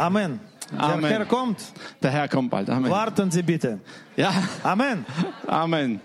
Amen. 0.03 0.39
Amen. 0.77 1.01
Der 1.01 1.19
Herr 1.19 1.25
kommt. 1.25 1.59
Der 2.01 2.11
Herr 2.11 2.27
kommt 2.27 2.49
bald. 2.49 2.69
Amen. 2.69 2.91
Warten 2.91 3.31
Sie 3.31 3.41
bitte. 3.41 3.79
Ja, 4.17 4.33
Amen. 4.63 5.05
Amen. 5.47 6.01